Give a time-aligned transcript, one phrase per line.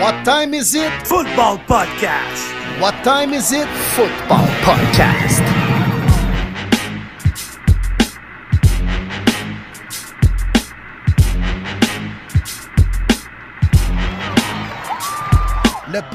[0.00, 0.92] What time is it?
[1.06, 2.52] Football Podcast.
[2.82, 3.66] What time is it?
[3.96, 5.55] Football Podcast.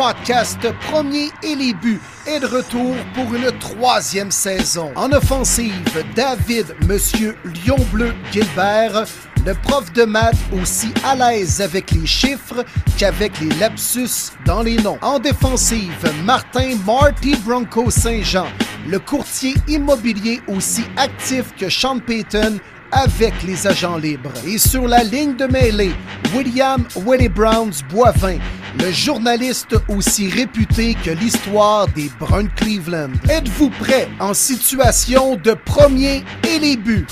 [0.01, 4.91] Podcast Premier et les buts est de retour pour une troisième saison.
[4.95, 9.05] En offensive, David Monsieur Lion Bleu Gilbert,
[9.45, 12.65] le prof de maths aussi à l'aise avec les chiffres
[12.97, 14.97] qu'avec les lapsus dans les noms.
[15.03, 18.47] En défensive, Martin Marty Bronco Saint-Jean,
[18.87, 22.57] le courtier immobilier aussi actif que Sean Payton
[22.91, 24.31] avec les agents libres.
[24.45, 25.93] Et sur la ligne de mêlée,
[26.35, 28.37] William Willie Browns Boivin,
[28.79, 33.11] le journaliste aussi réputé que l'histoire des Bruns Cleveland.
[33.29, 37.07] Êtes-vous prêt en situation de premier et les buts?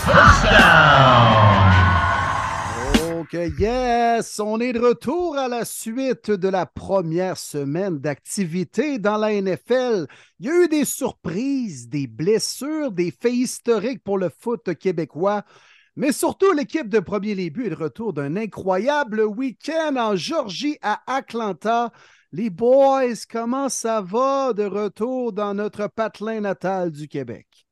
[3.31, 9.17] Ok, yes, on est de retour à la suite de la première semaine d'activité dans
[9.17, 10.07] la NFL.
[10.39, 15.43] Il y a eu des surprises, des blessures, des faits historiques pour le foot québécois.
[15.99, 21.01] Mais surtout, l'équipe de Premier Buts est de retour d'un incroyable week-end en Georgie à
[21.07, 21.91] Atlanta.
[22.31, 27.67] Les boys, comment ça va de retour dans notre patelin natal du Québec?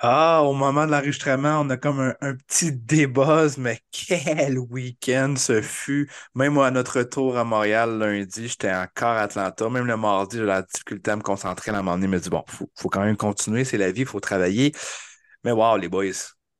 [0.00, 5.62] Ah, au moment de l'enregistrement, on a comme un, petit débuzz, mais quel week-end ce
[5.62, 6.10] fut.
[6.34, 9.70] Même à notre retour à Montréal lundi, j'étais encore à Atlanta.
[9.70, 12.08] Même le mardi, j'ai la difficulté à me concentrer à un moment donné.
[12.08, 14.72] me dit bon, faut, faut quand même continuer, c'est la vie, il faut travailler.
[15.44, 16.10] Mais wow, les boys,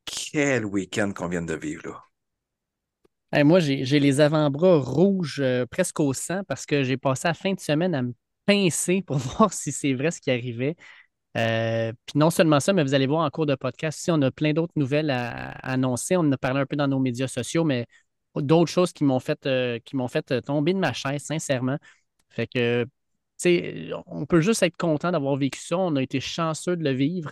[0.05, 2.03] quel week-end qu'on vient de vivre là?
[3.45, 7.55] Moi, j'ai les avant-bras rouges euh, presque au sang parce que j'ai passé la fin
[7.55, 8.13] de semaine à me
[8.45, 10.77] pincer pour voir si c'est vrai ce qui arrivait.
[11.39, 14.21] Euh, puis non seulement ça, mais vous allez voir en cours de podcast, si on
[14.21, 16.17] a plein d'autres nouvelles à, annoncer.
[16.17, 17.87] On en a parlé un peu dans nos médias sociaux, mais
[18.37, 21.79] d'autres choses qui m'ont fait, euh, qui m'ont fait tomber de ma chaise, sincèrement.
[22.29, 22.91] Fait que, tu
[23.39, 25.79] sais, on peut juste être content d'avoir vécu ça.
[25.79, 27.31] On a été chanceux de le vivre.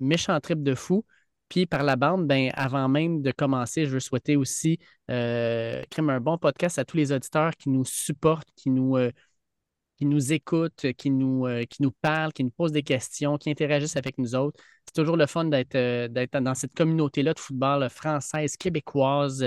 [0.00, 1.04] Méchant trip de fou.
[1.52, 4.78] Puis par la bande, ben, avant même de commencer, je veux souhaiter aussi
[5.10, 9.10] euh, un bon podcast à tous les auditeurs qui nous supportent, qui nous, euh,
[9.98, 13.50] qui nous écoutent, qui nous, euh, qui nous parlent, qui nous posent des questions, qui
[13.50, 14.58] interagissent avec nous autres.
[14.86, 19.44] C'est toujours le fun d'être euh, dans cette communauté-là de football française, québécoise.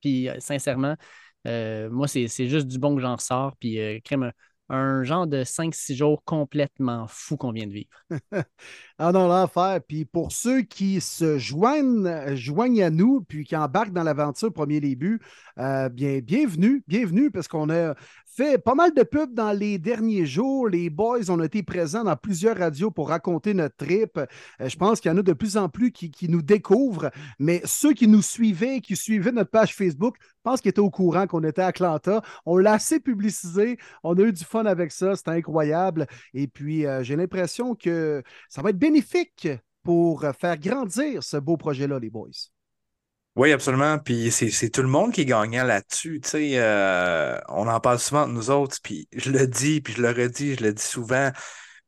[0.00, 0.96] puis sincèrement,
[1.44, 3.54] moi, c'est juste du bon que j'en ressors.
[3.56, 4.32] Puis crème,
[4.70, 7.90] un genre de 5-6 jours complètement fou qu'on vient de vivre.
[8.98, 9.80] ah non, l'enfer.
[9.86, 14.80] Puis pour ceux qui se joignent, joignent à nous, puis qui embarquent dans l'aventure premier
[14.80, 15.20] début,
[15.58, 17.94] euh, bien, bienvenue, bienvenue, parce qu'on a
[18.40, 20.66] fait pas mal de pubs dans les derniers jours.
[20.66, 24.16] Les boys ont été présents dans plusieurs radios pour raconter notre trip.
[24.16, 24.26] Euh,
[24.66, 27.92] je pense qu'il y en a de plus en plus qui, nous découvrent, mais ceux
[27.92, 31.44] qui nous suivaient, qui suivaient notre page Facebook, je pense qu'ils étaient au courant qu'on
[31.44, 32.22] était à Atlanta.
[32.46, 33.76] On l'a assez publicisé.
[34.02, 35.16] On a eu du fun avec ça.
[35.16, 36.06] C'était incroyable.
[36.32, 39.48] Et puis, euh, j'ai l'impression que ça va être bénéfique
[39.82, 42.30] pour faire grandir ce beau projet-là, les boys.
[43.40, 43.98] Oui, absolument.
[43.98, 46.20] Puis c'est tout le monde qui est gagnant là-dessus.
[46.22, 49.94] Tu sais, euh, on en parle souvent de nous autres, puis je le dis, puis
[49.94, 51.30] je le redis, je le dis souvent,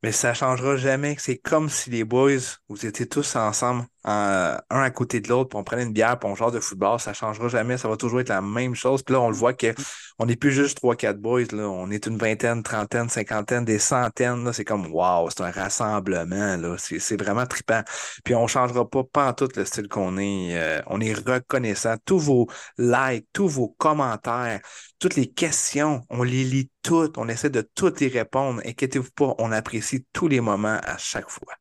[0.02, 1.16] mais ça changera jamais.
[1.18, 5.58] C'est comme si les boys, vous étiez tous ensemble un à côté de l'autre, puis
[5.58, 8.20] on prenait une bière, puis on genre de football, ça changera jamais, ça va toujours
[8.20, 9.02] être la même chose.
[9.02, 11.68] Puis là, on le voit qu'on n'est plus juste trois, quatre boys, là.
[11.68, 14.52] on est une vingtaine, trentaine, cinquantaine, des centaines.
[14.52, 16.56] C'est comme wow, c'est un rassemblement.
[16.56, 16.76] Là.
[16.78, 17.82] C'est, vraiment trippant.
[18.24, 20.56] Puis on changera pas, pas en tout le style qu'on est.
[20.56, 21.94] Euh, on est reconnaissant.
[22.04, 22.48] Tous vos
[22.78, 24.60] likes, tous vos commentaires,
[25.02, 28.62] toutes les questions, on les lit toutes, on essaie de toutes y répondre.
[28.64, 31.54] Inquiétez-vous pas, on apprécie tous les moments à chaque fois.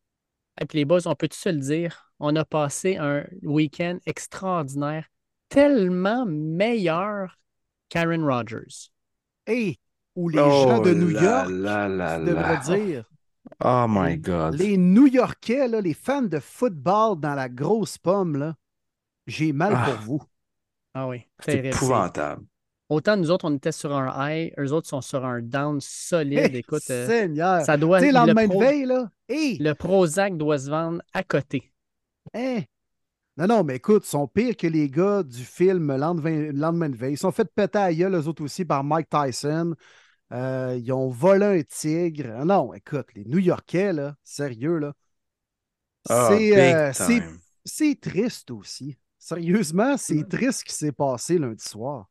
[0.59, 2.11] Et puis les boys, on peut-tu se le dire?
[2.21, 5.07] on a passé un week-end extraordinaire,
[5.49, 7.39] tellement meilleur
[7.89, 8.91] qu'Aaron Rodgers.
[9.47, 9.79] Et
[10.15, 13.05] ou les oh gens de New York, je dire.
[13.63, 14.53] Oh my God.
[14.53, 18.55] Les New-Yorkais, là, les fans de football dans la grosse pomme, là,
[19.25, 20.01] j'ai mal pour ah.
[20.03, 20.21] vous.
[20.93, 21.25] Ah oui.
[21.39, 22.45] C'est épouvantable.
[22.91, 26.53] Autant nous autres, on était sur un high, eux autres sont sur un down solide.
[26.53, 27.61] Écoute, euh, Seigneur.
[27.61, 28.01] ça doit.
[28.01, 29.09] Tu lendemain de veille, là.
[29.29, 31.71] Le Prozac doit se vendre à côté.
[32.33, 32.63] Hein?
[33.37, 37.13] Non, non, mais écoute, ils sont pires que les gars du film Lendemain de veille.
[37.13, 39.73] Ils sont fait péter à gueule, eux autres aussi, par Mike Tyson.
[40.33, 42.33] Euh, ils ont volé un tigre.
[42.37, 44.93] Ah non, écoute, les New-Yorkais, là, sérieux, là.
[46.09, 46.91] Ah, euh,
[47.63, 48.97] c'est triste aussi.
[49.17, 52.10] Sérieusement, c'est triste ce qui s'est passé lundi soir.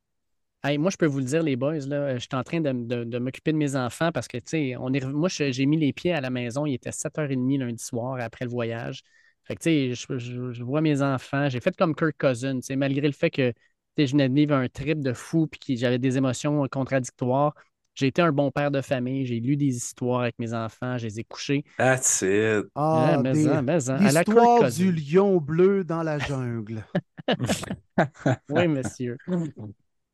[0.62, 2.71] Hey, moi, je peux vous le dire, les boys, là, je suis en train de,
[3.05, 5.93] de, m'occuper de mes enfants parce que, tu sais, on est, moi, j'ai mis les
[5.95, 6.67] pieds à la maison.
[6.67, 9.03] Il était 7h30 lundi soir après le voyage.
[9.45, 10.19] Fait que, je,
[10.53, 13.55] je, vois mes enfants, j'ai fait comme Kirk Cousin, malgré le fait que
[13.97, 17.55] je venais de vivre un trip de fou, puis j'avais des émotions contradictoires.
[17.95, 21.07] J'ai été un bon père de famille, j'ai lu des histoires avec mes enfants, je
[21.07, 21.65] les ai couchés.
[21.79, 22.67] That's it.
[22.75, 23.95] Ah, Ouais, mais des- en, mais en.
[23.97, 26.85] À la Kurt L'histoire du lion bleu dans la jungle.
[28.49, 29.19] Oui, monsieur.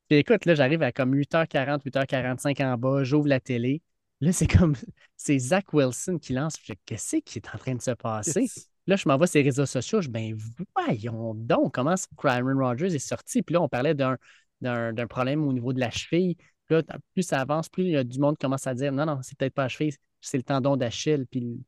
[0.09, 3.83] Puis écoute, là, j'arrive à comme 8h40, 8h45 en bas, j'ouvre la télé.
[4.21, 4.75] Là, c'est comme,
[5.17, 6.57] c'est Zach Wilson qui lance.
[6.63, 8.49] Je Qu'est-ce qui est en train de se passer?
[8.87, 10.01] Là, je m'envoie sur les réseaux sociaux.
[10.01, 10.37] Je dis, ben
[10.77, 13.43] voyons donc, comment Aaron Rodgers est sorti?
[13.43, 14.17] Puis là, on parlait d'un,
[14.61, 16.37] d'un, d'un problème au niveau de la cheville.
[16.67, 16.83] Puis là,
[17.13, 19.37] plus ça avance, plus il y a du monde commence à dire, non, non, c'est
[19.37, 21.27] peut-être pas la cheville, c'est le tendon d'Achille.
[21.31, 21.65] Puis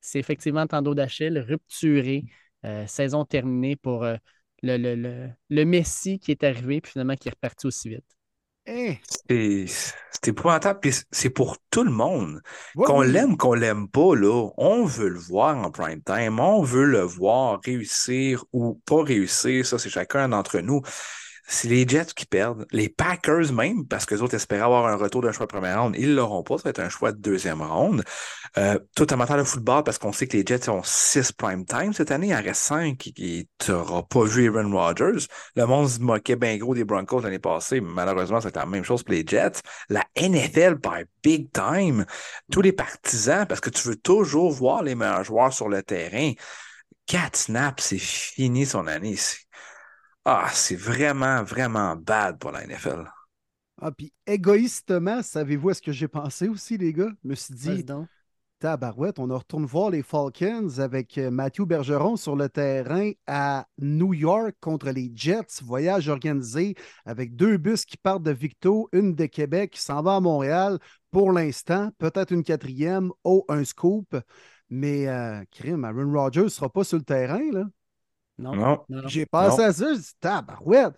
[0.00, 2.24] c'est effectivement le tendon d'Achille rupturé,
[2.64, 4.16] euh, saison terminée pour euh,
[4.64, 8.04] le, le, le, le Messi qui est arrivé, puis finalement qui est reparti aussi vite.
[8.66, 8.96] Hein?
[9.08, 12.40] C'est c'est épouvantable, puis c'est pour tout le monde.
[12.74, 13.12] Ouais, Qu'on oui.
[13.12, 17.00] l'aime, qu'on l'aime pas, là, on veut le voir en prime time, on veut le
[17.02, 20.80] voir réussir ou pas réussir, ça c'est chacun d'entre nous.
[21.46, 24.96] C'est les Jets qui perdent, les Packers même, parce que les autres espéraient avoir un
[24.96, 27.18] retour d'un choix de première ronde, ils l'auront pas, ça va être un choix de
[27.18, 28.02] deuxième ronde.
[28.56, 31.92] Euh, tout amateur de football, parce qu'on sait que les Jets ont six prime time
[31.92, 35.26] cette année, il en reste cinq et tu n'auras pas vu Aaron Rodgers.
[35.56, 39.02] Le monde se moquait bien gros des Broncos l'année passée, malheureusement, c'est la même chose
[39.02, 39.60] pour les Jets.
[39.90, 42.06] La NFL by big time.
[42.50, 46.32] Tous les partisans, parce que tu veux toujours voir les meilleurs joueurs sur le terrain.
[47.06, 49.16] Quatre snaps, c'est fini son année.
[49.16, 49.38] C'est-
[50.26, 53.10] Ah, c'est vraiment, vraiment bad pour la NFL.
[53.80, 57.10] Ah, puis égoïstement, savez-vous à ce que j'ai pensé aussi, les gars?
[57.22, 58.08] Je me suis dit, donc.
[58.60, 64.14] tabarouette, on retourne voir les Falcons avec euh, Mathieu Bergeron sur le terrain à New
[64.14, 65.62] York contre les Jets.
[65.62, 66.74] Voyage organisé
[67.04, 70.78] avec deux bus qui partent de Victo, une de Québec qui s'en va à Montréal
[71.10, 71.90] pour l'instant.
[71.98, 73.10] Peut-être une quatrième.
[73.24, 74.16] Oh, un scoop.
[74.70, 77.64] Mais, euh, crime, Aaron Rodgers ne sera pas sur le terrain, là.
[78.38, 78.84] Non, Non.
[78.88, 79.08] non.
[79.08, 79.68] J'ai pensé Non.
[79.68, 80.94] à ça, je dis, tabarouette.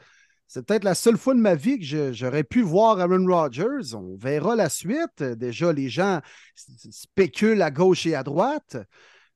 [0.48, 3.94] C'est peut-être la seule fois de ma vie que j'aurais pu voir Aaron Rodgers.
[3.94, 5.20] On verra la suite.
[5.20, 6.20] Euh, Déjà, les gens
[6.54, 8.76] spéculent à gauche et à droite,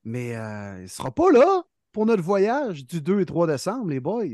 [0.04, 1.62] mais euh, il ne sera pas là
[1.92, 4.24] pour notre voyage du 2 et 3 décembre, les boys.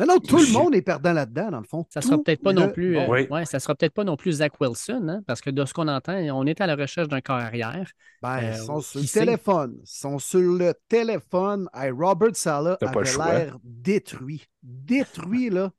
[0.00, 1.86] Non, non, tout le monde est perdant là-dedans, dans le fond.
[1.90, 2.96] Ça sera Tout peut-être pas non le plus.
[2.96, 3.10] euh, monde.
[3.10, 3.26] Oui.
[3.30, 5.86] ouais, ça sera peut-être pas non plus Zach Wilson, hein, parce que de ce qu'on
[5.88, 7.90] entend, on est à la recherche d'un corps arrière.
[8.22, 9.20] Ben, Euh, ils sont sur le sait?
[9.20, 9.76] téléphone.
[9.82, 11.68] Ils sont sur le téléphone.
[11.74, 13.38] Hey, Robert Sala T'as pas le avait choix.
[13.38, 14.46] l'air détruit.
[14.62, 15.70] Détruit, là.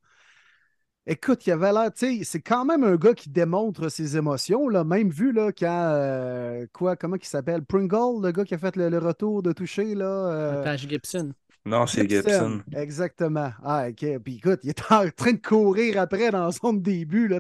[1.08, 4.70] Écoute, il avait l'air, tu sais, c'est quand même un gars qui démontre ses émotions,
[4.70, 4.84] là.
[4.84, 5.66] Même vu, là, quand,
[5.96, 7.66] euh, quoi, comment il s'appelle?
[7.66, 10.06] Pringle, le gars qui a fait le, le retour de toucher, là.
[10.06, 11.32] euh, Taj Gibson.
[11.66, 12.62] Non, c'est Gibson.
[12.76, 13.52] Exactement.
[13.64, 14.18] Ah, OK.
[14.24, 17.28] Puis écoute, il est en train de courir après dans zone début.
[17.28, 17.40] Là.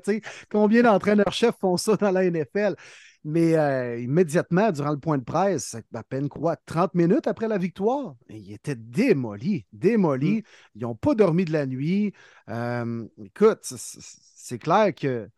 [0.50, 2.76] Combien d'entraîneurs-chefs font ça dans la NFL?
[3.24, 7.58] Mais euh, immédiatement, durant le point de presse, à peine quoi, 30 minutes après la
[7.58, 10.44] victoire, il était démoli, démoli.
[10.76, 12.14] Ils n'ont pas dormi de la nuit.
[12.50, 15.30] Euh, écoute, c'est- clair que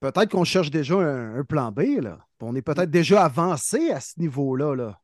[0.00, 2.00] peut-être qu'on cherche déjà un, un plan B.
[2.02, 2.18] Là.
[2.40, 4.74] On est peut-être déjà avancé à ce niveau-là.
[4.74, 5.00] Là.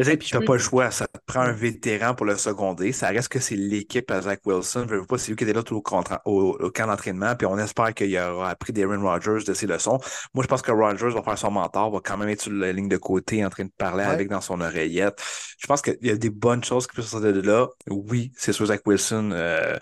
[0.00, 0.90] Tu sais, puis t'as peux- pas le choix.
[0.90, 2.92] Ça prend un vétéran pour le seconder.
[2.92, 4.86] Ça reste que c'est l'équipe à Zach Wilson.
[4.88, 7.36] Je veux pas, c'est lui qui était là tout au, contra- au- au camp d'entraînement.
[7.36, 9.98] Puis on espère qu'il aura appris d'Aaron Rodgers de ses leçons.
[10.34, 12.72] Moi, je pense que Rodgers va faire son mentor, va quand même être sur la
[12.72, 14.10] ligne de côté en train de parler Ouais.
[14.10, 15.22] avec dans son oreillette.
[15.58, 17.66] Je pense qu'il y a des bonnes choses qui peuvent sortir de là.
[17.88, 19.30] Oui, c'est sûr, Zach Wilson.
[19.32, 19.76] euh,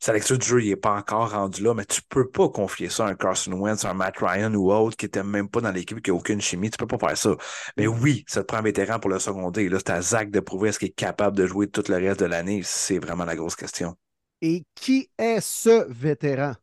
[0.00, 2.88] sa lecture du jeu, il n'est pas encore rendu là, mais tu peux pas confier
[2.90, 5.70] ça à un Carson Wentz, un Matt Ryan ou autre qui n'était même pas dans
[5.72, 6.70] l'équipe, qui n'a aucune chimie.
[6.70, 7.30] Tu peux pas faire ça.
[7.76, 9.68] Mais oui, ça te prend un vétéran pour le seconder.
[9.68, 12.20] Là, c'est à Zach de prouver est-ce qu'il est capable de jouer tout le reste
[12.20, 12.62] de l'année.
[12.64, 13.96] C'est vraiment la grosse question.
[14.40, 16.54] Et qui est ce vétéran?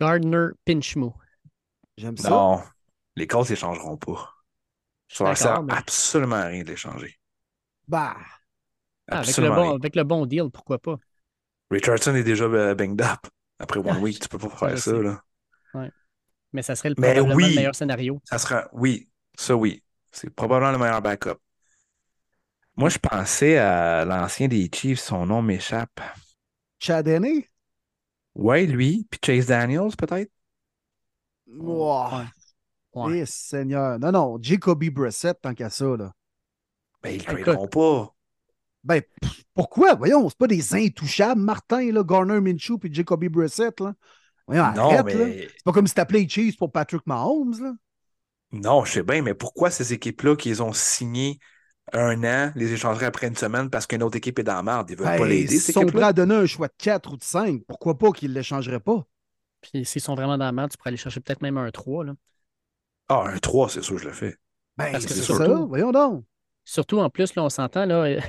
[0.00, 1.14] Gardner Pinchmo.
[1.98, 2.30] J'aime ça.
[2.30, 2.62] Non,
[3.16, 4.34] les Colts ne changeront pas.
[5.08, 7.18] Ça ne sert mais- absolument à rien de les changer.
[7.88, 8.16] Bah,
[9.10, 9.74] Ah, avec, le Absolument bon, rien.
[9.74, 10.98] avec le bon deal, pourquoi pas?
[11.70, 13.26] Richardson est déjà euh, banged up.
[13.58, 14.90] Après one Ah, week, tu peux pas faire ça.
[14.92, 15.02] sais.
[15.02, 15.22] Là.
[16.52, 17.50] Mais ça serait le, Mais probablement oui.
[17.50, 18.20] le meilleur scénario.
[18.24, 19.82] Ça sera, oui, ça oui.
[20.12, 21.38] C'est probablement le meilleur backup.
[22.76, 26.00] Moi, je pensais à l'ancien des Chiefs, son nom m'échappe.
[26.78, 27.42] Chad Henne?
[28.34, 30.30] Ouais, lui, puis Chase Daniels, peut-être?
[31.48, 32.26] Ouah,
[32.94, 33.20] Ouais.
[33.20, 33.98] eh, Seigneur.
[33.98, 36.12] Non, non, Jacoby Brissett, tant qu'à ça, là.
[37.02, 38.14] Ben, ils le traderont pas.
[38.86, 39.94] Ben, pff, pourquoi?
[39.94, 43.94] Voyons, c'est pas des intouchables, Martin, là, Garner Minshew puis Jacoby Brissett, là.
[44.46, 45.24] Voyons, Non, arrête, là.
[45.26, 47.72] mais C'est pas comme si t'appelais Chiefs pour Patrick Mahomes, là.
[48.52, 51.38] Non, je sais bien, mais pourquoi ces équipes-là qui les ont signées
[51.92, 54.90] un an, les échangeraient après une semaine parce qu'une autre équipe est dans la merde?
[54.90, 57.16] Ils veulent Ben, pas l'aider, ils sont prêts à donner un choix de 4 ou
[57.16, 57.62] de 5.
[57.66, 59.04] Pourquoi pas qu'ils ne l'échangeraient pas?
[59.60, 62.04] Puis s'ils sont vraiment dans la merde, tu pourrais aller chercher peut-être même un 3.
[62.04, 62.14] Là.
[63.08, 64.36] Ah, un 3, c'est sûr, je le fais.
[64.76, 66.24] Ben, Parce que c'est c'est ça, surtout- voyons donc.
[66.64, 68.20] Surtout en plus, là, on s'entend, là,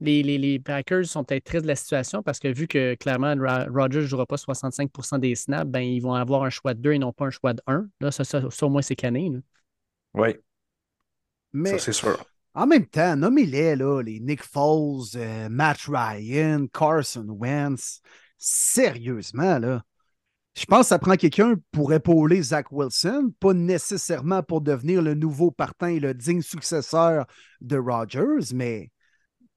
[0.00, 3.34] les, les, les Packers sont peut-être tristes de la situation parce que vu que clairement
[3.70, 6.92] Rogers ne jouera pas 65% des snaps, ben, ils vont avoir un choix de 2
[6.92, 7.86] et non pas un choix de 1.
[8.00, 9.30] Là, ça, ça, au moins, c'est cané.
[10.14, 10.34] Oui.
[11.52, 12.24] Mais ça, c'est sûr.
[12.54, 18.00] En même temps, nommez-les, là, les Nick Foles, euh, Matt Ryan, Carson Wentz.
[18.38, 19.82] Sérieusement, là.
[20.56, 25.14] Je pense que ça prend quelqu'un pour épauler Zach Wilson, pas nécessairement pour devenir le
[25.14, 27.26] nouveau partant et le digne successeur
[27.60, 28.92] de Rodgers, mais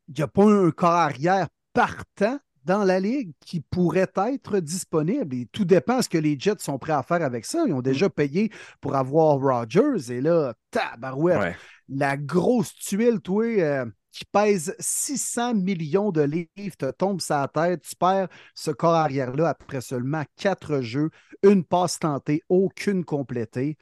[0.08, 5.34] il n'y a pas un corps arrière partant dans la ligue qui pourrait être disponible.
[5.36, 7.64] Et tout dépend de ce que les Jets sont prêts à faire avec ça.
[7.66, 10.12] Ils ont déjà payé pour avoir Rodgers.
[10.12, 11.56] Et là, tabarouette,
[11.88, 17.84] la grosse tuile, toi, euh, qui pèse 600 millions de livres, te tombe sa tête.
[17.84, 21.10] Tu perds ce corps arrière-là après seulement quatre jeux,
[21.44, 23.78] une passe tentée, aucune complétée.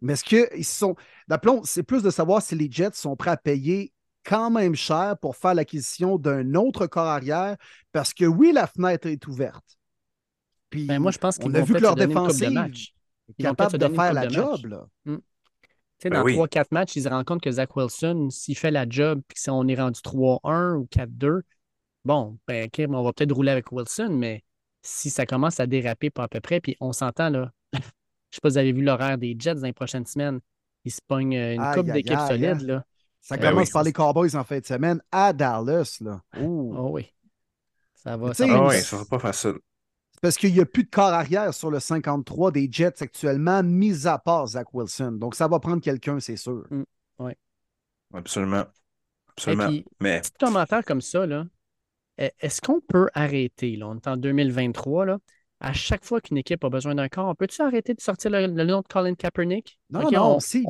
[0.00, 0.96] Mais est-ce qu'ils sont.
[1.28, 3.92] D'aplomb, c'est plus de savoir si les Jets sont prêts à payer
[4.26, 7.56] quand même cher pour faire l'acquisition d'un autre corps arrière
[7.92, 9.78] parce que oui, la fenêtre est ouverte.
[10.68, 12.58] Puis, ben, moi, je pense qu'on a vu que leur défensive
[13.28, 14.66] est capable de faire la job.
[14.66, 14.86] Là.
[15.04, 15.18] Hmm.
[15.98, 18.84] sais, ben dans 3-4 matchs, ils se rendent compte que Zach Wilson, s'il fait la
[18.88, 21.42] job, puis si on est rendu 3-1 ou 4-2,
[22.04, 24.42] bon, ben, on va peut-être rouler avec Wilson, mais
[24.82, 27.82] si ça commence à déraper pas à peu près, puis on s'entend, là, je ne
[27.82, 30.40] sais pas si vous avez vu l'horaire des Jets dans les prochaines semaines,
[30.84, 32.58] ils se pognent une coupe d'équipe solide.
[32.62, 32.66] Hein.
[32.66, 32.84] Là.
[33.26, 35.98] Ça ben commence par les Cowboys en fin de semaine à Dallas.
[36.00, 36.22] Là.
[36.40, 37.12] Oh oui.
[37.96, 38.32] Ça va.
[38.32, 39.54] Ça, ah oui, ça pas facile.
[40.22, 44.06] Parce qu'il n'y a plus de corps arrière sur le 53 des Jets actuellement, mis
[44.06, 45.10] à part Zach Wilson.
[45.10, 46.64] Donc, ça va prendre quelqu'un, c'est sûr.
[46.70, 46.84] Mm,
[47.18, 47.32] oui.
[48.14, 48.64] Absolument.
[49.30, 49.70] Absolument.
[49.98, 50.20] Mais...
[50.20, 51.46] Petit commentaire comme ça, là.
[52.16, 55.18] Est-ce qu'on peut arrêter, là, on est en 2023, là,
[55.60, 58.46] à chaque fois qu'une équipe a besoin d'un corps, on peut-tu arrêter de sortir le,
[58.46, 59.78] nom de Colin Kaepernick?
[59.90, 60.64] Non, non, si.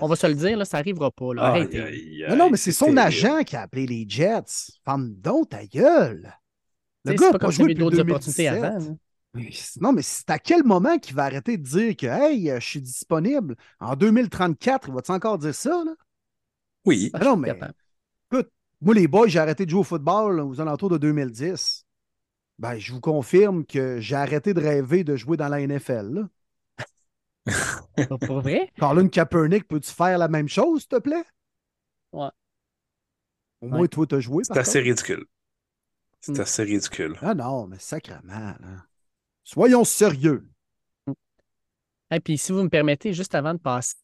[0.00, 1.34] On, va se le dire, là, ça n'arrivera pas.
[1.34, 1.44] Là.
[1.44, 2.26] Arrêtez.
[2.28, 4.72] non, non, mais c'est son agent qui a appelé les Jets.
[4.84, 6.32] Femme donc ta gueule.
[7.04, 8.96] Le gars n'a pas, joué d'autres opportunités avant.
[9.80, 12.82] non, mais c'est à quel moment qu'il va arrêter de dire que Hey, je suis
[12.82, 13.56] disponible?
[13.80, 15.82] En 2034, il va-tu encore dire ça?
[15.84, 15.92] Là?
[16.84, 17.10] Oui.
[17.22, 17.58] non, mais
[18.30, 18.50] écoute,
[18.82, 21.86] moi, les boys, j'ai arrêté de jouer au football aux alentours de 2010.
[22.60, 26.26] Ben, je vous confirme que j'ai arrêté de rêver de jouer dans la NFL.
[27.96, 28.70] Pas pour vrai?
[28.78, 31.24] Colin Kaepernick, peux-tu faire la même chose, s'il te plaît?
[32.12, 32.28] Ouais.
[33.62, 34.44] Au moins, toi, tu as joué.
[34.44, 35.24] C'est assez ridicule.
[36.20, 36.40] C'est hmm.
[36.42, 37.16] assez ridicule.
[37.22, 38.54] Ah non, mais sacrément.
[39.42, 40.46] Soyons sérieux.
[41.06, 41.12] Et
[42.18, 42.20] hmm.
[42.22, 43.96] puis, si vous me permettez, juste avant de passer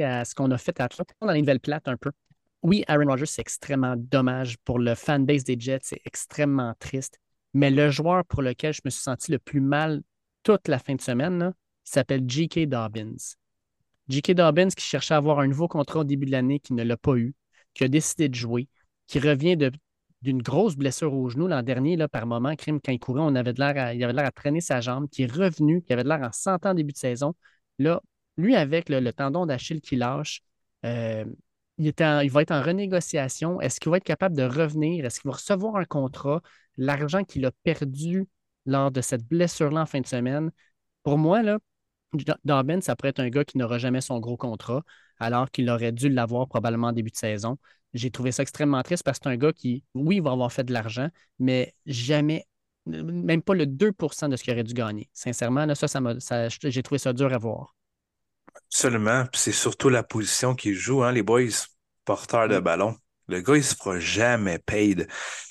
[0.00, 0.88] à ce qu'on a fait à
[1.20, 2.12] dans les nouvelles plates un peu.
[2.62, 5.80] Oui, Aaron Rodgers, c'est extrêmement dommage pour le fanbase des Jets.
[5.82, 7.18] C'est extrêmement triste.
[7.54, 10.02] Mais le joueur pour lequel je me suis senti le plus mal
[10.42, 11.52] toute la fin de semaine,
[11.86, 12.66] il s'appelle J.K.
[12.66, 13.16] Dobbins.
[14.08, 14.32] J.K.
[14.32, 16.96] Dobbins qui cherchait à avoir un nouveau contrat au début de l'année, qui ne l'a
[16.96, 17.34] pas eu,
[17.74, 18.68] qui a décidé de jouer,
[19.06, 19.56] qui revient
[20.22, 23.34] d'une grosse blessure au genou l'an dernier, là, par moment, crime, quand il courait, on
[23.34, 26.20] avait l'air il avait l'air à traîner sa jambe, qui est revenu, qui avait l'air
[26.22, 27.34] en sentant début de saison.
[27.78, 28.00] Là,
[28.36, 30.42] lui, avec le, tendon d'Achille qui lâche,
[30.84, 31.24] euh,
[31.78, 33.60] il, va être en renégociation.
[33.60, 35.04] Est-ce qu'il va être capable de revenir?
[35.04, 36.42] Est-ce qu'il va recevoir un contrat?
[36.78, 38.26] l'argent qu'il a perdu
[38.64, 40.50] lors de cette blessure-là en fin de semaine,
[41.02, 41.58] pour moi, là,
[42.44, 44.82] Dobbin, ça pourrait être un gars qui n'aura jamais son gros contrat,
[45.18, 47.58] alors qu'il aurait dû l'avoir probablement en début de saison.
[47.92, 50.64] J'ai trouvé ça extrêmement triste parce que c'est un gars qui, oui, va avoir fait
[50.64, 51.08] de l'argent,
[51.38, 52.46] mais jamais,
[52.86, 55.10] même pas le 2% de ce qu'il aurait dû gagner.
[55.12, 57.74] Sincèrement, là, ça, ça, j'ai trouvé ça dur à voir.
[58.70, 59.24] Absolument.
[59.34, 61.48] c'est surtout la position qu'il joue, hein, les boys,
[62.04, 62.96] porteurs de ballon.
[63.26, 65.06] Le gars, il se fera jamais paid.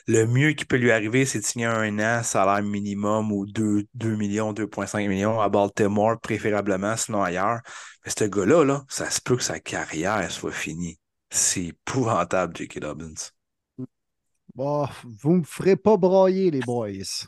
[0.08, 3.86] Le mieux qui peut lui arriver, c'est de signer un an, salaire minimum ou 2,
[3.94, 7.60] 2 millions, 2,5 millions à Baltimore, préférablement, sinon ailleurs.
[8.06, 10.98] Mais ce gars-là, là, ça se peut que sa carrière soit finie.
[11.30, 12.80] C'est épouvantable, J.K.
[12.80, 13.14] Dobbins.
[14.56, 17.28] Bon, vous me ferez pas broyer, les boys.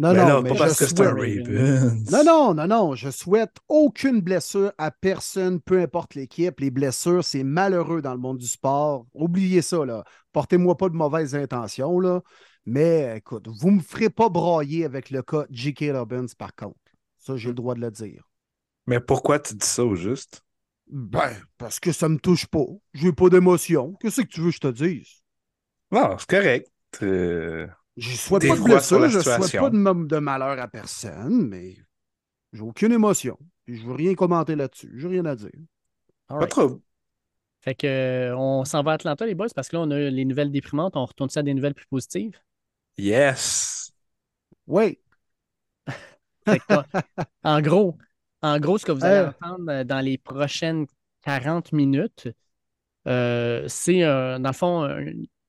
[0.00, 2.94] Non, non, mais parce que c'est un Non, non, non, non.
[2.94, 6.58] Je souhaite aucune blessure à personne, peu importe l'équipe.
[6.58, 9.04] Les blessures, c'est malheureux dans le monde du sport.
[9.12, 10.04] Oubliez ça, là.
[10.32, 12.22] Portez-moi pas de mauvaises intentions, là.
[12.64, 15.92] Mais écoute, vous me ferez pas brailler avec le cas J.K.
[15.92, 16.78] Robbins, par contre.
[17.18, 18.26] Ça, j'ai le droit de le dire.
[18.86, 20.42] Mais pourquoi tu dis ça au juste?
[20.90, 22.64] Ben, parce que ça me touche pas.
[22.94, 23.94] J'ai pas d'émotion.
[24.00, 25.22] Qu'est-ce que tu veux que je te dise?
[25.92, 26.70] Non, c'est correct.
[27.02, 27.66] Euh,
[28.00, 31.76] je souhaite pas de blessure, je souhaite pas de, de, malheur à personne, mais
[32.52, 33.38] j'ai aucune émotion.
[33.64, 34.90] Puis je veux rien commenter là-dessus.
[34.96, 35.50] J'ai rien à dire.
[36.26, 36.80] Pas trop.
[37.60, 39.98] Fait que euh, on s'en va à Atlanta, les boys, parce que là, on a
[39.98, 40.96] les nouvelles déprimantes.
[40.96, 42.40] On retourne ça à des nouvelles plus positives?
[42.96, 43.92] Yes.
[44.66, 44.98] Oui.
[47.44, 47.98] en gros,
[48.40, 49.32] en gros, ce que vous allez euh.
[49.42, 50.86] entendre euh, dans les prochaines
[51.22, 52.28] 40 minutes,
[53.04, 54.88] c'est, dans le fond,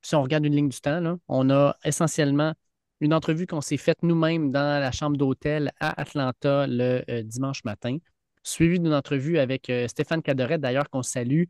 [0.01, 2.53] si on regarde une ligne du temps, on a essentiellement
[2.99, 7.97] une entrevue qu'on s'est faite nous-mêmes dans la chambre d'hôtel à Atlanta le dimanche matin,
[8.43, 11.43] suivie d'une entrevue avec Stéphane Cadoret, d'ailleurs, qu'on salue,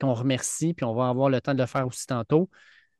[0.00, 2.50] qu'on remercie, puis on va avoir le temps de le faire aussi tantôt.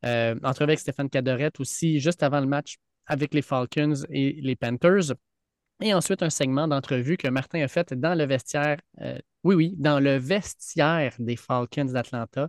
[0.02, 5.14] entrevue avec Stéphane Cadoret aussi, juste avant le match avec les Falcons et les Panthers.
[5.80, 9.74] Et ensuite, un segment d'entrevue que Martin a fait dans le vestiaire, euh, oui, oui,
[9.78, 12.48] dans le vestiaire des Falcons d'Atlanta,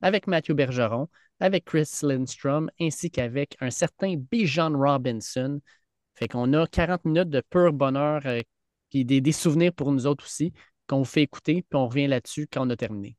[0.00, 1.08] avec Matthew Bergeron,
[1.40, 5.60] avec Chris Lindstrom, ainsi qu'avec un certain Bijan Robinson.
[6.14, 8.46] Fait qu'on a 40 minutes de pur bonheur et
[8.94, 10.52] euh, des, souvenirs pour nous autres aussi
[10.88, 13.16] qu'on vous fait écouter, puis on revient là-dessus quand on a terminé.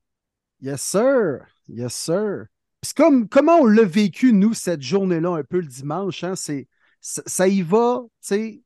[0.59, 1.45] Yes, sir.
[1.67, 2.45] Yes, sir.
[2.81, 6.23] C'est comme comment on l'a vécu, nous, cette journée-là, un peu le dimanche.
[6.23, 6.35] Hein?
[6.35, 6.67] C'est,
[7.01, 8.63] ça y va, tu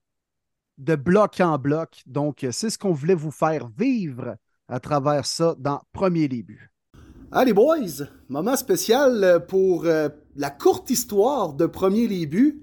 [0.78, 2.02] de bloc en bloc.
[2.06, 6.73] Donc, c'est ce qu'on voulait vous faire vivre à travers ça dans Premier Début.
[7.36, 12.62] Allez, boys, moment spécial pour euh, la courte histoire de Premier Début.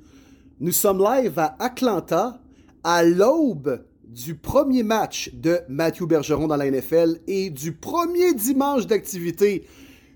[0.60, 2.40] Nous sommes live à Atlanta
[2.84, 8.86] à l'aube du premier match de Matthew Bergeron dans la NFL et du premier dimanche
[8.86, 9.66] d'activité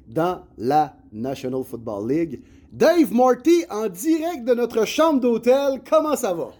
[0.07, 2.41] dans la National Football League.
[2.71, 6.53] Dave Marty en direct de notre chambre d'hôtel, comment ça va?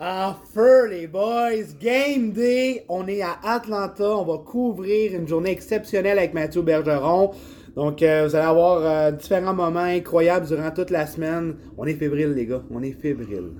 [0.00, 5.50] Ah, feu les boys, game day, on est à Atlanta, on va couvrir une journée
[5.50, 7.32] exceptionnelle avec Mathieu Bergeron.
[7.74, 11.56] Donc euh, vous allez avoir euh, différents moments incroyables durant toute la semaine.
[11.76, 13.54] On est fébrile les gars, on est fébrile.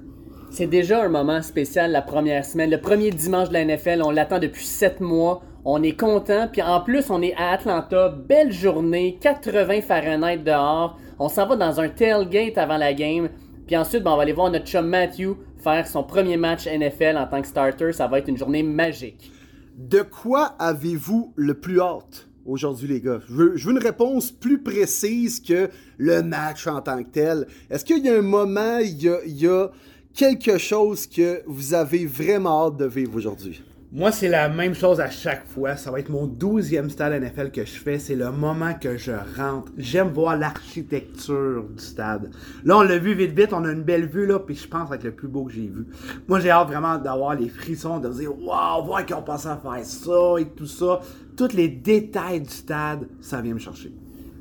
[0.53, 4.13] C'est déjà un moment spécial la première semaine, le premier dimanche de la NFL, on
[4.13, 5.43] l'attend depuis sept mois.
[5.65, 11.01] On est content, puis en plus on est à Atlanta, belle journée, 80 Fahrenheit dehors.
[11.19, 13.29] On s'en va dans un tailgate avant la game.
[13.67, 17.17] Puis ensuite, ben, on va aller voir notre chum Matthew faire son premier match NFL
[17.17, 17.93] en tant que starter.
[17.93, 19.33] Ça va être une journée magique.
[19.77, 23.21] De quoi avez-vous le plus hâte aujourd'hui, les gars?
[23.29, 27.47] Je veux, une réponse plus précise que le match en tant que tel.
[27.71, 29.71] Est-ce qu'il y a un moment, il y a
[30.15, 33.63] quelque chose que vous avez vraiment hâte de vivre aujourd'hui?
[33.91, 35.75] Moi, c'est la même chose à chaque fois.
[35.77, 37.99] Ça va être mon douzième stade NFL que je fais.
[37.99, 39.73] C'est le moment que je rentre.
[39.79, 42.31] J'aime voir l'architecture du stade.
[42.67, 43.55] Là, on l'a vu vite vite.
[43.55, 44.41] On a une belle vue, là.
[44.41, 45.87] Puis je pense être le plus beau que j'ai vu.
[46.29, 49.57] Moi, j'ai hâte vraiment d'avoir les frissons, de dire, waouh, voir qu'ils ont pensé à
[49.57, 51.01] faire ça et tout ça.
[51.35, 53.91] Tous les détails du stade, ça vient me chercher.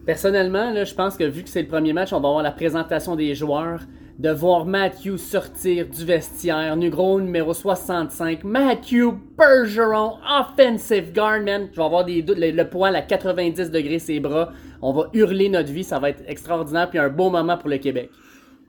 [0.06, 2.52] Personnellement, là, je pense que vu que c'est le premier match, on va avoir la
[2.52, 3.80] présentation des joueurs
[4.20, 6.76] de voir Matthew sortir du vestiaire.
[6.76, 8.44] Nugro numéro 65.
[8.44, 11.70] Matthew Bergeron, offensive guard, man.
[11.72, 12.38] Je avoir des doutes.
[12.40, 14.52] Le, poids à 90 degrés ses bras.
[14.82, 15.84] On va hurler notre vie.
[15.84, 16.90] Ça va être extraordinaire.
[16.90, 18.10] Puis un beau moment pour le Québec.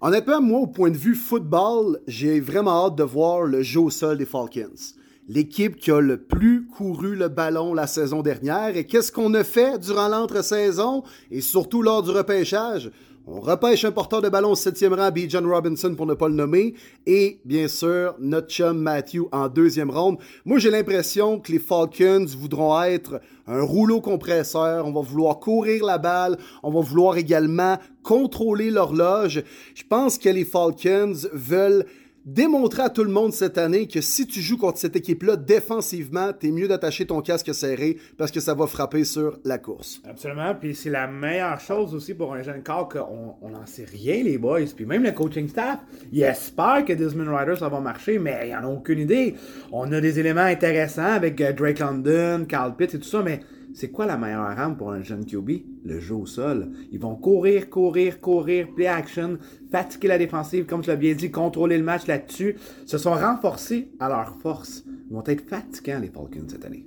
[0.01, 3.91] Honnêtement, moi, au point de vue football, j'ai vraiment hâte de voir le jeu au
[3.91, 4.95] sol des Falcons.
[5.29, 8.77] L'équipe qui a le plus couru le ballon la saison dernière.
[8.77, 12.91] Et qu'est-ce qu'on a fait durant l'entre-saison et surtout lors du repêchage?
[13.31, 15.29] On repêche un porteur de ballon au septième rang, B.
[15.29, 16.73] John Robinson pour ne pas le nommer.
[17.05, 20.17] Et bien sûr, notre chum Matthew en deuxième ronde.
[20.47, 24.87] Moi, j'ai l'impression que les Falcons voudront être un rouleau compresseur.
[24.87, 26.39] On va vouloir courir la balle.
[26.63, 29.45] On va vouloir également contrôler l'horloge.
[29.75, 31.85] Je pense que les Falcons veulent
[32.29, 36.33] démontrer à tout le monde cette année que si tu joues contre cette équipe-là défensivement,
[36.35, 40.03] t'es mieux d'attacher ton casque serré parce que ça va frapper sur la course.
[40.09, 44.23] Absolument, puis c'est la meilleure chose aussi pour un jeune corps qu'on n'en sait rien
[44.23, 45.79] les boys, puis même le coaching staff,
[46.13, 49.35] il espère que Desmond Riders ça va marcher, mais il en a aucune idée.
[49.73, 53.41] On a des éléments intéressants avec euh, Drake London, Carl Pitts et tout ça, mais
[53.79, 55.51] c'est quoi la meilleure arme pour un jeune QB?
[55.85, 56.73] Le jeu au sol.
[56.91, 59.39] Ils vont courir, courir, courir, play action,
[59.71, 62.57] fatiguer la défensive, comme tu l'as bien dit, contrôler le match là-dessus.
[62.87, 64.83] Se sont renforcés à leur force.
[65.09, 66.87] Ils vont être fatigants, les Falcons, cette année.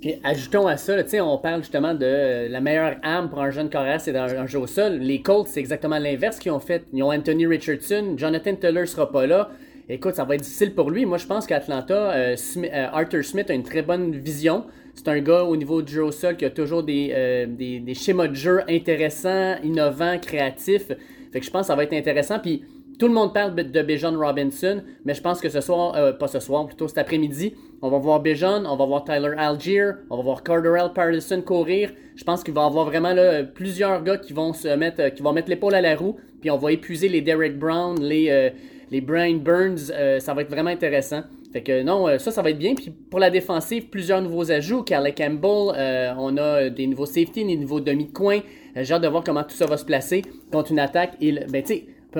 [0.00, 3.68] Puis ajoutons à ça, sais, on parle justement de la meilleure arme pour un jeune
[3.68, 4.94] carrière, c'est un, jeu au sol.
[4.94, 6.86] Les Colts, c'est exactement l'inverse qu'ils ont fait.
[6.94, 9.50] Ils ont Anthony Richardson, Jonathan Taylor sera pas là.
[9.90, 11.04] Écoute, ça va être difficile pour lui.
[11.04, 14.64] Moi, je pense qu'Atlanta, euh, euh, Arthur Smith a une très bonne vision.
[14.94, 17.94] C'est un gars au niveau du jeu au sol qui a toujours des, euh, des,
[17.94, 20.88] schémas de jeu intéressants, innovants, créatifs.
[21.32, 22.38] Fait que je pense que ça va être intéressant.
[22.38, 22.64] Puis
[22.98, 26.28] tout le monde parle de Bijan Robinson, mais je pense que ce soir, euh, pas
[26.28, 30.18] ce soir, plutôt cet après-midi, on va voir Bijan, on va voir Tyler Algier, on
[30.18, 31.92] va voir Carterell Patterson courir.
[32.16, 33.14] Je pense qu'il va y avoir vraiment
[33.54, 36.50] plusieurs gars qui vont se mettre, euh, qui vont mettre l'épaule à la roue, puis
[36.50, 38.52] on va épuiser les Derek Brown, les,
[38.90, 39.92] les Brian Burns.
[40.18, 41.22] ça va être vraiment intéressant.
[41.52, 42.74] Fait que non, euh, ça, ça va être bien.
[42.74, 44.82] Puis pour la défensive, plusieurs nouveaux ajouts.
[44.82, 48.40] Carly Campbell, euh, on a des nouveaux safety, des nouveaux demi-coins.
[48.76, 50.22] Euh, j'ai hâte de voir comment tout ça va se placer
[50.52, 51.14] contre une attaque.
[51.20, 51.64] Et, ben,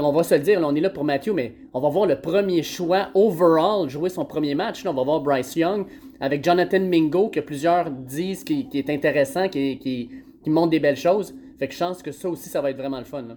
[0.02, 2.20] on va se le dire, on est là pour Matthew, mais on va voir le
[2.20, 4.84] premier choix overall jouer son premier match.
[4.86, 5.86] on va voir Bryce Young
[6.20, 10.10] avec Jonathan Mingo, que plusieurs disent qui, est intéressant, qui,
[10.46, 11.34] montre des belles choses.
[11.58, 13.22] Fait que je pense que ça aussi, ça va être vraiment le fun.
[13.22, 13.36] Là.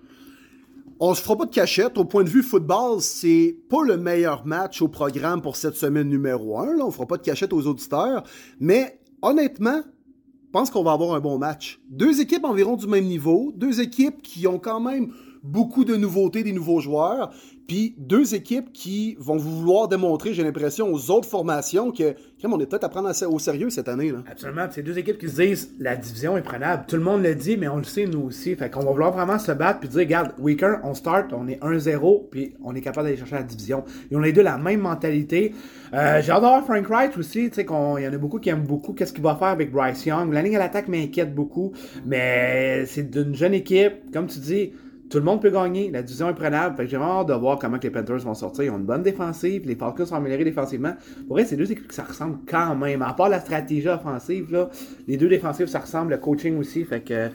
[1.06, 1.98] On se fera pas de cachette.
[1.98, 6.08] Au point de vue football, c'est pas le meilleur match au programme pour cette semaine
[6.08, 6.78] numéro 1.
[6.78, 6.86] Là.
[6.86, 8.24] On fera pas de cachette aux auditeurs.
[8.62, 11.82] Mais honnêtement, je pense qu'on va avoir un bon match.
[11.89, 13.52] Deux équipes environ du même niveau.
[13.54, 15.12] Deux équipes qui ont quand même
[15.44, 17.34] beaucoup de nouveautés, des nouveaux joueurs.
[17.67, 22.65] Puis deux équipes qui vont vouloir démontrer, j'ai l'impression, aux autres formations que, on est
[22.65, 24.12] peut-être à prendre au sérieux cette année.
[24.12, 24.19] Là.
[24.30, 24.67] Absolument.
[24.69, 26.84] C'est deux équipes qui se disent la division est prenable.
[26.88, 28.56] Tout le monde le dit, mais on le sait nous aussi.
[28.56, 31.62] Fait qu'on va vouloir vraiment se battre puis dire, regarde, week-end, on start, on est
[31.63, 33.86] 1-0, puis on est capable d'aller chercher la division.
[34.12, 35.54] Ils ont les deux la même mentalité.
[35.93, 37.49] Euh, d'avoir Frank Wright aussi.
[37.49, 40.34] Qu'il y en a beaucoup qui aiment beaucoup qu'est-ce qu'il va faire avec Bryce Young.
[40.34, 41.71] La ligne à l'attaque m'inquiète beaucoup,
[42.06, 44.12] mais c'est d'une jeune équipe.
[44.12, 44.73] Comme tu dis,
[45.13, 45.91] tout le monde peut gagner.
[45.91, 46.76] La division est prenable.
[46.76, 48.63] Fait que j'ai vraiment hâte de voir comment les Panthers vont sortir.
[48.63, 49.62] Ils ont une bonne défensive.
[49.63, 50.95] Les Falcons sont améliorés défensivement.
[51.28, 53.04] Pour vrai, c'est deux équipes qui ça ressemble quand même.
[53.04, 54.71] À part la stratégie offensive, là,
[55.08, 56.13] les deux défensives, ça ressemble.
[56.13, 56.84] Le coaching aussi.
[56.84, 57.30] Fait que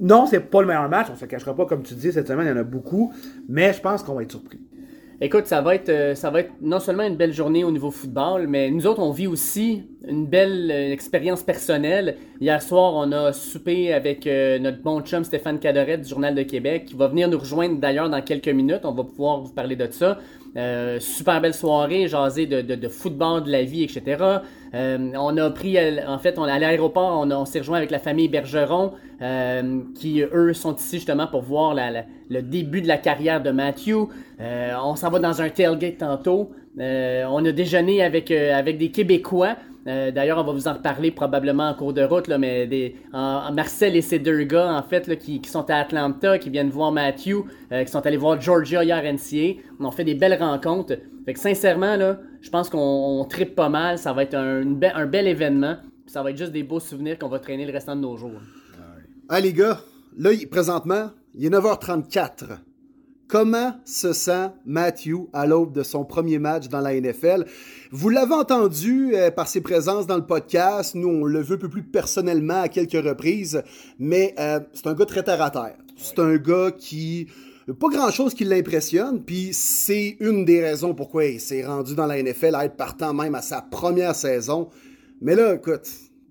[0.00, 1.08] non, c'est pas le meilleur match.
[1.12, 3.12] On se cachera pas, comme tu dis, cette semaine, il y en a beaucoup.
[3.46, 4.60] Mais je pense qu'on va être surpris.
[5.20, 7.90] Écoute, ça va être euh, ça va être non seulement une belle journée au niveau
[7.90, 12.18] football, mais nous autres on vit aussi une belle euh, expérience personnelle.
[12.40, 16.44] Hier soir, on a soupé avec euh, notre bon chum Stéphane Cadoret du Journal de
[16.44, 18.82] Québec, qui va venir nous rejoindre d'ailleurs dans quelques minutes.
[18.84, 20.18] On va pouvoir vous parler de ça.
[21.00, 24.22] super belle soirée, jaser de, de, de, football, de la vie, etc.
[24.72, 25.76] on a pris,
[26.06, 28.92] en fait, on à l'aéroport, on, s'est rejoint avec la famille Bergeron,
[29.94, 34.08] qui eux sont ici justement pour voir le début de la carrière de Matthew.
[34.38, 36.50] on s'en va dans un tailgate tantôt.
[36.78, 39.56] on a déjeuné avec des Québécois.
[39.88, 43.96] Euh, d'ailleurs, on va vous en reparler probablement en cours de route, là, mais Marcel
[43.96, 47.84] et ces deux gars, en fait, qui, sont à Atlanta, qui viennent voir Matthew, euh,
[47.84, 49.60] qui sont allés voir Georgia hier NCA.
[49.80, 50.94] On a fait des belles rencontres.
[51.24, 53.98] Fait que sincèrement, là, je pense qu'on tripe pas mal.
[53.98, 55.76] Ça va être un, un bel événement.
[56.06, 58.40] Ça va être juste des beaux souvenirs qu'on va traîner le restant de nos jours.
[59.30, 59.80] Ah les gars,
[60.18, 62.58] là, présentement, il est 9h34.
[63.28, 67.44] Comment se sent Matthew à l'aube de son premier match dans la NFL?
[67.92, 70.94] Vous l'avez entendu euh, par ses présences dans le podcast.
[70.94, 73.62] Nous, on le veut un peu plus personnellement à quelques reprises,
[73.98, 75.76] mais euh, c'est un gars très terre à terre.
[75.98, 77.26] C'est un gars qui
[77.78, 82.06] pas grand chose qui l'impressionne, puis c'est une des raisons pourquoi il s'est rendu dans
[82.06, 84.70] la NFL à être partant même à sa première saison.
[85.20, 85.86] Mais là, écoute,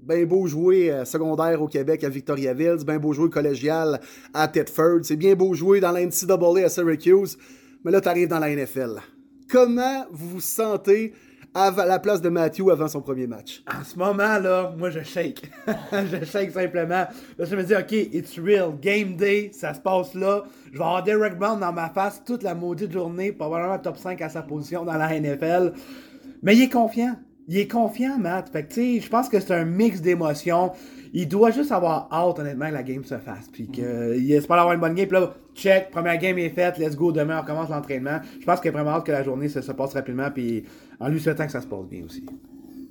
[0.08, 4.00] bien beau jouer euh, secondaire au Québec à Victoriaville, c'est bien beau jouer collégial
[4.34, 7.38] à Tedford, c'est bien beau jouer dans la NCAA à Syracuse,
[7.84, 9.02] mais là, tu arrives dans la NFL.
[9.50, 11.14] Comment vous vous sentez
[11.54, 13.64] à la place de Matthew avant son premier match?
[13.68, 15.50] En ce moment-là, moi, je shake.
[15.92, 17.08] je shake simplement.
[17.38, 18.74] Là, je me dis, OK, it's real.
[18.82, 20.44] Game day, ça se passe là.
[20.72, 24.22] Je vais avoir Derek Brown dans ma face toute la maudite journée, probablement top 5
[24.22, 25.74] à sa position dans la NFL.
[26.44, 27.16] Mais il est confiant.
[27.50, 28.50] Il est confiant, Matt.
[28.50, 30.72] Fait que, je pense que c'est un mix d'émotions.
[31.14, 33.48] Il doit juste avoir hâte, honnêtement, que la game se fasse.
[33.52, 35.08] Puis qu'il espère avoir une bonne game.
[35.08, 38.20] Puis là, check, première game est faite, let's go, demain on commence l'entraînement.
[38.40, 40.30] Je pense qu'il est vraiment hâte que la journée se, passe rapidement.
[40.30, 40.66] Puis
[41.00, 42.26] en lui souhaitant que ça se passe bien aussi.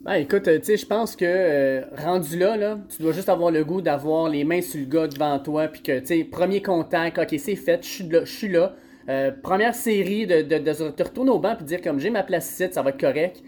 [0.05, 3.51] Ben, écoute, tu sais, je pense que euh, rendu là, là, tu dois juste avoir
[3.51, 5.69] le goût d'avoir les mains sur le gars devant toi.
[5.69, 8.61] Puis que, tu sais, premier contact, ok, c'est fait, je suis là.
[8.61, 8.77] Là.
[9.09, 12.67] Euh, première série de, de, retourner au banc puis dire comme j'ai ma place ici,
[12.73, 13.43] ça va être correct.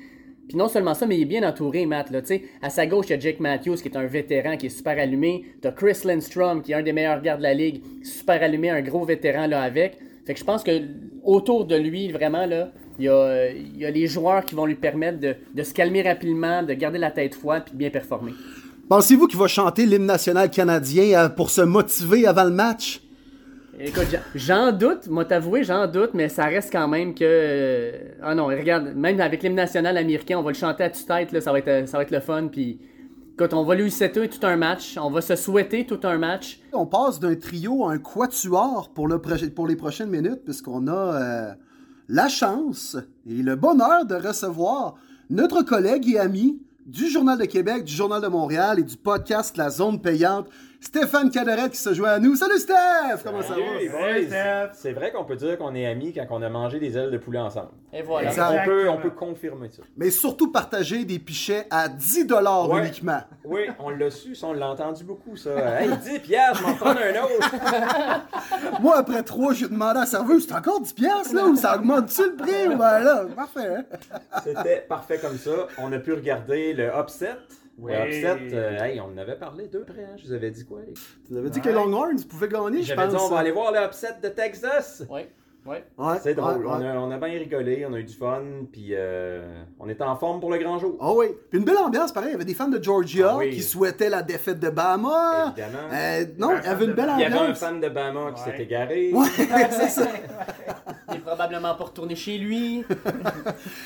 [0.49, 2.11] Puis non seulement ça, mais il est bien entouré, Matt.
[2.11, 2.21] Là,
[2.63, 4.99] à sa gauche, il y a Jake Matthews, qui est un vétéran, qui est super
[4.99, 5.45] allumé.
[5.61, 8.81] T'as Chris Lindstrom, qui est un des meilleurs gardes de la ligue, super allumé, un
[8.81, 9.99] gros vétéran là avec.
[10.27, 10.71] Fait que je pense que
[11.23, 14.75] autour de lui, vraiment, là, il y a, y a les joueurs qui vont lui
[14.75, 18.33] permettre de, de se calmer rapidement, de garder la tête froide puis de bien performer.
[18.89, 23.03] Pensez-vous qu'il va chanter l'hymne national canadien euh, pour se motiver avant le match?
[23.81, 27.25] Écoute, j'en doute, moi t'avouer, j'en doute, mais ça reste quand même que.
[27.25, 31.41] Euh, ah non, regarde, même avec l'hymne national américain, on va le chanter à tue-tête,
[31.41, 32.49] ça va, être, ça va être le fun.
[32.49, 32.81] Puis,
[33.35, 36.61] écoute, on va lui souhaiter tout un match, on va se souhaiter tout un match.
[36.73, 40.93] On passe d'un trio à un quatuor pour, le pour les prochaines minutes, puisqu'on a
[40.93, 41.55] euh,
[42.09, 44.97] la chance et le bonheur de recevoir
[45.31, 49.57] notre collègue et ami du Journal de Québec, du Journal de Montréal et du podcast
[49.57, 50.49] La Zone Payante.
[50.81, 52.37] Stéphane Cadorette qui se joint à nous.
[52.37, 53.23] Salut Steph!
[53.25, 54.71] Comment ça va?
[54.75, 57.19] C'est vrai qu'on peut dire qu'on est amis quand on a mangé des ailes de
[57.19, 57.71] poulet ensemble.
[57.93, 58.31] Et voilà.
[58.31, 59.83] On peut, on peut confirmer ça.
[59.97, 63.21] Mais surtout partager des pichets à 10 dollars uniquement.
[63.45, 65.81] Oui, on l'a su, ça, on l'a entendu beaucoup, ça.
[65.81, 68.81] hey, 10 piastres, je m'en prends un autre.
[68.81, 71.77] Moi, après 3, j'ai demandé à la serveuse, c'est encore 10 piastres, là, ou ça
[71.77, 72.69] augmente-tu le prix?
[72.69, 73.77] Ben là, parfait.
[73.79, 73.85] Hein?
[74.45, 75.67] C'était parfait comme ça.
[75.79, 77.37] On a pu regarder le upset.
[77.79, 77.93] Oui.
[77.93, 80.17] Upset, euh, hey, on en avait parlé deux près, hein?
[80.17, 80.81] je vous avais dit quoi?
[81.27, 83.11] Tu nous avais dit que Longhorns pouvait gagner, je pense.
[83.11, 85.05] Dit on va aller voir le upset de Texas.
[85.09, 85.23] Oui.
[85.67, 85.85] Ouais.
[85.99, 86.59] Ouais, C'est drôle.
[86.59, 86.71] ouais, ouais.
[86.71, 88.41] On, a, on a bien rigolé, on a eu du fun,
[88.73, 90.97] puis euh, on était en forme pour le grand jour.
[91.01, 91.27] Ah oui.
[91.51, 92.31] Puis une belle ambiance, pareil.
[92.31, 93.51] Il y avait des fans de Georgia Ah oui.
[93.51, 95.53] qui souhaitaient la défaite de Bama.
[95.57, 95.89] Évidemment.
[95.93, 97.59] Euh, non, il y avait une belle Il y avait un ambiance.
[97.59, 99.13] fan de Bama qui s'est égaré.
[99.13, 99.27] Ouais,
[99.71, 100.07] c'est ça.
[101.11, 102.85] Il est probablement pas retourné chez lui.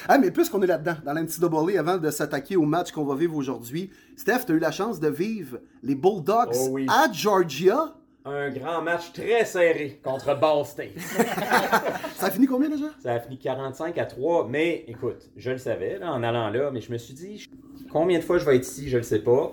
[0.09, 3.35] Ah, mais puisqu'on est là-dedans, dans l'NCAA, avant de s'attaquer au match qu'on va vivre
[3.37, 6.87] aujourd'hui, Steph, tu as eu la chance de vivre les Bulldogs Oh oui.
[6.89, 7.95] à Georgia?
[8.25, 10.97] Un grand match très serré contre Ball State.
[12.15, 12.87] Ça a fini combien déjà?
[13.01, 16.71] Ça a fini 45 à 3, mais écoute, je le savais là, en allant là,
[16.73, 17.45] mais je me suis dit,
[17.91, 19.53] combien de fois je vais être ici, je le sais pas.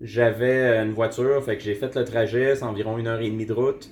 [0.00, 3.46] J'avais une voiture, fait que j'ai fait le trajet, c'est environ une heure et demie
[3.46, 3.88] de route.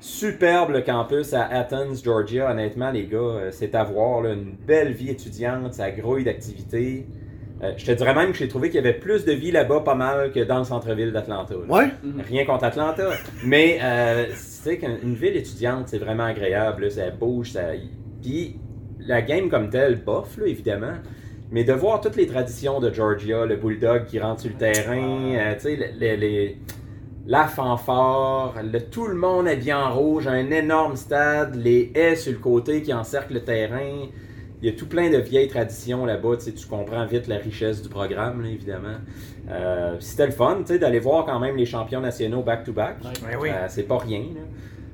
[0.00, 2.50] Superbe le campus à Athens, Georgia.
[2.50, 4.20] Honnêtement, les gars, euh, c'est à voir.
[4.20, 7.06] là, une belle vie étudiante, ça grouille d'activités.
[7.64, 9.80] Euh, je te dirais même que j'ai trouvé qu'il y avait plus de vie là-bas,
[9.80, 11.54] pas mal, que dans le centre-ville d'Atlanta.
[11.56, 11.86] Ouais.
[12.28, 13.10] Rien contre Atlanta.
[13.44, 16.84] Mais euh, c'est qu'une ville étudiante, c'est vraiment agréable.
[16.84, 17.52] là, ça bouge.
[17.52, 17.62] Ça...
[18.22, 18.56] Puis
[19.00, 20.94] la game comme telle, bof, là, évidemment.
[21.50, 25.34] Mais de voir toutes les traditions de Georgia, le bulldog qui rentre sur le terrain,
[25.36, 26.58] euh, tu sais, le- le- les-
[27.26, 32.32] la fanfare, le, tout le monde habillé en rouge, un énorme stade, les haies sur
[32.32, 34.06] le côté qui encerclent le terrain.
[34.64, 36.36] Il y a tout plein de vieilles traditions là-bas.
[36.38, 38.96] Tu, sais, tu comprends vite la richesse du programme, là, évidemment.
[39.50, 42.96] Euh, C'était le fun tu sais, d'aller voir quand même les champions nationaux back-to-back.
[43.02, 43.10] Ben.
[43.44, 44.20] Euh, c'est pas rien.
[44.20, 44.40] là.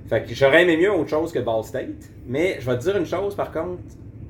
[0.09, 2.11] Fait que j'aurais aimé mieux autre chose que Ball State.
[2.27, 3.81] Mais je vais te dire une chose par contre.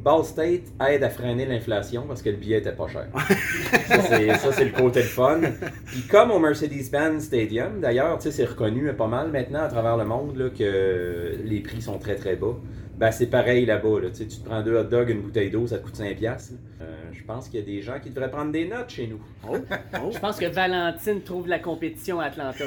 [0.04, 3.06] Ball State aide à freiner l'inflation parce que le billet était pas cher.
[3.86, 5.40] ça, c'est, ça, c'est le côté de fun.
[5.86, 9.96] Puis comme au Mercedes-Benz Stadium, d'ailleurs, tu sais, c'est reconnu pas mal maintenant à travers
[9.96, 12.56] le monde là, que les prix sont très très bas.
[13.00, 14.00] Ben, c'est pareil là-bas.
[14.02, 14.10] Là.
[14.10, 16.16] Tu sais, tu te prends deux hot dogs, une bouteille d'eau, ça te coûte 5$.
[16.16, 16.58] piastres, là.
[16.84, 19.22] Euh, je pense qu'il y a des gens qui devraient prendre des notes chez nous.
[19.48, 19.56] Oh,
[19.94, 20.10] oh.
[20.12, 22.62] Je pense que Valentine trouve la compétition à Atlanta.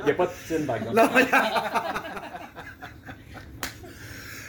[0.00, 0.96] Il n'y a pas de piscine, par exemple.
[0.96, 1.08] Non,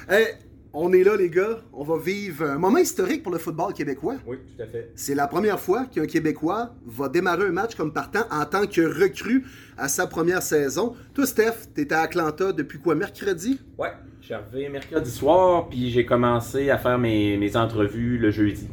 [0.10, 0.28] Hey,
[0.74, 1.60] on est là, les gars.
[1.74, 4.16] On va vivre un moment historique pour le football québécois.
[4.26, 4.92] Oui, tout à fait.
[4.96, 8.82] C'est la première fois qu'un Québécois va démarrer un match comme partant en tant que
[8.82, 9.46] recrue
[9.78, 10.96] à sa première saison.
[11.14, 13.60] Toi, Steph, t'étais à Atlanta depuis quoi, mercredi?
[13.78, 18.32] Ouais, je suis arrivé mercredi soir, puis j'ai commencé à faire mes, mes entrevues le
[18.32, 18.68] jeudi.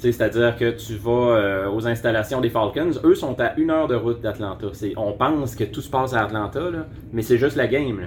[0.00, 2.92] Tu C'est-à-dire que tu vas euh, aux installations des Falcons.
[3.02, 4.66] Eux sont à une heure de route d'Atlanta.
[4.96, 8.00] On pense que tout se passe à Atlanta, là, mais c'est juste la game.
[8.00, 8.06] là.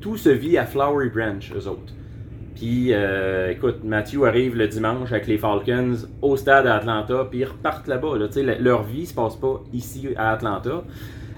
[0.00, 1.92] Tout se vit à Flowery Branch, eux autres.
[2.62, 7.40] Puis, euh, écoute, Matthew arrive le dimanche avec les Falcons au stade à Atlanta, puis
[7.40, 8.10] ils repartent là-bas.
[8.60, 10.84] Leur vie se passe pas ici à Atlanta.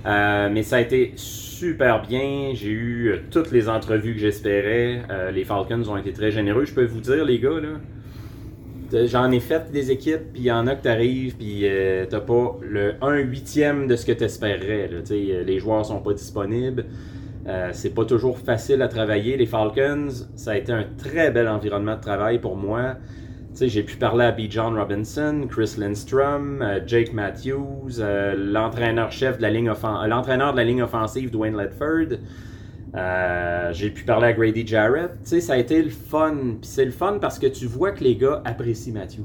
[0.05, 2.51] Euh, mais ça a été super bien.
[2.53, 5.01] J'ai eu euh, toutes les entrevues que j'espérais.
[5.33, 6.67] Les Falcons ont été très généreux.
[6.67, 9.07] Je peux vous dire, les gars, là.
[9.07, 11.65] J'en ai fait des équipes, puis il y en a que t'arrives, puis
[12.11, 14.91] t'as pas le 1 huitième de ce que t'espérais.
[14.93, 14.99] là.
[15.09, 16.85] Les joueurs sont pas disponibles.
[17.47, 19.37] Euh, c'est pas toujours facile à travailler.
[19.37, 22.95] Les Falcons, ça a été un très bel environnement de travail pour moi.
[23.61, 24.43] J'ai pu parler à B.
[24.51, 30.57] John Robinson, Chris Lindstrom, euh, Jake Matthews, euh, l'entraîneur-chef de la ligne offen- l'entraîneur de
[30.57, 32.19] la ligne offensive, Dwayne Ledford.
[33.73, 35.11] J'ai pu parler à Grady Jarrett.
[35.25, 36.57] Ça a été le fun.
[36.63, 39.23] C'est le fun parce que tu vois que les gars apprécient Matthew.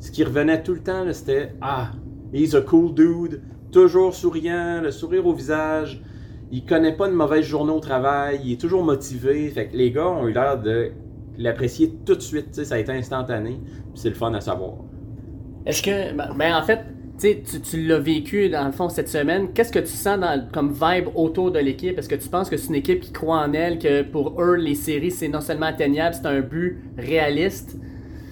[0.00, 1.90] Ce qui revenait tout le temps, c'était Ah,
[2.32, 3.40] he's a cool dude,
[3.72, 6.02] toujours souriant, le sourire au visage.
[6.52, 9.48] Il connaît pas de mauvaise journée au travail, il est toujours motivé.
[9.50, 10.92] Fait que les gars ont eu l'air de
[11.38, 12.48] l'apprécier tout de suite.
[12.48, 13.60] tu sais, ça a été instantané.
[13.94, 14.74] C'est le fun à savoir.
[15.64, 16.14] Est-ce que.
[16.14, 16.80] Ben, ben, en fait,
[17.18, 19.52] tu l'as vécu dans le fond cette semaine.
[19.52, 21.98] Qu'est-ce que tu sens dans, comme vibe autour de l'équipe?
[21.98, 24.56] Est-ce que tu penses que c'est une équipe qui croit en elle, que pour eux,
[24.56, 27.76] les séries, c'est non seulement atteignable, c'est un but réaliste?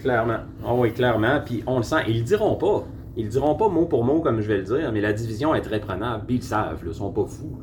[0.02, 0.40] Clairement.
[0.66, 1.40] Oh oui, clairement.
[1.44, 2.02] Puis on le sent.
[2.08, 2.86] Ils le diront pas.
[3.16, 5.54] Ils le diront pas mot pour mot comme je vais le dire, mais la division
[5.54, 6.24] est très prenable.
[6.26, 7.58] Puis ils le savent, ils sont pas fous.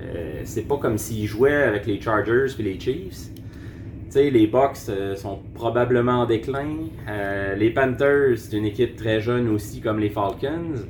[0.00, 3.30] Euh, c'est pas comme s'ils jouaient avec les Chargers puis les Chiefs.
[4.14, 6.76] Les Bucks euh, sont probablement en déclin.
[7.06, 10.86] Euh, les Panthers, c'est une équipe très jeune aussi, comme les Falcons.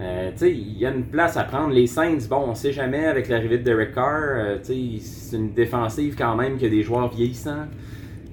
[0.00, 1.72] Il y a une place à prendre.
[1.72, 4.58] Les Saints, bon, on sait jamais avec l'arrivée de Derek Carr.
[4.62, 7.66] c'est une défensive quand même qui a des joueurs vieillissants.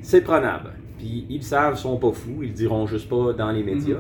[0.01, 0.74] C'est prenable.
[1.05, 3.61] Puis ils le savent, ils sont pas fous, ils le diront juste pas dans les
[3.63, 3.95] médias.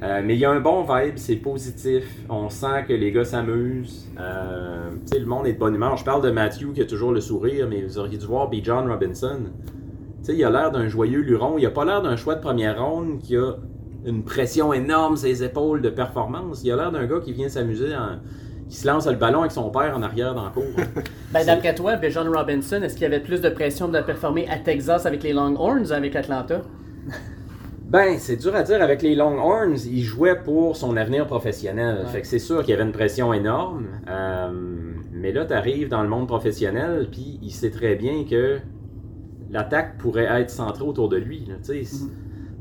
[0.00, 0.06] là.
[0.06, 2.04] Euh, mais il y a un bon vibe, c'est positif.
[2.30, 4.08] On sent que les gars s'amusent.
[4.18, 5.96] Euh, tu sais, le monde est de bonne humeur.
[5.98, 8.56] Je parle de Matthew qui a toujours le sourire, mais vous auriez dû voir B.
[8.62, 9.40] John Robinson.
[10.20, 11.58] Tu sais, il a l'air d'un joyeux luron.
[11.58, 13.52] Il a pas l'air d'un choix de première ronde qui a
[14.06, 16.62] une pression énorme sur les épaules de performance.
[16.64, 18.20] Il a l'air d'un gars qui vient s'amuser, en-
[18.68, 20.64] qui se lance le ballon avec son père en arrière dans le cours.
[21.32, 24.56] Ben, d'après toi, John Robinson, est-ce qu'il y avait plus de pression de performer à
[24.56, 26.62] Texas avec les Longhorns ou avec Atlanta?
[27.88, 28.82] Ben, c'est dur à dire.
[28.82, 32.04] Avec les Longhorns, il jouait pour son avenir professionnel.
[32.08, 33.86] Fait que c'est sûr qu'il y avait une pression énorme.
[34.10, 34.50] Euh,
[35.10, 38.58] mais là, tu arrives dans le monde professionnel, puis il sait très bien que
[39.50, 41.46] l'attaque pourrait être centrée autour de lui.
[41.48, 41.54] là.
[41.62, 41.82] Sais,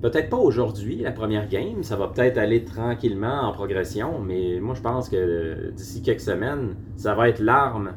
[0.01, 1.81] Peut-être pas aujourd'hui, la première game.
[1.81, 4.19] Ça va peut-être aller tranquillement en progression.
[4.19, 7.93] Mais moi, je pense que euh, d'ici quelques semaines, ça va être l'arme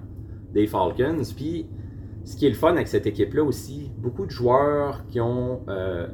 [0.54, 1.22] des Falcons.
[1.36, 1.66] Puis,
[2.24, 5.60] ce qui est le fun avec cette équipe-là aussi, beaucoup de joueurs qui ont.
[5.68, 6.06] euh,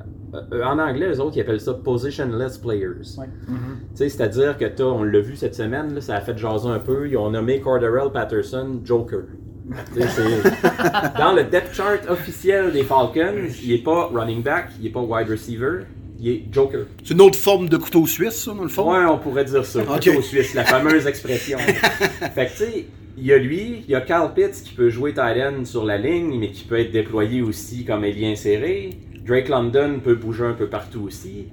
[0.52, 2.88] euh, en anglais, eux autres, ils appellent ça positionless players.
[3.18, 3.26] Ouais.
[3.94, 6.80] Sais, C'est-à-dire que t'as- on l'a vu cette semaine, là, ça a fait jaser un
[6.80, 7.08] peu.
[7.08, 9.20] Ils ont nommé Cordarrelle Patterson Joker.
[11.18, 15.00] Dans le depth chart officiel des Falcons, il n'est pas running back, il n'est pas
[15.00, 15.80] wide receiver,
[16.20, 16.86] il est Joker.
[17.02, 18.92] C'est une autre forme de couteau suisse, ça, dans le fond?
[18.92, 19.82] Ouais, on pourrait dire ça.
[19.82, 21.58] Couteau suisse, la fameuse expression.
[22.34, 22.86] fait que tu sais,
[23.18, 25.84] il y a lui, il y a Carl Pitts qui peut jouer tight end sur
[25.84, 28.90] la ligne, mais qui peut être déployé aussi comme ailier inséré.
[29.26, 31.46] Drake London peut bouger un peu partout aussi.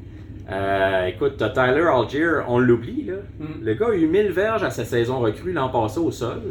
[0.52, 3.16] Euh, écoute, t'as Tyler Algier, on l'oublie, là.
[3.62, 6.42] Le gars a eu 1000 verges à sa saison recrue l'an passé au sol.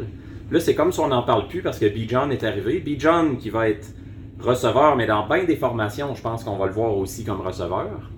[0.53, 2.07] Là, c'est comme si on n'en parle plus parce que B.
[2.07, 2.79] John est arrivé.
[2.79, 2.91] B.
[2.99, 3.87] John qui va être
[4.39, 8.09] receveur, mais dans bien des formations, je pense qu'on va le voir aussi comme receveur.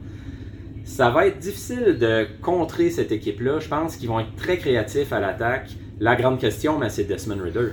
[0.84, 3.60] Ça va être difficile de contrer cette équipe-là.
[3.60, 5.70] Je pense qu'ils vont être très créatifs à l'attaque.
[6.02, 7.70] La grande question, mais c'est Desmond Ritter.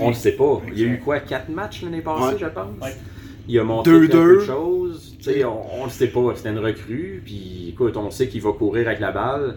[0.00, 0.62] On le sait pas.
[0.72, 2.38] Il y a eu quoi, quatre matchs l'année passée, Ouais.
[2.40, 2.80] je pense?
[2.82, 2.96] Ouais.
[3.46, 4.40] Il a monté Deux, quelque deux.
[4.40, 5.16] chose.
[5.18, 6.32] Tu sais, on, on le sait pas.
[6.34, 7.22] C'était une recrue.
[7.24, 9.56] Puis écoute, on sait qu'il va courir avec la balle.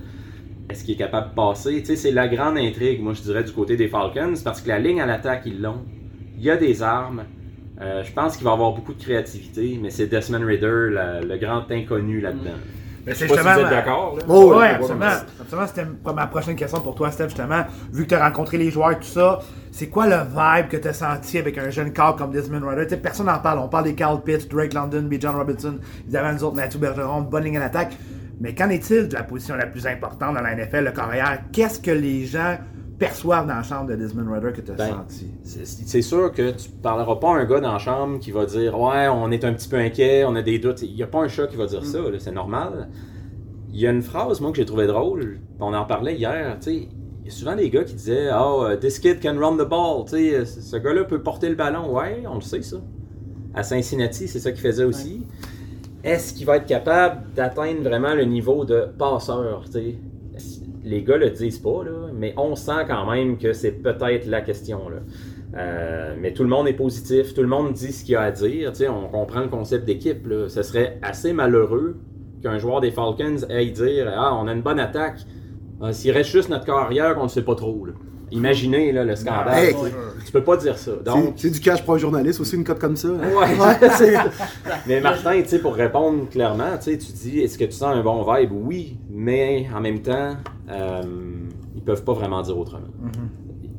[0.72, 1.80] Est-ce qu'il est capable de passer?
[1.82, 4.70] Tu sais, c'est la grande intrigue, moi je dirais, du côté des Falcons, parce que
[4.70, 5.84] la ligne à l'attaque, ils l'ont.
[6.38, 7.24] Il y a des armes.
[7.82, 11.20] Euh, je pense qu'il va y avoir beaucoup de créativité, mais c'est Desmond Ritter, la-
[11.22, 12.52] le grand inconnu là-dedans.
[13.06, 13.58] Mais Je c'est si vous justement.
[13.58, 14.16] êtes d'accord.
[14.18, 14.24] là.
[14.30, 15.06] Oh, ouais, ouais, absolument.
[15.42, 17.64] Absolument, c'était ma- ma prochaine question pour toi, Steph, justement.
[17.92, 19.40] Vu que tu as rencontré les joueurs et tout ça,
[19.72, 22.84] c'est quoi le vibe que tu as senti avec un jeune corps comme Desmond Rider?
[22.84, 23.58] Tu sais, personne n'en parle.
[23.60, 25.16] On parle des Carl Pitts, Drake London, B.
[25.20, 27.94] John Robinson, évidemment, nous autres, Matthew Bergeron, bonne ligne à l'attaque.
[28.40, 31.44] Mais qu'en est-il de la position la plus importante dans la NFL, le carrière?
[31.52, 32.58] Qu'est-ce que les gens
[32.98, 35.28] perçoivent dans la chambre de Desmond Rider que tu as Ben, senti?
[35.44, 38.80] C'est sûr que tu parleras pas à un gars dans la chambre qui va dire
[38.80, 40.82] Ouais, on est un petit peu inquiet, on a des doutes.
[40.82, 42.90] Il n'y a pas un chat qui va dire ça, c'est normal.
[43.74, 46.72] Il y a une phrase, moi, que j'ai trouvé drôle, on en parlait hier, tu
[46.72, 46.88] sais.
[47.24, 50.04] Il y a souvent des gars qui disaient Oh, this kid can run the ball.
[50.06, 51.94] Tu sais, ce ce gars-là peut porter le ballon.
[51.94, 52.78] Ouais, on le sait, ça.
[53.54, 55.26] À Cincinnati, c'est ça qu'il faisait aussi.
[56.04, 59.64] Est-ce qu'il va être capable d'atteindre vraiment le niveau de passeur?
[59.66, 59.96] tu sais?
[60.84, 61.84] Les gars le disent pas,
[62.16, 64.82] mais on sent quand même que c'est peut-être la question.
[65.56, 68.32] Euh, mais tout le monde est positif, tout le monde dit ce qu'il a à
[68.32, 68.72] dire.
[68.72, 70.28] tu sais, On comprend le concept d'équipe.
[70.48, 71.98] Ce serait assez malheureux
[72.42, 75.20] qu'un joueur des Falcons aille dire Ah, on a une bonne attaque.
[75.84, 77.86] Euh, S'il reste juste notre carrière, on ne sait pas trop.
[78.32, 79.58] Imaginez là, le scandale.
[79.66, 79.76] Hey.
[80.26, 80.92] tu peux pas dire ça.
[81.06, 83.10] Donc, C'est c'est du cash pour un journaliste aussi, une cote comme ça.
[83.10, 83.20] hein?
[83.38, 84.16] Ouais, c'est-
[84.88, 88.24] mais Martin, tu sais, pour répondre clairement, tu dis, est-ce que tu sens un bon
[88.24, 88.52] vibe?
[88.54, 90.36] Oui, mais en même temps,
[90.70, 91.02] euh,
[91.76, 92.88] ils peuvent pas vraiment dire autrement.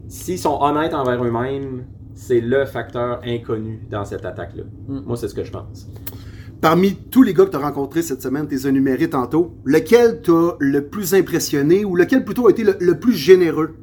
[0.09, 1.85] S'ils sont honnêtes envers eux-mêmes,
[2.15, 4.65] c'est le facteur inconnu dans cette attaque-là.
[4.89, 5.89] Moi, c'est ce que je pense.
[6.61, 9.57] Parmi tous les gars que tu as rencontrés cette semaine, tu les as énumérés tantôt,
[9.65, 13.75] lequel t'a le plus impressionné ou lequel plutôt a été le, le plus généreux?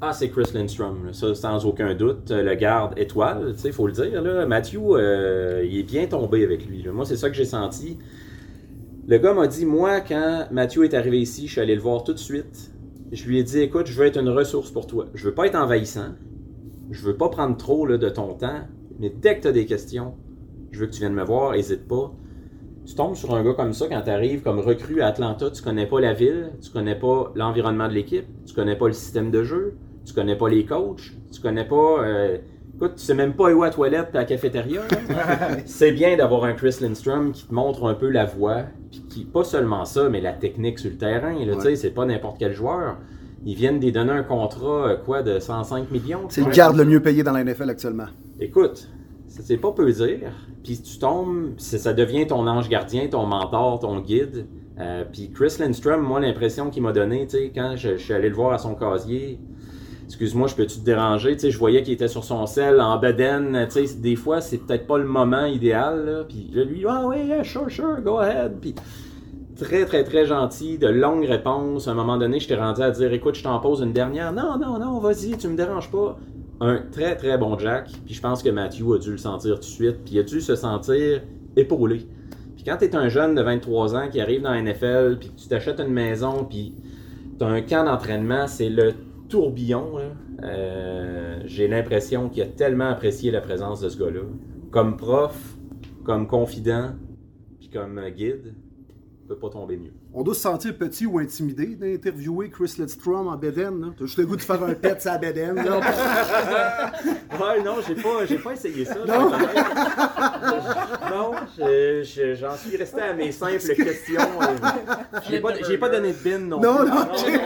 [0.00, 2.30] Ah, c'est Chris Lindstrom, ça sans aucun doute.
[2.30, 4.22] Euh, Le garde étoile, sais, faut le dire.
[4.22, 4.46] Là.
[4.46, 6.86] Matthew, euh, il est bien tombé avec lui.
[6.88, 7.98] Moi, c'est ça que j'ai senti.
[9.08, 12.04] Le gars m'a dit, moi, quand Matthew est arrivé ici, je suis allé le voir
[12.04, 12.70] tout de suite.
[13.10, 15.06] Je lui ai dit, écoute, je veux être une ressource pour toi.
[15.14, 16.14] Je veux pas être envahissant.
[16.92, 18.68] Je veux pas prendre trop de ton temps.
[19.00, 20.14] Mais dès que tu as des questions,
[20.70, 22.14] je veux que tu viennes me voir, hésite pas.
[22.86, 25.60] Tu tombes sur un gars comme ça quand tu arrives comme recrue à Atlanta, tu
[25.60, 29.30] connais pas la ville, tu connais pas l'environnement de l'équipe, tu connais pas le système
[29.30, 29.76] de jeu,
[30.08, 32.02] tu connais pas les coachs, tu connais pas.
[32.04, 32.38] euh,
[32.74, 34.82] écoute, tu sais même pas où à la toilette et à la cafétéria.
[35.66, 39.24] C'est bien d'avoir un Chris Lindstrom qui te montre un peu la voie, puis qui,
[39.24, 41.34] pas seulement ça, mais la technique sur le terrain.
[41.44, 42.96] Là, tu sais, C'est pas n'importe quel joueur.
[43.44, 46.22] Ils viennent d'y donner un contrat, euh, quoi, de 105 millions.
[46.28, 48.06] C'est le garde le mieux payé dans la NFL actuellement.
[48.40, 48.88] Écoute,
[49.28, 50.32] ça, c'est pas peu dire.
[50.64, 54.46] Puis tu tombes, ça devient ton ange gardien, ton mentor, ton guide.
[54.80, 58.12] Euh, puis Chris Lindstrom, moi, l'impression qu'il m'a donné, tu sais, quand je, je suis
[58.14, 59.40] allé le voir à son casier,
[60.08, 61.34] excuse-moi, je peux-tu te déranger?
[61.34, 63.66] Tu sais, je voyais qu'il était sur son sel, en bedaine.
[63.70, 66.06] Tu sais, des fois, c'est peut-être pas le moment idéal.
[66.06, 66.24] Là.
[66.26, 68.54] Puis là, lui, ah oui, yeah, sure, sure, go ahead.
[68.58, 68.74] Puis
[69.58, 71.88] très, très, très gentil, de longues réponses.
[71.88, 74.32] À un moment donné, je t'ai rendu à dire, écoute, je t'en pose une dernière.
[74.32, 76.18] Non, non, non, vas-y, tu me déranges pas.
[76.60, 77.90] Un très, très bon Jack.
[78.06, 80.04] Puis je pense que Matthew a dû le sentir tout de suite.
[80.06, 81.20] Puis il a dû se sentir
[81.54, 82.08] épaulé.
[82.56, 85.32] Puis quand tu es un jeune de 23 ans qui arrive dans la NFL, puis
[85.36, 86.74] tu t'achètes une maison, puis
[87.38, 88.94] tu as un camp d'entraînement, c'est le
[89.28, 89.98] tourbillon.
[90.42, 94.22] Euh, J'ai l'impression qu'il a tellement apprécié la présence de ce gars-là.
[94.70, 95.36] Comme prof,
[96.04, 96.92] comme confident,
[97.58, 98.54] puis comme euh, guide.
[99.28, 99.92] peut pas tomber mieux.
[100.14, 103.92] On doit se sentir petit ou intimidé d'interviewer Chris Lidstrom en Beden.
[103.98, 105.56] T'as juste le goût de faire un pet à Beden.
[107.40, 108.96] Ouais, non, j'ai pas, j'ai pas essayé ça.
[109.06, 109.30] Non.
[111.10, 114.20] non, je- je- j'en suis resté à mes simples questions.
[114.42, 116.88] euh, J'ai pas, pas donné de bin non, Non, plus.
[116.88, 117.38] non, Non,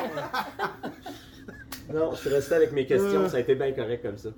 [2.12, 4.30] je suis resté avec mes questions, ça a été bien correct comme ça.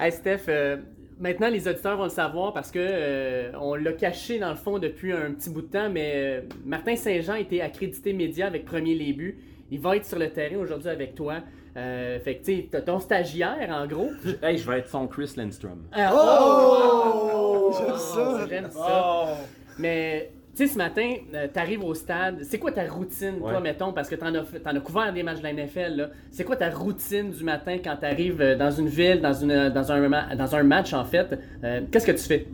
[0.00, 0.76] Hey Steph, euh,
[1.18, 4.78] maintenant les auditeurs vont le savoir parce que euh, on l'a caché dans le fond
[4.78, 8.94] depuis un petit bout de temps, mais euh, Martin Saint-Jean était accrédité média avec Premier
[8.94, 9.38] Les Buts.
[9.70, 11.36] Il va être sur le terrain aujourd'hui avec toi.
[11.76, 14.10] Euh, fait que tu sais, t'as ton stagiaire en gros.
[14.42, 15.82] Hey, je vais être son Chris Lindstrom.
[15.92, 17.72] Ah, Oh!
[17.78, 18.46] J'aime ça.
[18.48, 19.36] J'aime ça.
[19.78, 22.38] Mais tu sais, ce matin, euh, t'arrives au stade.
[22.42, 23.60] C'est quoi ta routine, toi, Ouais.
[23.60, 26.08] mettons, parce que t'en as, fait- t'en as couvert des matchs de la NFL, là.
[26.30, 29.92] C'est quoi ta routine du matin quand t'arrives euh, dans une ville, dans, une, dans,
[29.92, 31.38] un, dans un match, en fait?
[31.64, 32.46] Euh, Qu'est-ce que tu fais?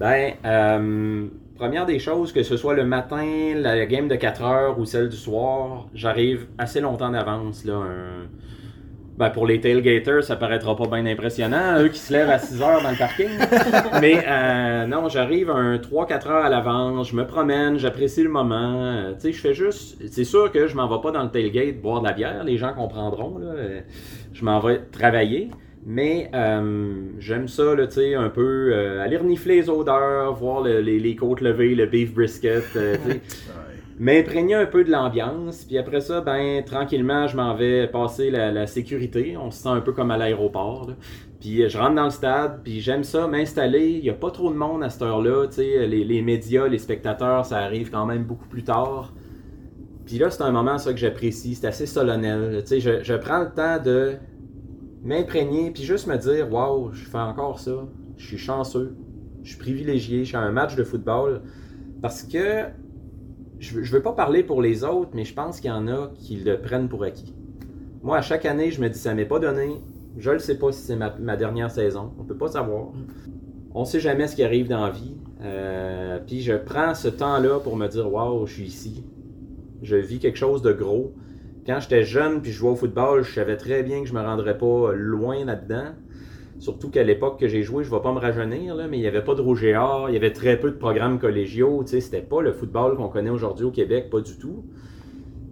[0.00, 1.26] Ben, euh,
[1.56, 5.08] première des choses, que ce soit le matin, la game de 4 heures ou celle
[5.08, 7.64] du soir, j'arrive assez longtemps d'avance.
[7.64, 8.26] Là, un-
[9.16, 12.60] Ben, pour les tailgaters, ça paraîtra pas bien impressionnant, eux qui se lèvent à 6
[12.60, 13.28] heures dans le parking.
[14.00, 18.82] Mais euh, non, j'arrive un 3-4 heures à l'avance, je me promène, j'apprécie le moment.
[18.84, 19.98] euh, tu sais, je fais juste.
[20.10, 22.56] C'est sûr que je m'en vais pas dans le tailgate boire de la bière, les
[22.56, 23.38] gens comprendront.
[23.38, 23.80] Là, euh,
[24.32, 25.50] je m'en vais travailler.
[25.86, 30.62] Mais euh, j'aime ça, là, tu sais, un peu euh, aller renifler les odeurs, voir
[30.62, 33.20] le- les, les côtes levées, le beef brisket, euh, tu sais.
[33.98, 35.64] M'imprégner un peu de l'ambiance.
[35.64, 39.36] Puis après ça, ben tranquillement, je m'en vais passer la, sécurité.
[39.36, 40.90] On se sent un peu comme à l'aéroport.
[41.40, 43.90] Puis euh, je rentre dans le stade, puis j'aime ça, m'installer.
[43.90, 45.46] Il n'y a pas trop de monde à cette heure-là.
[45.58, 49.12] Les, les médias, les spectateurs, ça arrive quand même beaucoup plus tard.
[50.06, 51.54] Puis là, c'est un moment ça que j'apprécie.
[51.54, 52.62] C'est assez solennel.
[52.68, 54.14] Je, je prends le temps de
[55.02, 57.86] m'imprégner, puis juste me dire, waouh, je fais encore ça.
[58.16, 58.96] Je suis chanceux.
[59.42, 60.20] Je suis privilégié.
[60.20, 61.42] Je suis à un match de football.
[62.02, 62.66] Parce que
[63.64, 66.10] je je veux pas parler pour les autres, mais je pense qu'il y en a
[66.16, 67.34] qui le prennent pour acquis.
[68.02, 69.80] Moi, à chaque année, je me dis, ça m'est pas donné.
[70.18, 72.12] Je ne sais pas si c'est ma, dernière saison.
[72.18, 72.88] On peut pas savoir.
[73.74, 75.16] On sait jamais ce qui arrive dans la vie.
[75.42, 79.04] Euh, puis je prends ce temps-là pour me dire, waouh, je suis ici.
[79.82, 81.14] Je vis quelque chose de gros.
[81.66, 84.20] Quand j'étais jeune puis je jouais au football, je savais très bien que je me
[84.20, 85.94] rendrais pas loin là-dedans.
[86.64, 89.02] Surtout qu'à l'époque que j'ai joué, je ne vais pas me rajeunir, là, mais il
[89.02, 91.82] n'y avait pas de rouge et or, il y avait très peu de programmes collégiaux.
[91.84, 94.64] Tu sais, c'était pas le football qu'on connaît aujourd'hui au Québec, pas du tout.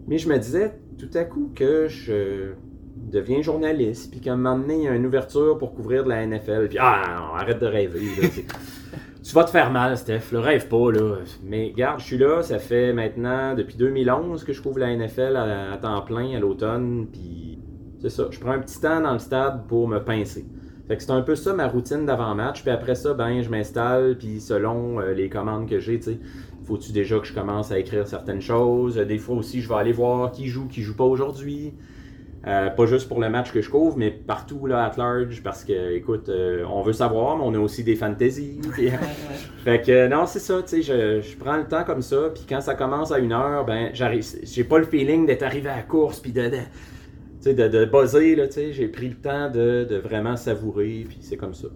[0.09, 2.53] Mais je me disais tout à coup que je
[2.97, 6.09] deviens journaliste, puis qu'à un moment donné, il y a une ouverture pour couvrir de
[6.09, 6.69] la NFL.
[6.71, 8.01] Puis, ah, non, arrête de rêver.
[8.01, 8.29] là,
[9.23, 10.33] tu vas te faire mal, Steph.
[10.33, 11.17] Le rêve pas, là.
[11.45, 12.43] Mais garde, je suis là.
[12.43, 16.41] Ça fait maintenant, depuis 2011, que je couvre la NFL à, à temps plein à
[16.41, 17.07] l'automne.
[17.13, 17.59] Puis,
[18.01, 18.29] c'est ça.
[18.31, 20.47] Je prends un petit temps dans le stade pour me pincer.
[20.93, 22.61] Fait que c'est un peu ça ma routine d'avant-match.
[22.61, 24.19] Puis après ça, ben, je m'installe.
[24.19, 26.19] Puis selon euh, les commandes que j'ai, tu
[26.67, 28.97] faut-tu déjà que je commence à écrire certaines choses?
[28.97, 31.73] Des fois aussi, je vais aller voir qui joue, qui joue pas aujourd'hui.
[32.47, 35.65] Euh, pas juste pour le match que je couvre, mais partout là, at large, parce
[35.65, 38.61] que, écoute, euh, on veut savoir, mais on a aussi des fantaisies.
[38.73, 38.91] puis-
[39.65, 42.45] fait que, non, c'est ça, tu sais, je, je prends le temps comme ça, puis
[42.47, 45.77] quand ça commence à une heure, ben, j'arrive, j'ai pas le feeling d'être arrivé à
[45.77, 46.51] la course, puis de,
[47.43, 51.07] sais, de, de buzzer, là, tu sais, j'ai pris le temps de, de vraiment savourer,
[51.09, 51.69] puis c'est comme ça.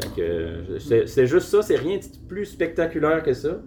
[0.00, 3.58] Fait que, euh, c'est, juste ça, c'est rien de plus spectaculaire que ça,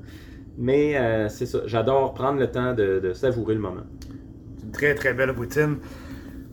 [0.58, 3.84] mais euh, c'est ça, j'adore prendre le temps de, de savourer le moment.
[4.58, 5.78] C'est une très très belle routine.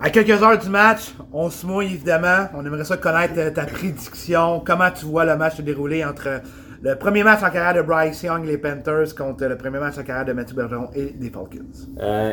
[0.02, 2.48] À quelques heures du match, on se mouille évidemment.
[2.54, 4.62] On aimerait ça connaître euh, ta prédiction.
[4.64, 6.40] Comment tu vois le match se dérouler entre
[6.82, 10.02] le premier match en carrière de Bryce Young, les Panthers, contre le premier match en
[10.02, 11.88] carrière de Matthew Bergeron et des Falcons?
[12.00, 12.32] Euh,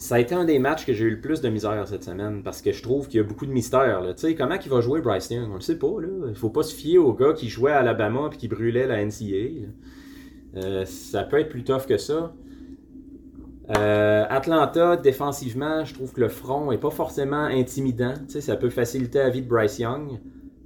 [0.00, 2.42] ça a été un des matchs que j'ai eu le plus de misère cette semaine
[2.42, 4.02] parce que je trouve qu'il y a beaucoup de mystère.
[4.16, 5.92] Tu sais, comment il va jouer Bryce Young On le sait pas.
[6.26, 9.04] Il faut pas se fier au gars qui jouait à Alabama et qui brûlait la
[9.04, 9.68] NCAA.
[10.56, 12.32] Euh, ça peut être plus tough que ça.
[13.76, 18.14] Euh, Atlanta, défensivement, je trouve que le front est pas forcément intimidant.
[18.26, 20.18] Tu sais, ça peut faciliter la vie de Bryce Young.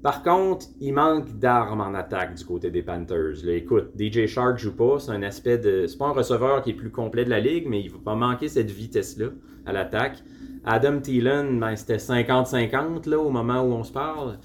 [0.05, 3.49] Par contre, il manque d'armes en attaque du côté des Panthers.
[3.49, 5.87] Écoute, DJ Shark joue pas, c'est un aspect de.
[5.87, 8.49] C'est pas un receveur qui est plus complet de la ligue, mais il va manquer
[8.49, 9.29] cette vitesse-là
[9.65, 10.23] à l'attaque.
[10.67, 14.37] Adam Thielen, ben, c'était 50-50 là, au moment où on se parle.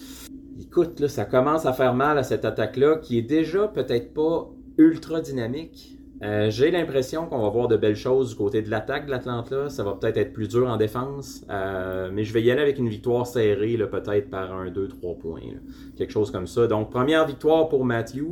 [0.61, 4.49] Écoute, là, ça commence à faire mal à cette attaque-là, qui est déjà peut-être pas
[4.77, 5.98] ultra dynamique.
[6.21, 9.69] Euh, J'ai l'impression qu'on va voir de belles choses du côté de l'attaque de l'Atlanta.
[9.69, 12.77] Ça va peut-être être plus dur en défense, euh, mais je vais y aller avec
[12.77, 15.39] une victoire serrée, là, peut-être par un 2-3 points.
[15.39, 15.59] là.
[15.97, 16.67] Quelque chose comme ça.
[16.67, 18.25] Donc, première victoire pour Matthew.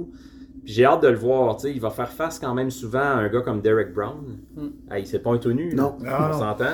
[0.65, 1.55] Puis J'ai hâte de le voir.
[1.55, 4.37] tu sais, Il va faire face quand même souvent à un gars comme Derek Brown.
[4.57, 4.67] Mm.
[4.89, 5.73] Ah, il s'est pas un tout nu.
[5.73, 5.95] Non.
[6.01, 6.65] Non, On s'entend.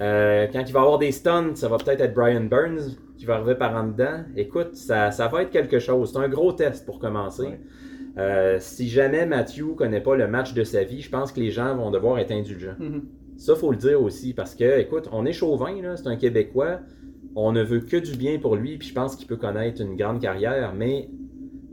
[0.00, 3.34] Euh, quand il va avoir des stuns, ça va peut-être être Brian Burns qui va
[3.36, 4.24] arriver par en dedans.
[4.36, 6.10] Écoute, ça, ça va être quelque chose.
[6.12, 7.60] C'est un gros test pour commencer.
[8.18, 11.50] Euh, si jamais Matthew connaît pas le match de sa vie, je pense que les
[11.50, 12.76] gens vont devoir être indulgents.
[12.78, 13.02] Mhm.
[13.36, 16.80] Ça, faut le dire aussi, parce que, écoute, on est chauvin, c'est un Québécois,
[17.34, 19.96] on ne veut que du bien pour lui, puis je pense qu'il peut connaître une
[19.96, 21.08] grande carrière, mais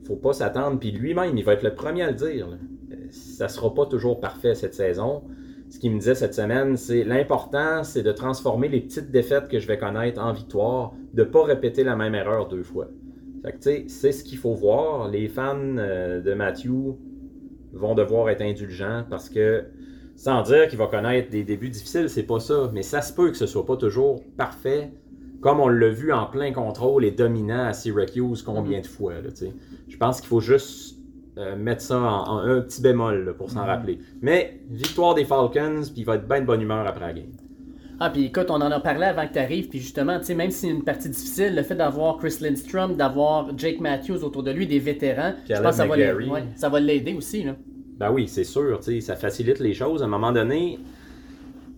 [0.07, 2.47] faut pas s'attendre, puis lui-même, il va être le premier à le dire.
[2.47, 2.57] là.
[2.91, 5.23] Euh, Ça sera pas toujours parfait cette saison.
[5.69, 9.59] Ce qu'il me disait cette semaine, c'est l'important, c'est de transformer les petites défaites que
[9.59, 12.87] je vais connaître en victoire, de pas répéter la même erreur deux fois.
[13.43, 15.09] Fait que, tu sais, c'est ce qu'il faut voir.
[15.09, 16.95] Les fans euh, de Matthew
[17.73, 19.65] vont devoir être indulgents parce que,
[20.15, 22.69] sans dire qu'il va connaître des débuts difficiles, c'est pas ça.
[22.73, 24.91] Mais ça se peut que ce soit pas toujours parfait,
[25.41, 29.13] comme on l'a vu en plein contrôle et dominant à Syracuse combien de fois.
[29.15, 29.53] Là, tu sais.
[29.87, 30.97] Je pense qu'il faut juste
[31.37, 33.99] euh, mettre ça en, en un petit bémol là, pour s'en rappeler.
[34.21, 37.31] Mais victoire des Falcons, puis il va être bien de bonne humeur après la game.
[38.01, 40.35] Ah, puis écoute, on en a parlé avant que tu arrives, puis justement, tu sais,
[40.35, 44.43] même si c'est une partie difficile, le fait d'avoir Chris Lindstrom, d'avoir Jake Matthews autour
[44.43, 46.29] de lui, des vétérans, je pense que ça va l'aider McGarry.
[46.29, 47.43] ouais, ça va l'aider aussi.
[47.43, 47.55] Là.
[47.97, 50.01] Ben oui, c'est sûr, tu sais, ça facilite les choses.
[50.01, 50.79] À un moment donné,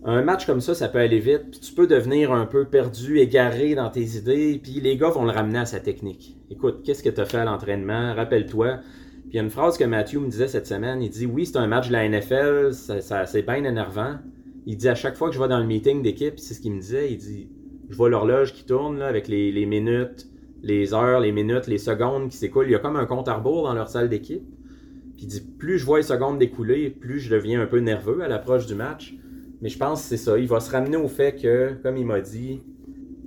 [0.04, 3.18] un match comme ça, ça peut aller vite, puis tu peux devenir un peu perdu,
[3.18, 6.36] égaré dans tes idées, puis les gars vont le ramener à sa technique.
[6.50, 8.14] Écoute, qu'est-ce que tu as fait à l'entraînement?
[8.14, 8.78] Rappelle-toi.
[9.22, 11.46] Puis il y a une phrase que Matthew me disait cette semaine, il dit oui,
[11.46, 14.16] c'est un match de la NFL, ça, ça- c'est bien énervant.
[14.66, 16.72] Il dit à chaque fois que je vais dans le meeting d'équipe, c'est ce qu'il
[16.72, 17.48] me disait, il dit
[17.90, 20.28] je vois l'horloge qui tourne là, avec les, les minutes,
[20.62, 22.66] les heures, les minutes, les secondes qui s'écoulent.
[22.66, 24.44] Il y a comme un compte à rebours dans leur salle d'équipe.
[25.16, 28.22] Puis il dit plus je vois les secondes découler, plus je deviens un peu nerveux
[28.22, 29.14] à l'approche du match.
[29.60, 30.38] Mais je pense que c'est ça.
[30.38, 32.62] Il va se ramener au fait que, comme il m'a dit,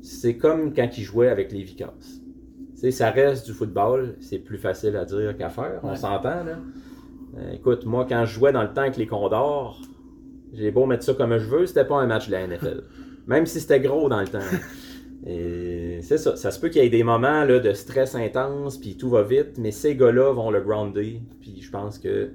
[0.01, 1.93] c'est comme quand il jouait avec les Vicars.
[1.99, 5.95] Tu sais, ça reste du football, c'est plus facile à dire qu'à faire, on Ouais.
[5.95, 6.59] s'entend là.
[7.37, 9.81] Euh, écoute, moi quand je jouais dans le temps avec les Condors,
[10.53, 12.83] j'ai beau mettre ça comme je veux, c'était pas un match de la NFL.
[13.27, 14.39] Même si c'était gros dans le temps.
[15.25, 18.77] Et c'est ça, ça se peut qu'il y ait des moments là, de stress intense,
[18.77, 22.29] puis tout va vite, mais ces gars-là vont le grounder, puis je pense que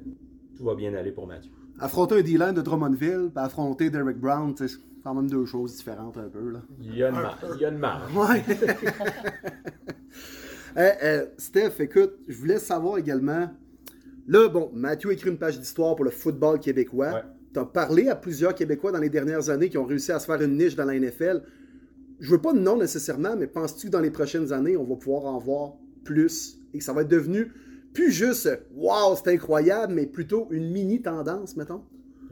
[0.57, 1.53] tout va bien aller pour Mathieu.
[1.79, 4.67] Affronter un D-line de Drummondville, puis affronter Derek Brown, c'est
[5.05, 6.51] quand même deux choses différentes un peu.
[6.51, 6.63] Là.
[6.83, 8.13] Il y a une, mar- il y a une marge.
[8.17, 8.43] Ouais.
[10.77, 13.49] Eh, eh, Steph, écoute, je voulais savoir également.
[14.29, 17.13] Là, bon, Mathieu écrit une page d'histoire pour le football québécois.
[17.13, 17.23] Ouais.
[17.53, 20.27] Tu as parlé à plusieurs Québécois dans les dernières années qui ont réussi à se
[20.27, 21.43] faire une niche dans la NFL.
[22.21, 24.97] Je veux pas de nom nécessairement, mais penses-tu que dans les prochaines années, on va
[24.97, 25.75] pouvoir en voir
[26.05, 27.53] plus et que ça va être devenu
[27.93, 31.83] plus juste Waouh, c'est incroyable, mais plutôt une mini tendance, mettons?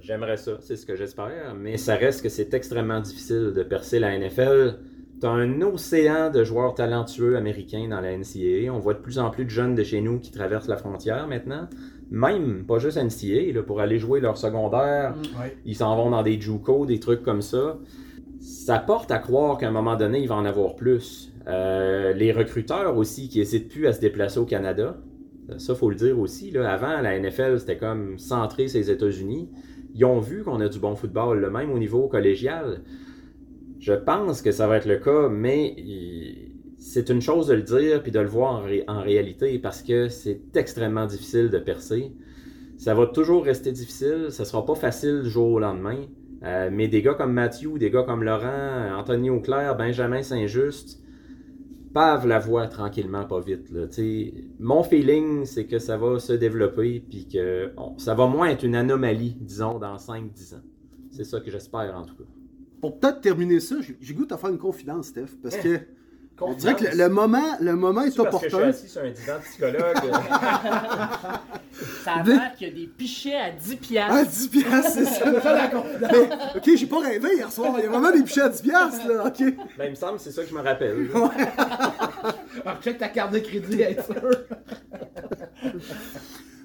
[0.00, 3.98] J'aimerais ça, c'est ce que j'espère, mais ça reste que c'est extrêmement difficile de percer
[3.98, 4.78] la NFL.
[5.20, 8.72] T'as un océan de joueurs talentueux américains dans la NCAA.
[8.72, 11.26] On voit de plus en plus de jeunes de chez nous qui traversent la frontière
[11.26, 11.68] maintenant.
[12.10, 15.14] Même, pas juste NCAA, là, pour aller jouer leur secondaire.
[15.40, 15.56] Ouais.
[15.66, 17.78] Ils s'en vont dans des JUCO, des trucs comme ça.
[18.40, 21.32] Ça porte à croire qu'à un moment donné, il va en avoir plus.
[21.46, 24.96] Euh, les recruteurs aussi qui n'hésitent plus à se déplacer au Canada.
[25.58, 26.50] Ça, faut le dire aussi.
[26.50, 26.70] Là.
[26.70, 29.48] Avant, la NFL, c'était comme centré sur les États-Unis.
[29.94, 32.82] Ils ont vu qu'on a du bon football, le même au niveau collégial.
[33.80, 36.47] Je pense que ça va être le cas, mais il-
[36.78, 39.82] c'est une chose de le dire puis de le voir en, ré- en réalité parce
[39.82, 42.12] que c'est extrêmement difficile de percer.
[42.76, 46.06] Ça va toujours rester difficile, ça sera pas facile du jour au lendemain.
[46.44, 51.02] Euh, mais des gars comme Mathieu, des gars comme Laurent, Anthony Auclair, Benjamin Saint-Just
[51.92, 53.70] pavent la voie tranquillement, pas vite.
[53.72, 53.88] Là.
[53.88, 58.50] Tu sais, Mon feeling, c'est que ça va se développer puis que ça va moins
[58.50, 60.62] être une anomalie, disons, dans 5-10 ans.
[61.10, 62.24] C'est ça que j'espère en tout cas.
[62.80, 65.78] Pour peut-être terminer ça, j'ai j'ai goût de te faire une confidence, Steph, parce que
[66.40, 68.72] on dirait que le, le moment, le moment est opportun.
[68.72, 69.96] sur un divan de psychologue?
[72.04, 74.14] Ça a l'air qu'il y a des pichets à 10 piastres.
[74.16, 75.30] Ah, 10 piastres, c'est ça.
[76.00, 77.74] Mais, ok, j'ai pas rêvé hier soir.
[77.78, 79.26] Il y a vraiment des pichets à 10 piastres, là.
[79.26, 79.38] Ok.
[79.40, 81.08] ben, il me semble que c'est ça que je me rappelle.
[82.64, 84.30] Alors, check ta carte de crédit, être sûr.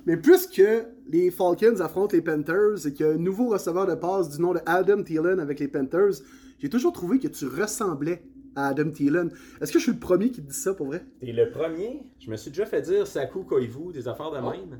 [0.05, 0.63] Mais puisque
[1.09, 4.41] les Falcons affrontent les Panthers et qu'il y a un nouveau receveur de passe du
[4.41, 6.21] nom de Adam Thielen avec les Panthers,
[6.59, 8.23] j'ai toujours trouvé que tu ressemblais
[8.55, 9.31] à Adam Thielen.
[9.61, 11.03] Est-ce que je suis le premier qui te dit ça pour vrai?
[11.21, 14.79] Et le premier, je me suis déjà fait dire Saku Koivu, des affaires de même.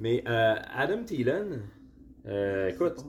[0.00, 1.60] Mais euh, Adam Thielen,
[2.26, 3.04] euh, écoute,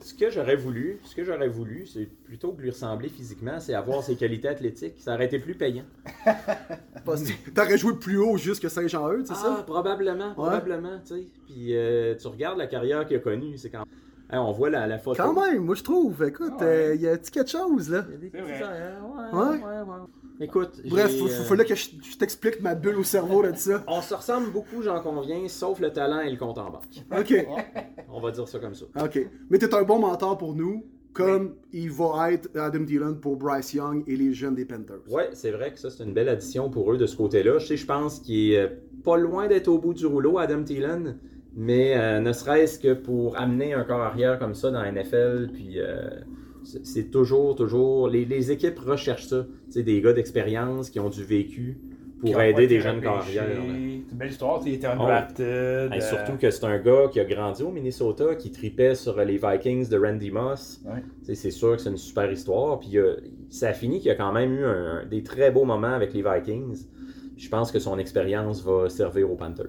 [0.00, 3.74] ce que j'aurais voulu, ce que j'aurais voulu, c'est plutôt que lui ressembler physiquement, c'est
[3.74, 4.94] avoir ses qualités athlétiques.
[4.98, 5.84] Ça aurait été plus payant.
[7.54, 9.62] T'aurais joué plus haut juste que Saint-Jean-Eudes, c'est Ah, ça?
[9.66, 11.26] probablement, probablement, tu sais.
[11.46, 13.84] Puis euh, tu regardes la carrière qu'il a connue, c'est quand
[14.32, 15.22] Hein, on voit la, la photo.
[15.22, 16.24] Quand même, moi je trouve.
[16.24, 16.66] Écoute, Ah ouais.
[16.90, 18.04] euh, il y a un petit quelque chose, là.
[18.08, 18.62] Il y a des C'est petits vrai.
[18.62, 19.40] affaires, Ouais.
[19.40, 20.06] ouais, ouais, ouais.
[20.40, 23.58] Écoute, Bref, il euh, fallait que je, je t'explique ma bulle au cerveau là de
[23.58, 23.84] ça.
[23.88, 27.04] on se ressemble beaucoup, j'en conviens, sauf le talent et le compte en banque.
[27.16, 27.46] Ok,
[28.10, 28.86] On va dire ça comme ça.
[29.04, 29.28] ok.
[29.50, 33.74] Mais t'es un bon mentor pour nous, comme il va être Adam Thielen pour Bryce
[33.74, 35.02] Young et les jeunes des Panthers.
[35.10, 37.58] Ouais, c'est vrai que ça, c'est une belle addition pour eux de ce côté-là.
[37.58, 41.18] Je sais, je pense qu'il est pas loin d'être au bout du rouleau, Adam Thielen.
[41.54, 45.50] Mais euh, ne serait-ce que pour amener un corps arrière comme ça dans la NFL,
[45.52, 46.08] puis euh,
[46.62, 48.08] c'est toujours, toujours.
[48.08, 49.44] Les, les équipes recherchent ça.
[49.68, 51.78] C'est des gars d'expérience qui ont du vécu
[52.20, 53.44] pour aider des jeunes corps arrière.
[53.54, 53.60] C'est
[54.12, 54.92] une belle histoire, il était Oh.
[55.02, 55.92] undrafted.
[55.92, 59.16] Hey, euh, surtout que c'est un gars qui a grandi au Minnesota, qui tripait sur
[59.22, 60.80] les Vikings de Randy Moss.
[60.86, 61.02] Ouais.
[61.34, 62.78] C'est sûr que c'est une super histoire.
[62.78, 63.16] Puis euh,
[63.50, 66.22] ça a fini qu'il a quand même eu un- des très beaux moments avec les
[66.22, 66.86] Vikings.
[67.36, 69.66] Je pense que son expérience va servir aux Panthers.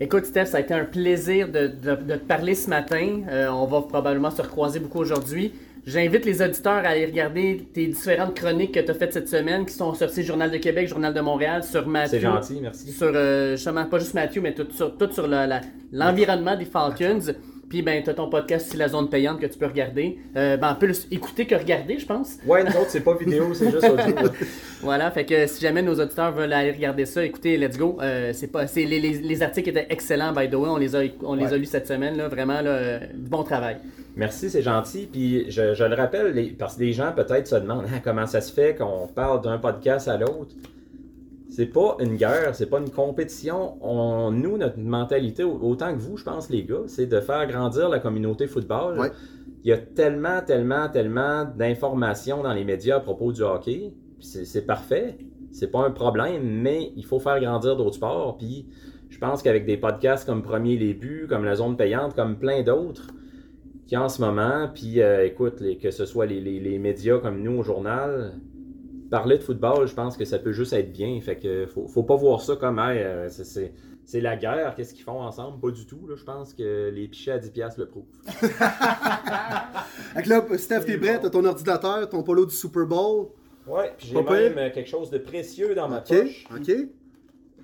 [0.00, 3.22] Écoute, Steph, ça a été un plaisir de, de- de te parler ce matin.
[3.28, 5.52] Euh, on va probablement se recroiser beaucoup aujourd'hui.
[5.86, 9.64] J'invite les auditeurs à aller regarder tes différentes chroniques que tu as faites cette semaine,
[9.66, 12.10] qui sont sorties Journal de Québec, Journal de Montréal, sur Matthew.
[12.10, 12.92] C'est gentil, merci.
[12.92, 16.66] Sur, euh, justement, pas juste Matthew, mais tout sur, tout sur la- la- l'environnement des
[16.66, 17.32] Falcons.
[17.68, 20.18] Puis, ben, tu as ton podcast, c'est la zone payante que tu peux regarder.
[20.36, 22.36] Euh, ben, plus écouter que regarder, je pense.
[22.46, 24.14] Ouais, nous autres, c'est pas vidéo, c'est juste audio.
[24.14, 24.30] là.
[24.80, 27.98] Voilà, fait que si jamais nos auditeurs veulent aller regarder ça, écoutez, let's go.
[28.00, 30.68] Euh, c'est pas, c'est, les, les- les articles étaient excellents, by the way.
[30.68, 33.76] On les a, on les a lus cette semaine, là, vraiment, là, du bon travail.
[34.16, 35.08] Merci, c'est gentil.
[35.12, 38.26] Puis je, je le rappelle, les- parce que des gens peut-être se demandent Ah, comment
[38.26, 40.54] ça se fait qu'on parle d'un podcast à l'autre?
[41.58, 43.78] C'est pas une guerre, c'est pas une compétition.
[43.80, 47.48] On, nous, notre mentalité, au- autant que vous, je pense, les gars, c'est de faire
[47.48, 48.96] grandir la communauté football.
[48.96, 49.10] Ouais.
[49.64, 53.92] Il y a tellement, tellement, tellement d'informations dans les médias à propos du hockey.
[54.20, 55.18] C'est parfait.
[55.50, 58.38] C'est pas un problème, mais il faut faire grandir d'autres sports.
[58.38, 58.68] Puis
[59.08, 62.62] je pense qu'avec des podcasts comme Premier Les Buts, comme La Zone Payante, comme plein
[62.62, 63.08] d'autres,
[63.92, 67.18] a en ce moment, puis euh, écoute, les- que ce soit les, les- les médias
[67.18, 68.34] comme nous au journal,
[69.10, 71.20] parler de football, je pense que ça peut juste être bien.
[71.20, 73.72] Fait que faut, faut pas voir ça comme Hey, euh, c'est- c'est
[74.04, 75.60] c'est la guerre, qu'est-ce qu'ils font ensemble?
[75.60, 76.06] Pas du tout.
[76.08, 76.14] Là.
[76.16, 78.06] Je pense que les pichets à 10$ piastres le prouvent.
[80.14, 81.18] Fait que là, Steph, t'es prêt?
[81.20, 83.28] T'as ton ordinateur, ton polo du Super Bowl?
[83.66, 86.46] Ouais, puis j'ai Pas même quelque chose de précieux dans ma OK, poche.
[86.56, 86.72] OK.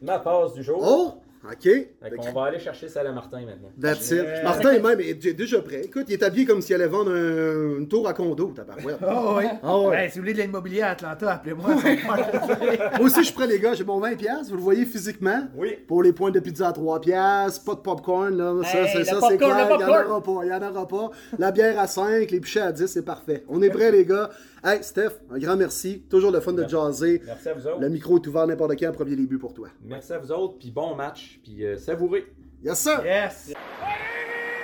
[0.02, 0.82] Ma passe du jour.
[0.82, 1.14] Oh,
[1.50, 1.62] OK.
[1.62, 3.68] Fait Fait qu'on va aller chercher celle à Martin maintenant.
[3.80, 4.24] That's it.
[4.42, 5.82] Martin est même est déjà prêt.
[5.84, 8.96] Écoute, il est habillé comme s'il allait vendre un- une tour à condo, tabarouette.
[9.06, 9.44] Oh, oui.
[9.62, 10.04] Ah ouais.
[10.04, 11.66] Hey, si vous voulez de l'immobilier à Atlanta, appelez-moi.
[13.00, 13.74] aussi, je suis prêt, les gars.
[13.74, 14.16] J'ai mon 20$.
[14.16, 15.42] piastres, Vous le voyez physiquement?
[15.56, 15.76] Oui.
[15.86, 18.36] Pour les points de pizza à 3$, piastres, pas de popcorn.
[18.36, 18.54] Là.
[18.64, 19.68] Ça, Hey, c'est, ça, c'est clair.
[19.70, 20.40] Il n'y en aura pas.
[20.42, 21.10] Il n'y en aura pas.
[21.38, 23.44] La bière à 5, les pichets à 10, c'est parfait.
[23.48, 24.30] On est prêts, les gars.
[24.66, 26.02] Hey, Steph, un grand merci.
[26.08, 27.20] Toujours le fun de jaser.
[27.26, 27.80] Merci à vous autres.
[27.80, 29.68] Le micro est ouvert n'importe quand, premier début pour toi.
[29.84, 32.24] Merci à vous autres, puis bon match, puis euh, savourez.
[32.62, 33.04] Yes, sir.
[33.04, 33.52] Yes.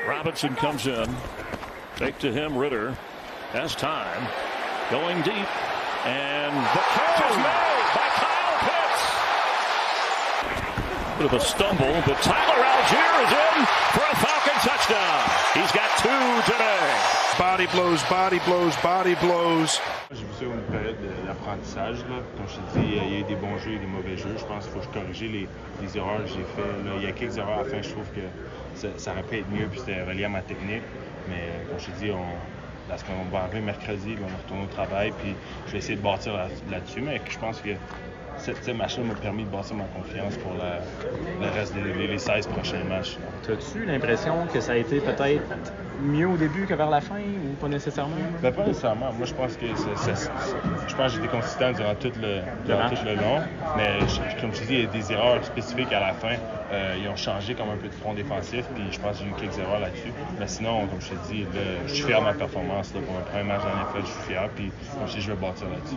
[0.08, 1.06] Robinson comes in.
[1.96, 2.94] Fake to him, Ritter.
[3.52, 4.26] Has time.
[4.90, 5.48] Going deep.
[6.06, 9.04] And the catch is made by Kyle Pitts.
[11.18, 15.39] Bit of a stumble, but Tyler Algier is in for a Falcon touchdown.
[15.60, 16.88] He's got two today.
[17.38, 19.78] Body blows, body blows, body blows.
[20.10, 21.98] J'ai vu ça une période de- d'apprentissage.
[22.36, 24.34] Comme je te dis, il y a eu des bons jeux et des mauvais jeux.
[24.38, 25.48] Je pense qu'il faut que je corrige les,
[25.82, 26.84] les erreurs que j'ai faites.
[26.84, 26.92] là.
[26.96, 28.20] Il y a quelques erreurs à la fin, je trouve que
[28.74, 30.82] ça, ça aurait pu être mieux, puis c'était relié à ma technique.
[31.28, 32.24] Mais euh, comme je te dis, on,
[32.88, 35.34] parce qu'on va arriver mercredi, puis on va retourner au travail, puis
[35.66, 37.00] je vais essayer de bâtir là- là-dessus.
[37.02, 37.70] mais je pense que
[38.38, 40.80] cette, ce match-là m'a permis de bâtir ma confiance pour la-
[41.40, 43.18] le reste des les, les 16 prochains matchs.
[43.48, 45.42] As-tu l'impression que ça a été peut-être
[46.02, 48.16] mieux au début que vers la fin ou pas nécessairement?
[48.42, 49.12] Ben, pas nécessairement.
[49.12, 50.30] Moi, je pense que ça- ça-
[50.86, 53.40] je pense que consistant durant tout le, durant Le tout le long.
[53.76, 56.36] Mais je- comme je dis, il y a des erreurs spécifiques à la fin.
[56.72, 58.64] Euh, ils ont changé comme un peu de front défensif.
[58.74, 60.12] Puis je pense que j'ai eu quelques erreurs là-dessus.
[60.38, 62.94] Mais sinon, comme je te dis, là, je suis fier de ma performance.
[62.94, 64.48] Là, pour un premier match en NFL, je suis fier.
[64.54, 65.96] Puis comme je dis, je vais bâtir là-dessus.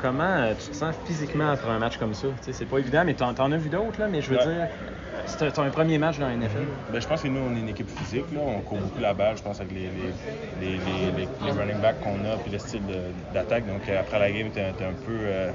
[0.00, 2.28] Comment euh, tu te sens physiquement après un match comme ça?
[2.42, 4.44] C'est pas évident, mais t'en, as vu d'autres, là, mais je veux Ouais.
[4.44, 4.68] dire,
[5.26, 6.66] c'est ton premier match dans la NFL.
[6.92, 8.26] Ben, je pense que nous, on est une équipe physique.
[8.32, 8.40] Là.
[8.44, 9.90] On court beaucoup la balle, je pense, avec les,
[10.60, 12.82] les, les, les, running backs qu'on a puis le style
[13.32, 13.66] d'attaque.
[13.66, 15.50] Donc, euh, après la game, tu es, un peu, euh,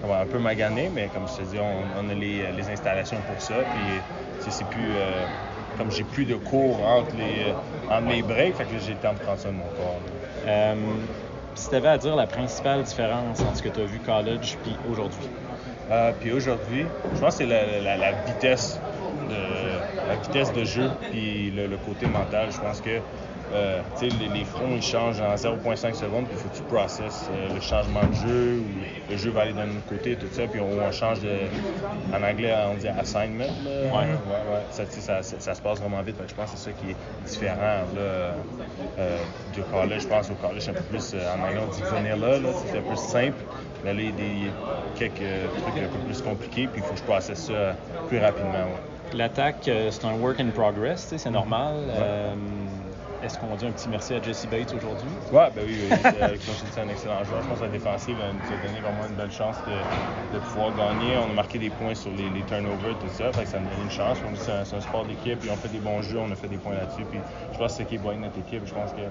[0.00, 3.22] comment, un peu magané, mais comme je te dis, on, on a les, les installations
[3.22, 3.66] pour ça.
[3.66, 4.04] Puis,
[4.38, 4.96] c'est plus.
[4.96, 5.28] euh,
[5.74, 7.54] comme j'ai plus de cours entre, les, euh,
[7.86, 10.06] entre mes breaks, fait que j'ai le temps de prendre ça de mon corps.
[10.46, 11.08] Euh,
[11.54, 14.58] si tu avais à dire la principale différence entre ce que tu as vu college
[14.62, 15.32] puis aujourd'hui?
[15.90, 18.84] Euh, puis aujourd'hui, je pense que c'est la, la- la vitesse
[19.22, 22.50] de la vitesse de jeu puis le, le côté mental.
[22.52, 23.04] Je pense que
[23.52, 27.28] euh, les, les fronts ils changent en 0.5 secondes puis il faut que tu processes
[27.30, 30.48] euh, le changement de jeu ou le jeu va aller d'un autre côté tout ça
[30.48, 31.52] puis on, on change de
[32.12, 33.56] en anglais on dit assignment.
[33.80, 34.16] Ouais.
[34.24, 34.66] Ouais, ouais.
[34.70, 36.20] Ça, tu sais, ça, ça- ça se passe vraiment vite.
[36.26, 38.46] Je pense que c'est ça qui est différent là,
[38.98, 40.02] euh, du college.
[40.02, 42.78] Je pense au college c'est un peu plus en anglais on dit vanilla là, c'est
[42.78, 43.46] un peu simple.
[43.82, 44.60] Mais là, il y a des,
[44.94, 48.80] quelques trucs un peu plus compliqués, puis il faut que je processe ça plus rapidement.
[49.12, 51.90] L'attaque, c'est un work in progress, c'est normal.
[53.22, 55.10] Est-ce qu'on dit un petit merci à Jesse Bates aujourd'hui?
[55.30, 55.96] Ouais, ben oui, oui.
[56.04, 57.42] Euh, c'est un excellent joueur.
[57.42, 59.56] Je pense que la défensive nous a donné vraiment une belle chance
[60.32, 61.16] de, pouvoir gagner.
[61.18, 63.30] On a marqué des points sur les, les turnovers, tout ça.
[63.32, 64.18] Fait que ça nous donne une chance.
[64.36, 67.04] C'est un, sport d'équipe, on fait des bons jeux, on a fait des points là-dessus.
[67.10, 67.20] Puis
[67.52, 68.62] je pense que c'est ce qui est bon notre équipe.
[68.64, 69.04] Je pense que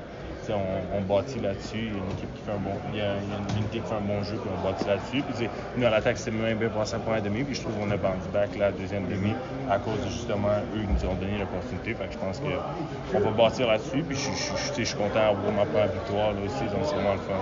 [0.53, 1.77] on, on bâtit là-dessus.
[1.77, 2.71] Il y a une équipe qui fait un bon.
[2.91, 4.67] Il y a, il y a une unité qui fait un bon jeu, puis on
[4.67, 5.21] bâtit là-dessus.
[5.23, 5.47] Puis
[5.77, 7.43] nous à l'attaque, c'est même bien passé en première demi.
[7.43, 9.33] Puis je trouve qu'on a bounce back la deuxième demi
[9.69, 11.93] à cause de justement eux qui nous ont donné l'opportunité.
[11.93, 14.03] Fait que je pense qu'on va bâtir là-dessus.
[14.03, 14.29] Puis je,
[14.77, 16.63] je, suis content d'avoir ma première victoire là aussi.
[16.65, 17.33] Donc c'est vraiment le fun.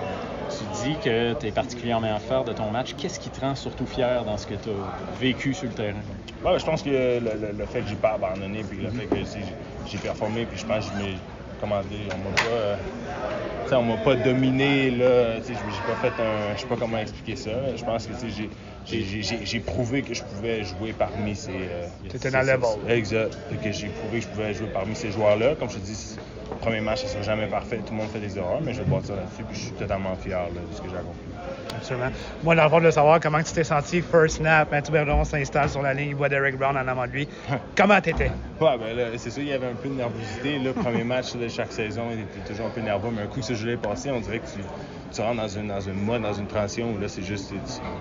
[0.50, 2.96] Tu dis que tu es particulièrement fier de ton match.
[2.98, 6.02] Qu'est-ce qui te rend surtout fier dans ce que tu as vécu sur le terrain?
[6.44, 9.08] Ouais, je pense que le, le- le fait que j'ai pas abandonné, puis le fait
[9.08, 9.18] que
[9.86, 12.76] j'ai performé, puis je pense que je comment dire, on m'a pas, euh,
[13.72, 17.52] on m'a pas dominé là, j'ai pas fait un, je sais pas comment expliquer ça.
[17.76, 18.14] Je pense que
[19.46, 21.52] j'ai- prouvé que je pouvais jouer parmi ces.
[21.52, 22.90] euh, T'étais dans level.
[22.90, 23.38] Exact.
[23.64, 25.56] Que j'ai prouvé que je pouvais jouer parmi ces joueurs-là.
[25.56, 26.18] Comme je te dis,
[26.50, 27.78] le premier match, ça sera jamais parfait.
[27.86, 29.44] Tout le monde fait des erreurs, mais je vais bâtir là-dessus.
[29.44, 31.27] Puis je suis totalement fier là, de ce que j'ai accompli.
[31.76, 32.10] Absolument.
[32.44, 35.70] Moi, dans le fond, de savoir comment tu t'es senti first snap, Mathieu Bergeron s'installe
[35.70, 37.28] sur la ligne, il voit Derek Brown en avant de lui.
[37.76, 38.32] comment t'étais?
[38.60, 40.60] Ouais, ben là, c'est sûr, il y avait un peu de nervosité.
[40.60, 43.40] Le premier match de chaque saison, il était toujours un peu nerveux, mais un coup
[43.40, 44.60] que ce jeu est passé, on dirait que tu,
[45.12, 47.54] tu rentres dans une, dans une mode, dans une transition où là, c'est juste,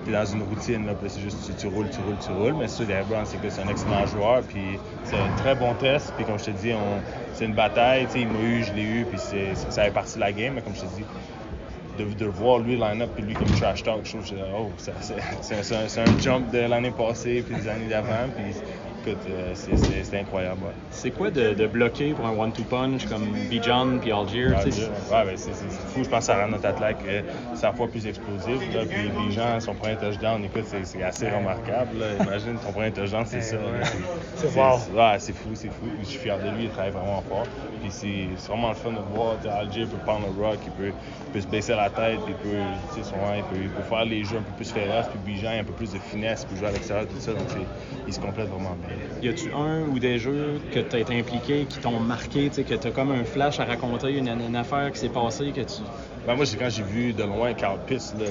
[0.05, 2.55] tu es dans une routine, là, c'est juste, tu, tu roules, tu roules, tu roules.
[2.55, 5.55] Mais c'est sûr, Derek Brown, c'est que c'est un excellent joueur, puis c'est un très
[5.55, 6.13] bon test.
[6.17, 7.01] Puis comme je te dis, on,
[7.35, 9.91] c'est une bataille, tu sais, il m'a eu, je l'ai eu, puis c'est, ça fait
[9.91, 11.05] partie de la game, mais comme je te dis,
[11.99, 16.01] de, de voir lui line-up puis lui comme trash talk, je trouve que oh, c'est,
[16.01, 18.29] un, jump de l'année passée puis des années d'avant.
[19.07, 20.63] Écoute, euh, c'est, incroyable.
[20.63, 20.73] Ouais.
[20.91, 24.49] C'est quoi de, de bloquer pour un one-two punch comme Bijan puis Algier?
[24.49, 24.55] Ouais,
[25.11, 26.03] ben, c'est, fou.
[26.03, 27.23] Je pense que ça rend notre athlète euh,
[27.55, 28.75] 100 fois plus explosif.
[28.75, 28.85] Là.
[28.89, 31.99] Puis les gens, son premier touchdown, écoute, c'est, assez remarquable.
[31.99, 32.25] là.
[32.25, 33.57] Imagine ton premier touchdown, c'est ça.
[34.37, 34.79] C'est wow.
[34.95, 35.87] ouais, c'est fou, c'est fou.
[36.01, 37.47] Je suis fier de lui, il travaille vraiment fort.
[37.81, 39.37] Puis c'est, vraiment le fun de voir.
[39.59, 40.93] Algier peut prendre le rock, il peut,
[41.27, 42.57] il peut se baisser la tête, il peut,
[42.95, 45.07] tu sais, souvent, il peut, il peut faire les jeux un peu plus féroces.
[45.09, 47.21] Puis Bijan, il a un peu plus de finesse, il peut jouer à l'extérieur, tout
[47.21, 47.33] ça.
[47.33, 47.47] Donc
[48.07, 48.96] il se complète vraiment bien.
[49.21, 52.75] Y a-tu un ou des jeux que tu as été impliqué, qui t'ont marqué, que
[52.75, 55.85] tu as comme un flash à raconter, une, une affaire qui s'est passée, que tu.
[56.27, 58.27] Ben, moi, c'est quand j'ai vu de loin Carl Pitts, là,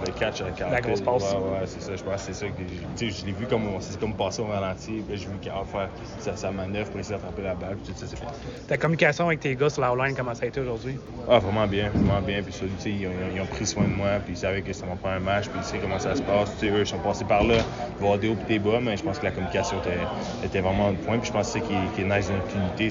[0.00, 1.22] le- le catch à Carl La grosse passe.
[1.32, 1.94] Ouais, ouais, c'est ça.
[1.94, 2.52] Je pense que c'est ça que
[2.96, 5.02] tu sais, je l'ai vu comme c'est comme passer au ralenti.
[5.06, 5.88] Puis j'ai vu Carl faire
[6.18, 7.76] sa, sa manœuvre pour essayer d'attraper la balle.
[7.76, 8.66] Puis tout ça, c'est.
[8.66, 10.96] Ta communication avec tes gars sur la line, comment ça a été aujourd'hui?
[11.28, 12.42] Ah, vraiment bien, vraiment bien.
[12.42, 14.18] Puis ça, ils, ont, ils ont pris soin de moi.
[14.24, 15.48] Puis ils savaient que c'était mon premier match.
[15.48, 16.52] Puis ils savaient comment ça se passe.
[16.58, 17.58] Tu sais, eux, ils sont passés par là.
[17.58, 18.80] Ils vont avoir des hauts et des bas.
[18.82, 19.98] Mais je pense que la communication était,
[20.44, 21.18] était vraiment un point.
[21.18, 22.88] Puis je pense que c'est qui, qui est nice dans notre unité.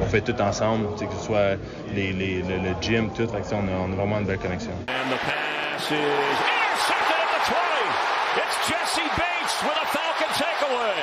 [0.00, 0.88] On fait tout ensemble.
[0.96, 1.56] Que ce soit
[1.94, 3.28] les, les- le, le gym, tout.
[3.28, 4.30] Fait que, on, a, on a vraiment une.
[4.88, 7.62] And the pass is intercepted at the 20.
[8.40, 10.96] It's Jesse Bates with a Falcon takeaway.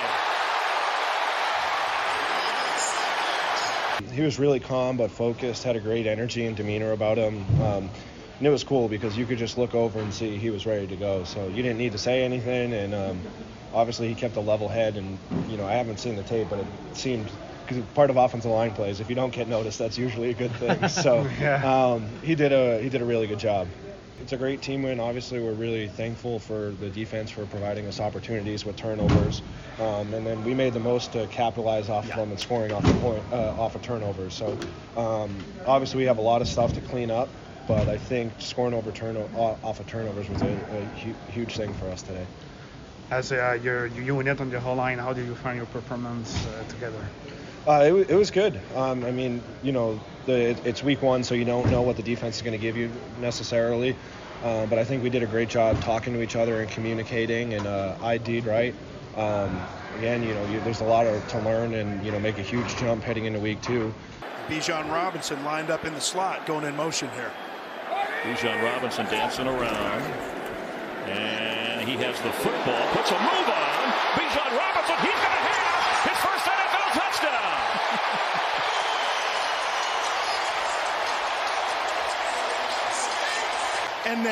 [4.13, 7.45] He was really calm but focused, had a great energy and demeanor about him.
[7.61, 7.89] Um,
[8.37, 10.87] and it was cool because you could just look over and see he was ready
[10.87, 11.23] to go.
[11.25, 13.19] So you didn't need to say anything, and um,
[13.73, 14.95] obviously he kept a level head.
[14.95, 15.17] And
[15.49, 17.29] you know, I haven't seen the tape, but it seemed
[17.69, 20.51] because part of offensive line plays, if you don't get noticed, that's usually a good
[20.55, 20.79] thing.
[20.89, 21.19] So
[21.61, 23.67] um, he did a he did a really good job.
[24.17, 24.99] It's a great team win.
[24.99, 29.41] Obviously, we're really thankful for the defense for providing us opportunities with turnovers,
[29.79, 32.87] um, and then we made the most to capitalize off of them and scoring off
[32.87, 34.33] the point uh, off of turnovers.
[34.33, 34.57] So
[34.97, 37.29] um, obviously, we have a lot of stuff to clean up,
[37.67, 41.73] but I think scoring over turno- off of turnovers was a, a hu- huge thing
[41.73, 42.27] for us today.
[43.11, 46.45] As uh, your, your unit on the whole line, how did you find your performance
[46.45, 47.09] uh, together?
[47.67, 48.59] Uh, it, it was good.
[48.75, 51.97] Um, I mean, you know, the, it, it's week one, so you don't know what
[51.97, 53.95] the defense is going to give you necessarily.
[54.43, 57.53] Uh, but I think we did a great job talking to each other and communicating
[57.53, 58.73] and uh, ID'd right.
[59.17, 59.61] Um,
[59.97, 62.41] again, you know, you, there's a lot of, to learn and you know make a
[62.41, 63.93] huge jump heading into week two.
[64.47, 67.31] Bijan Robinson lined up in the slot, going in motion here.
[68.23, 70.01] Bijan Robinson dancing around.
[71.09, 73.93] And he has the football, puts a move on.
[74.15, 77.49] Bijan Robinson, he's going to have his first NFL touchdown.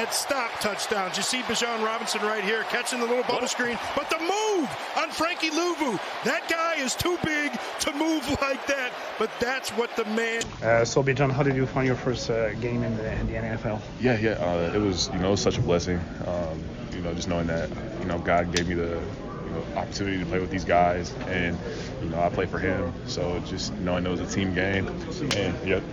[0.08, 1.12] And stop touchdown.
[1.16, 3.78] You see Bijan Robinson right here catching the little bubble screen.
[3.96, 6.00] But the move on Frankie Louvu.
[6.24, 7.52] That guy is too big
[7.82, 8.94] to move like that.
[9.20, 10.44] But that's what the man.
[10.64, 13.34] Uh, so, Bijan, how did you find your first uh, game in the, in the
[13.34, 13.82] NFL?
[14.00, 14.32] Yeah, yeah.
[14.32, 16.00] Uh, it was, you know was such a blessing.
[16.26, 20.20] Um, you know, just knowing that, you know, God gave me the, you know, opportunity
[20.20, 21.58] to play with these guys, and
[22.02, 22.94] you know, I play for Him.
[23.08, 24.88] So just knowing it was a team game,
[25.36, 25.84] and yep,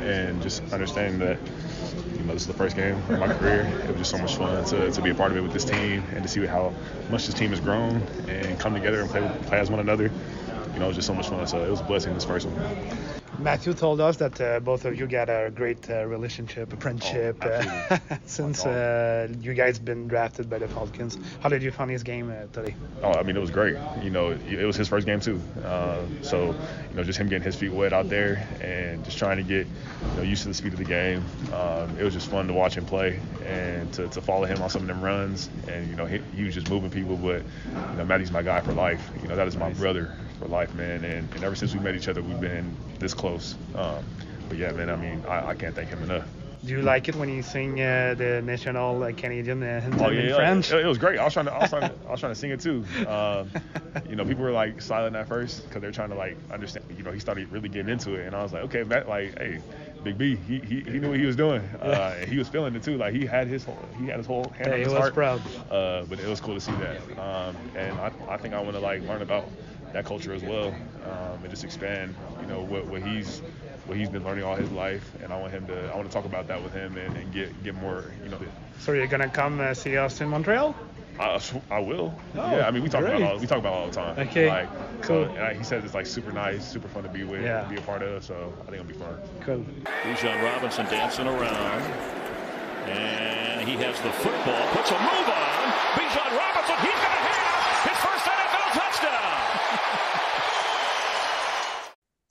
[0.00, 1.38] and just understanding that,
[1.94, 3.62] you know, this is the first game of my career.
[3.84, 5.64] It was just so much fun to, to be a part of it with this
[5.64, 6.72] team and to see how
[7.10, 10.10] much this team has grown and come together and play play as one another.
[10.72, 11.46] You know, it was just so much fun.
[11.46, 13.19] So it was a blessing this first one.
[13.40, 17.42] Matthew told us that uh, both of you got a great uh, relationship, a friendship
[17.42, 21.16] Oh, uh, since uh, you guys been drafted by the Falcons.
[21.40, 22.74] How did you find his game uh, today?
[23.02, 23.76] Oh, I mean, it was great.
[24.02, 25.40] You know, it was his first game too.
[25.64, 26.48] Uh, so,
[26.90, 29.66] you know, just him getting his feet wet out there and just trying to get
[29.66, 31.24] you know, used to the speed of the game.
[31.54, 34.68] Um, it was just fun to watch him play and to, to follow him on
[34.68, 35.48] some of them runs.
[35.66, 37.16] And you know, he, he was just moving people.
[37.16, 39.10] But you know, Matty's my guy for life.
[39.22, 41.04] You know, that is my brother for life, man.
[41.04, 43.54] And, and ever since we met each other, we've been this close.
[43.74, 44.02] Um,
[44.48, 46.26] but yeah, man, I mean, I, I can't thank him enough.
[46.62, 50.10] Do you like it when you sing uh, the national uh, Canadian uh, anthem Oh
[50.10, 50.70] yeah, in yeah, French?
[50.70, 51.18] It, it was great.
[51.18, 52.84] I was trying to, I was trying to, I was trying to sing it too.
[53.06, 53.48] Um,
[54.08, 56.84] you know, people were like silent at first because they're trying to like understand.
[56.94, 59.38] You know, he started really getting into it, and I was like, okay, Matt, like,
[59.38, 59.60] hey,
[60.02, 61.62] Big B, he, he, he knew what he was doing.
[61.80, 62.98] Uh, and he was feeling it too.
[62.98, 65.14] Like he had his whole, he had his whole hand on he his was heart.
[65.14, 65.40] proud.
[65.70, 67.00] Uh, but it was cool to see that.
[67.18, 69.48] Um, and I, I think I want to like learn about
[69.92, 72.14] that culture as well, um, and just expand.
[72.40, 73.40] You know what, what he's
[73.86, 76.12] what he's been learning all his life, and I want him to I want to
[76.14, 78.04] talk about that with him and, and get get more.
[78.22, 78.38] You know,
[78.78, 80.74] So you're gonna come uh, see us in Montreal?
[81.18, 81.38] I,
[81.70, 82.14] I will.
[82.34, 84.18] Oh, yeah, I mean we talk about all, we talk about all the time.
[84.28, 84.68] Okay, Like,
[85.02, 85.26] cool.
[85.26, 87.64] So, and I, he says it's like super nice, super fun to be with, Yeah.
[87.68, 88.24] be a part of.
[88.24, 89.18] So I think it'll be fun.
[89.42, 89.64] Cool.
[90.04, 91.82] Bijan Robinson dancing around.
[92.88, 95.66] And he has the football, puts a move on.
[95.92, 97.59] Bijan Robinson, he's going to have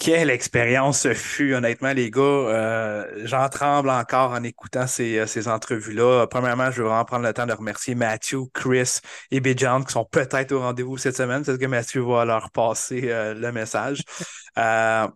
[0.10, 2.22] Quelle expérience ce fut, honnêtement, les gars.
[2.24, 6.26] Euh, J'en tremble encore en écoutant ces, euh, ces entrevues-là.
[6.26, 10.06] Premièrement, je veux vraiment prendre le temps de remercier Matthew, Chris et Bijan qui sont
[10.06, 11.44] peut-être au rendez-vous cette semaine.
[11.44, 14.02] C'est ce que Matthew va leur passer euh, le message.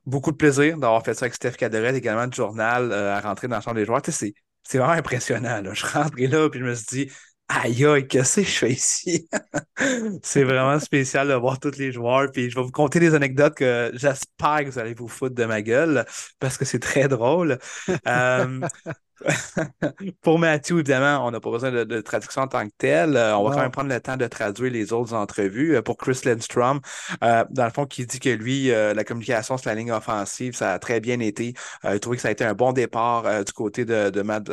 [0.06, 3.56] Beaucoup de plaisir d'avoir fait ça avec Steph Cadoret, également du journal, à rentrer dans
[3.56, 4.02] le champ des joueurs.
[4.06, 4.36] C'est
[4.78, 5.60] vraiment impressionnant.
[5.60, 5.74] Là.
[5.74, 7.12] Je rentrais là puis je me suis dit,
[7.48, 9.28] aïe aïe, qu'est-ce que je fais ici?
[10.24, 12.32] c'est vraiment spécial de voir tous les joueurs.
[12.32, 15.46] Puis je vais vous conter des anecdotes que j'espère que vous allez vous foutre de
[15.46, 16.06] ma gueule
[16.40, 17.60] parce que c'est très drôle.
[18.08, 18.60] Euh,
[20.22, 23.16] pour Mathieu, évidemment, on n'a pas besoin de, de traduction en tant que tel.
[23.16, 25.76] Euh, on va quand même prendre le temps de traduire les autres entrevues.
[25.76, 26.80] Euh, pour Chris Lindstrom,
[27.24, 30.74] euh, dans le fond, qui dit que lui, la communication sur la ligne offensive, ça
[30.74, 31.54] a très bien été.
[31.84, 34.50] Il trouvait que ça a été un bon départ du côté de, de, Matt-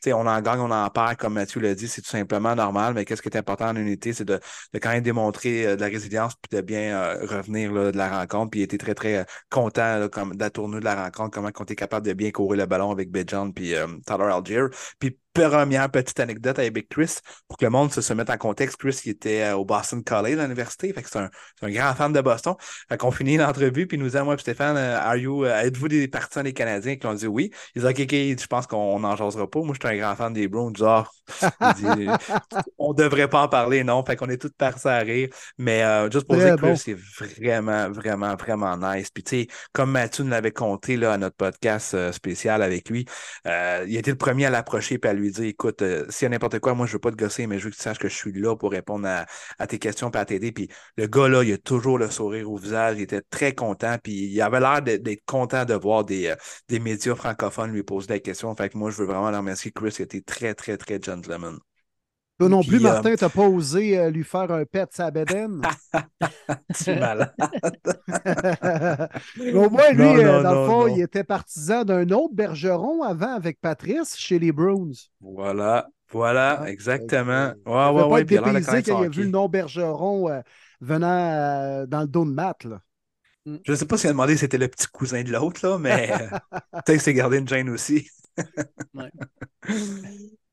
[0.00, 2.94] sais, on en gagne, on en perd, comme Mathieu l'a dit, c'est tout simplement normal.
[2.94, 4.40] Mais qu'est-ce qui est important en unité, c'est de,
[4.72, 8.50] de quand même démontrer de la résilience puis de bien revenir là, de la rencontre.
[8.50, 11.50] Puis il était très, très content là, comme, de la tournure de la rencontre, comment
[11.58, 14.66] on était capable de bien courir le ballon avec Bijan puis euh, Tyler Algier.
[14.98, 17.18] Puis première petite anecdote avec Chris,
[17.48, 18.76] pour que le monde se, se mette en contexte.
[18.76, 21.70] Chris, il était euh, au Boston College à l'université, fait que c'est un, c'est un
[21.70, 22.54] grand fan de Boston.
[22.88, 25.60] Fait qu'on finit l'entrevue, puis il nous dit, moi, puis Stéphane, euh, are you, euh,
[25.62, 26.96] êtes-vous des partisans des Canadiens?
[26.96, 27.50] Qui ont dit oui.
[27.74, 29.60] Il dit, OK, je pense qu'on n'en jasera pas.
[29.60, 30.72] Moi, je suis un grand fan des Browns.
[30.76, 30.84] Il dit,
[31.60, 32.18] Ah.
[32.78, 34.04] On devrait pas en parler, non.
[34.04, 35.28] Fait qu'on est tous partis à rire.
[35.58, 36.76] Mais euh, juste pour dire que bon.
[36.76, 39.10] c'est vraiment, vraiment, vraiment nice.
[39.10, 42.88] Puis, tu sais, comme Mathieu nous l'avait compté là, à notre podcast euh, spécial avec
[42.88, 43.06] lui,
[43.46, 46.24] euh, il a été le premier à l'approcher et à lui dire écoute, euh, s'il
[46.24, 47.82] y a n'importe quoi, moi, je veux pas te gosser, mais je veux que tu
[47.82, 49.26] saches que je suis là pour répondre à,
[49.58, 50.52] à tes questions et à t'aider.
[50.52, 52.96] Puis, le gars, là, il a toujours le sourire au visage.
[52.98, 53.96] Il était très content.
[54.02, 56.36] Puis, il avait l'air d'être content de voir des, euh,
[56.68, 58.54] des médias francophones lui poser des questions.
[58.56, 59.70] Fait que moi, je veux vraiment le remercier.
[59.72, 61.58] Chris, il était très, très, très gentleman.
[62.38, 65.62] Toi non plus, euh, Martin, t'as pas osé euh, lui faire un pet sa bédaine?
[66.74, 67.32] Tu es malade.
[69.54, 70.86] Au moins, lui, Non, euh, non, dans le fond, non.
[70.88, 74.94] il était partisan d'un autre bergeron avant avec Patrice chez les Browns.
[75.20, 75.88] Voilà.
[76.12, 77.52] Voilà, exactement.
[77.66, 78.24] Ouais, Il ouais, pas ouais.
[78.24, 80.40] de dépaysé connaître quand il a vu le nom bergeron euh,
[80.80, 82.64] venant euh, dans le dos de Matt.
[82.64, 82.80] Là.
[83.64, 85.78] Je ne sais pas s'il a demandé si c'était le petit cousin de l'autre, là,
[85.78, 86.28] mais euh,
[86.84, 88.08] peut-être que c'est gardé une gêne aussi.
[88.94, 89.10] Ouais.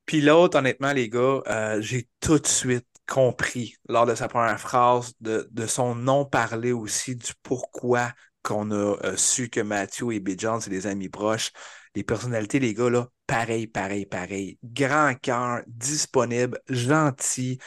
[0.06, 4.60] Puis l'autre, honnêtement, les gars, euh, j'ai tout de suite compris lors de sa première
[4.60, 8.12] phrase de, de son nom parler aussi du pourquoi
[8.44, 11.52] qu'on a euh, su que Matthew et Bijan, c'est des amis proches.
[11.96, 14.58] Les personnalités, les gars, là, pareil, pareil, pareil.
[14.64, 17.60] Grand cœur, disponible, gentil.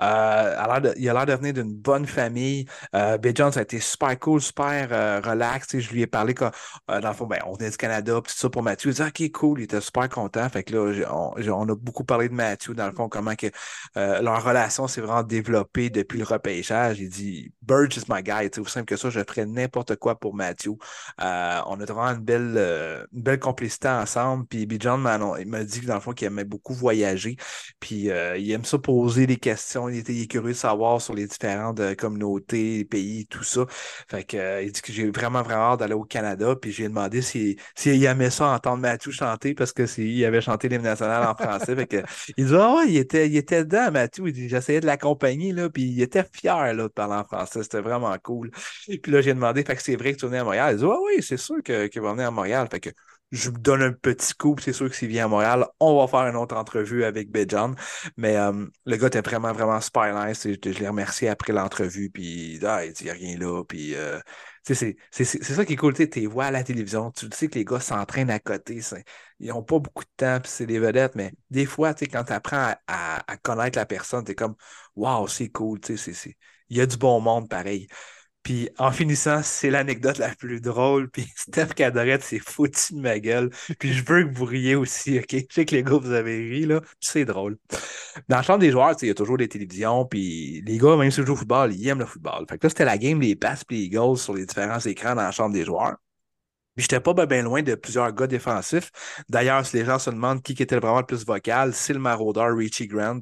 [0.00, 2.66] Euh, a il a l'air de venir d'une bonne famille.
[2.94, 5.78] Euh, Bijan, ça a été super cool, super euh, relax.
[5.78, 6.50] Je lui ai parlé quand,
[6.90, 8.90] euh, dans le fond, ben, on venait du Canada, tout ça pour Mathieu.
[8.90, 10.48] Il dit, OK, cool, il était super content.
[10.48, 13.46] Fait que là, on, a beaucoup parlé de Mathieu, dans le fond, comment que
[13.96, 17.00] euh, leur relation s'est vraiment développée depuis le repêchage.
[17.00, 18.48] Il dit, Burge is my guy.
[18.58, 20.72] Aussi simple que ça, je ferais n'importe quoi pour Mathieu.
[21.18, 21.22] On
[21.80, 24.46] a vraiment une belle, une belle complicité ensemble.
[24.46, 27.36] Puis annon- il m'a dit dans le fond, qu'il aimait beaucoup voyager.
[27.80, 31.80] Puis il aime ça poser des questions, Il était curieux de savoir sur les différentes
[31.80, 33.66] euh, communautés, pays, tout ça.
[34.08, 36.54] Fait que, euh, il dit que j'ai vraiment, vraiment hâte d'aller au Canada.
[36.60, 39.84] Puis j'ai demandé s'il si, aimait ça entendre Mathieu chanter parce que
[40.26, 41.74] avait chanté l'hymne national en français.
[41.76, 42.02] fait que,
[42.36, 44.24] il dit Ah ouais, il était, il était dedans, Mathieu.
[44.34, 47.62] J'essayais de l'accompagner, là, puis il était fier là, de parler en français.
[47.62, 48.50] C'était vraiment cool.
[48.86, 50.74] Puis là, j'ai demandé, fait que c'est vrai que tu venais à Montréal?
[50.74, 52.68] Il dit Ah oui, c'est sûr qu'il va venir à Montréal.
[52.70, 52.90] Fait que
[53.32, 56.06] je me donne un petit coup, c'est sûr que s'il vient à Montréal, on va
[56.06, 57.74] faire une autre entrevue avec Bejan.
[58.16, 60.46] Mais euh, le gars était vraiment, vraiment super nice.
[60.46, 63.64] je, l'ai remercié après l'entrevue, puis ah, il n'y a rien là.
[63.64, 64.20] Puis, euh,
[64.62, 65.94] c'est ça qui est cool.
[65.94, 68.80] Tu vois à la télévision, tu sais que les gars s'entraînent à côté.
[69.40, 72.74] Ils n'ont pas beaucoup de temps, c'est des vedettes, mais des fois, quand tu apprends
[72.86, 74.54] à, connaître la personne, tu es comme,
[74.94, 75.80] waouh, c'est cool.
[76.68, 77.86] Il y a du bon monde pareil.
[78.46, 81.10] Puis en finissant, c'est l'anecdote la plus drôle.
[81.10, 83.50] Puis Steph Cadorette s'est foutu de ma gueule.
[83.80, 85.32] Puis je veux que vous riez aussi, OK?
[85.32, 86.80] Je sais que les gars, vous avez ri, là.
[87.00, 87.58] C'est drôle.
[88.28, 90.04] Dans la chambre des joueurs, il y a toujours des télévisions.
[90.04, 92.46] Puis les gars, même si ils jouent au football, ils aiment le football.
[92.48, 95.16] Fait que là, c'était la game des passes et les goals sur les différents écrans
[95.16, 95.96] dans la chambre des joueurs.
[96.76, 98.90] Puis j'étais pas bien loin de plusieurs gars défensifs.
[99.28, 102.54] D'ailleurs, si les gens se demandent qui était vraiment le plus vocal, c'est le maraudeur
[102.54, 103.20] Richie Grant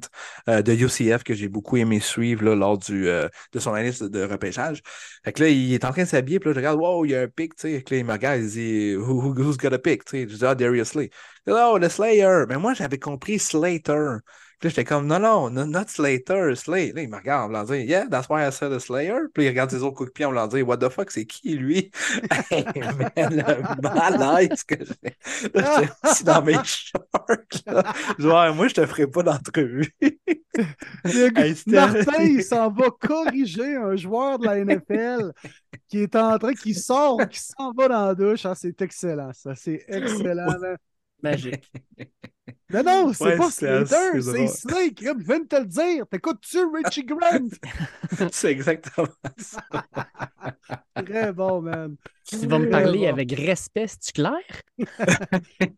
[0.49, 3.91] euh, de UCF que j'ai beaucoup aimé suivre là, lors du, euh, de son année
[3.91, 4.81] de, repêchage.
[5.23, 7.11] Fait que là, il est en train de s'habiller, puis là, je regarde, wow, il
[7.11, 7.83] y a un pic, tu sais.
[7.89, 10.03] Là, il me regarde, il dit, Who, who's got a pick?
[10.05, 11.09] Tu sais, je dis, ah, Darius Lee.
[11.47, 12.45] Oh, le Slayer.
[12.49, 14.17] Mais moi, j'avais compris Slater.
[14.65, 16.91] Puis j'étais comme, non, non, not Slater, Slay.
[16.91, 19.27] Là, il me regarde, on me dit, yeah, that's why I said a Slayer.
[19.31, 21.27] Puis il regarde ses autres coups de pied, on me dit, what the fuck, c'est
[21.27, 21.91] qui lui?
[22.49, 25.15] hey, man, le malaise que j'ai.
[25.43, 27.61] J'étais assis dans mes shorts.
[27.67, 27.93] Là.
[28.17, 29.95] Genre, moi, je te ferai pas d'entrevue.
[31.67, 35.31] Martin, il s'en va corriger un joueur de la NFL
[35.87, 38.47] qui est en train, qui sort, qui s'en va dans la douche.
[38.47, 39.53] Ah, c'est excellent, ça.
[39.53, 40.47] C'est excellent.
[41.21, 41.71] Magique.
[42.71, 44.99] Mais non, c'est pas Slater, c'est Snake.
[45.01, 46.07] Je viens de te le dire.
[46.09, 47.49] T'écoutes-tu Richie Grant?
[48.31, 49.07] c'est exactement
[49.37, 49.63] ça.
[51.05, 51.95] Très bon, man.
[52.27, 54.39] Tu vas me parler avec respect, c'est-tu clair?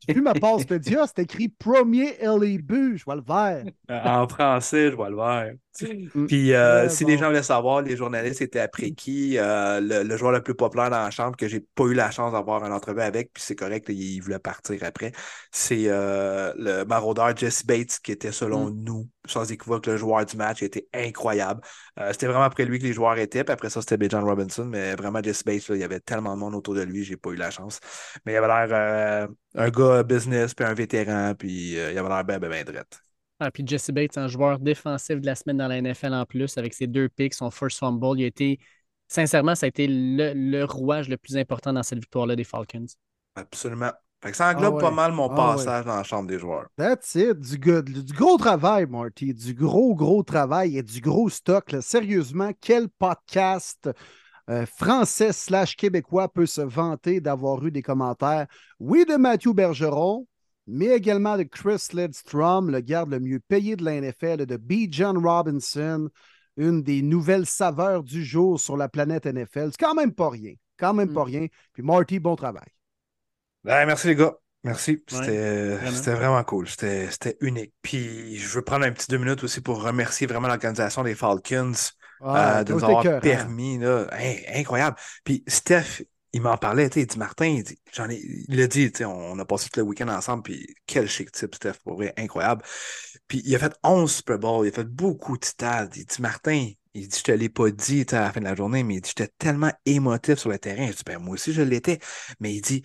[0.08, 3.66] J'ai vu ma passe Pédia, c'est écrit premier LEB, je vois le vert.
[3.90, 5.54] En français, je vois le vert.
[5.82, 6.26] Mm.
[6.28, 10.32] Puis, euh, si les gens voulaient savoir, les journalistes étaient après qui, euh, le, joueur
[10.32, 13.02] le plus populaire dans la chambre, que j'ai pas eu la chance d'avoir un entrevue
[13.02, 15.12] avec, puis c'est correct, il voulait partir après,
[15.52, 18.84] c'est euh, le maraudeur Jesse Bates, qui était selon mm.
[18.84, 21.62] nous, sans équivoque, le joueur du match, était incroyable.
[22.12, 24.96] c'était vraiment après lui que les joueurs étaient, puis après ça, c'était Bijan Robinson, mais
[24.96, 27.36] vraiment Jesse Bates, il y avait tellement de monde autour de lui, j'ai pas eu
[27.36, 27.80] la chance.
[28.26, 32.40] Mais il avait l'air un gars business, puis un vétéran, puis il avait l'air bien,
[32.40, 33.02] bien, bien drette.
[33.40, 36.58] Ah, puis Jesse Bates, un joueur défensif de la semaine dans la NFL en plus,
[36.58, 38.20] avec ses deux picks, son first fumble.
[38.20, 38.60] Il a été,
[39.08, 42.88] sincèrement, ça a été le, rouage le plus important dans cette victoire-là des Falcons.
[43.36, 43.92] Absolument.
[44.36, 46.68] Ça englobe ah pas mal mon ah passage dans la chambre des joueurs.
[46.78, 47.40] That's it.
[47.40, 49.34] Du, du, gros travail, Marty.
[49.34, 51.76] Du gros, gros travail et du gros stock.
[51.82, 53.90] Sérieusement, quel podcast
[54.50, 58.48] euh, français slash québécois peut se vanter d'avoir eu des commentaires?
[58.80, 60.28] Oui, de Mathieu Bergeron,
[60.68, 64.90] mais également de Chris Lidstrom, le garde le mieux payé de la NFL, de B.
[64.90, 66.10] John Robinson,
[66.58, 69.70] une des nouvelles saveurs du jour sur la planète NFL.
[69.72, 70.54] C'est quand même pas rien.
[70.78, 71.28] Quand même pas mm.
[71.28, 71.48] rien.
[71.74, 72.68] Puis Marty, bon travail.
[73.68, 74.34] Ben, merci les gars.
[74.64, 75.04] Merci.
[75.08, 76.42] C'était vraiment.
[76.46, 76.68] cool.
[76.70, 77.74] C'était unique.
[77.82, 81.74] Puis je veux prendre un petit deux minutes aussi pour remercier vraiment l'organisation des Falcons
[82.22, 83.78] euh, de nous avoir permis.
[84.54, 84.96] incroyable.
[85.26, 86.02] Puis Steph,
[86.32, 87.62] il m'en parlait, il dit Martin,
[87.94, 91.32] j'en ai, il a dit, on a passé tout le week-end ensemble, puis quel chic
[91.32, 92.64] type, Steph, pour vrai, incroyable.
[93.28, 95.94] Puis il a fait 11 Super Bowl, il a fait beaucoup de stades.
[95.96, 98.56] Il dit Martin, il dit, je te l'ai pas dit à la fin de la
[98.56, 100.88] journée, mais il dit, j'étais tellement émotif sur le terrain.
[100.88, 102.00] Je dis, ben, moi aussi, je l'étais.
[102.40, 102.84] Mais il dit,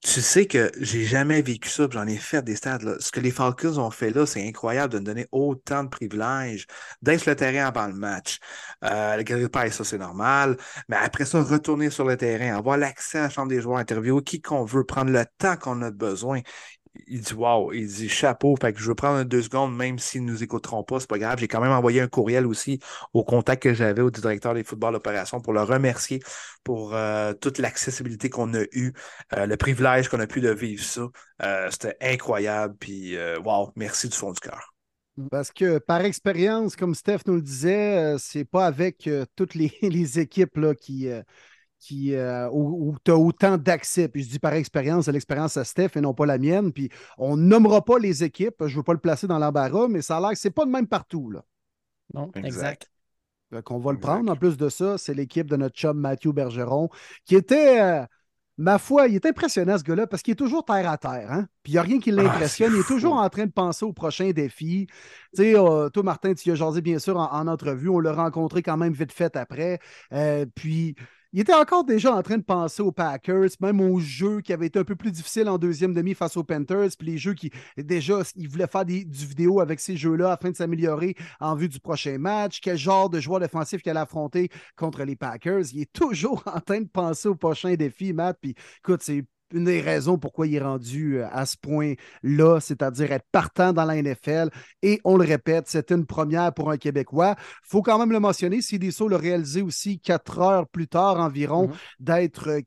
[0.00, 2.96] tu sais que j'ai jamais vécu ça, j'en ai fait des stades.
[3.00, 6.66] Ce que les Falcons ont fait là, c'est incroyable de donner autant de privilèges,
[7.02, 8.38] d'être sur le terrain avant le match.
[8.84, 10.56] Euh, le Gary ça c'est normal.
[10.88, 14.22] Mais après ça, retourner sur le terrain, avoir l'accès à la chambre des joueurs, interviewer
[14.22, 16.40] qui qu'on veut, prendre le temps qu'on a besoin
[17.06, 20.24] il dit Wow, il dit chapeau, fait que je veux prendre deux secondes, même s'ils
[20.24, 21.38] ne nous écouteront pas, c'est pas grave.
[21.38, 22.80] J'ai quand même envoyé un courriel aussi
[23.12, 26.20] au contact que j'avais au directeur des footballs d'opération pour le remercier
[26.64, 28.92] pour euh, toute l'accessibilité qu'on a eue,
[29.34, 31.08] euh, le privilège qu'on a pu de vivre ça.
[31.42, 34.74] Euh, c'était incroyable, puis wow, merci du fond du cœur.
[35.30, 40.18] Parce que par expérience, comme Steph nous le disait, c'est pas avec toutes les, les
[40.20, 41.08] équipes là, qui
[41.78, 44.08] qui, euh, où, tu as autant d'accès.
[44.08, 46.72] Puis je dis par expérience, c'est l'expérience à Steph et non pas la mienne.
[46.72, 48.56] Puis on nommera pas les équipes.
[48.60, 50.52] Je ne veux pas le placer dans l'embarras, mais ça a l'air que ce n'est
[50.52, 51.30] pas de même partout.
[51.30, 51.44] Là.
[52.14, 52.90] Non, exact.
[53.64, 54.30] qu'on va le prendre.
[54.30, 56.88] En plus de ça, c'est l'équipe de notre chum Mathieu Bergeron
[57.24, 57.80] qui était.
[57.80, 58.04] Euh,
[58.56, 61.30] ma foi, il est impressionnant ce gars-là parce qu'il est toujours terre à terre.
[61.30, 61.46] Hein?
[61.62, 62.72] Puis il n'y a rien qui l'impressionne.
[62.74, 64.88] il est toujours en train de penser au prochain défi.
[65.34, 67.88] Tu sais, euh, toi, Martin, tu y as jasé bien sûr en, entrevue.
[67.88, 69.78] On l'a rencontré quand même vite fait après.
[70.12, 70.96] Euh, puis
[71.38, 74.66] il était encore déjà en train de penser aux Packers, même aux jeux qui avaient
[74.66, 77.52] été un peu plus difficiles en deuxième demi face aux Panthers, puis les jeux qui,
[77.76, 81.68] déjà, il voulait faire des, du vidéo avec ces jeux-là afin de s'améliorer en vue
[81.68, 85.62] du prochain match, quel genre de joueur défensif qu'il allait affronter contre les Packers.
[85.72, 89.64] Il est toujours en train de penser au prochain défi, Matt, puis écoute, c'est une
[89.64, 94.00] des raisons pourquoi il est rendu euh, à ce point-là, c'est-à-dire être partant dans la
[94.00, 94.50] NFL.
[94.82, 97.36] Et on le répète, c'est une première pour un Québécois.
[97.38, 101.68] Il faut quand même le mentionner, Sidiso l'a réalisé aussi quatre heures plus tard environ,
[101.68, 101.76] mm-hmm.
[102.00, 102.60] d'être euh,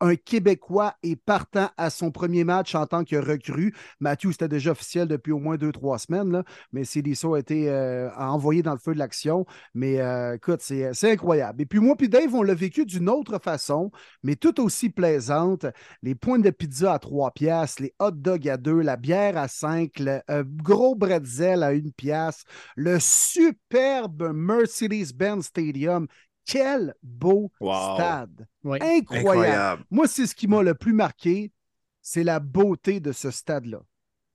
[0.00, 3.74] un Québécois est partant à son premier match en tant que recrue.
[4.00, 7.70] Matthew, c'était déjà officiel depuis au moins deux, trois semaines, là, mais Célisso a été
[7.70, 9.46] euh, envoyé dans le feu de l'action.
[9.74, 11.62] Mais euh, écoute, c'est incroyable.
[11.62, 13.90] Et puis moi, puis Dave, on l'a vécu d'une autre façon,
[14.22, 15.66] mais tout aussi plaisante.
[16.02, 19.48] Les points de pizza à trois piastres, les hot dogs à deux, la bière à
[19.48, 22.44] cinq, le euh, gros bretzel à une pièce,
[22.76, 26.06] le superbe Mercedes-Benz Stadium
[26.48, 28.48] quel beau stade.
[28.64, 29.84] Incroyable.
[29.90, 31.52] Moi, c'est ce qui m'a le plus marqué,
[32.00, 33.82] c'est la beauté de ce stade-là.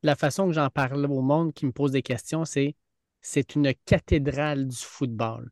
[0.04, 2.76] La façon que j'en parle au monde qui me pose des questions, c'est
[3.22, 5.50] c'est une cathédrale du football.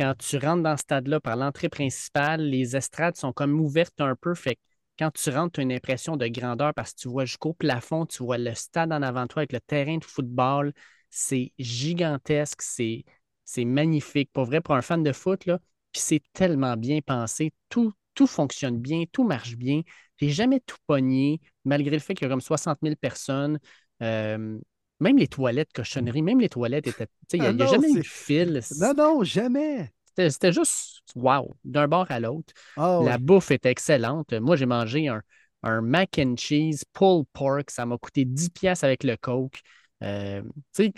[0.00, 4.16] Quand tu rentres dans ce stade-là par l'entrée principale, les estrades sont comme ouvertes un
[4.16, 4.34] peu.
[4.34, 4.58] Fait
[4.98, 8.06] quand tu rentres, tu as une impression de grandeur parce que tu vois jusqu'au plafond,
[8.06, 10.72] tu vois le stade en avant toi avec le terrain de football.
[11.10, 14.30] C'est gigantesque, c'est magnifique.
[14.32, 15.60] Pour vrai, pour un fan de foot, là,
[15.94, 17.52] puis c'est tellement bien pensé.
[17.68, 19.82] Tout, tout fonctionne bien, tout marche bien.
[20.18, 23.60] J'ai jamais tout pogné, malgré le fait qu'il y a comme 60 000 personnes.
[24.02, 24.58] Euh,
[24.98, 27.06] même les toilettes, cochonnerie, même les toilettes étaient.
[27.32, 28.60] Il n'y a, ah jamais eu de fil.
[28.80, 29.92] Non, non, jamais.
[30.16, 32.52] C'était juste wow, d'un bord à l'autre.
[32.76, 34.32] Ah La bouffe était excellente.
[34.32, 35.22] Moi, j'ai mangé un,
[35.62, 37.70] un mac and cheese pulled pork.
[37.70, 39.60] Ça m'a coûté 10 pièces avec le Coke.
[40.04, 40.42] Euh,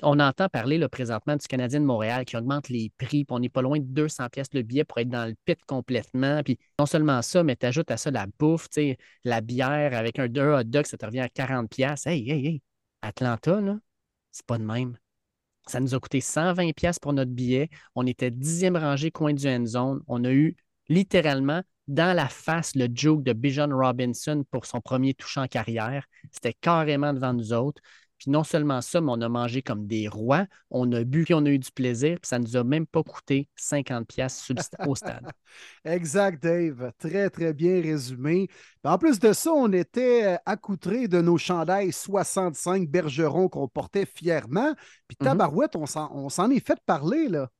[0.03, 3.39] on entend parler là, présentement du Canadien de Montréal qui augmente les prix, puis on
[3.39, 6.43] n'est pas loin de 200 pièces le billet pour être dans le pit complètement.
[6.43, 8.69] Puis non seulement ça, mais tu ajoutes à ça la bouffe,
[9.25, 12.07] la bière avec un hot dog, ça te revient à 40 pièces.
[12.07, 12.63] Hey, hey, hey,
[13.03, 13.79] Atlanta, là,
[14.33, 14.99] c'est pas de même.
[15.69, 17.71] Ça nous a coûté 120 pièces pour notre billet.
[17.95, 20.01] On était dixième rangée coin du end zone.
[20.07, 20.57] On a eu
[20.89, 26.07] littéralement dans la face le joke de Bijan Robinson pour son premier touche en carrière.
[26.33, 27.81] C'était carrément devant nous autres.
[28.19, 31.35] Puis non seulement ça, mais on a mangé comme des rois, on a bu, puis
[31.35, 34.51] on a eu du plaisir, puis ça ne nous a même pas coûté 50 pièces
[34.87, 35.31] au stade.
[35.85, 36.93] exact, Dave.
[36.99, 38.49] Très, très bien résumé.
[38.85, 44.07] En plus de ça, on était euh, accoutrés de nos chandails 65 bergerons qu'on portait
[44.07, 44.75] fièrement.
[45.09, 45.25] Puis mm-hmm.
[45.25, 47.51] tabarouette, on s'en est fait parler, là.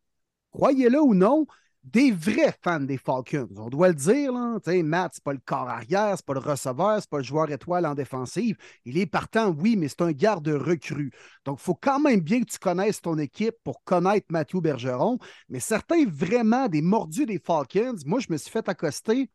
[0.53, 1.47] Croyez-le ou non,
[1.87, 3.49] des vrais fans des Falcons.
[3.57, 4.59] On doit le dire, là.
[4.83, 7.87] Matt, c'est pas le corps arrière, c'est pas le receveur, c'est pas le joueur étoile
[7.87, 8.57] en défensive.
[8.85, 11.13] Il est partant, oui, mais c'est un garde recru.
[11.45, 15.19] Donc, il faut quand même bien que tu connaisses ton équipe pour connaître Mathieu Bergeron.
[15.49, 19.31] Mais certains vraiment des mordus des Falcons, moi, je me suis fait accoster.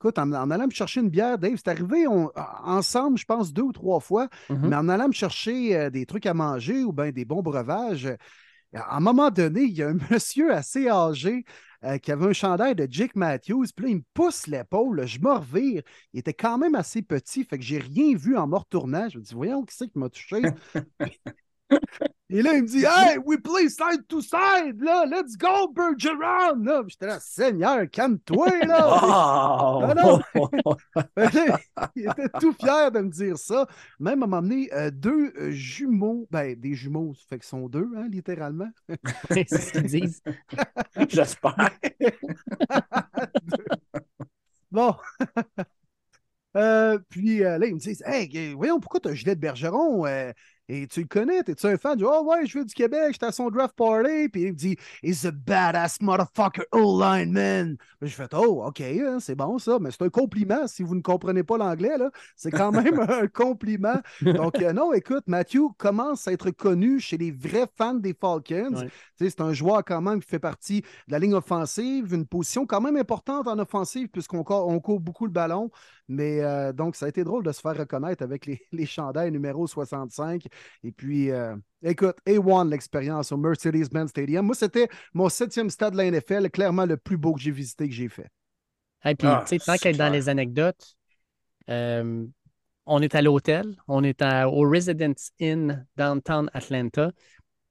[0.00, 3.72] Écoute, en, allant me chercher une bière, Dave, c'est arrivé ensemble, je pense, deux ou
[3.72, 4.68] trois fois, mm-hmm.
[4.68, 8.06] mais en allant me chercher euh, des trucs à manger ou bien des bons breuvages,
[8.74, 11.44] à un moment donné, il y a un monsieur assez âgé
[11.84, 13.66] euh, qui avait un chandail de Jake Matthews.
[13.74, 15.82] Puis là, il me pousse l'épaule, je me revire.
[16.12, 19.08] Il était quand même assez petit, fait que j'ai rien vu en me retournant.
[19.08, 20.42] Je me dis, voyons, qui c'est qui m'a touché?
[22.28, 26.62] Et là, il me dit Hey, we play side to side, là, let's go, Bergeron!
[26.62, 29.94] Là, j'étais là, Seigneur, calme-toi, là!
[29.94, 30.76] Non, non.
[31.96, 33.66] il était tout fier de me dire ça.
[34.00, 37.88] Même à m'amener euh, deux euh, jumeaux, ben, des jumeaux, ça fait qu'ils sont deux,
[37.96, 38.70] hein, littéralement.
[39.30, 40.22] C'est ce qu'ils disent.
[41.08, 41.70] J'espère.
[44.70, 44.94] bon.
[46.56, 50.06] Euh, puis là, ils me disent Hey, voyons, pourquoi tu as un gilet de Bergeron
[50.68, 51.96] et tu le connais, t'es-tu un fan?
[51.96, 54.28] Dis, oh ouais, je veux du Québec, j'étais à son draft party.
[54.28, 57.76] Puis il me dit, he's a badass motherfucker O-line, man.
[58.02, 60.66] je fais, oh, OK, hein, c'est bon ça, mais c'est un compliment.
[60.66, 64.00] Si vous ne comprenez pas l'anglais, là, c'est quand même un compliment.
[64.22, 68.84] Donc, euh, non, écoute, Matthew commence à être connu chez les vrais fans des Falcons.
[69.18, 72.80] C'est un joueur quand même qui fait partie de la ligne offensive, une position quand
[72.80, 75.70] même importante en offensive puisqu'on on court beaucoup le ballon.
[76.08, 79.32] Mais euh, donc, ça a été drôle de se faire reconnaître avec les, les chandails
[79.32, 80.46] numéro 65.
[80.84, 84.46] Et puis, euh, écoute, A1, l'expérience au Mercedes-Benz Stadium.
[84.46, 87.88] Moi, c'était mon septième stade de la NFL, clairement le plus beau que j'ai visité,
[87.88, 88.30] que j'ai fait.
[89.04, 90.96] Et puis, ah, tu sais, tant qu'être dans les anecdotes,
[91.70, 92.26] euh,
[92.86, 97.10] on est à l'hôtel, on est au Residence Inn downtown Atlanta.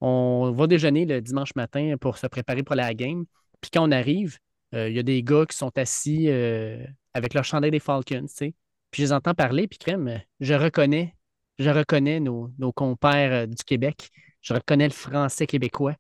[0.02, 3.26] On va déjeuner le dimanche matin pour se préparer pour la game.
[3.62, 4.38] Puis quand on arrive,
[4.74, 6.84] il y a des gars qui sont assis euh,
[7.14, 8.54] avec leur chandail des Falcons, tu sais.
[8.92, 11.16] Puis je les entends parler, puis crème, je reconnais,
[11.60, 14.10] je reconnais nos, nos compères euh, du Québec.
[14.42, 15.96] Je reconnais le français québécois.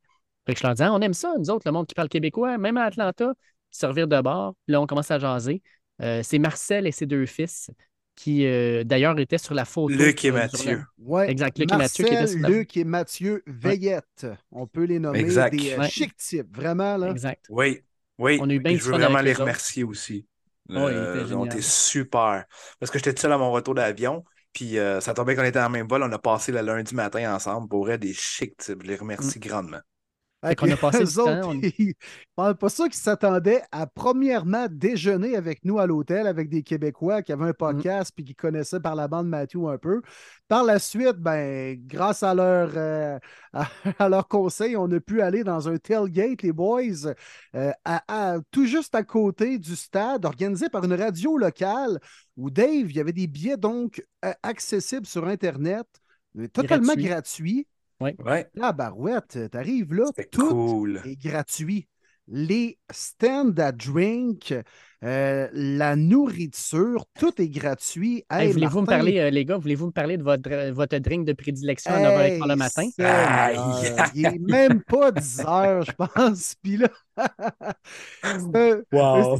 [0.46, 2.10] Fait que je leur dis, Ah, on aime ça, nous autres, le monde qui parle
[2.10, 3.34] québécois, même à Atlanta,
[3.72, 4.54] servir de bord.
[4.66, 5.62] Puis là, on commence à jaser.
[6.02, 7.72] Euh, c'est Marcel et ses deux fils
[8.16, 9.94] qui, euh, d'ailleurs, étaient sur la photo.
[9.94, 10.78] Luc et euh, Mathieu.
[10.78, 11.30] la- Ouais.
[11.32, 14.28] Exact, Luc et Mathieu qui étaient sur la Luc et Mathieu Veillette.
[14.52, 15.56] On peut les nommer Exact.
[15.56, 15.90] des euh, Ouais.
[15.90, 16.96] chic types, vraiment.
[16.98, 17.10] Là.
[17.10, 17.46] Exact.
[17.50, 17.82] Oui,
[18.18, 18.42] oui.
[18.42, 20.28] On a eu bien Puis du je veux vraiment les remercier aussi.
[20.70, 22.46] Ouais, Euh, ils ont été super.
[22.80, 24.24] Parce que j'étais tout seul à mon retour d'avion.
[24.54, 26.04] Puis euh, ça tombait qu'on était en même vol.
[26.04, 27.68] On a passé le lundi matin ensemble.
[27.70, 28.56] Pour vrai, des chics.
[28.68, 29.80] Je les remercie grandement.
[30.50, 31.94] Fait qu'on a passé temps, on- ils-
[32.36, 37.32] pas sûr qu'ils s'attendaient à premièrement déjeuner avec nous à l'hôtel avec des Québécois qui
[37.32, 37.36] Mm.
[37.42, 40.02] avaient un podcast puis qui connaissaient par la bande Matthew un peu.
[40.48, 43.18] Par la suite, ben, grâce à leur, euh,
[43.54, 43.68] à,
[44.00, 46.82] à leur conseil, on a pu aller dans un tailgate, les boys,
[47.56, 52.00] euh, à- à- tout juste à côté du stade, organisé par une radio locale
[52.38, 55.88] où Dave, il y avait des billets donc euh, accessibles sur Internet,
[56.54, 57.04] totalement Gratuit.
[57.06, 57.54] gratuits.
[57.56, 57.68] Oui.
[58.02, 58.16] Ouais.
[58.56, 61.02] Là, Barouette, t'arrives là, tout cool.
[61.06, 61.88] est gratuit.
[62.28, 64.52] Les stands à drink,
[65.04, 68.24] euh, la nourriture, tout est gratuit.
[68.32, 71.28] Hey, Hey, voulez-vous me parler, euh, les gars, voulez-vous me parler de votre, votre drink
[71.28, 74.10] de prédilection à 9h15 le matin?
[74.16, 76.56] Il n'est même pas 10 heures, je pense.
[76.64, 76.90] Puis là,
[78.24, 79.38] c'est Wow.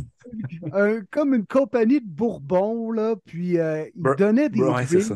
[0.72, 5.14] un- comme une compagnie de Bourbon, là, puis euh, ils Br- donnaient des drinks.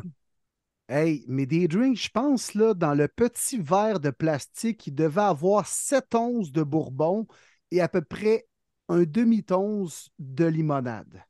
[0.91, 5.21] Hey, mais des drinks, je pense, là, dans le petit verre de plastique, il devait
[5.21, 7.27] avoir 7 onces de Bourbon
[7.69, 8.47] et à peu près
[8.87, 11.23] un demi-once de limonade.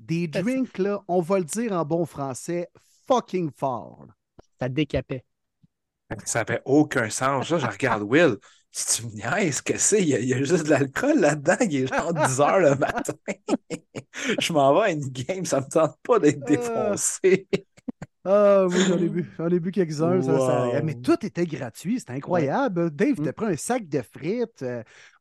[0.00, 2.68] Des drinks, là, on va le dire en bon français,
[3.06, 4.06] fucking fort.
[4.58, 5.24] Ça décapait.
[6.24, 7.50] Ça fait aucun sens.
[7.50, 8.36] Là, je regarde Will.
[8.72, 10.02] Si tu me niaises, que c'est?
[10.02, 11.56] Il y, a, il y a juste de l'alcool là-dedans.
[11.60, 13.12] Il est genre 10 heures le matin.
[14.40, 15.44] je m'en vais à une game.
[15.44, 17.46] Ça me tente pas d'être défoncé.
[18.30, 20.20] Ah oui, j'en ai bu, j'en ai bu quelques-uns.
[20.20, 20.82] ça- ça- Wow.
[20.84, 22.90] mais tout était gratuit, c'était incroyable.
[22.90, 23.24] Dave, Mm.
[23.24, 24.64] t'as pris un sac de frites.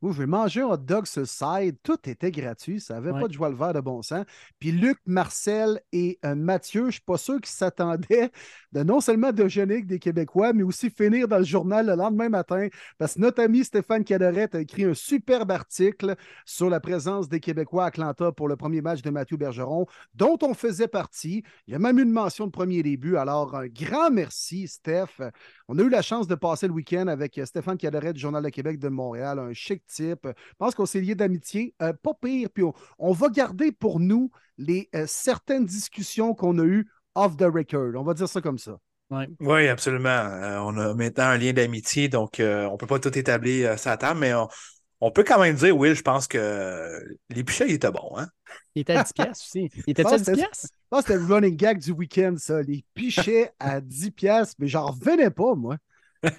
[0.03, 1.78] Euh, où je vais manger un hot dog sur le side.
[1.84, 2.80] Tout était gratuit.
[2.80, 3.22] Ça n'avait Ouais.
[3.22, 4.26] pas de joie le vert de bon sens.
[4.60, 8.32] Puis Luc, Marcel et euh, Mathieu, je ne suis pas sûr qu'ils s'attendaient
[8.72, 12.30] de non seulement déjeuner avec des Québécois, mais aussi finir dans le journal le lendemain
[12.30, 12.68] matin.
[12.98, 16.15] Parce que notre ami Stéphane Cadorette a écrit un superbe article
[16.45, 20.38] sur la présence des Québécois à Atlanta pour le premier match de Mathieu Bergeron, dont
[20.41, 21.44] on faisait partie.
[21.68, 23.18] Il y a même eu une mention de premier début.
[23.18, 25.22] Alors, un grand merci, Steph.
[25.68, 28.49] On a eu la chance de passer le week-end avec Stéphane Cadorette du Journal de
[28.49, 30.26] Québec de Montréal, un chic type.
[30.26, 31.73] Je pense qu'on s'est lié d'amitié.
[31.81, 32.49] Euh, pas pire.
[32.53, 37.35] Puis on, on va garder pour nous les euh, certaines discussions qu'on a eues off
[37.38, 37.93] the record.
[37.95, 38.77] On va dire ça comme ça.
[39.09, 39.27] Ouais.
[39.39, 40.09] Oui, absolument.
[40.09, 43.76] Euh, on a maintenant un lien d'amitié, donc euh, on ne peut pas tout établir
[43.85, 44.49] la table, mais on,
[44.99, 48.27] on peut quand même dire, Will, je pense que les pichets, il était bon, hein?
[48.76, 49.69] Il était à 10 piastres aussi.
[49.88, 50.68] Il était à pense 10 que c'était- piastres?
[50.73, 52.61] je pense que c'était le running gag du week-end, ça.
[52.61, 55.77] Les pichets à 10 piastres, mais j'en revenais pas, moi.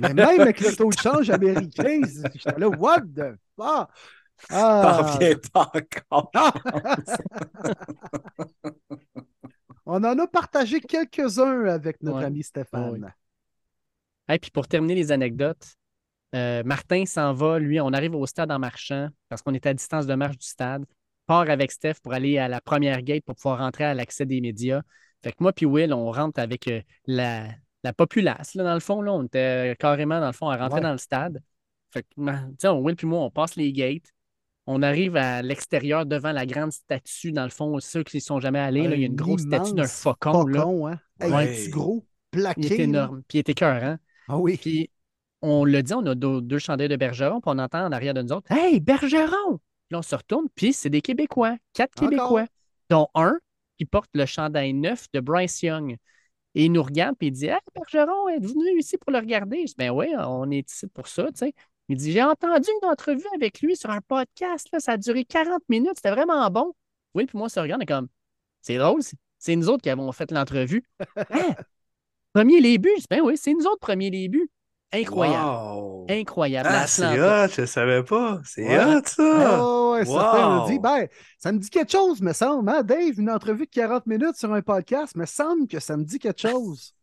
[0.00, 2.00] Mais même avec le taux de change américain,
[2.34, 3.90] j'étais là, what the fuck?
[4.48, 6.30] T'en Ah, reviens pas encore.
[9.86, 12.24] on en a partagé quelques-uns avec notre Ouais.
[12.24, 13.04] ami Stéphane.
[13.04, 13.10] Ouais.
[14.28, 15.74] Hey, puis pour terminer les anecdotes,
[16.34, 19.74] euh, Martin s'en va, lui, on arrive au stade en marchant parce qu'on était à
[19.74, 20.84] distance de marche du stade,
[21.26, 24.40] part avec Steph pour aller à la première gate pour pouvoir rentrer à l'accès des
[24.40, 24.82] médias.
[25.24, 27.48] Fait que moi puis Will, on rentre avec euh, la,
[27.88, 30.76] la populace, là, dans le fond, là, on était carrément, dans le fond, à rentrer
[30.76, 30.82] Ouais.
[30.82, 31.42] dans le stade.
[31.90, 32.24] Fait que, tu
[32.58, 34.12] sais, on- Will puis moi, on passe les gates.
[34.66, 38.40] On arrive à l'extérieur devant la grande statue, dans le fond, ceux qui ne sont
[38.40, 40.44] jamais allés, là, il y a une Un grosse statue d'un immense faucon.
[40.46, 40.60] là.
[40.60, 41.00] Faucon, hein?
[41.20, 41.54] Hey, Ouais.
[41.54, 42.60] est-tu gros, plaqué.
[42.60, 43.96] Il est énorme, puis il est écœurant.
[44.28, 44.58] Ah oui.
[44.60, 44.90] Puis
[45.40, 48.12] on le dit, on a deux, deux chandails de Bergeron, puis on entend en arrière
[48.12, 49.56] de nous autres Hey, Bergeron!
[49.56, 52.10] Puis là, on se retourne, puis c'est des Québécois, quatre Encore?
[52.10, 52.44] Québécois,
[52.90, 53.38] dont un
[53.78, 55.96] qui porte le chandail neuf de Bryce Young.
[56.58, 59.60] Et il nous regarde, puis il dit Hey, Bergeron, êtes-vous venu ici pour le regarder?
[59.60, 61.54] Je dis Ben oui, on est ici pour ça, tu sais.
[61.88, 65.24] Il dit J'ai entendu une entrevue avec lui sur un podcast, là, ça a duré
[65.24, 66.74] 40 minutes, c'était vraiment bon.
[67.14, 68.08] Oui, puis moi, se regarde, comme
[68.60, 69.02] C'est drôle,
[69.38, 70.82] c'est- nous autres qui avons fait l'entrevue.
[71.30, 71.54] Hein?
[72.32, 72.90] Premier les buts?
[72.96, 74.50] Je dis, Ben oui, c'est nous autres, premier les buts.
[74.92, 75.44] Incroyable.
[75.46, 76.06] Wow.
[76.08, 76.68] Incroyable.
[76.72, 78.40] Ah, c'est hot, je savais pas.
[78.44, 78.94] C'est Ouais.
[78.96, 79.22] hot, ça.
[79.62, 80.78] Ouais, Wow.
[80.80, 81.06] ben,
[81.38, 82.68] ça me dit quelque chose, me semble.
[82.70, 86.04] Hein, Dave, une entrevue de 40 minutes sur un podcast, me semble que ça me
[86.04, 86.94] dit quelque chose.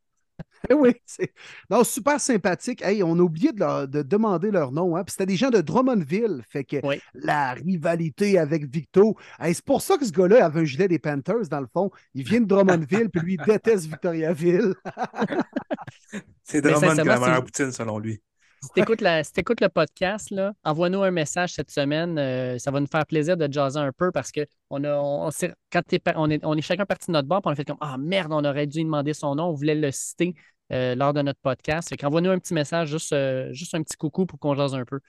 [0.76, 1.34] Oui, c'est
[1.70, 2.82] non, super sympathique.
[2.82, 4.96] Hey, on a oublié de, leur- de demander leur nom.
[4.96, 6.42] Hein, puis c'était des gens de Drummondville.
[6.50, 7.00] Fait que Oui.
[7.14, 9.16] la rivalité avec Victo.
[9.40, 11.92] hey, c'est pour ça que ce gars-là avait un gilet des Panthers, dans le fond.
[12.14, 14.74] Il vient de Drummondville, puis lui, il déteste Victoriaville.
[16.44, 18.22] C'est Mais Drummond qui a la meilleure poutine, selon lui.
[18.62, 20.34] Si tu écoutes, le podcast,
[20.64, 22.18] envoie-nous un message cette semaine.
[22.18, 25.30] Euh, ça va nous faire plaisir de jaser un peu parce que on a, on,
[25.72, 25.82] quand
[26.16, 28.32] on, est, on est chacun parti de notre bord, on a fait comme Ah merde,
[28.34, 30.34] on aurait dû demander son nom, on voulait le citer
[30.72, 31.94] euh, lors de notre podcast.
[32.04, 35.00] Envoie-nous un petit message, juste, euh, juste un petit coucou pour qu'on jase un peu.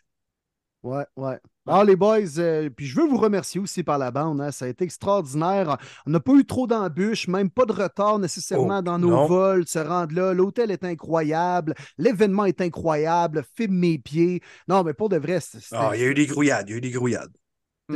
[0.82, 1.38] Ouais, ouais.
[1.66, 4.40] Alors, les boys, euh, puis je veux vous remercier aussi par la bande.
[4.40, 5.78] Hein, ça a été extraordinaire.
[6.06, 9.26] On n'a pas eu trop d'embûches, même pas de retard nécessairement Oh, dans nos non.
[9.26, 10.32] vols, se rendre là.
[10.32, 11.74] L'hôtel est incroyable.
[11.98, 13.42] L'événement est incroyable.
[13.56, 14.42] Filme mes pieds.
[14.68, 16.74] Non, mais pour de vrai, c'était Ah, il y a eu des grouillades, il y
[16.74, 17.36] a eu des grouillades.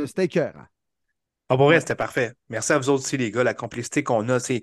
[0.05, 0.65] c'était écœurant.
[1.47, 2.33] Ah, pour vrai, c'était parfait.
[2.49, 4.39] Merci à vous autres aussi, les gars, la complicité qu'on a.
[4.39, 4.61] c'est-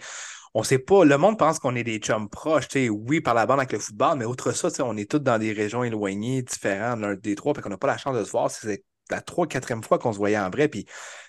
[0.55, 3.35] On sait pas, le monde pense qu'on est des chums proches, tu sais, oui, par
[3.35, 5.53] la bande avec le football, mais outre ça, tu sais, on est tous dans des
[5.53, 8.51] régions éloignées, différentes l'un des trois, puis qu'on n'a pas la chance de se voir.
[8.51, 10.69] C'est la trois, quatrième fois qu'on se voyait en vrai.
[10.69, 10.85] Puis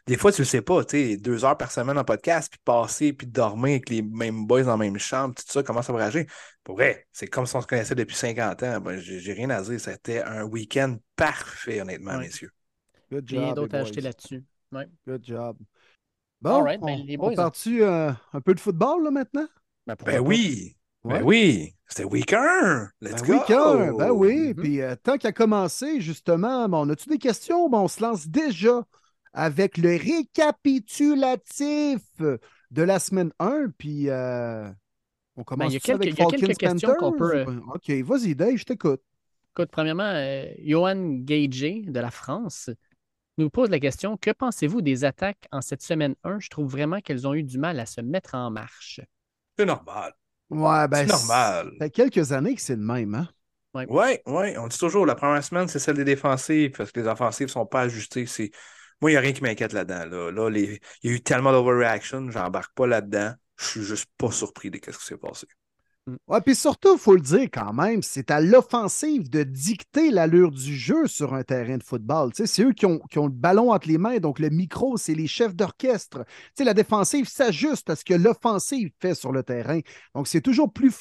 [0.07, 2.59] des fois, tu le sais pas, tu sais, deux heures par semaine en podcast, puis
[2.65, 5.93] passer, puis dormir avec les mêmes boys dans la même chambre, tout ça, comment ça
[5.93, 6.25] va réagir?
[6.63, 8.79] Pour vrai, c'est comme si on se connaissait depuis 50 ans.
[8.81, 9.79] Ben, j'ai rien à dire.
[9.79, 12.19] C'était un week-end parfait, honnêtement, Ouais.
[12.19, 12.51] messieurs.
[13.11, 14.01] Good Rien job, d'autre les à boys.
[14.01, 14.43] là-dessus.
[14.71, 14.87] Ouais.
[15.07, 15.57] Good job.
[16.41, 19.11] Bon, All right, on, ben, les on boys, part-tu euh, un peu de football là,
[19.11, 19.47] maintenant?
[19.85, 20.75] Ben, Ben oui!
[21.03, 21.19] Ouais.
[21.19, 21.75] Ben oui!
[21.87, 22.89] C'était week 1!
[23.01, 23.33] Let's Ben go!
[23.33, 24.49] oui, cœur, ben oui.
[24.49, 24.55] Mhm.
[24.55, 27.69] Puis euh, tant qu'à commencer, justement, bon, on a-tu des questions?
[27.69, 28.83] Bon, on se lance déjà
[29.33, 33.67] avec le récapitulatif de la semaine 1.
[33.77, 34.69] Puis euh,
[35.35, 38.35] on commence Ben, avec quelques- il y a quelques questions qu'on peut, euh, OK, vas-y,
[38.35, 39.01] Dave, je t'écoute.
[39.55, 42.69] Écoute, premièrement, euh, Johan Gagé de la France
[43.39, 46.99] nous pose la question Que pensez-vous des attaques en cette semaine 1 Je trouve vraiment
[46.99, 49.01] qu'elles ont eu du mal à se mettre en marche.
[49.57, 50.13] C'est normal.
[50.49, 51.71] Ouais, ben, C'est normal.
[51.79, 53.27] Ça fait quelques années que c'est le même, hein?
[53.73, 53.85] Ouais.
[53.87, 57.07] Oui, oui, on dit toujours, la première semaine, c'est celle des défensives, parce que les
[57.07, 58.25] offensives ne sont pas ajustées.
[58.25, 58.49] C'est...
[58.99, 60.05] Moi, il n'y a rien qui m'inquiète là-dedans.
[60.05, 60.79] Là, Là, les...
[61.03, 63.33] Il y a eu tellement d'overreaction, j'embarque pas là-dedans.
[63.57, 65.45] Je suis juste pas surpris de ce qui s'est passé.
[66.27, 70.51] Ouais, puis surtout, il faut le dire quand même, c'est à l'offensive de dicter l'allure
[70.51, 72.31] du jeu sur un terrain de football.
[72.33, 74.49] Tu sais, c'est eux qui ont, qui ont le ballon entre les mains, donc le
[74.49, 76.25] micro, c'est les chefs d'orchestre.
[76.25, 79.79] Tu sais, la défensive s'ajuste à ce que l'offensive fait sur le terrain.
[80.15, 80.95] Donc, c'est toujours plus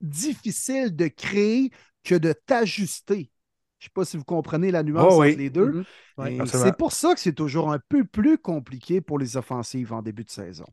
[0.00, 1.70] difficile de créer
[2.04, 3.30] que de t'ajuster.
[3.78, 5.30] Je ne sais pas si vous comprenez la nuance Oh oui.
[5.30, 5.72] entre les deux.
[5.72, 5.84] Mhm.
[6.18, 6.46] Absolument.
[6.46, 10.24] c'est pour ça que c'est toujours un peu plus compliqué pour les offensives en début
[10.24, 10.66] de saison.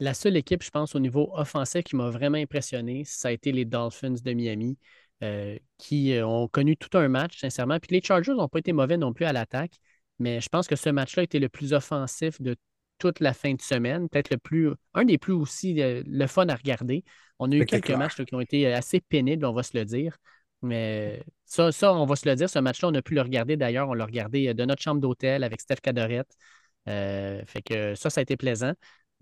[0.00, 3.52] La seule équipe, je pense, au niveau offensif qui m'a vraiment impressionné, ça a été
[3.52, 4.78] les Dolphins de Miami,
[5.22, 7.78] euh, qui euh, ont connu tout un match, sincèrement.
[7.78, 9.78] Puis les Chargers n'ont pas été mauvais non plus à l'attaque,
[10.18, 12.56] mais je pense que ce match-là a été le plus offensif de
[12.98, 16.48] toute la fin de semaine, peut-être le plus, un des plus aussi euh, le fun
[16.48, 17.04] à regarder.
[17.38, 17.98] On a eu quelques clair.
[17.98, 20.16] matchs là, qui ont été assez pénibles, on va se le dire.
[20.62, 23.56] Mais ça, ça, on va se le dire, ce match-là, on a pu le regarder
[23.56, 23.88] d'ailleurs.
[23.88, 26.34] On l'a regardé de notre chambre d'hôtel avec Steph Cadorette.
[26.88, 28.72] Euh, fait que ça, ça a été plaisant.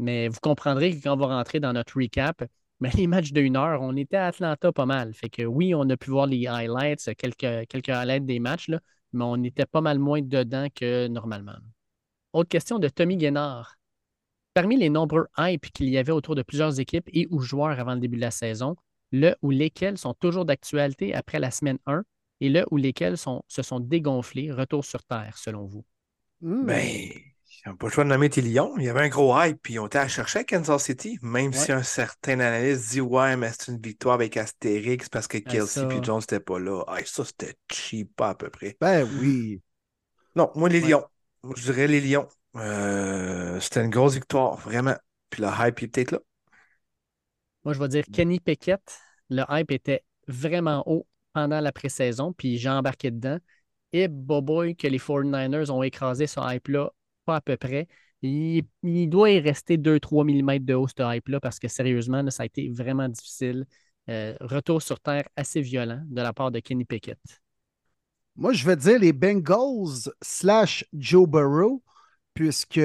[0.02, 2.42] Mais vous comprendrez que quand on va rentrer dans notre recap,
[2.80, 5.14] mais les matchs de une heure, on était à Atlanta pas mal.
[5.14, 8.80] Fait que oui, on a pu voir les highlights, quelques, quelques highlights des matchs, là,
[9.12, 11.56] mais on était pas mal moins dedans que normalement.
[12.32, 13.76] Autre question de Tommy Guénard.
[14.54, 17.94] Parmi les nombreux hypes qu'il y avait autour de plusieurs équipes et ou joueurs avant
[17.94, 18.74] le début de la saison,
[19.12, 22.02] le ou lesquels sont toujours d'actualité après la semaine 1
[22.40, 25.84] et le ou lesquels sont, se sont dégonflés, retour sur Terre, selon vous?
[26.40, 26.66] Hmm.
[27.64, 28.74] Ben, ils n'ont pas le choix de nommer tes Lions.
[28.78, 31.18] Il y avait un gros hype, puis ils ont été à chercher à Kansas City,
[31.22, 35.38] même si un certain analyste dit Ouais, mais c'est une victoire avec Astérix parce que
[35.38, 35.88] Kelsey ça.
[35.88, 36.82] et Jones n'étaient pas là.
[36.88, 38.76] Ah, ça, c'était cheap pas à peu près.
[38.80, 39.62] Ben oui.
[40.36, 40.88] Non, moi, les Ouais.
[40.88, 41.04] Lions.
[41.56, 42.28] Je dirais les Lions.
[42.56, 44.96] Euh, c'était une grosse victoire, vraiment.
[45.30, 46.20] Puis le hype est peut-être là.
[47.64, 48.98] Moi, je vais dire Kenny Pickett.
[49.30, 53.38] Le hype était vraiment haut pendant la pré-saison, puis j'ai embarqué dedans.
[53.92, 56.92] Et boboy que les 49ers ont écrasé ce hype-là,
[57.24, 57.88] pas à peu près.
[58.22, 58.64] Il,
[59.08, 62.68] doit y rester 2-3 mm de haut, ce hype-là, parce que sérieusement, ça a été
[62.68, 63.66] vraiment difficile.
[64.08, 67.18] Euh, retour sur terre assez violent de la part de Kenny Pickett.
[68.36, 71.82] Moi, je vais dire les Bengals slash Joe Burrow,
[72.34, 72.80] puisque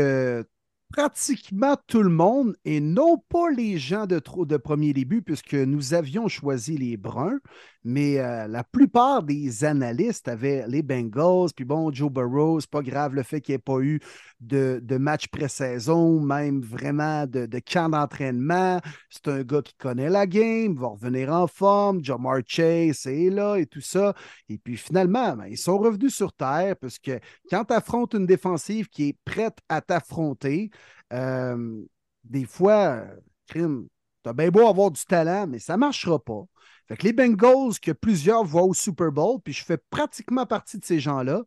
[0.89, 5.93] pratiquement tout le monde, et non pas les gens de, de premier début, puisque nous
[5.93, 7.39] avions choisi les Bruns,
[7.87, 13.15] mais euh, la plupart des analystes avaient les Bengals, puis bon, Joe Burrow, pas grave
[13.15, 14.01] le fait qu'il n'y ait pas eu
[14.41, 18.81] de, match pré-saison, même vraiment de, camp d'entraînement.
[19.09, 23.55] C'est un gars qui connaît la game, va revenir en forme, Jamar Chase est là
[23.55, 24.13] et tout ça.
[24.49, 28.25] Et puis finalement, ben, ils sont revenus sur terre parce que quand tu affrontes une
[28.25, 30.71] défensive qui est prête à t'affronter,
[31.13, 31.81] euh,
[32.25, 33.05] des fois,
[33.47, 33.87] crime,
[34.27, 36.43] tu as bien beau avoir du talent, mais ça ne marchera pas.
[36.87, 40.77] Fait que les Bengals, que plusieurs voient au Super Bowl, puis je fais pratiquement partie
[40.77, 41.43] de ces gens-là,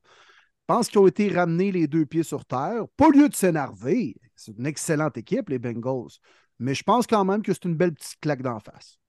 [0.70, 2.85] pense qu'ils ont été ramenés les deux pieds sur terre.
[2.97, 4.15] Pas lieu de s'énerver.
[4.36, 6.12] C'est une excellente équipe, les Bengals.
[6.61, 9.01] Mais je pense quand même que c'est une belle petite claque d'en face.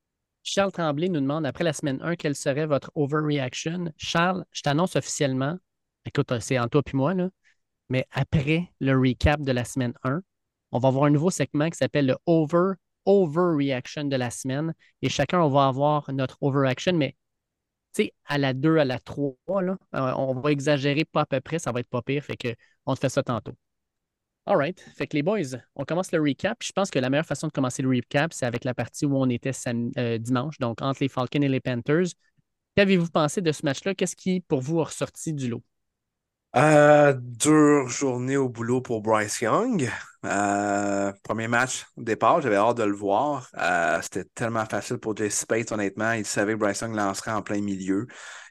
[0.42, 3.94] Charles Tremblay nous demande après la semaine 1 quelle serait votre overreaction?
[3.96, 5.56] Charles, je t'annonce officiellement,
[6.04, 7.30] écoute, c'est en toi puis moi, là,
[7.90, 10.22] mais après le recap de la semaine 1,
[10.72, 12.74] on va avoir un nouveau segment qui s'appelle le over
[13.06, 17.16] overreaction de la semaine et chacun on va avoir notre overreaction, mais
[17.94, 21.26] tu sais, à la 2, à la 3, là, euh, on va exagérer pas à
[21.26, 22.56] peu près, ça va être pas pire, fait que
[22.86, 23.54] on te fait ça tantôt.
[24.48, 24.80] All right.
[24.96, 26.64] Fait que les boys, on commence le recap.
[26.64, 29.16] Je pense que la meilleure façon de commencer le recap, c'est avec la partie où
[29.16, 29.52] on était
[29.98, 32.08] euh, dimanche, donc entre les Falcons et les Panthers.
[32.76, 33.96] Qu'avez-vous pensé de ce match-là?
[33.96, 35.64] Qu'est-ce qui, pour vous, a ressorti du lot?
[36.58, 39.90] Euh, dure journée au boulot pour Bryce Young.
[40.26, 43.50] Euh, premier match au départ, j'avais hâte de le voir.
[43.58, 46.12] Euh, c'était tellement facile pour Jesse Spades, honnêtement.
[46.12, 48.06] Il savait que Bryce Young lancerait en plein milieu.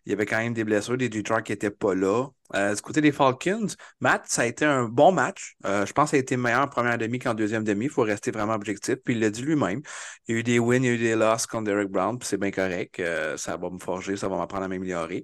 [0.07, 2.29] Il y avait quand même des blessures, des Detroit qui n'étaient pas là.
[2.55, 3.67] Euh, du côté des Falcons,
[4.01, 5.57] Matt, ça a été un bon match.
[5.63, 7.85] Je pense que ça a été meilleur en première demi qu'en deuxième demi.
[7.85, 8.97] Il faut rester vraiment objectif.
[9.05, 9.83] Puis il l'a dit lui-même.
[10.27, 12.19] Il y a eu des wins, il y a eu des losses contre Derek Brown,
[12.19, 13.01] puis c'est bien correct.
[13.37, 15.23] Ça va me forger, ça va m'apprendre à m'améliorer.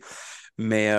[0.59, 0.93] Mais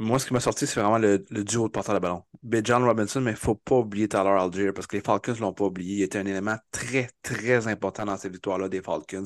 [0.00, 2.22] moi, ce qui m'a sorti, c'est vraiment le, duo de porteur de ballon.
[2.62, 5.40] John Robinson, mais il ne faut pas oublier Tyler Algier parce que les Falcons ne
[5.40, 5.96] l'ont pas oublié.
[5.96, 9.24] Il était un élément très, très important dans cette victoire-là des Falcons.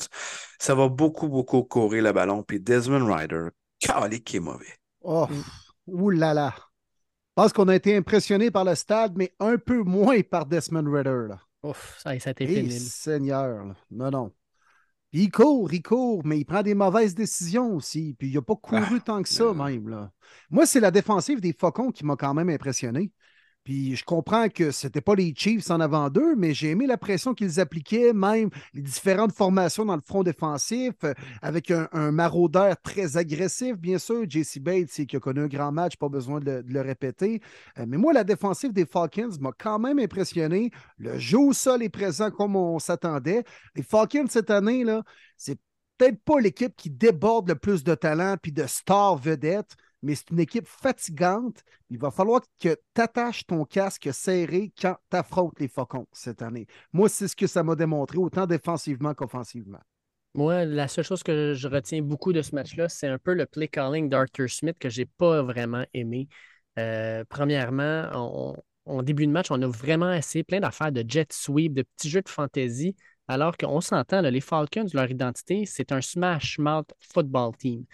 [0.59, 2.43] Ça va beaucoup, beaucoup courir le ballon.
[2.43, 3.49] Puis Desmond Ryder,
[3.81, 4.79] calique qui est mauvais.
[5.03, 5.29] Oh,
[5.87, 6.55] oulala.
[6.57, 10.83] Je pense qu'on a été impressionné par le stade, mais un peu moins par Desmond.
[10.83, 11.39] Là.
[11.63, 12.71] Ouf, ça, ça a été pénible.
[12.71, 13.75] Seigneur.
[13.91, 14.33] Non, non
[15.13, 18.15] il court, il court, mais il prend des mauvaises décisions aussi.
[18.19, 19.89] Puis il n'a pas couru ah, tant que ça, même.
[19.89, 20.11] Là.
[20.51, 23.13] Moi, c'est la défensive des Faucons qui m'a quand même impressionné.
[23.65, 26.87] Puis je comprends que ce n'était pas les Chiefs en avant d'eux, mais j'ai aimé
[26.87, 31.89] la pression qu'ils appliquaient, même les différentes formations dans le front défensif, euh, avec un,
[32.13, 34.29] maraudeur très agressif, bien sûr.
[34.29, 37.41] JC Bates, qui a connu un grand match, pas besoin de le, répéter.
[37.79, 40.71] Euh, mais moi, la défensive des Falcons m'a quand même impressionné.
[40.99, 43.45] Le jeu au sol est présent comme on s'attendait.
[43.77, 45.03] Les Falcons cette année, là,
[45.37, 45.59] c'est
[45.99, 50.31] peut-être pas l'équipe qui déborde le plus de talent puis de stars vedettes mais c'est
[50.31, 51.63] une équipe fatigante.
[51.91, 56.43] Il va falloir que tu attaches ton casque serré quand tu affrontes les Faucons cette
[56.43, 56.67] année.
[56.93, 59.81] Moi, c'est ce que ça m'a démontré, autant défensivement qu'offensivement.
[60.35, 63.45] Moi, la seule chose que je retiens beaucoup de ce match-là, c'est un peu le
[63.47, 66.29] play calling d'Arthur Smith que je n'ai pas vraiment aimé.
[66.79, 68.55] Euh, premièrement,
[68.87, 72.09] en début de match, on a vraiment essayé plein d'affaires de jet sweep, de petits
[72.09, 72.97] jeux de fantasy,
[73.29, 77.85] alors qu'on s'entend, les Falcons, leur identité, c'est un smash mouth football team.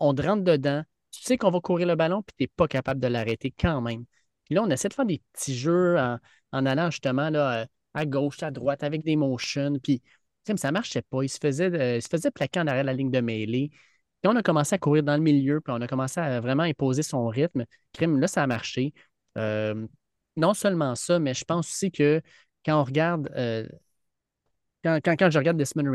[0.00, 0.82] on rentre dedans,
[1.12, 3.80] tu sais qu'on va courir le ballon, puis tu n'es pas capable de l'arrêter quand
[3.80, 4.04] même.
[4.44, 8.06] Puis là, on essaie de faire des petits jeux en, allant justement là, euh, à
[8.06, 9.78] gauche, à droite, avec des motions.
[9.82, 10.02] Puis
[10.44, 11.22] ça ne marchait pas.
[11.22, 13.70] Il se faisait, euh, se faisait plaquer en arrière la ligne de mêlée.
[14.22, 16.62] Puis on a commencé à courir dans le milieu, puis on a commencé à vraiment
[16.62, 17.64] imposer son rythme.
[17.92, 18.94] Crime, là, ça a marché.
[19.38, 19.86] Euh,
[20.36, 22.22] non seulement ça, mais je pense aussi que
[22.64, 23.28] quand on regarde,
[24.84, 25.90] quand, quand, je regarde Desmond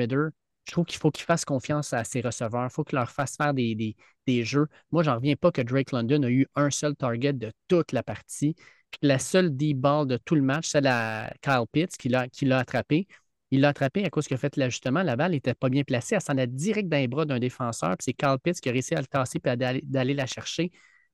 [0.67, 2.65] je trouve qu'il faut qu'il fasse confiance à ses receveurs.
[2.65, 3.95] Il faut qu'il leur fasse faire des,
[4.43, 4.67] jeux.
[4.91, 8.03] Moi, j'en reviens pas que Drake London a eu un seul target de toute la
[8.03, 8.55] partie.
[9.01, 13.07] la seule deep ball de tout le match, c'est la Kyle Pitts qui l'a attrapé.
[13.51, 15.03] Il l'a attrapé à cause qu'il a fait l'ajustement.
[15.03, 16.15] La balle n'était pas bien placée.
[16.15, 17.95] Elle s'en a direct dans les bras d'un défenseur.
[17.99, 20.71] c'est Kyle Pitts qui a réussi à le tasser et d'aller la chercher.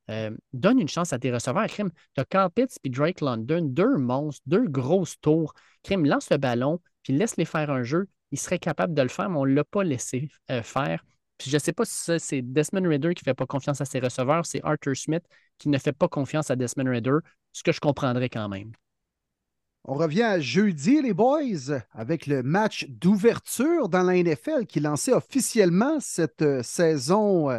[0.09, 1.67] Euh, donne une chance à tes receveurs.
[1.67, 5.53] Crime, tu as Carl Pitts et Drake London, deux monstres, deux grosses tours.
[5.84, 9.30] Crime, lance le ballon, puis laisse-les faire un jeu il serait capable de le faire,
[9.30, 11.05] mais on ne l'a pas laissé euh, faire.
[11.38, 13.85] Puis je ne sais pas si c'est Desmond Ritter qui ne fait pas confiance à
[13.85, 15.23] ses receveurs, c'est Arthur Smith
[15.60, 17.18] qui ne fait pas confiance à Desmond Ritter,
[17.51, 18.72] ce que je comprendrais quand même.
[19.84, 25.14] On revient à jeudi, les boys, avec le match d'ouverture dans la NFL qui lançait
[25.14, 27.49] officiellement cette euh, saison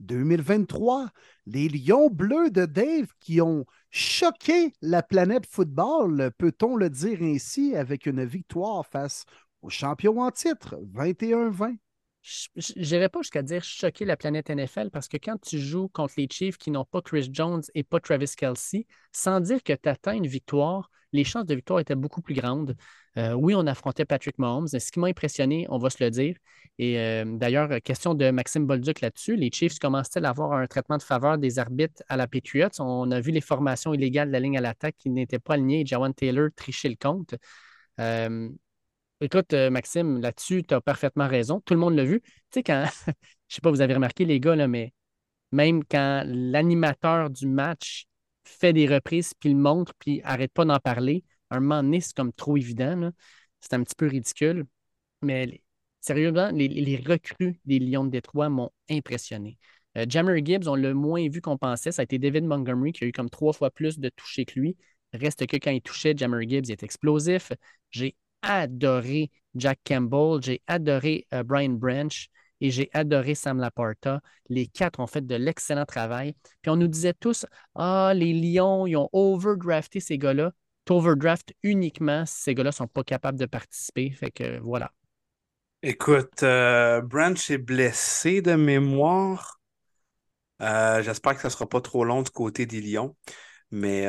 [0.00, 1.02] 2023.
[1.02, 1.06] Euh,
[1.46, 7.76] les Lions bleus de Dave qui ont choqué la planète football, peut-on le dire ainsi,
[7.76, 9.26] avec une victoire face
[9.68, 11.76] champion en titre, 21-20.
[12.22, 16.14] Je n'irai pas jusqu'à dire choquer la planète NFL parce que quand tu joues contre
[16.16, 19.88] les Chiefs qui n'ont pas Chris Jones et pas Travis Kelsey, sans dire que tu
[19.90, 22.76] atteins une victoire, les chances de victoire étaient beaucoup plus grandes.
[23.18, 24.68] Euh, oui, on affrontait Patrick Mahomes.
[24.68, 26.36] Ce qui m'a impressionné, on va se le dire.
[26.78, 30.96] Et euh, d'ailleurs, question de Maxime Bolduc là-dessus, les Chiefs commencent-ils à avoir un traitement
[30.96, 32.68] de faveur des arbitres à la Patriots?
[32.80, 35.86] On a vu les formations illégales de la ligne à l'attaque qui n'étaient pas alignées.
[35.86, 37.36] Jawan Taylor trichait le compte.
[38.00, 38.48] Euh,
[39.20, 41.60] Écoute, euh, Maxime, là-dessus, tu as parfaitement raison.
[41.60, 42.20] Tout le monde l'a vu.
[42.20, 43.14] Tu sais, quand, je ne
[43.48, 44.92] sais pas, vous avez remarqué, les gars, mais
[45.52, 48.06] même quand l'animateur du match
[48.44, 52.14] fait des reprises, puis le montre, puis arrête pas d'en parler, un moment donné, c'est
[52.14, 53.10] comme trop évident.
[53.60, 54.66] C'est un petit peu ridicule.
[55.22, 55.62] Mais
[56.00, 59.58] sérieusement, les, recrues des Lions de Détroit m'ont impressionné.
[59.96, 61.92] Euh, Jammer Gibbs, on l'a moins vu qu'on pensait.
[61.92, 64.58] Ça a été David Montgomery qui a eu comme trois fois plus de touchés que
[64.58, 64.76] lui.
[65.12, 67.52] Reste que quand il touchait, Jammer Gibbs est explosif.
[67.90, 72.28] J'ai adoré Jack Campbell, j'ai adoré euh, Brian Branch
[72.60, 74.20] et j'ai adoré Sam Laporta.
[74.48, 76.34] Les quatre ont fait de l'excellent travail.
[76.62, 80.52] Puis on nous disait tous Ah, les Lions, ils ont overdrafté ces gars-là.
[80.86, 84.10] Tu overdraft uniquement si ces gars-là ne sont pas capables de participer.
[84.10, 84.92] Fait que voilà.
[85.82, 89.60] Écoute, euh, Branch est blessé de mémoire.
[90.62, 93.16] Euh, J'espère que ça ne sera pas trop long du côté des Lions.
[93.70, 94.06] Mais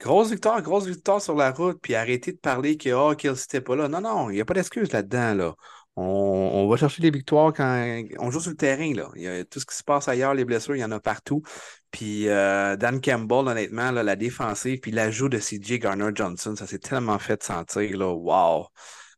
[0.00, 1.78] grosse victoire, grosse victoire sur la route.
[1.80, 3.88] Puis arrêtez de parler que oh, n'était pas là.
[3.88, 5.34] Non, non, il n'y a pas d'excuse là-dedans.
[5.34, 5.54] Là.
[5.98, 8.92] On, va chercher des victoires quand on joue sur le terrain.
[8.94, 9.08] Là.
[9.16, 11.00] Il y a, tout ce qui se passe ailleurs, les blessures, il y en a
[11.00, 11.42] partout.
[11.90, 16.78] Puis euh, Dan Campbell, honnêtement, la défensive, puis l'ajout de CJ Garner Johnson, ça s'est
[16.78, 17.96] tellement fait sentir.
[17.96, 18.66] Là, wow!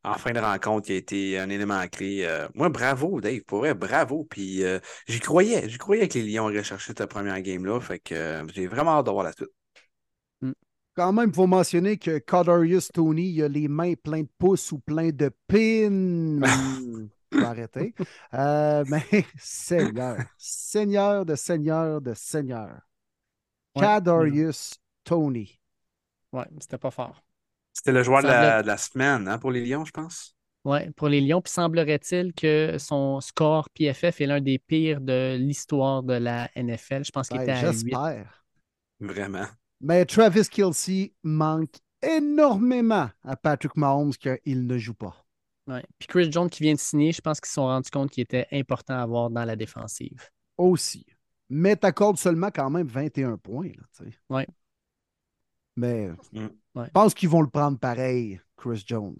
[0.05, 2.25] En fin de rencontre, il a été un élément clé.
[2.25, 4.25] Euh, moi, bravo, Dave, pour vrai, bravo.
[4.31, 4.79] Puis euh,
[5.09, 7.81] j'y croyais, j'y croyais que les Lions auraient cherché cette première game-là.
[7.81, 9.58] Fait que j'ai vraiment hâte de voir la suite.
[10.99, 14.73] Quand même, il faut mentionner que Codarius Tony, il a les mains pleines de pouces
[14.73, 16.41] ou plein de pins.
[17.33, 17.95] faut arrêter.
[18.35, 19.05] Euh, mais
[19.39, 22.81] Seigneur, Seigneur de Seigneur de Seigneur.
[23.77, 24.51] Ouais,
[25.05, 25.61] Tony.
[26.33, 27.23] Ouais, c'était pas fort.
[27.73, 30.35] C'était le joueur de la, de la, semaine hein, pour les Lions, je pense.
[30.65, 31.41] Oui, pour les Lions.
[31.41, 37.05] Puis semblerait-il que son score PFF est l'un des pires de l'histoire de la NFL.
[37.05, 37.85] Je pense qu'il était à 8.
[37.85, 38.45] J'espère.
[38.99, 39.47] Vraiment.
[39.81, 45.25] Mais Travis Kelsey manque énormément à Patrick Mahomes qu'il ne joue pas.
[45.67, 45.85] Ouais.
[45.99, 48.23] Puis Chris Jones qui vient de signer, je pense qu'ils se sont rendus compte qu'il
[48.23, 50.31] était important à avoir dans la défensive.
[50.57, 51.05] Aussi.
[51.51, 53.71] Mais t'accordes seulement quand même 21 points.
[54.31, 54.45] Oui.
[55.77, 56.49] Mais mm.
[56.77, 59.19] je pense qu'ils vont le prendre pareil, Chris Jones.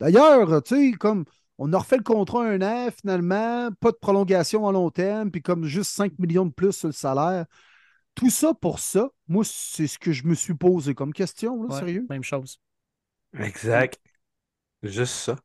[0.00, 1.24] D'ailleurs, tu sais, comme
[1.58, 5.42] on a refait le contrat un an finalement, pas de prolongation à long terme, puis
[5.42, 7.46] comme juste 5 millions de plus sur le salaire.
[8.16, 11.78] Tout ça pour ça, moi, c'est ce que je me suis posé comme question, là,
[11.78, 12.06] sérieux.
[12.10, 12.58] Même chose.
[13.38, 14.00] Exact.
[14.82, 15.36] Juste ça.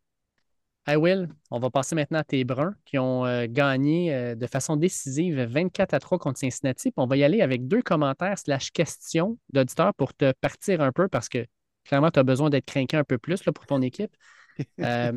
[0.87, 4.47] Hey Will, on va passer maintenant à tes Bruns qui ont euh, gagné euh, de
[4.47, 6.89] façon décisive 24 à 3 contre Cincinnati.
[6.89, 10.91] Puis on va y aller avec deux commentaires slash questions d'auditeurs pour te partir un
[10.91, 11.45] peu parce que
[11.85, 14.15] clairement, tu as besoin d'être craqué un peu plus là, pour ton équipe.
[14.81, 15.13] Euh,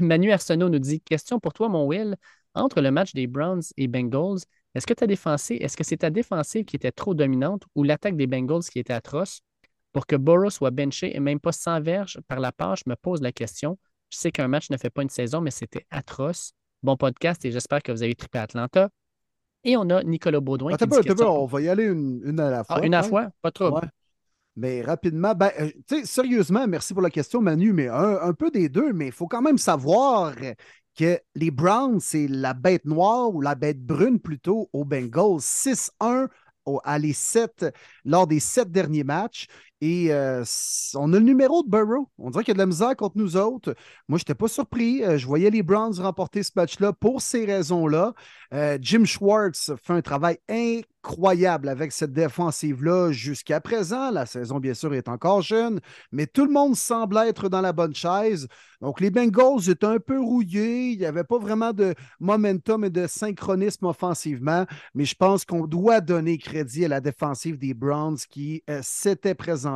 [0.00, 2.16] Manu Arsenault nous dit Question pour toi, mon Will.
[2.54, 4.38] Entre le match des Browns et Bengals,
[4.76, 8.14] est-ce que ta défensive, est-ce que c'est ta défensive qui était trop dominante ou l'attaque
[8.14, 9.40] des Bengals qui était atroce?
[9.94, 12.94] Pour que Burrow soit benché et même pas sans verge par la page, je me
[12.94, 13.78] pose la question.
[14.10, 16.52] Je sais qu'un match ne fait pas une saison, mais c'était atroce.
[16.82, 18.90] Bon podcast et j'espère que vous avez trippé Atlanta.
[19.64, 20.74] Et on a Nicolas Baudouin.
[20.74, 22.84] Attends, qui dit on va y aller une, à la ah, fois.
[22.84, 23.80] une à la fois, pas trop.
[24.56, 25.70] Mais rapidement, ben, euh,
[26.04, 29.42] sérieusement, merci pour la question, Manu, mais un, peu des deux, mais il faut quand
[29.42, 30.34] même savoir
[30.96, 35.40] que les Browns, c'est la bête noire ou la bête brune plutôt aux Bengals.
[35.40, 36.28] 6-1
[36.84, 37.66] à les 7
[38.04, 39.46] lors des sept derniers matchs.
[39.82, 40.42] Et euh,
[40.94, 42.08] on a le numéro de Burrow.
[42.18, 43.74] On dirait qu'il y a de la misère contre nous autres.
[44.08, 45.04] Moi, je n'étais pas surpris.
[45.04, 48.14] Euh, je voyais les Browns remporter ce match-là pour ces raisons-là.
[48.54, 54.10] Euh, Jim Schwartz fait un travail incroyable avec cette défensive-là jusqu'à présent.
[54.10, 55.80] La saison, bien sûr, est encore jeune,
[56.10, 58.48] mais tout le monde semble être dans la bonne chaise.
[58.80, 60.92] Donc, les Bengals étaient un peu rouillés.
[60.92, 65.66] Il n'y avait pas vraiment de momentum et de synchronisme offensivement, mais je pense qu'on
[65.66, 69.66] doit donner crédit à la défensive des Browns qui s'était présentée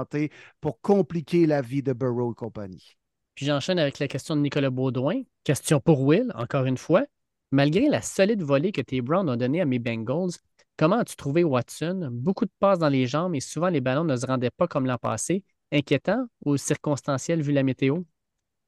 [0.61, 2.97] pour compliquer la vie de Burrow et compagnie.
[3.35, 5.23] Puis j'enchaîne avec la question de Nicolas Baudouin.
[5.45, 7.05] Question pour Will, encore une fois.
[7.53, 10.33] Malgré la solide volée que tes Browns ont donnée à mes Bengals,
[10.77, 12.09] comment as-tu trouvé Watson?
[12.13, 14.87] Beaucoup de passes dans les jambes et souvent les ballons ne se rendaient pas comme
[14.87, 15.45] l'an passé.
[15.73, 18.03] Inquiétant ou circonstanciel vu la météo?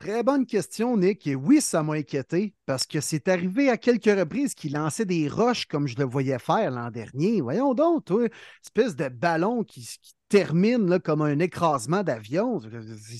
[0.02, 1.28] Très bonne question, Nick.
[1.28, 5.28] Et oui, ça m'a inquiété parce que c'est arrivé à quelques reprises qu'il lançait des
[5.28, 7.40] roches comme je le voyais faire l'an dernier.
[7.40, 8.26] Voyons donc, toi,
[8.64, 9.88] espèce de ballon qui,
[10.28, 12.58] termine comme un écrasement d'avion.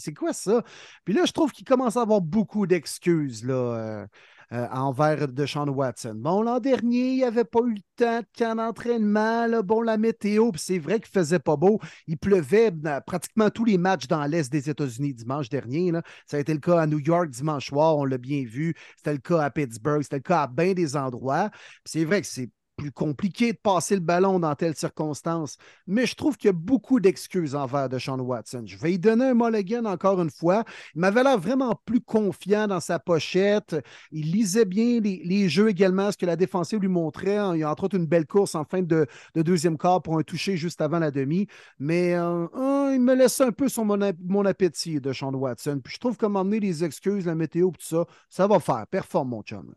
[0.01, 0.65] C'est quoi ça?
[1.05, 4.07] Puis là, je trouve qu'il commence à avoir beaucoup d'excuses là, euh,
[4.53, 6.15] euh, envers de Sean Watson.
[6.17, 9.63] Bon, l'an dernier, il n'y avait pas eu le temps de camp.
[9.65, 11.81] Bon, la météo, c'est vrai qu'il faisait pas beau.
[12.07, 15.93] Il pleuvait euh, pratiquement tous les matchs dans l'Est des États-Unis dimanche dernier.
[16.27, 18.75] Ça a été le cas à New York dimanche soir, on l'a bien vu.
[18.97, 21.51] C'était le cas à Pittsburgh, c'était le cas à bien des endroits.
[21.85, 22.51] C'est vrai que c'est
[22.83, 25.57] plus compliqué de passer le ballon dans telles circonstances,
[25.87, 28.65] mais je trouve qu'il y a beaucoup d'excuses envers de Sean Watson.
[28.67, 30.65] Je vais y donner un mulligan encore une fois.
[30.97, 33.77] Il m'avait l'air vraiment plus confiant dans sa pochette.
[34.11, 37.39] Il lisait bien les, jeux également, ce que la défensive lui montrait.
[37.55, 39.07] Il y a entre autres une belle course en fin de,
[39.37, 41.47] deuxième quart pour un toucher juste avant la demi,
[41.79, 45.81] mais euh, euh, il me laisse un peu sur mon, appétit de Sean Watson.
[45.85, 48.87] Puis je trouve que m'emmener les excuses, la météo, tout ça, ça va faire.
[48.89, 49.73] Performe, mon chum.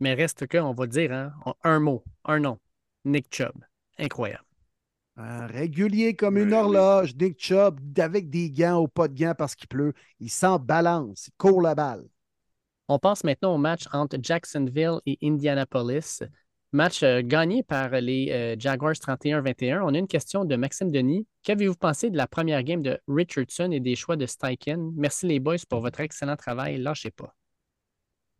[0.00, 1.32] Mais reste que, on va dire, hein,
[1.62, 2.58] un mot, un nom.
[3.04, 3.64] Nick Chubb.
[3.98, 4.44] Incroyable.
[5.16, 9.54] Un régulier comme une horloge, Nick Chubb, avec des gants ou pas de gants parce
[9.54, 9.92] qu'il pleut.
[10.18, 12.04] Il s'en balance, il court la balle.
[12.88, 16.22] On passe maintenant au match entre Jacksonville et Indianapolis.
[16.72, 19.82] Match euh, gagné par les euh, Jaguars 31-21.
[19.82, 21.26] On a une question de Maxime Denis.
[21.42, 24.92] Qu'avez-vous pensé de la première game de Richardson et des choix de Steichen?
[24.96, 26.78] Merci les boys pour votre excellent travail.
[26.78, 27.34] Lâchez pas.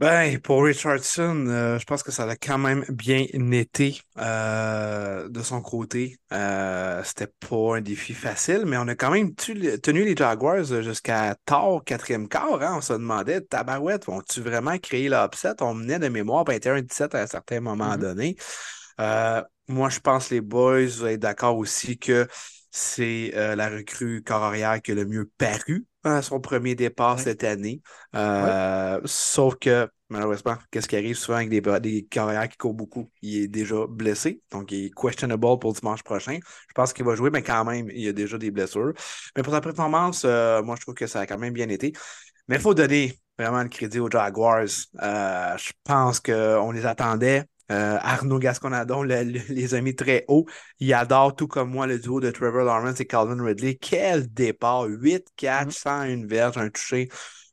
[0.00, 5.42] Ben, pour Richardson, euh, je pense que ça a quand même bien été euh, de
[5.42, 6.16] son côté.
[6.32, 11.36] Euh, c'était pas un défi facile, mais on a quand même tenu les Jaguars jusqu'à
[11.44, 12.62] tard, quatrième quart.
[12.62, 12.76] Hein.
[12.78, 15.60] On se demandait, tabarouette, vont-tu vraiment créer l'upset?
[15.60, 17.98] On menait de mémoire 21-17 à un certain moment Mm-hmm.
[17.98, 18.36] donné.
[19.68, 22.26] moi, je pense que les boys vont être d'accord aussi que
[22.70, 27.20] c'est la recrue corps arrière qui a le mieux paru à son premier départ Ouais.
[27.20, 27.82] cette année.
[28.16, 33.10] Euh, Sauf que, malheureusement, qu'est-ce qui arrive souvent avec des, des carrières qui courent beaucoup?
[33.22, 36.38] Il est déjà blessé, donc il est questionable pour dimanche prochain.
[36.68, 38.92] Je pense qu'il va jouer, mais quand même, il y a déjà des blessures.
[39.36, 41.92] Mais pour sa performance, euh, moi, je trouve que ça a quand même bien été.
[42.48, 44.64] Mais il faut donner vraiment le crédit aux Jaguars.
[45.02, 47.44] Euh, je pense qu'on les attendait.
[47.70, 50.46] Euh, Arnaud Gasconadon le- le- les a mis très haut.
[50.80, 53.76] Il adore, tout comme moi, le duo de Trevor Lawrence et Calvin Ridley.
[53.76, 54.84] Quel départ!
[54.88, 57.08] 8 catch, 101 verges, un touché.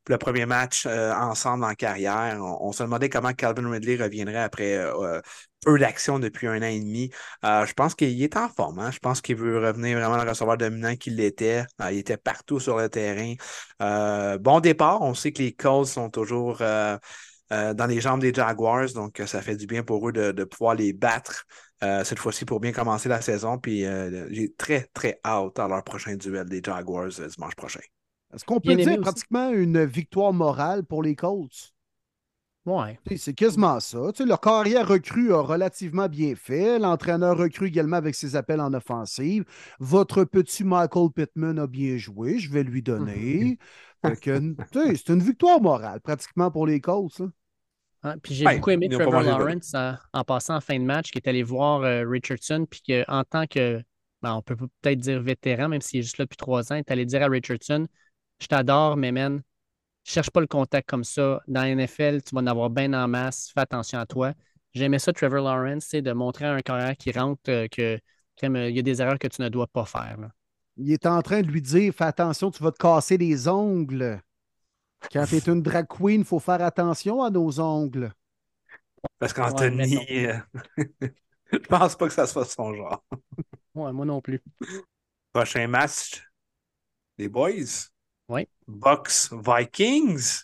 [0.09, 2.37] Le premier match euh, ensemble en carrière.
[2.41, 5.19] On, on se demandait comment Calvin Ridley reviendrait après euh,
[5.65, 7.11] peu d'action depuis un an et demi.
[7.43, 8.79] Euh, je pense qu'il est en forme.
[8.79, 8.91] hein.
[8.91, 11.65] Je pense qu'il veut revenir vraiment le receveur dominant qu'il était.
[11.81, 13.33] Euh, il était partout sur le terrain.
[13.81, 15.01] Euh, bon départ.
[15.01, 16.61] On sait que les Colts sont toujours
[17.51, 20.31] euh, dans les jambes des Jaguars, donc euh, ça fait du bien pour eux de,
[20.31, 21.45] de pouvoir les battre
[21.83, 23.57] euh, cette fois-ci pour bien commencer la saison.
[23.57, 27.81] Puis euh, j'ai très, très hâte à leur prochain duel des Jaguars euh, dimanche prochain.
[28.33, 28.97] Est-ce qu'on peut dire aussi.
[28.97, 31.73] pratiquement une victoire morale pour les Colts?
[32.65, 32.99] Ouais.
[33.15, 34.11] C'est quasiment ça.
[34.13, 36.79] Tu sais, leur carrière recrue a relativement bien fait.
[36.79, 39.45] L'entraîneur recrue également avec ses appels en offensive.
[39.79, 42.39] Votre petit Michael Pittman a bien joué.
[42.39, 43.57] Je vais lui donner.
[44.03, 47.19] Sais, c'est une victoire morale pratiquement pour les Colts.
[47.19, 47.27] là.
[48.07, 51.11] Hein, Puis j'ai Ben, beaucoup aimé Trevor Lawrence en, en passant en fin de match,
[51.11, 53.81] qui est allé voir euh, Richardson, puis qu'en tant que,
[54.21, 56.79] ben, on peut peut-être dire vétéran, même s'il est juste là depuis trois ans, il
[56.79, 57.85] est allé dire à Richardson
[58.39, 59.41] Je t'adore, mais man,
[60.03, 61.41] cherche pas le contact comme ça.
[61.47, 64.33] Dans la NFL, tu vas en avoir bien en masse, fais attention à toi.
[64.73, 67.99] J'aimais ça, Trevor Lawrence, c'est de montrer à un carrière qui rentre euh, que
[68.35, 70.15] qu'il y a des erreurs que tu ne dois pas faire.
[70.19, 70.29] là.
[70.77, 74.21] Il est en train de lui dire Fais attention, tu vas te casser les ongles.
[75.11, 78.13] Quand tu es une drag queen, il faut faire attention à nos ongles.
[79.19, 80.37] Parce qu'Anthony, euh,
[81.51, 83.03] je pense pas que ça soit son genre.
[83.75, 84.41] Ouais, moi non plus.
[85.31, 86.23] Prochain match,
[87.17, 87.89] les boys.
[88.29, 88.47] Oui.
[88.67, 90.43] Bucks Vikings.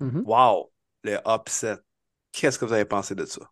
[0.00, 0.22] Mhm.
[0.24, 0.72] Wow,
[1.04, 1.78] le upset.
[2.32, 3.42] Qu'est-ce que vous avez pensé de ça?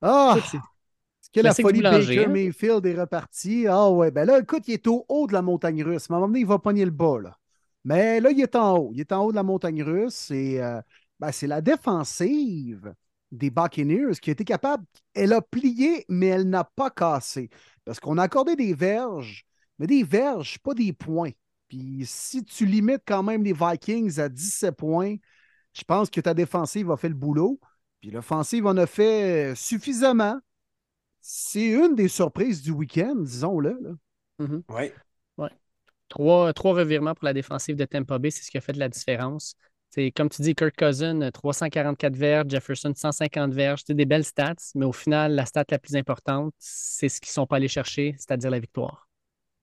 [0.00, 0.36] Ah!
[0.38, 2.28] Est-ce que la folie Baker hein?
[2.28, 3.66] Mayfield est repartie?
[3.66, 6.10] Ah ouais, ben là, écoute, il est au haut de la montagne russe.
[6.10, 7.38] Mais à un moment donné, il va pogner le bas, là.
[7.84, 8.90] Mais là, il est en haut.
[8.94, 10.30] Il est en haut de la montagne russe.
[10.30, 10.80] Et euh,
[11.18, 12.94] ben, c'est la défensive
[13.30, 14.84] des Buccaneers qui a été capable.
[15.14, 17.50] Elle a plié, mais elle n'a pas cassé.
[17.84, 19.44] Parce qu'on a accordé des verges,
[19.78, 21.30] mais des verges, pas des points.
[21.68, 25.16] Puis si tu limites quand même les Vikings à 17 points,
[25.72, 27.58] je pense que ta défensive a fait le boulot.
[28.00, 30.38] Puis l'offensive en a fait suffisamment.
[31.20, 33.78] C'est une des surprises du week-end, disons-le.
[33.80, 33.90] là.
[34.38, 34.62] Mhm.
[34.68, 34.92] Oui.
[36.12, 38.78] Trois, trois revirements pour la défensive de Tampa Bay, c'est ce qui a fait de
[38.78, 39.56] la différence.
[39.88, 44.56] C'est comme tu dis, Kirk Cousin, 344 verges, Jefferson, 150 verges, c'est des belles stats,
[44.74, 47.68] mais au final, la stat la plus importante, c'est ce qu'ils ne sont pas allés
[47.68, 49.08] chercher, c'est-à-dire la victoire.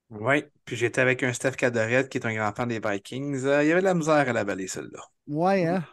[0.09, 0.43] Oui.
[0.65, 3.45] Puis j'étais avec un Steph Cadorette qui est un grand fan des Vikings.
[3.45, 5.03] Euh, il y avait de la misère à la vallée, celle-là.
[5.27, 5.85] Ouais, hein?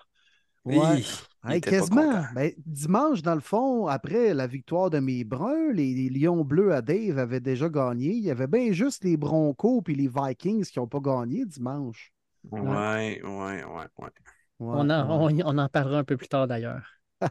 [0.66, 1.02] Oui, Ouais.
[1.48, 2.24] Hey, quasiment.
[2.34, 6.74] Ben, dimanche, dans le fond, après la victoire de mes Bruns, les, les Lions bleus
[6.74, 8.08] à Dave avaient déjà gagné.
[8.14, 12.12] Il y avait bien juste les Broncos et les Vikings qui n'ont pas gagné dimanche.
[12.50, 13.64] Ouais, ouais, ouais,
[13.98, 14.10] ouais.
[14.58, 15.42] Ouais, on, en, ouais.
[15.42, 16.84] on- on en parlera un peu plus tard d'ailleurs.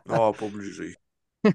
[0.10, 0.96] Oh, pas obligé.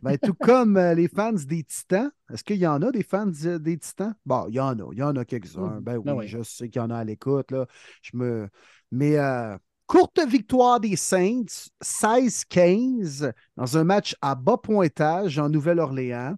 [0.03, 2.11] Ben, tout comme euh, les fans des Titans.
[2.33, 4.15] Est-ce qu'il y en a des fans euh, des Titans?
[4.25, 4.89] Bon, il y en a.
[4.93, 5.77] Il y en a quelques-uns.
[5.77, 5.81] Mhm.
[5.81, 6.27] Ben oui, Ben oui.
[6.27, 7.51] je sais qu'il y en a à l'écoute.
[7.51, 7.67] Là.
[8.03, 8.49] Je me...
[8.93, 9.57] Mais euh,
[9.91, 16.37] courte victoire des Saints, 16-15, dans un match à bas pointage en Nouvelle-Orléans.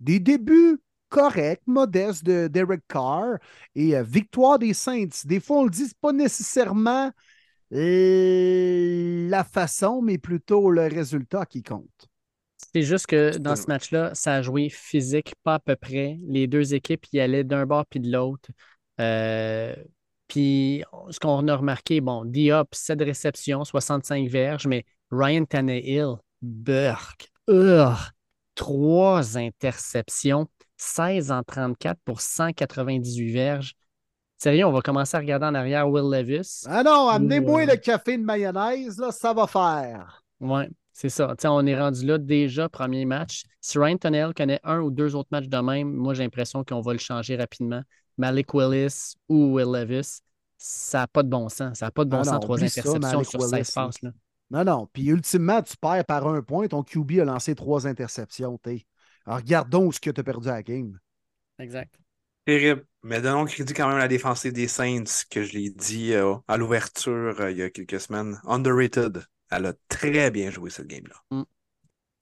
[0.00, 0.78] Des débuts
[1.08, 3.38] corrects, modestes de Derek Carr
[3.74, 5.24] et euh, victoire des Saints.
[5.24, 7.10] Des fois, on le dit, pas nécessairement
[7.72, 12.06] euh, la façon, mais plutôt le résultat qui compte.
[12.74, 16.18] C'est juste que dans ce match-là, ça a joué physique, pas à peu près.
[16.28, 18.50] Les deux équipes y allaient d'un bord puis de l'autre.
[19.00, 19.74] Euh,
[20.30, 27.32] puis ce qu'on a remarqué, bon, Diop, 7 réceptions, 65 verges, mais Ryan Tannehill, Burke,
[27.48, 28.12] urgh,
[28.54, 30.46] trois interceptions,
[30.76, 33.74] 16 en 34 pour 198 verges.
[34.38, 36.62] Sérieux, on va commencer à regarder en arrière Will Levis.
[36.66, 40.22] Ah non, amenez-moi euh, le café de mayonnaise, là, ça va faire.
[40.38, 40.62] Oui,
[40.92, 41.34] c'est ça.
[41.36, 43.42] T'sais, on est rendu là déjà, premier match.
[43.60, 46.80] Si Ryan Tunnell connaît un ou deux autres matchs de même, moi j'ai l'impression qu'on
[46.80, 47.82] va le changer rapidement.
[48.18, 50.20] Malik Willis ou Will Levis,
[50.56, 51.78] ça n'a pas de bon sens.
[51.78, 53.70] Ça n'a pas de bon Ah sens, non, trois ça, interceptions Malik sur Willis, 16
[53.72, 54.02] passes.
[54.02, 54.10] Là.
[54.50, 54.88] Non, non.
[54.92, 56.66] Puis ultimement, tu perds par un point.
[56.68, 58.58] Ton QB a lancé trois interceptions.
[59.26, 60.98] Alors, regarde donc ce que tu as perdu à la game.
[61.58, 61.94] Exact.
[62.44, 62.84] Terrible.
[63.02, 66.34] Mais donnons crédit quand même à la défensive des Saints, que je l'ai dit euh,
[66.48, 68.40] à l'ouverture euh, il y a quelques semaines.
[68.44, 69.24] Underrated.
[69.50, 71.44] Elle a très bien joué cette game-là.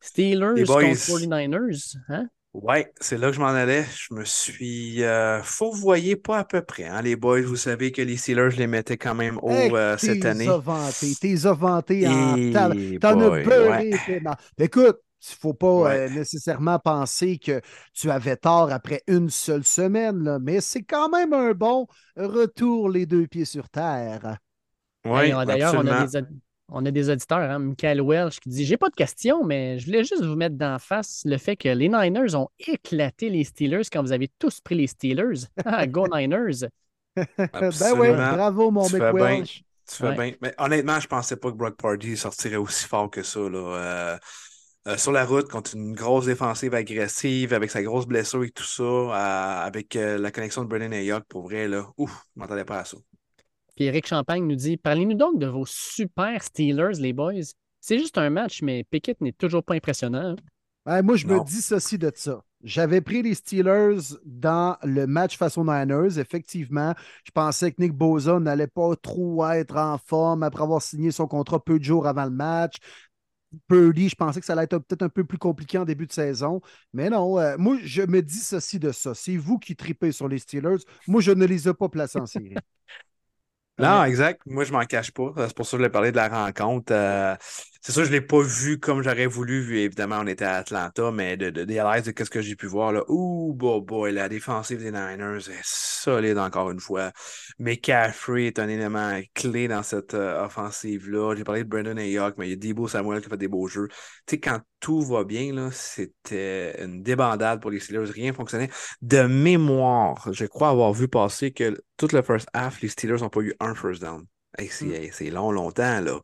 [0.01, 0.82] Steelers Les boys.
[0.82, 1.97] contre 49ers.
[2.09, 2.28] Hein?
[2.55, 3.85] Ouais, c'est là que je m'en allais.
[3.97, 6.85] Je me suis euh, fourvoyé pas à peu près.
[6.85, 9.77] hein, les boys, vous savez que les Steelers, je les mettais quand même haut Hey,
[9.77, 10.59] euh, cette t'es année.
[10.59, 14.01] vanté, t'es vanté en Eh T'en as beurré.
[14.01, 14.01] ouais.
[14.59, 16.03] Écoute, il ne faut pas Ouais.
[16.07, 17.61] euh, nécessairement penser que
[17.95, 22.89] tu avais tort après une seule semaine, là, mais c'est quand même un bon retour
[22.91, 24.39] les deux pieds sur terre.
[25.05, 26.16] Oui, Hey, D'ailleurs, on, a des
[26.69, 29.86] on a des auditeurs, hein, Michael Welch, qui dit J'ai pas de questions, mais je
[29.86, 33.82] voulais juste vous mettre d'en face le fait que les Niners ont éclaté les Steelers
[33.93, 35.47] quand vous avez tous pris les Steelers.
[35.65, 36.69] Ah, go Niners!
[37.78, 38.32] ben oui, Absolument.
[38.35, 39.40] bravo mon Tu mec fais bien.
[39.40, 39.65] Welch.
[39.89, 40.15] Tu fais Ouais.
[40.15, 40.32] bien.
[40.43, 43.40] Mais honnêtement, je pensais pas que Brock Party sortirait aussi fort que ça.
[43.40, 43.59] Là.
[43.59, 44.19] Euh,
[44.89, 48.65] euh, sur la route, contre une grosse défensive agressive, avec sa grosse blessure et tout
[48.65, 52.65] ça, euh, avec euh, la connexion de Brennan Ayuk, pour vrai, là, ouf, je m'attendais
[52.65, 52.97] pas à ça.
[53.79, 57.35] Puis Eric Champagne nous dit Parlez-nous donc de vos super Steelers, les boys.
[57.81, 60.35] C'est juste un match, mais Pickett n'est toujours pas impressionnant.
[60.35, 60.37] hein.
[60.85, 61.39] Ouais, moi, je Non.
[61.39, 62.43] me dissocie de ça.
[62.65, 66.19] J'avais pris les Steelers dans le match face aux Niners.
[66.19, 66.93] Effectivement,
[67.25, 71.29] je pensais que Nick Bosa n'allait pas trop être en forme après avoir signé son
[71.29, 72.79] contrat peu de jours avant le match.
[73.69, 76.13] Purdy, je pensais que ça allait être peut-être un peu plus compliqué en début de
[76.13, 76.61] saison.
[76.93, 79.15] Mais non, euh, moi, je me dissocie de ça.
[79.15, 80.83] C'est vous qui tripez sur les Steelers.
[81.07, 82.55] Moi, je ne les ai pas placés en série.
[83.79, 84.43] Non, exact.
[84.47, 85.33] Moi, je m'en cache pas.
[85.37, 86.93] C'est pour ça que je voulais parler de la rencontre.
[86.93, 87.37] Euh,
[87.89, 90.56] c'est sûr, je ne l'ai pas vu comme j'aurais voulu, vu évidemment, on était à
[90.56, 93.02] Atlanta, mais de, de, highlights de ce que j'ai pu voir, là.
[93.09, 97.12] Ouh, boy, boy, la défensive des Niners est solide encore une fois.
[97.59, 101.35] McCaffrey est un élément clé dans cette euh, offensive-là.
[101.35, 103.48] J'ai parlé de Brandon Ayuk, mais il y a Debo Samuel qui a fait des
[103.48, 103.89] beaux jeux.
[104.27, 108.10] Tu sais, quand tout va bien, là, c'était une débandade pour les Steelers.
[108.12, 108.69] Rien ne fonctionnait.
[109.01, 113.31] De mémoire, je crois avoir vu passer que tout le first half, les Steelers n'ont
[113.31, 114.27] pas eu un first down.
[114.59, 116.20] Hey, c'est hey, c'est long, longtemps, là.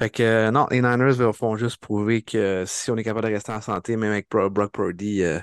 [0.00, 3.32] Fait que euh, non, les Niners font juste prouver que si on est capable de
[3.34, 5.40] rester en santé, même avec Bro- Brock Purdy, euh,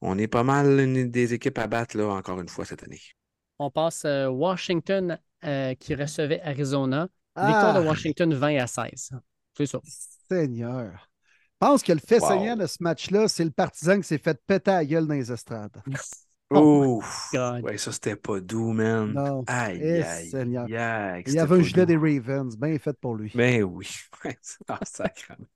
[0.00, 3.00] on est pas mal une des équipes à battre, là, encore une fois, cette année.
[3.58, 7.08] On passe euh, Washington euh, qui recevait Arizona.
[7.36, 7.80] Victoire Ah.
[7.80, 9.10] de Washington 20 à 16.
[9.56, 9.80] C'est ça.
[10.30, 11.08] Seigneur.
[11.62, 12.28] Je pense que le fait Wow.
[12.28, 15.30] saignant de ce match-là, c'est le partisan qui s'est fait péter la gueule dans les
[15.32, 15.82] estrades.
[16.52, 17.02] Oh!
[17.32, 17.62] God.
[17.62, 19.12] Ouais, ça, c'était pas doux, man.
[19.12, 19.44] Non.
[19.46, 20.68] Aïe, Eh, aïe, Seigneur.
[20.68, 21.86] aïe, Il y avait un gilet doux.
[21.86, 23.32] des Ravens, bien fait pour lui.
[23.34, 23.88] Ben oui.
[24.68, 25.46] Ah, sacrément.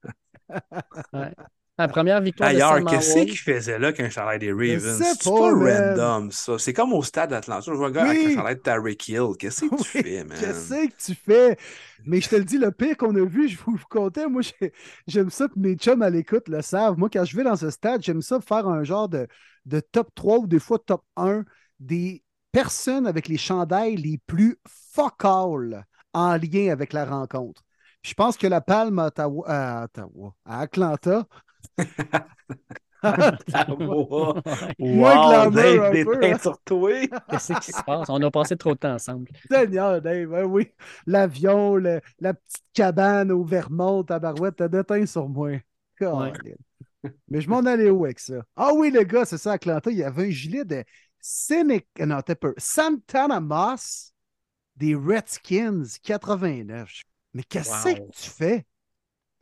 [1.12, 1.34] Ouais.
[1.76, 5.02] La première victoire de D'ailleurs, Sam qu'est-ce qu'il faisait là qu'un chandail des Ravens?
[5.02, 6.56] C'est pas, random, ça.
[6.58, 7.64] C'est comme au stade d'Atlanta.
[7.66, 8.32] Je vois un gars avec Oui.
[8.32, 9.30] un chandail de Tyreek Hill.
[9.36, 10.38] Qu'est-ce que tu fais, man?
[10.38, 11.56] Qu'est-ce que tu fais?
[12.06, 14.42] Mais je te le dis, le pire qu'on a vu, je vous, vous comptais, moi,
[14.42, 14.72] j'ai-
[15.08, 16.96] j'aime ça, puis mes chums à l'écoute le savent.
[16.96, 19.26] Moi, quand je vais dans ce stade, j'aime ça faire un genre de,
[19.66, 21.44] de top 3 ou des fois top 1
[21.80, 22.22] des
[22.52, 24.58] personnes avec les chandails les plus
[24.92, 27.62] fuck all en lien avec la rencontre.
[28.02, 31.26] Je pense que la palme à Ottawa, à, Ottawa, à Atlanta.
[33.68, 34.40] Wow,
[34.78, 36.38] Moins glamour Dave, un des peu, teintes hein.
[36.40, 36.90] sur toi.
[37.28, 38.08] Qu'est-ce qui se passe?
[38.08, 39.28] On a passé trop de temps ensemble.
[39.50, 40.70] Seigneur, Dave, hein, oui.
[41.06, 45.50] L'avion, le- la petite cabane au Vermont, à Barouette, t'as déteint sur moi.
[47.28, 48.42] Mais je m'en allais où avec ça?
[48.56, 50.82] Ah oui, le gars, c'est ça, à Atlanta, il y avait un gilet de
[51.20, 51.86] Sénec...
[52.00, 52.54] Non, t'as peur.
[52.56, 54.12] Santana Moss
[54.76, 56.90] des Redskins 89.
[57.34, 57.94] Mais qu'est-ce Wow.
[57.96, 58.64] que tu fais?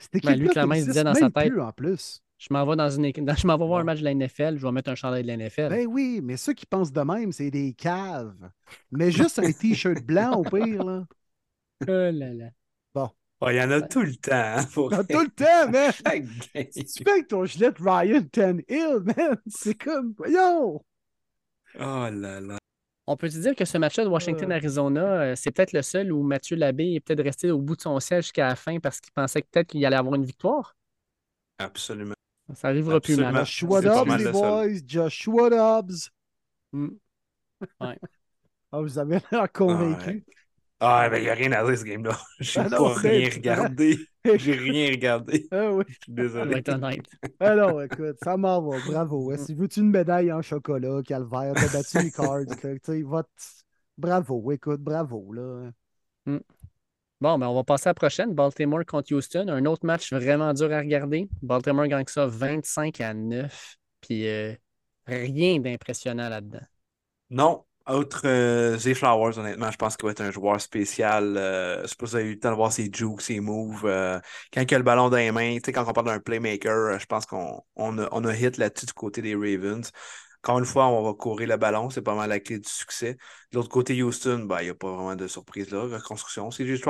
[0.03, 1.53] C'était Ben, lui, clairement, il se disait dans sa tête.
[1.59, 2.23] en plus.
[2.39, 4.67] Je m'en vais dans une Je m'en vais voir un match de la NFL, je
[4.67, 5.69] vais mettre un chandail de la NFL.
[5.69, 8.35] Ben oui, mais ceux qui pensent de même, c'est des caves.
[8.91, 11.05] Mais juste un t-shirt blanc au pire, là.
[11.83, 12.51] Oh là là.
[12.95, 13.11] Bon.
[13.41, 14.33] Oh, Il y en a tout le temps.
[14.35, 15.93] hein, pour- Dans tout le temps, man!
[16.73, 20.81] Si tu fais avec ton gilet Ryan Tannehill, man, c'est comme, voyons!
[21.79, 22.59] Oh là là.
[23.13, 26.23] On peut te dire que ce match-là de Washington-Arizona, euh, c'est peut-être le seul où
[26.23, 29.13] Mathieu Labbé est peut-être resté au bout de son siège jusqu'à la fin parce qu'il
[29.13, 30.75] pensait peut-être qu'il allait avoir une victoire?
[31.59, 32.15] Absolument.
[32.55, 33.35] Ça arrivera plus mal.
[33.37, 36.11] Joshua Dobbs, les boys, Joshua Dobbs.
[36.73, 36.89] Mm.
[37.81, 37.99] Ouais.
[38.73, 40.09] Ah, vous avez l'air convaincu.
[40.09, 40.25] Ouais.
[40.85, 42.19] Ah, ben, il n'y a rien à dire, ce game-là.
[42.41, 43.99] J'ai non, pas rien regardé.
[44.25, 45.47] J'ai rien regardé.
[45.53, 45.85] Ah oui.
[45.87, 46.45] Je suis désolé.
[46.45, 47.07] On va être honnête.
[47.39, 48.79] Alors, écoute, ça m'en va.
[48.89, 49.33] Bravo.
[49.37, 52.41] Si veux-tu une médaille en chocolat, calvaire, t'as battu les cards.
[52.61, 53.05] tu sais,
[53.97, 55.33] Bravo, écoute, bravo.
[55.33, 55.71] Là.
[56.27, 58.35] Bon, ben on va passer à la prochaine.
[58.35, 59.47] Baltimore contre Houston.
[59.47, 61.29] Un autre match vraiment dur à regarder.
[61.43, 63.77] Baltimore gagne ça 25 à 9.
[64.01, 64.53] Puis euh,
[65.07, 66.67] rien d'impressionnant là-dedans.
[67.31, 71.37] Non, autre euh, Zay Flowers, honnêtement, je pense qu'il va être un joueur spécial.
[71.37, 73.41] Euh, je sais pas si vous avez eu le temps de voir ses jukes, ses
[73.41, 73.85] moves.
[73.87, 74.19] euh,
[74.53, 76.95] quand il a le ballon dans les mains, tu sais, quand on parle d'un playmaker,
[76.95, 79.91] euh, je pense qu'on on a, on a hit là-dessus du côté des Ravens.
[80.43, 83.15] Encore une fois, on va courir le ballon, c'est pas mal la clé du succès.
[83.53, 85.83] De l'autre côté, Houston, ben, il n'y a pas vraiment de surprise là.
[85.83, 86.85] Reconstruction, c'est juste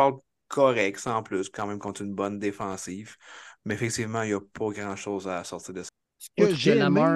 [0.48, 3.16] correct, sans plus, quand même contre une bonne défensive.
[3.64, 5.90] Mais effectivement, il n'y a pas grand-chose à sortir de ça.
[6.38, 7.10] Autre que j'ai aimé-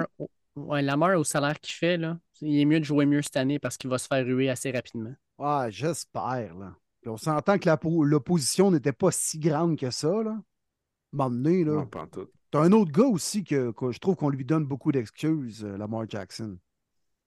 [0.57, 3.59] ouais, Lamar, au salaire qu'il fait, là, il est mieux de jouer mieux cette année
[3.59, 5.13] parce qu'il va se faire ruer assez rapidement.
[5.39, 6.55] Ah, j'espère.
[6.55, 6.75] Là.
[7.01, 10.23] Puis on s'entend que la l'opposition n'était pas si grande que ça.
[10.23, 10.37] Là.
[11.13, 11.73] M'emmener, là.
[11.73, 12.27] Non, pas en tout.
[12.51, 15.77] T'as un autre gars aussi que, que je trouve qu'on lui donne beaucoup d'excuses, euh,
[15.77, 16.57] Lamar Jackson.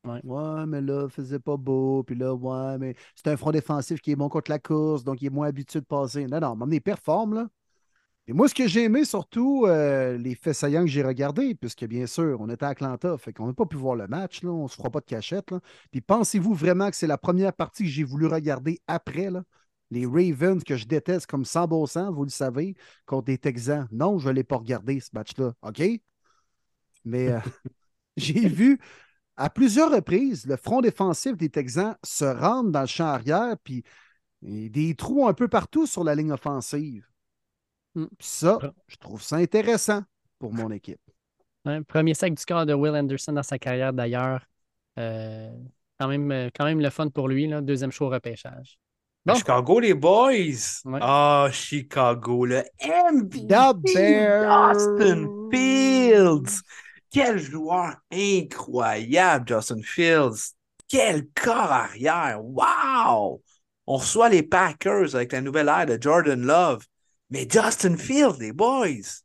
[0.05, 0.21] Ouais.
[0.67, 2.03] mais là, faisait pas beau.
[2.05, 5.21] Puis là, ouais, mais c'est un front défensif qui est bon contre la course, donc
[5.21, 6.27] il est moins habitué de passer.
[6.27, 7.49] Non, non, m'emmener performe, là.
[8.31, 11.85] Et moi, ce que j'ai aimé, surtout, euh, les faits saillants que j'ai regardés, puisque
[11.85, 14.63] bien sûr, on était à Atlanta, fait qu'on n'a pas pu voir le match, on
[14.63, 15.53] ne se fera pas de cachette.
[15.91, 19.31] Puis pensez-vous vraiment que c'est la première partie que j'ai voulu regarder après?
[19.91, 23.89] Les Ravens que je déteste comme sans bon sens, vous le savez, contre des Texans.
[23.91, 25.53] Non, je ne l'ai pas regardé, ce match-là.
[25.63, 25.83] OK?
[27.05, 27.41] Mais euh,
[28.17, 28.79] j'ai vu
[29.37, 33.83] à plusieurs reprises le front défensif des Texans se rendre dans le champ arrière, puis
[34.41, 37.11] des trous un peu partout sur la ligne offensive.
[37.95, 38.07] Mm.
[38.19, 40.03] Puis ça, je trouve ça intéressant
[40.39, 41.01] pour mon équipe.
[41.67, 44.45] Ouais, premier sac du corps de Will Anderson dans sa carrière d'ailleurs.
[44.99, 45.53] Euh,
[45.99, 47.61] quand, même, euh, quand même le fun pour lui, là.
[47.61, 48.79] deuxième show au repêchage.
[49.27, 49.35] Bon.
[49.35, 50.81] Chicago, les boys!
[50.87, 50.99] Ouais.
[51.03, 53.47] Ah, Chicago, le MVP!
[53.49, 54.73] The Bears!
[54.73, 56.63] Justin Fields!
[57.11, 60.55] Quel joueur incroyable, Justin Fields!
[60.89, 62.41] Quel corps arrière!
[62.43, 63.43] Wow!
[63.87, 66.87] On reçoit les Packers avec la nouvelle ère de Jordan Love.
[67.31, 69.23] Mais Justin Fields, les boys!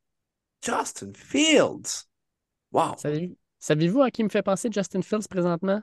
[0.62, 2.06] Justin Fields!
[2.72, 2.96] Wow!
[2.98, 5.82] Savez- Savez-vous à qui me fait penser Justin Fields présentement?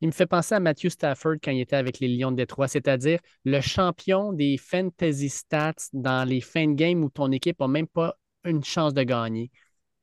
[0.00, 2.68] Il me fait penser à Matthew Stafford quand il était avec les Lions de Détroit,
[2.68, 7.68] c'est-à-dire le champion des fantasy stats dans les fins de game où ton équipe n'a
[7.68, 9.50] même pas une chance de gagner.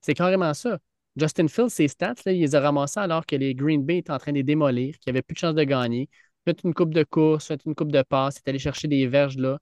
[0.01, 0.77] C'est carrément ça.
[1.15, 4.11] Justin Fields, ses stats, là, il les a ramassés alors que les Green Bay étaient
[4.11, 6.09] en train de les démolir, qu'il n'y avait plus de chance de gagner.
[6.45, 9.07] Fait une coupe de course, fait une coupe de passe, il est allé chercher des
[9.07, 9.57] verges là.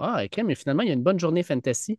[0.00, 1.98] Ah, crème, mais finalement, il y a une bonne journée fantasy.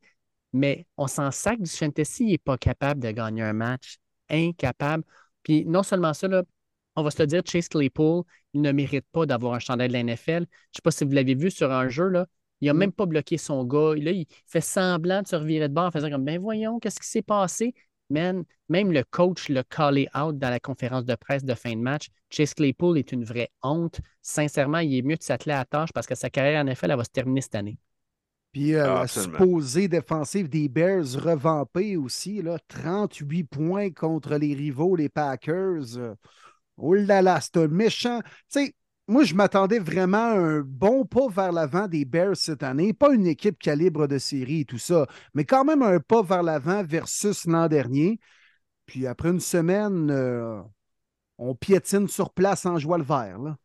[0.53, 3.97] Mais on s'en sac du fantasy, il n'est pas capable de gagner un match.
[4.29, 5.03] Incapable.
[5.43, 6.43] Puis non seulement ça, là,
[6.95, 9.93] on va se le dire, Chase Claypool, il ne mérite pas d'avoir un chandail de
[9.93, 10.33] la NFL.
[10.33, 12.27] Je ne sais pas si vous l'avez vu sur un jeu, là.
[12.59, 13.95] Il n'a même pas bloqué son gars.
[13.95, 16.99] Là, il fait semblant de se revirer de bord en faisant comme Ben voyons, qu'est-ce
[16.99, 17.73] qui s'est passé?
[18.11, 21.81] Man, même le coach l'a callé out dans la conférence de presse de fin de
[21.81, 22.07] match.
[22.29, 24.01] Chase Claypool est une vraie honte.
[24.21, 26.91] Sincèrement, il est mieux de s'atteler à la tâche parce que sa carrière en NFL,
[26.91, 27.77] elle va se terminer cette année.
[28.51, 34.53] Puis euh, Ah, la supposée défensive des Bears revampée aussi, là, 38 points contre les
[34.53, 35.97] rivaux, les Packers.
[35.97, 36.15] Euh,
[36.77, 38.21] Oh là là, c'est un méchant.
[38.23, 38.75] Tu sais,
[39.11, 42.93] moi, je m'attendais vraiment à un bon pas vers l'avant des Bears cette année.
[42.93, 46.43] Pas une équipe calibre de série et tout ça, mais quand même un pas vers
[46.43, 48.19] l'avant versus l'an dernier.
[48.85, 50.61] Puis après une semaine, euh,
[51.37, 53.57] on piétine sur place en joie le vert.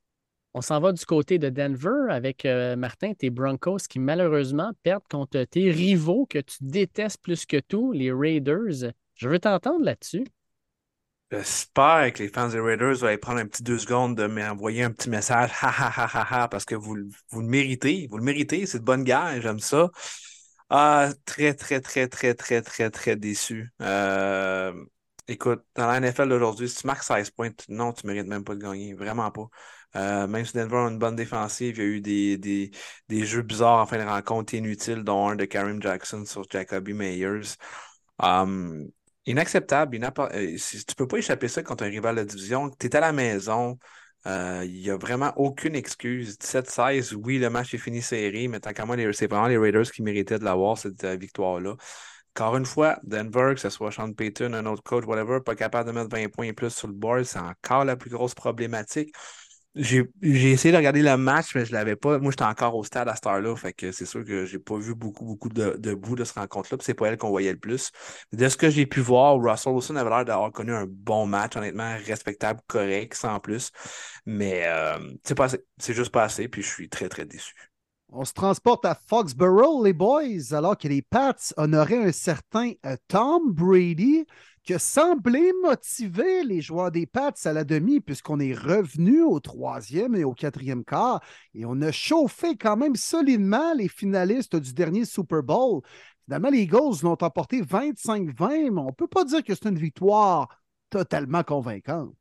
[0.53, 5.07] On s'en va du côté de Denver avec euh, Martin, tes Broncos qui malheureusement perdent
[5.09, 8.93] contre tes rivaux que tu détestes plus que tout, les Raiders.
[9.15, 10.27] Je veux t'entendre là-dessus.
[11.33, 14.93] J'espère que les fans des Raiders vont prendre un petit deux secondes de m'envoyer un
[14.93, 16.97] petit message, ha ha ha ha ha, parce que vous,
[17.31, 19.91] vous le méritez, vous le méritez, c'est de bonne guerre, j'aime ça.
[20.71, 23.73] Ah, très, très, très, très, très, très, très déçu.
[23.83, 24.73] Euh,
[25.29, 28.55] écoute, dans la NFL d'aujourd'hui, si tu marques 16 points, non, tu mérites même pas
[28.55, 29.49] de gagner, vraiment pas.
[29.97, 32.71] Euh, même si Denver a une bonne défensive, il y a eu des, des,
[33.09, 36.93] des jeux bizarres en fin de rencontre inutiles, dont un de Karim Jackson sur Jacoby
[36.93, 37.57] Meyers.
[38.23, 38.91] Um,
[39.27, 39.97] inacceptable.
[39.97, 42.71] inappa- euh, tu peux pas échapper ça contre un rival de division.
[42.71, 43.79] Tu es à la maison.
[44.27, 46.39] euh, Il n'y a vraiment aucune excuse.
[46.39, 49.91] 17-16, oui, le match est fini serré, mais tant qu'à moi, c'est vraiment les Raiders
[49.91, 51.77] qui méritaient de l'avoir, cette euh, victoire-là.
[52.35, 55.89] Encore une fois, Denver, que ce soit Sean Payton, un autre coach, whatever, pas capable
[55.89, 59.15] de mettre 20 points et plus sur le board, c'est encore la plus grosse problématique.
[59.79, 62.19] J'ai essayé de regarder le match, mais je l'avais pas.
[62.19, 63.55] Moi, j'étais encore au stade à cette heure-là.
[63.57, 66.39] Fait que c'est sûr que j'ai pas vu beaucoup, beaucoup de, de bouts de cette
[66.39, 66.79] rencontre-là.
[66.81, 67.91] C'est pas elle qu'on voyait le plus.
[68.33, 71.57] De ce que j'ai pu voir, Russell Wilson avait l'air d'avoir connu un bon match,
[71.57, 73.71] honnêtement, respectable, correct, sans plus.
[74.25, 74.99] Mais euh.
[75.79, 77.55] C'est juste pas assez, puis je suis très, très déçu.
[78.09, 82.97] On se transporte à Foxborough, les boys, alors que les Pats honoraient un certain euh,
[83.09, 84.25] Tom Brady
[84.67, 89.39] qui a semblé motiver les joueurs des Pats à la demi, puisqu'on est revenu au
[89.39, 91.23] troisième et au quatrième quart,
[91.55, 95.83] et on a chauffé quand même solidement les finalistes du dernier Super Bowl.
[96.25, 99.79] Finalement, les Eagles l'ont emporté 25-20, mais on ne peut pas dire que c'est une
[99.79, 100.49] victoire
[100.91, 102.17] totalement convaincante.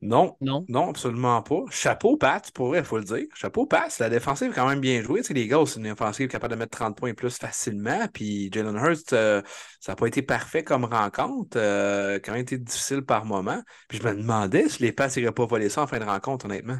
[0.00, 1.64] Non, non, non, absolument pas.
[1.70, 3.26] Chapeau Pat, pour vrai, il faut le dire.
[3.34, 5.22] Chapeau Pat, la défensive est quand même bien jouée.
[5.22, 8.06] Tu sais, les gars, c'est une offensive capable de mettre 30 points et plus facilement.
[8.12, 9.42] Puis Jalen Hurst, euh,
[9.80, 11.56] ça n'a pas été parfait comme rencontre.
[11.56, 13.60] Euh, quand même été difficile par moment.
[13.88, 16.44] Puis je me demandais si les Pats n'iraient pas voler ça en fin de rencontre,
[16.44, 16.78] honnêtement.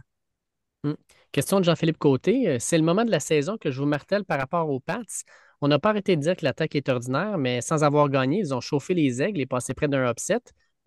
[0.85, 0.95] Hmm.
[1.32, 2.49] Question de Jean-Philippe Côté.
[2.49, 5.03] Euh, c'est le moment de la saison que je vous martèle par rapport aux Pats.
[5.61, 8.55] On n'a pas arrêté de dire que l'attaque est ordinaire, mais sans avoir gagné, ils
[8.55, 10.39] ont chauffé les aigles et passé près d'un upset.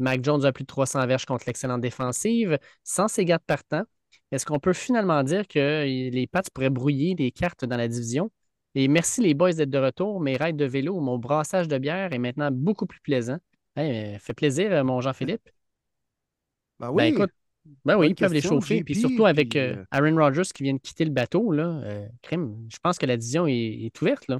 [0.01, 3.83] Mac Jones a plus de 300 verges contre l'excellente défensive, sans ses gardes partants.
[4.31, 8.31] Est-ce qu'on peut finalement dire que les Pats pourraient brouiller les cartes dans la division?
[8.75, 10.21] Et merci les boys d'être de retour.
[10.21, 13.37] Mes rides de vélo, mon brassage de bière est maintenant beaucoup plus plaisant.
[13.75, 15.49] fait plaisir, mon Jean-Philippe.
[16.79, 17.15] Ben oui.
[17.85, 18.83] Ben, oui, ils peuvent les chauffer.
[18.83, 22.07] puis surtout avec euh, euh, Aaron Rodgers qui vient de quitter le bateau, là, euh,
[22.31, 24.27] je pense que la division est, est ouverte.
[24.27, 24.39] Là.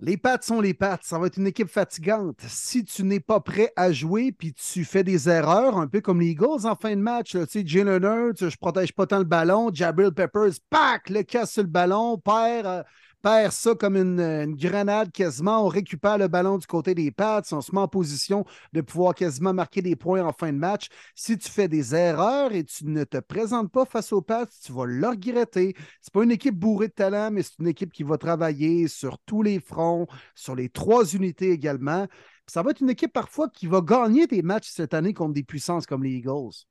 [0.00, 1.02] Les pattes sont les pattes.
[1.02, 2.40] Ça va être une équipe fatigante.
[2.46, 6.20] Si tu n'es pas prêt à jouer puis tu fais des erreurs, un peu comme
[6.20, 9.24] les Eagles en fin de match, tu sais, Jalen Hurts, je protège pas tant le
[9.24, 12.84] ballon, Jabril Peppers, pack, le casse sur le ballon, perd
[13.22, 15.64] perd ça comme une, grenade quasiment.
[15.64, 17.42] On récupère le ballon du côté des Pats.
[17.52, 20.88] On se met en position de pouvoir quasiment marquer des points en fin de match.
[21.14, 24.72] Si tu fais des erreurs et tu ne te présentes pas face aux Pats, tu
[24.72, 25.74] vas le regretter.
[26.00, 29.18] C'est pas une équipe bourrée de talent, mais c'est une équipe qui va travailler sur
[29.18, 32.06] tous les fronts, sur les trois unités également.
[32.46, 35.42] Ça va être une équipe parfois qui va gagner des matchs cette année contre des
[35.42, 36.64] puissances comme les Eagles.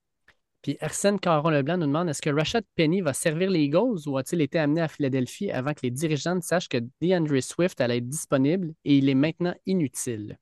[0.62, 4.42] Puis Arsène Caron-Leblanc nous demande est-ce que Rashad Penny va servir les Eagles ou a-t-il
[4.42, 8.74] été amené à Philadelphie avant que les dirigeants sachent que DeAndre Swift allait être disponible
[8.86, 10.38] et il est maintenant inutile?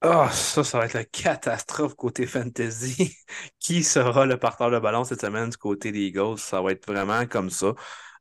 [0.00, 3.16] Ah, ça, ça va être la catastrophe côté fantasy.
[3.58, 6.38] Qui sera le partant de ballon cette semaine du côté des Eagles?
[6.38, 7.74] Ça va être vraiment comme ça.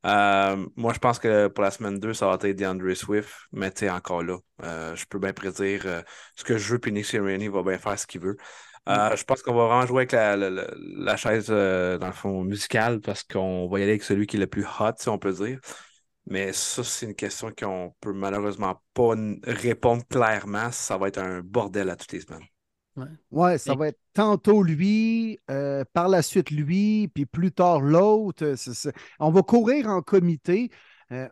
[0.06, 3.72] Euh, moi, je pense que pour la semaine 2, ça va être DeAndre Swift, mais
[3.72, 6.02] tu encore là, euh, je peux bien prédire euh,
[6.36, 8.38] ce que je veux, puis Nick Sirianni va bien faire ce qu'il veut.
[8.88, 13.02] Euh, je pense qu'on va vraiment jouer avec la, chaise, euh, dans le fond, musicale,
[13.02, 15.34] parce qu'on va y aller avec celui qui est le plus hot, si on peut
[15.34, 15.60] dire.
[16.26, 20.72] Mais ça, c'est une question qu'on peut malheureusement pas répondre clairement.
[20.72, 22.46] Ça va être un bordel à toutes les semaines.
[23.32, 28.56] Ouais, ça va être tantôt lui, euh, par la suite lui, puis plus tard l'autre.
[29.20, 30.72] On va courir en comité.
[31.14, 31.30] Euh,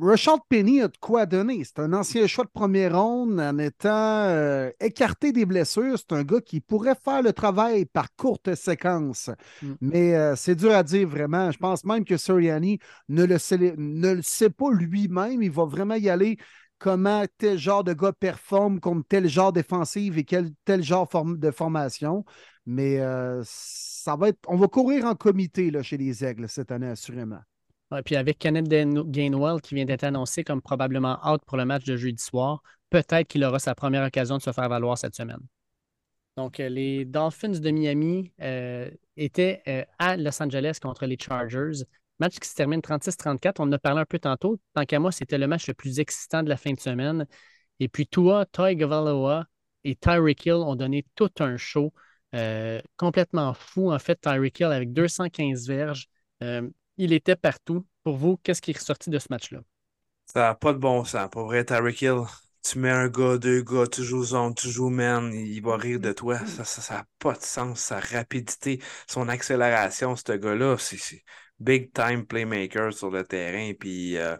[0.00, 1.62] Rashad Penny a de quoi donner.
[1.64, 5.98] C'est un ancien choix de première ronde en étant euh, écarté des blessures.
[5.98, 9.30] C'est un gars qui pourrait faire le travail par courte séquence.
[9.60, 9.72] Mm.
[9.82, 11.50] Mais euh, c'est dur à dire vraiment.
[11.50, 12.78] Je pense même que Soriani
[13.08, 15.42] ne le sait, ne le sait pas lui-même.
[15.42, 16.38] Il va vraiment y aller
[16.78, 21.50] comment tel genre de gars performe contre tel genre défensive et quel tel genre de
[21.50, 22.24] formation.
[22.64, 22.98] Mais
[23.44, 24.38] ça va être.
[24.46, 27.40] On va courir en comité là, chez les Aigles cette année, assurément.
[28.04, 31.96] Puis avec Kenneth Gainwell qui vient d'être annoncé comme probablement out pour le match de
[31.96, 35.40] jeudi soir, peut-être qu'il aura sa première occasion de se faire valoir cette semaine.
[36.38, 41.82] Donc, euh, les Dolphins de Miami euh, étaient euh, à Los Angeles contre les Chargers.
[42.20, 43.56] Match qui se termine 36-34.
[43.58, 44.56] On en a parlé un peu tantôt.
[44.72, 47.26] Tant qu'à moi, c'était le match le plus excitant de la fin de semaine.
[47.80, 49.46] Et puis, Tua, Toy Gavaloa
[49.82, 51.92] et Tyreek Hill ont donné tout un show
[52.96, 53.90] complètement fou.
[53.92, 56.08] En fait, Tyreek Hill avec 215 verges.
[56.98, 57.86] Il était partout.
[58.02, 59.60] Pour vous, qu'est-ce qui est ressorti de ce match-là?
[60.26, 61.28] Ça n'a pas de bon sens.
[61.30, 62.22] Pour vrai, Tyreek Hill,
[62.62, 66.00] tu mets un gars, deux gars, tu joues zone, tu joues man, il va rire
[66.00, 66.38] de toi.
[66.46, 67.80] Ça n'a pas de sens.
[67.80, 71.22] Sa rapidité, son accélération, ce gars-là, c'est
[71.60, 73.72] big time playmaker sur le terrain.
[73.78, 74.36] Puis, euh,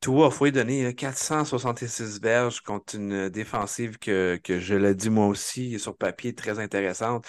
[0.00, 5.10] toi, il faut lui donner 466 verges contre une défensive que, que je l'ai dit
[5.10, 7.26] moi aussi, sur papier, très intéressante.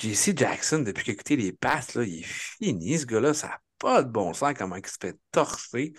[0.00, 3.34] JC Jackson, depuis qu'il a écouté les passes, là, il est fini, ce gars-là.
[3.34, 5.92] Ça pas de bon sens comment il se fait torcher.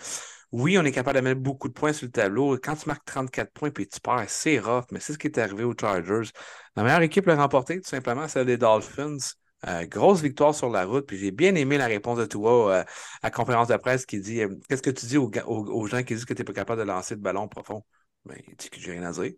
[0.52, 2.56] Oui, on est capable de mettre beaucoup de points sur le tableau.
[2.62, 5.38] Quand tu marques 34 points puis tu perds, c'est rough, mais c'est ce qui est
[5.38, 6.30] arrivé aux Chargers.
[6.76, 9.18] La meilleure équipe l'a remporté, tout simplement, celle des Dolphins.
[9.66, 12.82] Euh, grosse victoire sur la route, puis j'ai bien aimé la réponse de toi euh,
[12.82, 12.86] à
[13.24, 16.24] la conférence de presse qui dit euh, Qu'est-ce que tu dis aux, gens qui disent
[16.26, 17.82] que tu n'es pas capable de lancer de ballon profond
[18.24, 19.32] ben, Il dit que j'ai rien à dire.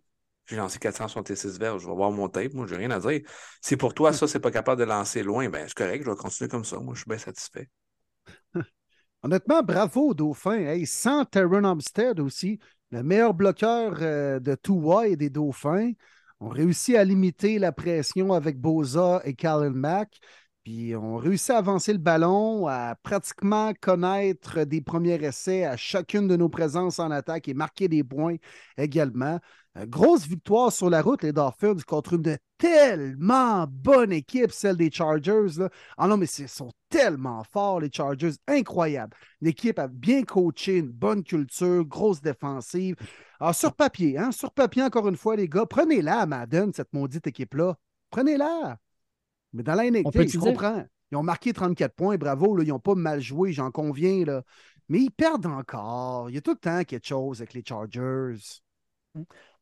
[0.46, 3.20] J'ai lancé 466 verres, je vais voir mon tape, moi, j'ai rien à dire.
[3.62, 6.16] Si pour toi, ça, c'est pas capable de lancer loin, ben c'est correct, je vais
[6.16, 6.78] continuer comme ça.
[6.78, 7.68] Moi, je suis bien satisfait.
[9.26, 10.84] Honnêtement, bravo aux Dauphins.
[10.84, 12.60] sans Terran Armstead aussi,
[12.92, 15.90] le meilleur bloqueur euh, de Tua et des Dauphins.
[16.38, 20.20] On réussit à limiter la pression avec Boza et Kalen Mack.
[20.62, 26.28] Puis on réussit à avancer le ballon, à pratiquement connaître des premiers essais à chacune
[26.28, 28.36] de nos présences en attaque et marquer des points
[28.78, 29.40] également.
[29.76, 34.90] Euh, grosse victoire sur la route, les Dolphins, contre une tellement bonne équipe, celle des
[34.90, 35.58] Chargers.
[35.58, 35.68] Là.
[35.98, 38.32] Ah non, mais ils sont tellement forts, les Chargers.
[38.46, 39.14] Incroyable.
[39.40, 42.96] L'équipe a bien coaché, une bonne culture, grosse défensive.
[43.38, 46.92] Alors, sur papier, hein, sur papier, encore une fois, les gars, prenez-la à Madden, cette
[46.94, 47.76] maudite équipe-là.
[48.10, 48.78] Prenez-la.
[49.52, 50.84] Mais dans la NXT, je comprends.
[51.12, 54.24] Ils ont marqué 34 points, bravo, là, ils n'ont pas mal joué, j'en conviens.
[54.24, 54.42] Là.
[54.88, 56.30] Mais ils perdent encore.
[56.30, 58.36] Il y a tout le temps quelque chose avec les Chargers.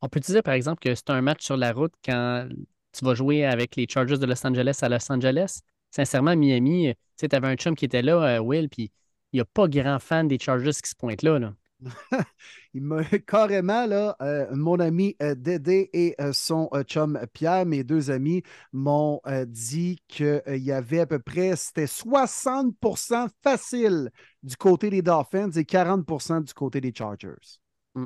[0.05, 2.47] On peut dire, par exemple, que c'est un match sur la route quand
[2.93, 5.60] tu vas jouer avec les Chargers de Los Angeles à Los Angeles?
[5.90, 8.93] Sincèrement, Miami, tu avais un chum qui était là, euh, Will, puis
[9.32, 11.39] il n'y a pas grand fan des Chargers qui se pointent là.
[11.39, 11.55] là.
[12.74, 17.82] il m'a carrément, là, euh, mon ami euh, Dédé et euh, son chum Pierre, mes
[17.82, 18.43] deux amis,
[18.74, 24.10] m'ont dit qu'il y avait à peu près, c'était 60% facile
[24.43, 27.59] du côté des Dolphins et 40% du côté des Chargers.
[27.94, 28.05] Mm.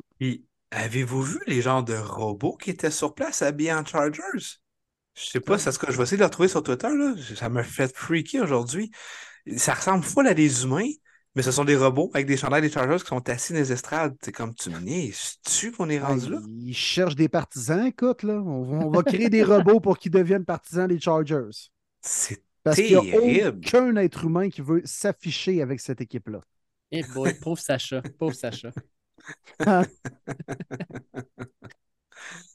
[0.70, 4.58] Avez-vous vu les genres de robots qui étaient sur place habillés en Chargers?
[5.14, 6.88] Je sais pas, c'est ce que je vais essayer de le retrouver sur Twitter.
[6.88, 7.14] Là.
[7.34, 8.90] Ça m'a fait freaky aujourd'hui.
[9.56, 10.90] Ça ressemble full à des humains,
[11.34, 13.72] mais ce sont des robots avec des chandails des Chargers qui sont assis dans les
[13.72, 14.16] estrades.
[14.22, 15.10] C'est comme tu me
[15.42, 16.38] tu qu'on est rendu là?
[16.46, 18.34] Ils cherchent des partisans, écoute, là.
[18.34, 21.70] On va, créer des robots pour qu'ils deviennent partisans des Chargers.
[22.00, 26.40] C'est Parce qu'il n'y a aucun être humain qui veut s'afficher avec cette équipe-là.
[26.92, 28.70] Eh boy, pauvre Sacha, pauvre Sacha.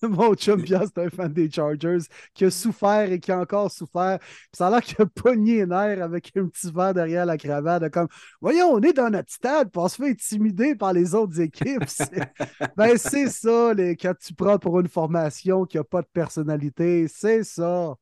[0.02, 2.00] Mon chum c'est un fan des Chargers
[2.34, 4.20] qui a souffert et qui a encore souffert.
[4.52, 7.90] ça a l'air qu'il a pogné les avec un petit verre derrière la cravate.
[7.90, 8.08] Comme,
[8.42, 11.86] voyons, on est dans notre stade, puis on se fait intimider par les autres équipes.
[12.78, 13.96] ben, c'est ça, les...
[13.96, 17.08] quand tu prends pour une formation qui n'a pas de personnalité.
[17.08, 17.96] C'est ça.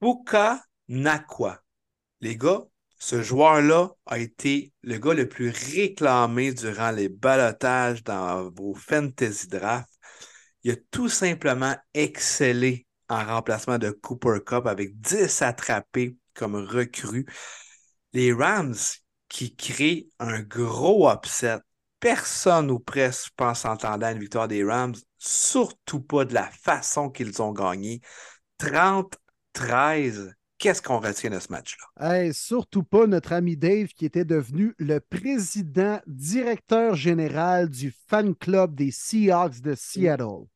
[0.00, 1.60] Puka Nakwa.
[2.20, 2.64] Les gars,
[2.98, 9.48] ce joueur-là a été le gars le plus réclamé durant les balotages dans vos fantasy
[9.48, 9.88] drafts.
[10.62, 17.26] Il a tout simplement excellé en remplacement de Cooper Cup avec 10 attrapés comme recrue.
[18.12, 18.74] Les Rams
[19.28, 21.58] qui créent un gros upset.
[22.00, 27.40] Personne ou presque pense entendre une victoire des Rams, surtout pas de la façon qu'ils
[27.42, 28.00] ont gagné.
[28.58, 32.32] 30-13 qu'est-ce qu'on retient de ce match-là?
[32.32, 38.74] surtout pas notre ami Dave qui était devenu le président directeur général du fan club
[38.74, 40.46] des Seahawks de Seattle.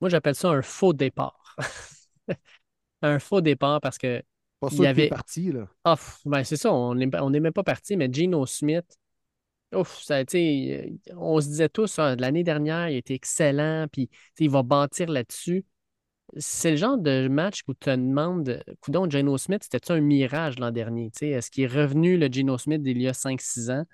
[0.00, 1.56] Moi, j'appelle ça un faux départ.
[3.02, 4.22] un faux départ parce que.
[4.60, 5.08] Pas sûr il y avait...
[5.08, 5.68] parti, là.
[5.84, 8.86] Ah, ben c'est ça, on n'est on même pas parti, mais Gino Smith,
[9.74, 10.20] ouf, ça,
[11.14, 14.08] on se disait tous, ah, l'année dernière, il était excellent, puis
[14.38, 15.64] il va bâtir là-dessus.
[16.38, 20.58] C'est le genre de match où tu te demandes, coudon, Gino Smith, c'était-tu un mirage
[20.58, 21.10] l'an dernier?
[21.20, 23.84] Est-ce qu'il est revenu le Gino Smith d'il y a 5-6 ans?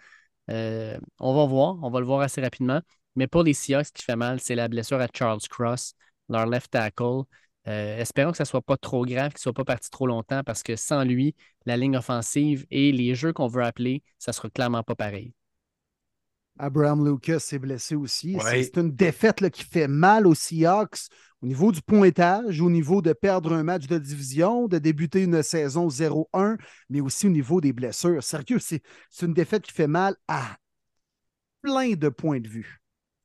[0.51, 2.81] Euh, on va voir, on va le voir assez rapidement.
[3.17, 5.95] Mais pour les Seahawks, ce qui fait mal, c'est la blessure à Charles Cross,
[6.29, 7.23] leur left tackle.
[7.69, 10.07] Euh, espérons que ça ne soit pas trop grave, qu'il ne soit pas parti trop
[10.07, 11.35] longtemps, parce que sans lui,
[11.67, 15.35] la ligne offensive et les jeux qu'on veut appeler, ça ne sera clairement pas pareil.
[16.59, 18.37] Abraham Lucas s'est blessé aussi.
[18.41, 21.09] C'est une défaite qui fait mal aux Seahawks
[21.43, 25.43] au niveau du pointage, au niveau de perdre un match de division, de débuter une
[25.43, 26.57] saison 0-1,
[26.89, 28.23] mais aussi au niveau des blessures.
[28.23, 28.83] Sérieux, c'est
[29.23, 30.57] une défaite qui fait mal à
[31.63, 32.81] plein de points de vue.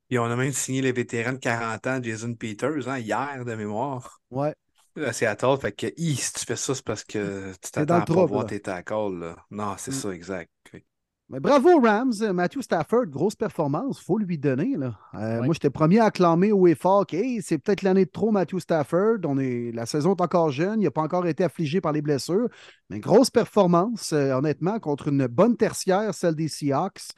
[0.09, 3.55] Et on a même signé les vétérans de 40 ans, Jason Peters, hein, hier de
[3.55, 4.21] mémoire.
[4.31, 4.55] Ouais.
[4.95, 8.25] À Seattle, fait que si tu fais ça, c'est parce que tu t'attends pas à
[8.25, 9.35] voir tes tackles.
[9.51, 9.93] Non, c'est mm.
[9.93, 10.49] ça, exact.
[11.29, 14.77] Mais bravo Rams, Matthew Stafford, grosse performance, faut lui donner.
[14.77, 14.97] Là.
[15.15, 18.59] Euh, moi, j'étais premier à acclamer au effort que c'est peut-être l'année de trop Matthew
[18.59, 19.17] Stafford.
[19.25, 22.01] On est, la saison est encore jeune, il n'a pas encore été affligé par les
[22.01, 22.47] blessures.
[22.89, 27.09] Mais grosse performance, euh, honnêtement, contre une bonne tertiaire, celle des Seahawks.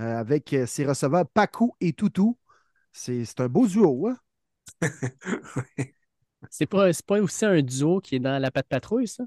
[0.00, 2.38] Euh, avec ses receveurs Paco et Toutou.
[2.92, 4.16] C'est un beau duo, hein?
[6.50, 9.24] C'est pas, pas aussi un duo qui est dans la patte patrouille, ça?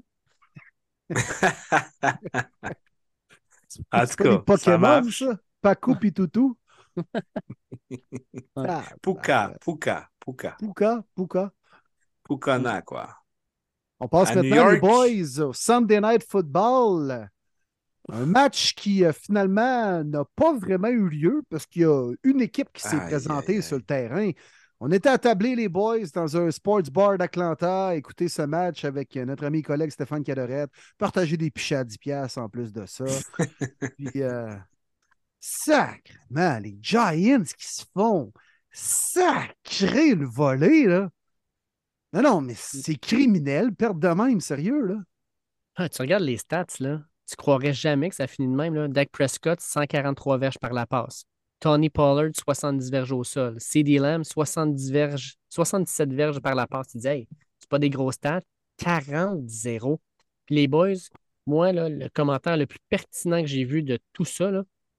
[3.92, 6.56] en tout cas, Pokémon, ça, Paco et Toutou.
[8.56, 10.56] ah, Puka, Puka, Puka.
[10.58, 12.82] Puka, Puka.
[12.82, 13.08] Quoi.
[14.00, 17.28] On passe maintenant, les boys, au Sunday Night Football.
[18.10, 22.40] Un match qui euh, finalement n'a pas vraiment eu lieu parce qu'il y a une
[22.40, 24.30] équipe qui s'est présentée sur le terrain.
[24.84, 29.44] On était attablés, les boys, dans un sports bar d'Atlanta, écouter ce match avec notre
[29.44, 33.04] ami et collègue Stéphane Cadorette, partager des pichets à 10$ en plus de ça.
[33.96, 34.56] Puis, euh,
[35.38, 38.32] sacrement, les Giants qui se font
[38.72, 41.10] sacré le voler, là.
[42.12, 44.96] Non, non, mais c'est criminel, perte de même, sérieux, là.
[45.76, 48.74] Ah, tu regardes les stats, là, tu croirais jamais que ça finit de même.
[48.74, 48.88] Là.
[48.88, 51.24] Dak Prescott, 143 verges par la passe.
[51.62, 53.54] Tony Pollard, 70 verges au sol.
[53.60, 56.88] CD Lamb, 70 verges, 77 verges par la passe.
[56.88, 57.28] Tu dis, hey,
[57.60, 58.42] c'est pas des gros stats.
[58.78, 60.00] 40-0.
[60.46, 60.94] Puis les boys,
[61.46, 64.50] moi, le commentaire le plus pertinent que j'ai vu de tout ça,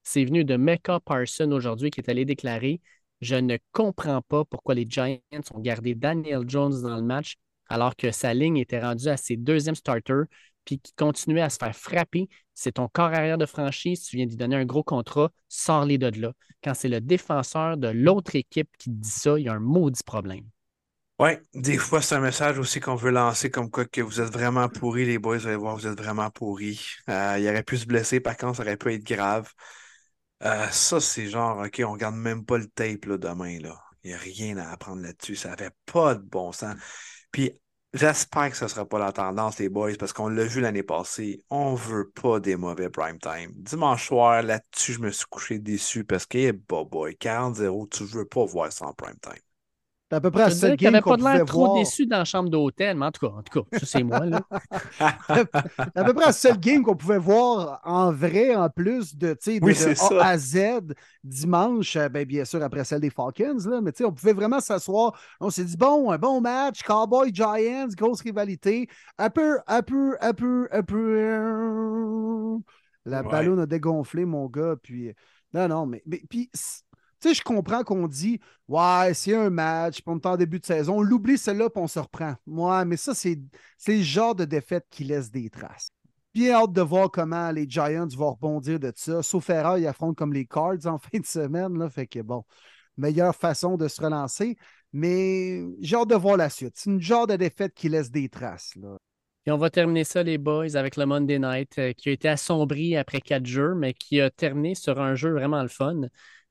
[0.04, 2.80] c'est venu de Mecca Parson aujourd'hui qui est allé déclarer
[3.20, 5.20] Je ne comprends pas pourquoi les Giants
[5.54, 7.36] ont gardé Daniel Jones dans le match
[7.68, 10.26] alors que sa ligne était rendue à ses deuxièmes starters
[10.66, 12.30] puis qui continuait à se faire frapper.
[12.54, 16.22] C'est ton corps arrière de franchise, tu viens d'y donner un gros contrat, sors-les de
[16.22, 16.34] là.
[16.64, 20.04] Quand c'est le défenseur de l'autre équipe qui dit ça, il y a un maudit
[20.04, 20.46] problème.
[21.20, 24.34] Oui, des fois, c'est un message aussi qu'on veut lancer comme quoi que vous êtes
[24.34, 26.86] vraiment pourris, les boys, vous allez voir, vous êtes vraiment pourris.
[27.10, 29.52] Euh, il aurait pu se blesser, par contre, ça aurait pu être grave.
[30.44, 33.60] Euh, ça, c'est genre, OK, on regarde même pas le tape demain.
[33.60, 33.80] Là.
[34.04, 35.36] Il n'y a rien à apprendre là-dessus.
[35.36, 36.76] Ça n'avait pas de bon sens.
[37.32, 37.52] Puis
[37.94, 40.84] j'espère que ce ne sera pas la tendance, les boys, parce qu'on l'a vu l'année
[40.84, 41.44] passée.
[41.50, 43.52] On veut pas des mauvais prime time.
[43.56, 48.26] Dimanche soir, là-dessus, je me suis couché déçu parce que, bah boy, 40-0, tu veux
[48.26, 49.34] pas voir ça en prime time
[50.14, 52.50] à peu près à seul game qu'on pouvait pas l'air trop déçu dans la chambre
[52.50, 54.26] d'hôtel, mais en tout cas, en tout cas, ça c'est moi.
[54.26, 54.42] Là.
[55.00, 59.60] à peu près à seul game qu'on pouvait voir en vrai, en plus de, de,
[59.60, 63.92] de A à Z dimanche, euh, ben, bien sûr après celle des Falcons, là, mais
[64.04, 65.20] on pouvait vraiment s'asseoir.
[65.40, 68.88] On s'est dit, bon, un bon match, Cowboy Giants, grosse rivalité,
[69.18, 72.60] un peu, un peu, un peu, un peu.
[73.06, 75.14] La ballon a dégonflé, mon gars, puis.
[75.54, 76.50] Non, non, mais, mais puis
[77.24, 80.60] tu sais, je comprends qu'on dit Ouais, c'est un match, puis on est en début
[80.60, 82.36] de saison, on l'oublie celle-là, puis on se reprend.
[82.46, 83.40] Ouais, mais ça, c'est
[83.88, 85.90] le genre de défaite qui laisse des traces.
[86.34, 89.24] Bien hâte de voir comment les Giants vont rebondir de ça.
[89.24, 91.78] Sauf erreur, ils affrontent comme les Cards en fin de semaine.
[91.78, 92.44] Là, fait que bon,
[92.98, 94.58] meilleure façon de se relancer.
[94.92, 96.74] Mais j'ai hâte de voir la suite.
[96.76, 98.76] C'est une genre de défaite qui laisse des traces.
[98.76, 98.98] Là.
[99.46, 102.30] Et on va terminer ça, les boys, avec le Monday Night, euh, qui a été
[102.30, 106.02] assombri après quatre jeux, mais qui a terminé sur un jeu vraiment le fun.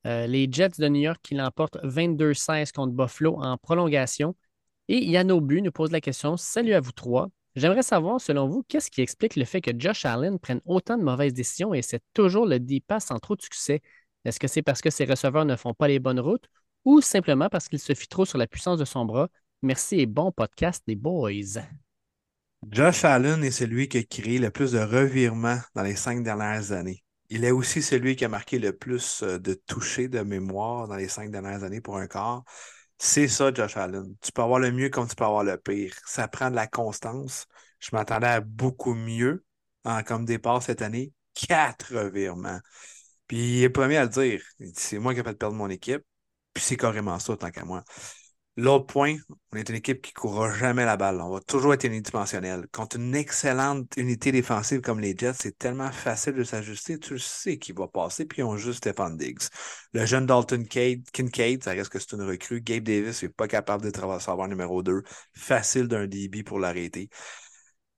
[0.05, 4.35] Euh, les Jets de New York qui l'emportent 22-16 contre Buffalo en prolongation.
[4.89, 7.29] Et Yann Aubu nous pose la question Salut à vous trois.
[7.55, 11.03] J'aimerais savoir, selon vous, qu'est-ce qui explique le fait que Josh Allen prenne autant de
[11.03, 13.81] mauvaises décisions et c'est toujours le deep pass sans trop de succès?
[14.25, 16.47] Est-ce que c'est parce que ses receveurs ne font pas les bonnes routes
[16.83, 19.29] ou simplement parce qu'il se fie trop sur la puissance de son bras?
[19.61, 21.61] Merci et bon podcast des boys.
[22.71, 26.71] Josh Allen est celui qui a créé le plus de revirements dans les cinq dernières
[26.71, 27.02] années.
[27.33, 30.95] Il est aussi celui qui a marqué le plus euh, de touchés de mémoire dans
[30.95, 32.43] les cinq dernières années pour un corps.
[32.99, 34.15] C'est ça, Josh Allen.
[34.21, 35.95] Tu peux avoir le mieux comme tu peux avoir le pire.
[36.05, 37.47] Ça prend de la constance.
[37.79, 39.43] Je m'attendais à beaucoup mieux
[39.83, 41.11] en, comme départ cette année.
[41.33, 42.59] Quatre revirements.
[43.27, 44.43] Puis il est premier à le dire.
[44.75, 46.03] C'est moi qui ai fait perdre mon équipe.
[46.53, 47.83] Puis c'est carrément ça, tant qu'à moi.
[48.55, 49.15] L'autre point,
[49.51, 51.19] on est une équipe qui ne courra jamais la balle.
[51.21, 52.67] On va toujours être unidimensionnel.
[52.71, 56.99] Contre une excellente unité défensive comme les Jets, c'est tellement facile de s'ajuster.
[56.99, 59.41] Tu sais qu'il va passer, puis ils ont juste Stephen Diggs.
[59.93, 62.61] Le jeune Dalton Kincaid, ça reste que c'est une recrue.
[62.61, 65.01] Gabe Davis n'est pas capable de travailler savoir numéro 2.
[65.33, 67.09] Facile d'un DB pour l'arrêter.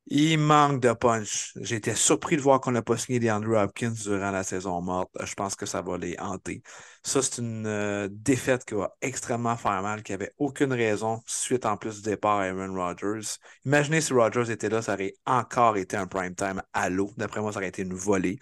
[0.07, 1.53] Il manque de punch.
[1.61, 5.09] J'étais surpris de voir qu'on n'a pas signé des Andrew Hopkins durant la saison morte.
[5.23, 6.61] Je pense que ça va les hanter.
[7.03, 11.65] Ça, c'est une euh, défaite qui va extrêmement faire mal, qui n'avait aucune raison suite
[11.65, 13.27] en plus du départ à Aaron Rodgers.
[13.65, 17.11] Imaginez si Rodgers était là, ça aurait encore été un prime time à l'eau.
[17.17, 18.37] D'après moi, ça aurait été une volée.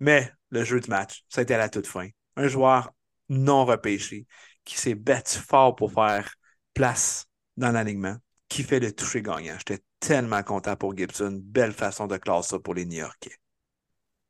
[0.00, 2.08] Mais le jeu de match, ça a été à la toute fin.
[2.36, 2.90] Un joueur
[3.28, 4.26] non repêché
[4.64, 6.34] qui s'est battu fort pour faire
[6.74, 7.26] place
[7.56, 8.16] dans l'alignement,
[8.48, 9.54] qui fait le toucher gagnant.
[9.58, 11.40] J'étais tellement content pour Gibson.
[11.42, 13.36] Belle façon de classer ça pour les New-Yorkais.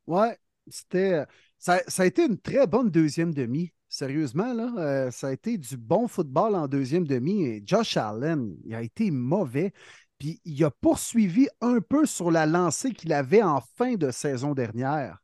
[0.07, 1.25] Ouais, c'était.
[1.59, 3.73] Ça, a été une très bonne deuxième demi.
[3.89, 7.45] Sérieusement, là, euh, ça a été du bon football en deuxième demi.
[7.45, 9.73] Et Josh Allen, il a été mauvais.
[10.19, 14.53] Puis il a poursuivi un peu sur la lancée qu'il avait en fin de saison
[14.55, 15.19] dernière.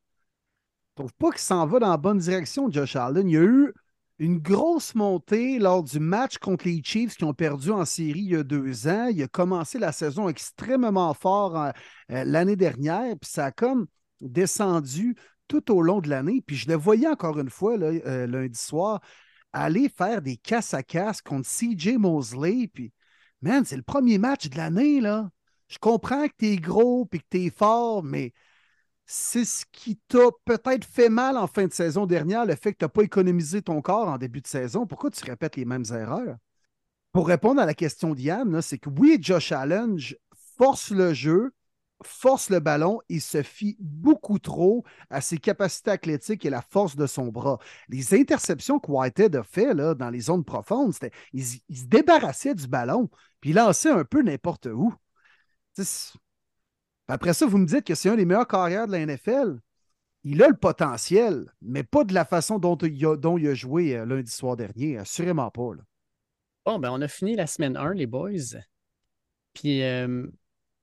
[0.91, 3.29] Je trouve pas qu'il s'en va dans la bonne direction, Josh Allen.
[3.29, 3.73] Il y a eu
[4.19, 8.31] une grosse montée lors du match contre les Chiefs qui ont perdu en série il
[8.31, 9.07] y a deux ans.
[9.07, 11.70] Il a commencé la saison extrêmement fort euh,
[12.12, 13.86] euh, l'année dernière, puis ça a comme
[14.20, 15.16] descendu
[15.49, 16.43] tout au long de l'année.
[16.47, 19.01] Puis je le voyais encore une fois euh, lundi soir
[19.53, 22.69] aller faire des casse à casse contre CJ Mosley.
[22.73, 22.93] Puis,
[23.41, 25.31] man, c'est le premier match de l'année, là.
[25.69, 28.32] Je comprends que tu es gros et que tu es fort, mais
[29.07, 32.79] c'est ce qui t'a peut-être fait mal en fin de saison dernière, le fait que
[32.79, 34.87] tu n'as pas économisé ton corps en début de saison.
[34.87, 36.37] Pourquoi tu répètes les mêmes erreurs?
[37.13, 39.99] Pour répondre à la question d'Yann, c'est que oui, Josh Allen
[40.57, 41.53] force le jeu,
[42.03, 46.97] force le ballon, il se fie beaucoup trop à ses capacités athlétiques et la force
[46.97, 47.59] de son bras.
[47.89, 52.67] Les interceptions que Whitehead a fait dans les zones profondes, c'était il, se débarrassait du
[52.67, 53.09] ballon,
[53.41, 54.93] puis il lançait un peu n'importe où
[57.09, 59.59] Après ça, vous me dites que c'est un des meilleurs carrières de la NFL.
[60.23, 64.33] Il a le potentiel, mais pas de la façon dont il a, joué euh, lundi
[64.33, 64.97] soir dernier.
[64.97, 65.73] Assurément pas.
[66.65, 68.57] Bon, ben on a fini la semaine 1, les boys.
[69.53, 70.27] Puis, euh,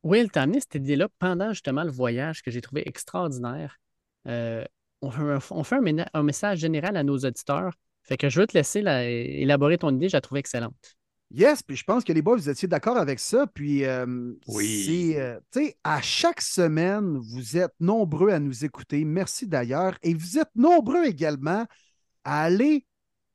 [0.04, 3.80] Will, t'as amené cette idée-là pendant justement le voyage que j'ai trouvé extraordinaire.
[4.28, 4.64] Euh,
[5.02, 5.80] on fait,
[6.14, 7.74] un, message général à nos auditeurs.
[8.04, 10.96] Fait que je veux te laisser la- élaborer ton idée, je la trouve excellente.
[11.34, 13.48] Yes, puis je pense que les boys, vous étiez d'accord avec ça.
[13.48, 15.14] Puis, euh, Oui.
[15.14, 19.06] c'est, euh, à chaque semaine, vous êtes nombreux à nous écouter.
[19.06, 19.98] Merci d'ailleurs.
[20.04, 21.66] Et vous êtes nombreux également
[22.26, 22.86] à aller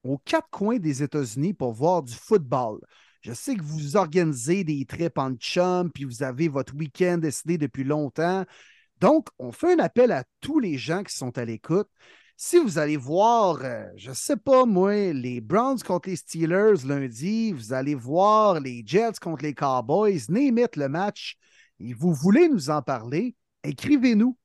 [0.04, 2.80] aux quatre coins des États-Unis pour voir du football.
[3.22, 7.58] Je sais que vous organisez des trips en chum, puis vous avez votre week-end décidé
[7.58, 8.44] depuis longtemps.
[9.00, 11.88] Donc, on fait un appel à tous les gens qui sont à l'écoute.
[12.38, 16.84] Si vous allez voir, euh, je ne sais pas moi, les Browns contre les Steelers
[16.86, 21.38] lundi, vous allez voir les Jets contre les Cowboys, name it le match,
[21.80, 23.34] et vous voulez nous en parler,
[23.64, 24.36] écrivez-nous.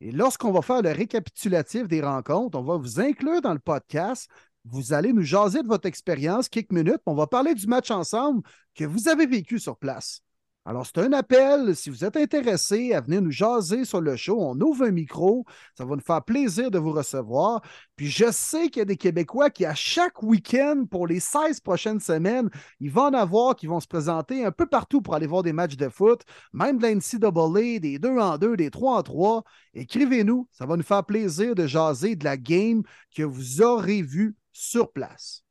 [0.00, 4.30] Et lorsqu'on va faire le récapitulatif des rencontres, on va vous inclure dans le podcast.
[4.64, 7.02] Vous allez nous jaser de votre expérience quelques minutes.
[7.04, 8.42] On va parler du match ensemble
[8.76, 10.22] que vous avez vécu sur place.
[10.66, 11.74] Alors, c'est un appel.
[11.74, 15.46] Si vous êtes intéressé à venir nous jaser sur le show, on ouvre un micro.
[15.76, 17.62] Ça va nous faire plaisir de vous recevoir.
[17.96, 21.60] Puis je sais qu'il y a des Québécois qui, à chaque week-end, pour les 16
[21.60, 25.26] prochaines semaines, ils vont en avoir qui vont se présenter un peu partout pour aller
[25.26, 26.22] voir des matchs de foot,
[26.52, 29.44] même de la NCAA, des 2 en 2, des 3 en 3.
[29.72, 30.46] Écrivez-nous.
[30.52, 32.82] Ça va nous faire plaisir de jaser de la game
[33.16, 35.42] que vous aurez vue sur place.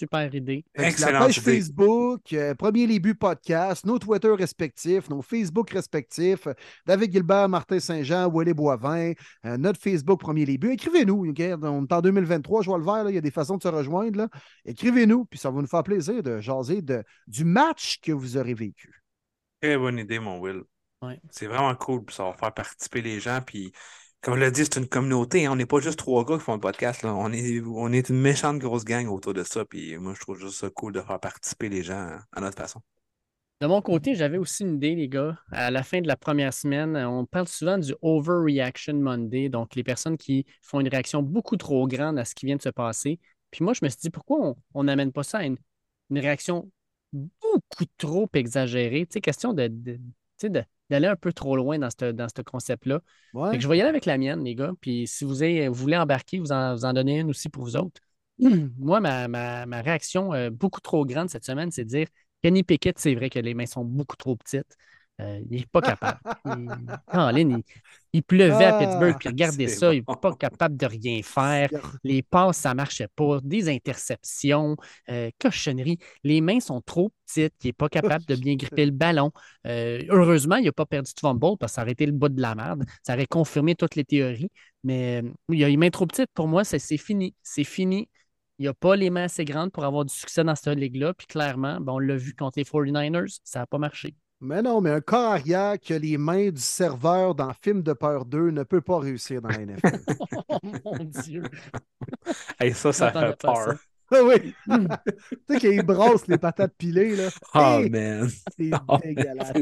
[0.00, 0.64] Super idée.
[0.74, 1.58] Que la page idée.
[1.58, 6.48] Facebook, euh, Premier Les Buts podcast, nos Twitter respectifs, nos Facebook respectifs,
[6.86, 9.12] David Gilbert, Martin Saint-Jean, Willy Boivin,
[9.44, 10.72] euh, notre Facebook Premier Les Buts.
[10.72, 11.26] Écrivez-nous.
[11.62, 13.62] On est en 2023, je vois le vert, là, il y a des façons de
[13.62, 14.16] se rejoindre.
[14.16, 14.28] là.
[14.64, 18.54] Écrivez-nous, puis ça va nous faire plaisir de jaser de, du match que vous aurez
[18.54, 19.02] vécu.
[19.60, 20.62] Très bonne idée, mon Will.
[21.02, 21.20] Ouais.
[21.30, 23.40] C'est vraiment cool, puis ça va faire participer les gens.
[23.44, 23.70] Puis,
[24.22, 25.46] comme je l'ai dit, c'est une communauté.
[25.46, 25.52] hein.
[25.52, 27.04] On n'est pas juste trois gars qui font le podcast.
[27.04, 29.64] On, est, on est une méchante grosse gang autour de ça.
[29.64, 32.80] Puis, moi, je trouve juste ça cool de faire participer les gens à notre façon.
[33.60, 35.38] De mon côté, j'avais aussi une idée, les gars.
[35.52, 39.84] À la fin de la première semaine, on parle souvent du Overreaction Monday, donc les
[39.84, 43.18] personnes qui font une réaction beaucoup trop grande à ce qui vient de se passer.
[43.50, 45.58] Puis moi, je me suis dit, pourquoi on n'amène pas ça à une,
[46.10, 46.70] réaction
[47.12, 49.06] beaucoup trop exagérée?
[49.06, 50.00] Tu sais, question de, de-
[50.42, 53.00] de- d'aller un peu trop loin dans ce dans ce concept-là.
[53.32, 53.58] Ouais.
[53.60, 54.72] Je vais y aller avec la mienne, les gars.
[54.80, 57.64] Puis si vous, avez- vous voulez embarquer, vous en, vous en donnez une aussi pour
[57.64, 58.00] vous autres.
[58.78, 62.06] Moi, ma, ma- ma réaction euh, beaucoup trop grande cette semaine, c'est de dire
[62.42, 64.76] Kenny Pickett, c'est vrai que les mains sont beaucoup trop petites.
[65.20, 66.18] Euh, il n'est pas capable.
[66.46, 67.62] Il, il,
[68.12, 71.22] il pleuvait à Ah, Pittsburgh, puis regardez c'est ça, il n'est pas capable de rien
[71.22, 71.70] faire.
[72.02, 73.40] Les passes, ça ne marchait pas.
[73.42, 74.76] Des interceptions,
[75.10, 75.98] euh, cochonneries.
[76.24, 77.54] Les mains sont trop petites.
[77.62, 79.30] Il n'est pas capable de bien gripper le ballon.
[79.66, 82.28] Euh, heureusement, il n'a pas perdu de fumble parce que ça aurait été le bout
[82.28, 82.84] de la merde.
[83.06, 84.50] Ça aurait confirmé toutes les théories.
[84.82, 86.30] Mais euh, il a les mains trop petites.
[86.34, 87.34] Pour moi, c'est c'est fini.
[87.42, 88.08] C'est fini.
[88.58, 91.14] Il n'a pas les mains assez grandes pour avoir du succès dans cette ligue-là.
[91.14, 94.14] Puis clairement, ben, on l'a vu contre les 49ers, ça n'a pas marché.
[94.40, 97.92] Mais non, mais un corps arrière qui a les mains du serveur dans Film de
[97.92, 100.00] peur 2 ne peut pas réussir dans la NFL.
[100.48, 101.42] oh mon Dieu!
[102.58, 103.78] Hey, ça, ça fait peur.
[104.12, 104.54] Ah oui!
[104.66, 107.30] tu sais qu'il brosse les patates pilées, là.
[107.54, 107.88] Oh, Hey!
[107.88, 108.30] man.
[108.56, 109.52] C'est Oh, dégueulasse.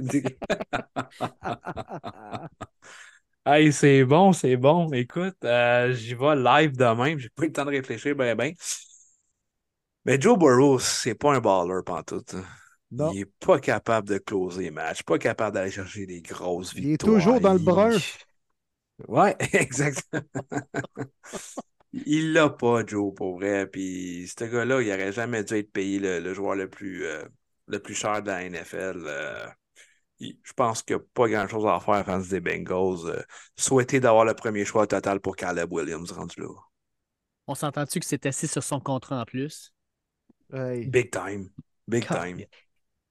[3.46, 4.92] Hey, c'est bon, c'est bon.
[4.92, 7.18] Écoute, euh, j'y vais live de même.
[7.18, 8.52] J'ai pas eu le temps de réfléchir ben ben.
[10.04, 12.34] Mais Joe Burrow, c'est pas un baller pantoute.
[12.90, 13.12] Non.
[13.12, 16.88] Il est pas capable de closer les matchs, pas capable d'aller chercher des grosses Il
[16.92, 17.12] est victoires.
[17.12, 18.02] toujours dans le brun.
[19.06, 20.22] Ouais, exactement.
[21.92, 23.66] Il l'a pas, Joe, pour vrai.
[23.66, 27.24] Puis ce gars-là, il aurait jamais dû être payé le, le joueur le plus, euh,
[27.66, 29.02] le plus cher de la NFL.
[29.06, 29.46] euh.
[30.20, 33.06] Il- je pense qu'il n'y a pas grand-chose à faire face des Bengals.
[33.08, 33.22] euh.
[33.56, 36.48] souhaiter d'avoir le premier choix total pour Caleb Williams rendu là.
[37.48, 39.72] On s'entend-tu que c'est assis sur son contrat en plus?
[40.52, 40.84] Hey.
[40.86, 41.50] Big time.
[41.86, 42.44] Big time.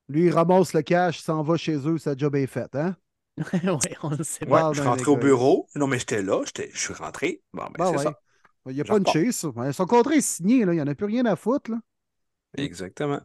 [0.09, 2.95] Lui, il ramasse le cash, il s'en va chez eux, sa job est faite, hein?
[3.37, 4.71] oui, on le sait Ouais, pas.
[4.73, 5.67] je suis rentré au bureau.
[5.75, 6.41] Non, mais j'étais là.
[6.45, 7.43] j'étais- Je suis rentré.
[7.53, 8.03] Bon, ben, Ben c'est ouais.
[8.03, 8.19] ça.
[8.67, 9.13] Il n'y a pas une repars.
[9.13, 9.73] chase.
[9.75, 10.73] Son contrat est signé, là.
[10.73, 11.71] il n'y en a plus rien à foutre.
[11.71, 11.77] Là.
[12.57, 13.19] Exactement.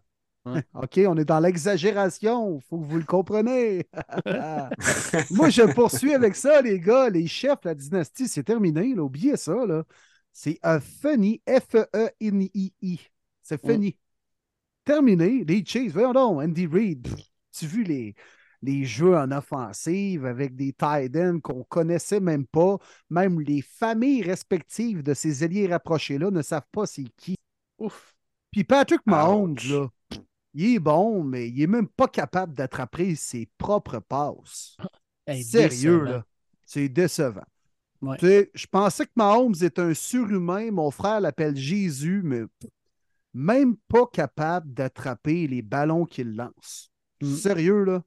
[0.74, 2.56] OK, on est dans l'exagération.
[2.58, 3.88] Il faut que vous le compreniez.
[5.30, 7.08] Moi, je poursuis avec ça, les gars.
[7.08, 8.94] Les chefs, la dynastie, c'est terminé.
[8.94, 9.02] Là.
[9.02, 9.66] Oubliez ça.
[9.66, 9.84] Là.
[10.32, 11.40] C'est un funny.
[11.48, 13.00] F-E-N-I-I.
[13.42, 13.96] C'est funny.
[14.84, 15.44] Terminé.
[15.44, 17.02] Les Chiefs, voyons donc, Andy Reid.
[17.02, 17.24] pff,
[17.56, 18.14] Tu as vu les,
[18.62, 22.78] les jeux en offensive avec des tight ends qu'on connaissait même pas.
[23.10, 27.36] Même les familles respectives de ces alliés rapprochés-là ne savent pas c'est qui.
[27.78, 28.14] Ouf.
[28.50, 29.88] Puis Patrick Mahomes, là,
[30.54, 34.76] il est bon, mais il est même pas capable d'attraper ses propres passes.
[35.24, 36.04] Hey, Sérieux, décevant.
[36.04, 36.24] là.
[36.66, 37.44] C'est décevant.
[38.00, 38.16] Ouais.
[38.18, 40.72] Tu sais, je pensais que Mahomes est un surhumain.
[40.72, 42.42] Mon frère l'appelle Jésus, mais
[43.34, 46.90] même pas capable d'attraper les ballons qu'il lance.
[47.20, 47.34] Mm.
[47.34, 48.02] Sérieux, là?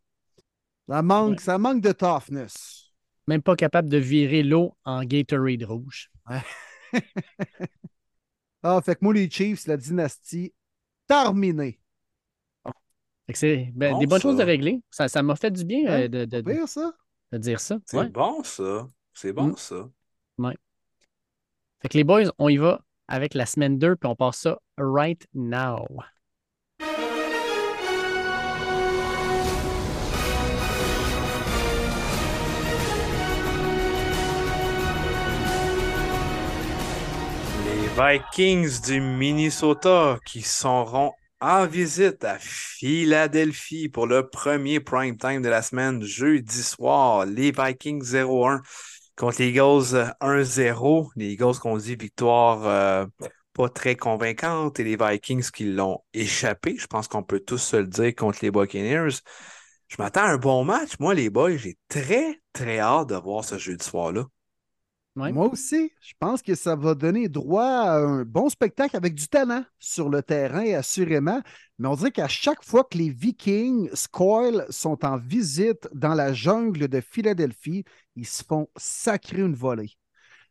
[0.87, 2.91] Ça manque, ça manque de toughness.
[3.27, 6.11] Même pas capable de virer l'eau en Gatorade rouge.
[8.63, 10.53] Ah, fait que moi, les Chiefs, la dynastie,
[11.07, 11.79] terminée.
[13.27, 14.29] Fait que c'est ben, Bon, des bonnes ça.
[14.29, 14.81] choses de régler.
[14.91, 16.93] Ça ça m'a fait du bien euh, de, de- Pas pire, ça?
[17.31, 17.79] de dire ça.
[17.85, 18.09] C'est Ouais.
[18.09, 18.87] bon, ça.
[19.13, 19.57] C'est bon, Mm.
[19.57, 19.89] ça.
[20.37, 20.55] Ouais.
[21.81, 24.57] Fait que les boys, on y va avec la semaine 2, puis on passe ça
[24.77, 25.85] right now.
[37.65, 41.11] Les Vikings du Minnesota qui seront
[41.41, 47.25] en visite à Philadelphie pour le premier prime time de la semaine, jeudi soir.
[47.25, 48.61] Les Vikings 0-1
[49.17, 51.09] contre les Eagles 1-0.
[51.15, 53.05] Les Eagles qu'on dit victoire euh,
[53.53, 56.75] pas très convaincante et les Vikings qui l'ont échappé.
[56.77, 59.21] Je pense qu'on peut tous se le dire contre les Buccaneers.
[59.87, 60.99] Je m'attends à un bon match.
[60.99, 64.25] Moi, les boys, j'ai très, très hâte de voir ce jeudi soir-là.
[65.15, 65.31] Ouais.
[65.31, 69.29] Moi aussi, je pense que ça va donner droit à un bon spectacle avec du
[69.29, 71.41] talent sur le terrain, assurément.
[71.79, 76.33] Mais on dirait qu'à chaque fois que les Vikings Squall sont en visite dans la
[76.33, 77.85] jungle de Philadelphie,
[78.15, 79.91] ils se font sacrer une volée.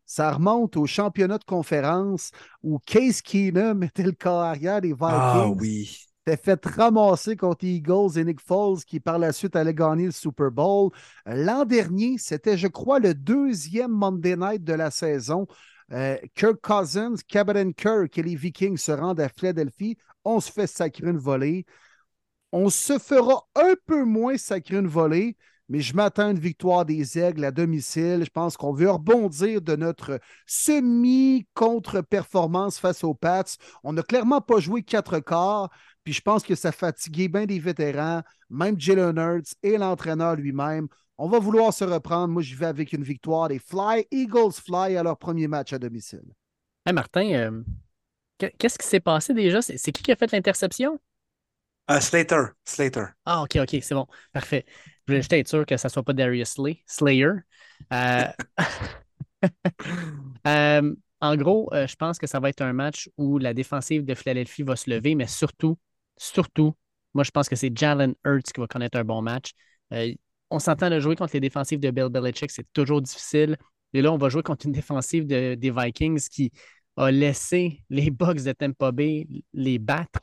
[0.07, 2.31] Ça remonte au championnat de conférence
[2.63, 5.09] où Case Keenum était le corps arrière des Vikings.
[5.11, 5.99] Ah oui.
[6.25, 10.07] T'es fait ramasser contre les Eagles et Nick Foles qui par la suite allait gagner
[10.07, 10.91] le Super Bowl.
[11.27, 15.47] L'an dernier, c'était, je crois, le deuxième Monday Night de la saison.
[15.93, 19.99] Euh, Kirk Cousins, Cameron Kirk et les Vikings se rendent à Philadelphie.
[20.25, 21.67] On se fait sacrer une volée.
[22.53, 25.37] On se fera un peu moins sacrer une volée,
[25.69, 28.23] mais je m'attends à une victoire des Aigles à domicile.
[28.25, 33.45] Je pense qu'on veut rebondir de notre semi-contre-performance face aux Pats.
[33.83, 35.71] On n'a clairement pas joué quatre quarts,
[36.05, 40.89] puis je pense que ça fatiguait bien des vétérans, même Jalen Hurts et l'entraîneur lui-même.
[41.17, 42.33] On va vouloir se reprendre.
[42.33, 45.79] Moi, j'y vais avec une victoire des Fly, Eagles Fly à leur premier match à
[45.79, 46.25] domicile.
[46.87, 47.63] Hey Martin, euh,
[48.39, 49.63] que- qu'est-ce qui s'est passé déjà?
[49.63, 50.99] C'est c'est qui qui a fait l'interception?
[51.91, 52.53] Euh, Slater.
[52.65, 53.15] Slater.
[53.27, 54.07] Ah, ok, ok, c'est bon.
[54.33, 54.67] Parfait.
[55.07, 57.31] Je voulais juste être sûr que ça ne soit pas Darius Slay, Slayer.
[57.93, 58.25] Euh,
[60.47, 64.05] euh, en gros, euh, je pense que ça va être un match où la défensive
[64.05, 65.79] de Philadelphie va se lever, mais surtout,
[66.17, 66.75] surtout,
[67.15, 69.53] moi, je pense que c'est Jalen Hurts qui va connaître un bon match.
[70.51, 73.57] On s'entend de jouer contre les défensives de Bill Belichick, c'est toujours difficile.
[73.93, 76.53] Et là, on va jouer contre une défensive de- des Vikings qui
[76.97, 80.21] a laissé les Bucks de Tampa Bay les battre.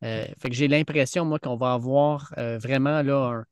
[0.00, 3.44] Fait que j'ai l'impression, moi, qu'on va avoir vraiment là, un-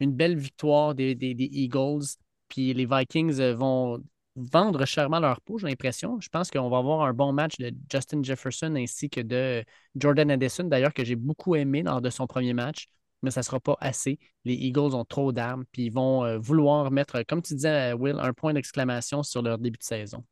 [0.00, 2.04] une belle victoire des, Eagles.
[2.48, 4.02] Puis les Vikings euh, vont
[4.36, 6.20] vendre chèrement leur peau, j'ai l'impression.
[6.20, 9.64] Je pense qu'on va avoir un bon match de Justin Jefferson ainsi que de
[9.96, 12.86] Jordan Addison, d'ailleurs, que j'ai beaucoup aimé lors de son premier match,
[13.22, 14.18] mais ça ne sera pas assez.
[14.44, 18.16] Les Eagles ont trop d'armes, puis ils vont euh, vouloir mettre, comme tu disais, Will,
[18.20, 20.24] un point d'exclamation sur leur début de saison.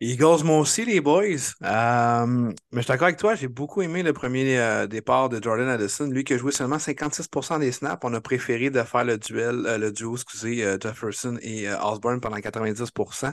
[0.00, 1.24] Eagles, moi aussi, les boys.
[1.62, 5.42] Euh, mais je suis d'accord avec toi, j'ai beaucoup aimé le premier euh, départ de
[5.42, 6.08] Jordan Addison.
[6.08, 8.00] Lui qui a joué seulement 56% des snaps.
[8.04, 12.36] On a préféré de faire le duel, euh, le duo, excusez, Jefferson et Osborne pendant
[12.38, 13.32] 90%.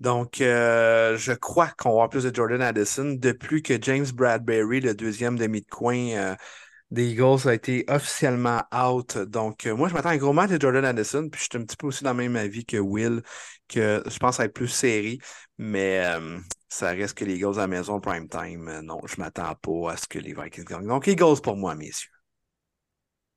[0.00, 3.12] Donc, je crois qu'on va plus de Jordan Addison.
[3.12, 6.34] De plus que James Bradbury, le deuxième demi de coin
[6.94, 9.18] des Eagles, a été officiellement out.
[9.18, 11.28] Donc, euh, moi, je m'attends à un gros match de Jordan Addison.
[11.28, 13.22] Puis, je suis un petit peu aussi dans le même avis que Will,
[13.68, 15.18] que je pense être plus serré.
[15.58, 16.38] Mais euh,
[16.68, 18.68] ça reste que les Eagles à la maison prime time.
[18.68, 20.86] euh, non, je m'attends pas à ce que les Vikings gagnent.
[20.86, 22.10] Donc, Eagles pour moi, messieurs.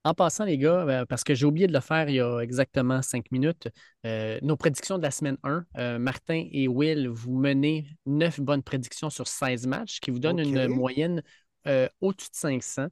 [0.08, 3.02] En passant, les gars, parce que j'ai oublié de le faire il y a exactement
[3.02, 3.68] cinq minutes,
[4.06, 8.64] euh, nos prédictions de la semaine 1, euh, Martin et Will, vous menez 9 bonnes
[8.64, 11.22] prédictions sur 16 matchs, ce qui vous donne une moyenne
[11.68, 12.88] euh, au-dessus de 500, euh,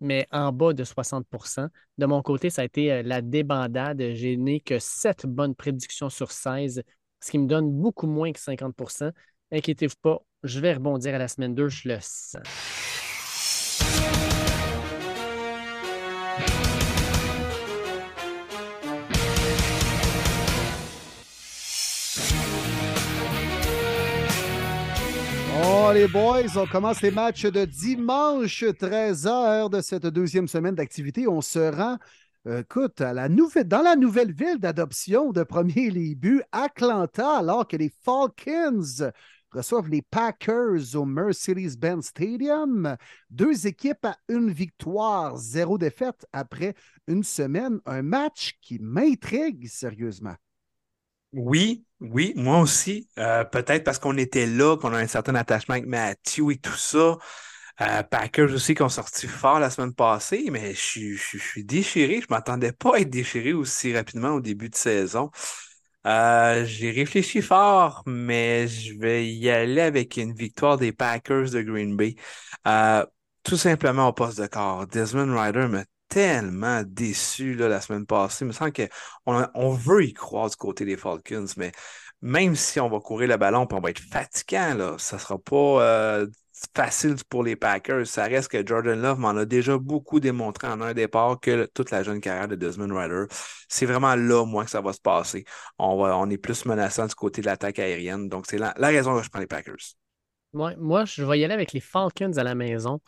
[0.00, 1.68] mais en bas de 60%
[1.98, 4.02] De mon côté, ça a été euh, la débandade.
[4.14, 6.82] J'ai n'ai que 7 bonnes prédictions sur 16,
[7.22, 9.12] ce qui me donne beaucoup moins que 50%
[9.52, 12.89] Inquiétez-vous pas, je vais rebondir à la semaine 2, je le sens.
[26.00, 31.28] Les boys, on commence les matchs de dimanche 13h de cette deuxième semaine d'activité.
[31.28, 31.98] On se rend,
[32.46, 32.62] euh,
[33.00, 37.92] à la nouvelle, dans la nouvelle ville d'adoption de premier buts, Atlanta, alors que les
[38.02, 39.10] Falcons
[39.50, 42.96] reçoivent les Packers au Mercedes-Benz Stadium.
[43.28, 46.72] Deux équipes à une victoire, zéro défaite après
[47.08, 47.78] une semaine.
[47.84, 50.36] Un match qui m'intrigue sérieusement.
[51.32, 53.08] Oui, oui, moi aussi.
[53.18, 56.72] Euh, peut-être parce qu'on était là, qu'on a un certain attachement avec Matthew et tout
[56.76, 57.18] ça.
[57.80, 62.16] Euh, Packers aussi qui ont sorti fort la semaine passée, mais je, suis- déchiré.
[62.16, 65.30] Je ne m'attendais pas à être déchiré aussi rapidement au début de saison.
[66.06, 71.62] Euh, j'ai réfléchi fort, mais je vais y aller avec une victoire des Packers de
[71.62, 72.16] Green Bay.
[73.42, 74.86] Tout simplement au poste de corps.
[74.86, 78.44] Desmond Ryder m'a tellement déçu la semaine passée.
[78.44, 81.72] Il me semble qu'on on veut y croire du côté des Falcons, mais
[82.20, 85.20] même si on va courir le ballon et on va être fatigant, là, ça ne
[85.20, 86.26] sera pas euh,
[86.74, 88.06] facile pour les Packers.
[88.06, 91.90] Ça reste que Jordan Love m'en a déjà beaucoup démontré en un départ que toute
[91.90, 93.24] la jeune carrière de Desmond Ryder.
[93.68, 95.44] C'est vraiment là, moi, que ça va se passer.
[95.78, 98.28] On, est plus menaçant du côté de l'attaque aérienne.
[98.28, 99.94] Donc, c'est la, raison que je prends les Packers.
[100.52, 103.00] Moi, je vais y aller avec les Falcons à la maison.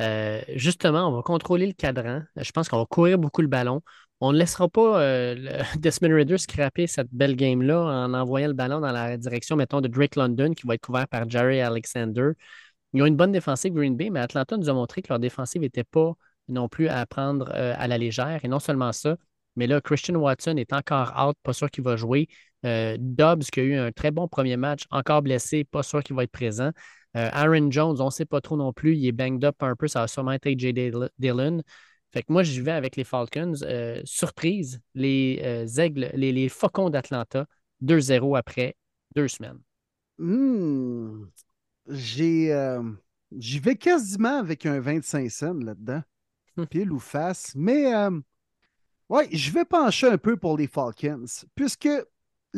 [0.00, 2.22] Euh, justement, on va contrôler le cadran.
[2.36, 3.82] Je pense qu'on va courir beaucoup le ballon.
[4.20, 8.80] On ne laissera pas euh, Desmond Ritter scraper cette belle game-là en envoyant le ballon
[8.80, 12.32] dans la direction, mettons, de Drake London, qui va être couvert par Jerry Alexander.
[12.92, 15.60] Ils ont une bonne défensive Green Bay, mais Atlanta nous a montré que leur défensive
[15.62, 16.14] n'était pas
[16.48, 18.40] non plus à prendre euh, à la légère.
[18.44, 19.16] Et non seulement ça,
[19.56, 22.28] mais là, Christian Watson est encore out, pas sûr qu'il va jouer.
[22.64, 26.16] Euh, Dobbs, qui a eu un très bon premier match, encore blessé, pas sûr qu'il
[26.16, 26.70] va être présent.
[27.16, 28.96] Euh, Aaron Jones, on ne sait pas trop non plus.
[28.96, 29.88] Il est banged up un peu.
[29.88, 31.62] Ça va sûrement être AJ Dill- Dillon.
[32.12, 33.54] Fait que moi, j'y vais avec les Falcons.
[33.62, 37.46] Euh, surprise, les euh, aigles, les, les faucons d'Atlanta,
[37.80, 38.76] 2-0 après
[39.14, 39.58] deux semaines.
[40.18, 41.24] Hmm.
[41.88, 42.52] J'ai.
[43.36, 46.02] J'y vais quasiment avec un 25 cents là-dedans.
[46.70, 47.52] Pile ou face.
[47.54, 47.92] Mais
[49.08, 51.24] ouais, je vais pencher un peu pour les Falcons.
[51.54, 51.88] Puisque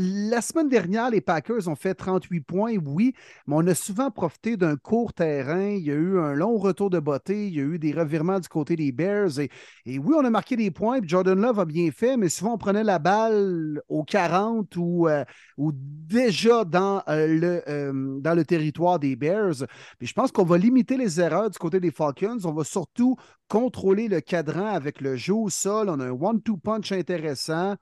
[0.01, 3.15] la semaine dernière, les Packers ont fait 38 points, oui,
[3.49, 5.71] mais on a souvent profité d'un court terrain.
[5.71, 7.49] Il y a eu un long retour de beauté.
[7.49, 9.41] Il y a eu des revirements du côté des Bears.
[9.41, 9.51] Et,
[9.87, 11.01] oui, on a marqué des points.
[11.01, 15.09] puis Jordan Love a bien fait, mais souvent on prenait la balle au 40 ou,
[15.09, 15.25] euh,
[15.57, 19.65] ou déjà dans, euh, le, euh, dans le territoire des Bears.
[20.01, 22.39] Mais je pense qu'on va limiter les erreurs du côté des Falcons.
[22.45, 23.17] On va surtout
[23.49, 25.89] contrôler le cadran avec le jeu au sol.
[25.89, 27.75] On a un one-two punch intéressant.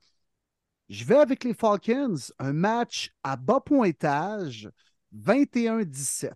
[0.88, 4.70] Je vais avec les Falcons, un match à bas pointage,
[5.12, 6.30] 21-17.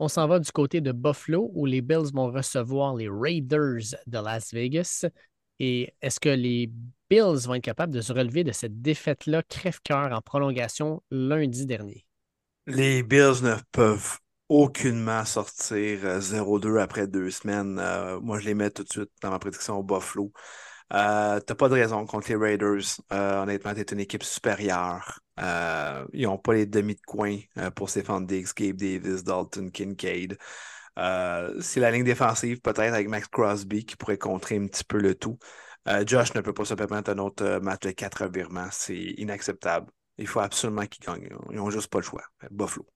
[0.00, 4.18] On s'en va du côté de Buffalo où les Bills vont recevoir les Raiders de
[4.18, 5.04] Las Vegas.
[5.60, 6.72] Et est-ce que les
[7.08, 12.04] Bills vont être capables de se relever de cette défaite-là crève-cœur en prolongation lundi dernier?
[12.66, 14.18] Les Bills ne peuvent
[14.48, 17.78] aucunement sortir euh, 0-2 après deux semaines.
[17.78, 20.32] Euh, moi, je les mets tout de suite dans ma prédiction au Buffalo.
[20.92, 23.00] Euh, T'as pas de raison contre les Raiders.
[23.12, 25.20] Euh, honnêtement, t'es une équipe supérieure.
[25.40, 29.70] Euh, ils n'ont pas les demi de coin euh, pour Stephon Diggs, Gabe Davis, Dalton,
[29.70, 30.36] Kincaid.
[30.96, 35.14] C'est la ligne défensive, peut-être avec Max Crosby, qui pourrait contrer un petit peu le
[35.14, 35.38] tout.
[36.06, 38.68] Josh ne peut pas se permettre un autre match de quatre revirements.
[38.70, 39.90] C'est inacceptable.
[40.18, 41.28] Il faut absolument qu'ils gagnent.
[41.50, 42.22] Ils n'ont juste pas le choix.
[42.50, 42.86] Buffalo.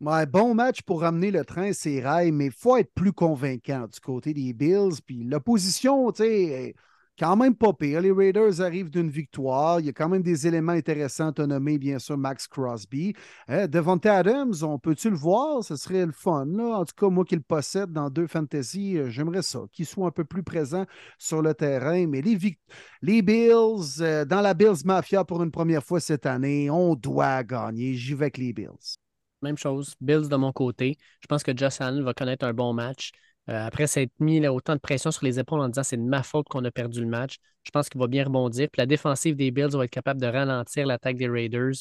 [0.00, 3.86] Ouais, bon match pour ramener le train ses rails, mais il faut être plus convaincant
[3.86, 5.00] du côté des Bills.
[5.06, 6.74] Puis l'opposition, tu sais,
[7.18, 8.00] quand même pas pire.
[8.00, 9.80] Les Raiders arrivent d'une victoire.
[9.80, 13.14] Il y a quand même des éléments intéressants à nommer, bien sûr, Max Crosby.
[13.50, 15.62] Euh, Devontae Adams, on peut-tu le voir?
[15.62, 16.46] Ce serait le fun.
[16.46, 16.78] Là.
[16.78, 20.06] En tout cas, moi qui le possède dans deux fantasy, euh, j'aimerais ça, qu'il soit
[20.06, 20.86] un peu plus présent
[21.18, 22.06] sur le terrain.
[22.06, 26.94] Mais les Bills, euh, dans la Bills Mafia pour une première fois cette année, on
[26.94, 27.94] doit gagner.
[27.94, 28.96] J'y vais avec les Bills.
[29.42, 30.96] Même chose, Bills de mon côté.
[31.20, 33.12] Je pense que Josh Allen va connaître un bon match.
[33.50, 36.22] Euh, après s'être mis autant de pression sur les épaules en disant c'est de ma
[36.22, 38.68] faute qu'on a perdu le match, je pense qu'il va bien rebondir.
[38.72, 41.74] Puis la défensive des Bills va être capable de ralentir l'attaque des Raiders.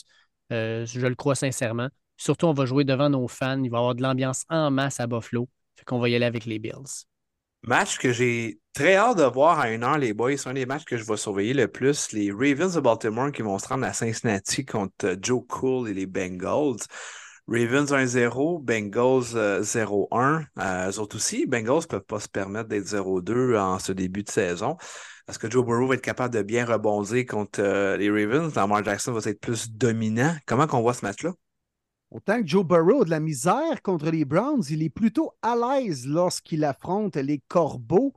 [0.52, 1.88] Euh, je le crois sincèrement.
[2.18, 3.62] Surtout, on va jouer devant nos fans.
[3.64, 5.48] Il va y avoir de l'ambiance en masse à Buffalo.
[5.76, 7.06] Fait qu'on va y aller avec les Bills.
[7.64, 10.36] Match que j'ai très hâte de voir à une heure, les boys.
[10.36, 12.12] C'est un des matchs que je vais surveiller le plus.
[12.12, 16.06] Les Ravens de Baltimore qui vont se rendre à Cincinnati contre Joe Cool et les
[16.06, 16.82] Bengals.
[17.48, 20.46] Ravens 1-0, Bengals euh, 0-1.
[20.60, 24.24] Euh, eux autres aussi, Bengals ne peuvent pas se permettre d'être 0-2 en ce début
[24.24, 24.78] de saison.
[25.28, 28.54] Est-ce que Joe Burrow va être capable de bien rebondir contre euh, les Ravens?
[28.56, 30.36] Lamar Jackson va être plus dominant.
[30.46, 31.34] Comment qu'on voit ce match-là?
[32.12, 35.56] Autant que Joe Burrow a de la misère contre les Browns, il est plutôt à
[35.56, 38.14] l'aise lorsqu'il affronte les Corbeaux.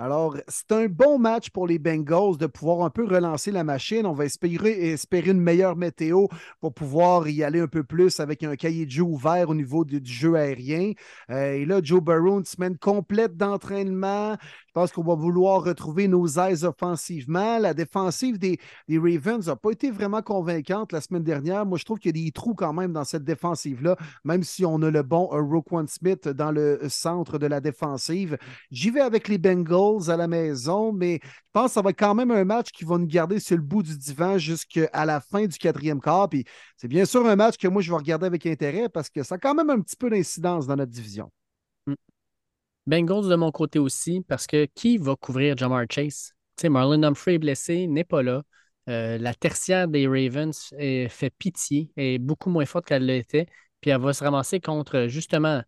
[0.00, 4.06] Alors, c'est un bon match pour les Bengals de pouvoir un peu relancer la machine.
[4.06, 4.94] On va espérer,
[5.26, 6.28] une meilleure météo
[6.60, 9.84] pour pouvoir y aller un peu plus avec un cahier de jeu ouvert au niveau
[9.84, 10.92] du, du jeu aérien.
[11.30, 14.36] Euh, et là, Joe Burrow, une semaine complète d'entraînement.
[14.68, 17.58] Je pense qu'on va vouloir retrouver nos aises offensivement.
[17.58, 18.58] La défensive des,
[18.90, 21.64] Ravens n'a pas été vraiment convaincante la semaine dernière.
[21.64, 24.66] Moi, je trouve qu'il y a des trous quand même dans cette défensive-là, même si
[24.66, 28.36] on a le bon uh, Roquan Smith dans le centre de la défensive.
[28.70, 31.98] J'y vais avec les Bengals à la maison, mais je pense que ça va être
[31.98, 35.20] quand même un match qui va nous garder sur le bout du divan jusqu'à la
[35.20, 36.28] fin du quatrième quart.
[36.28, 36.44] Puis
[36.76, 39.36] c'est bien sûr un match que moi, je vais regarder avec intérêt parce que ça
[39.36, 41.30] a quand même un petit peu d'incidence dans notre division.
[42.88, 46.32] Bengals de mon côté aussi, parce que qui va couvrir Jamar Chase?
[46.56, 48.42] Tu sais, Marlon Humphrey est blessé, n'est pas là.
[48.88, 53.46] Euh, la tertiaire des Ravens est, fait pitié, est beaucoup moins forte qu'elle l'était.
[53.82, 55.62] Puis elle va se ramasser contre justement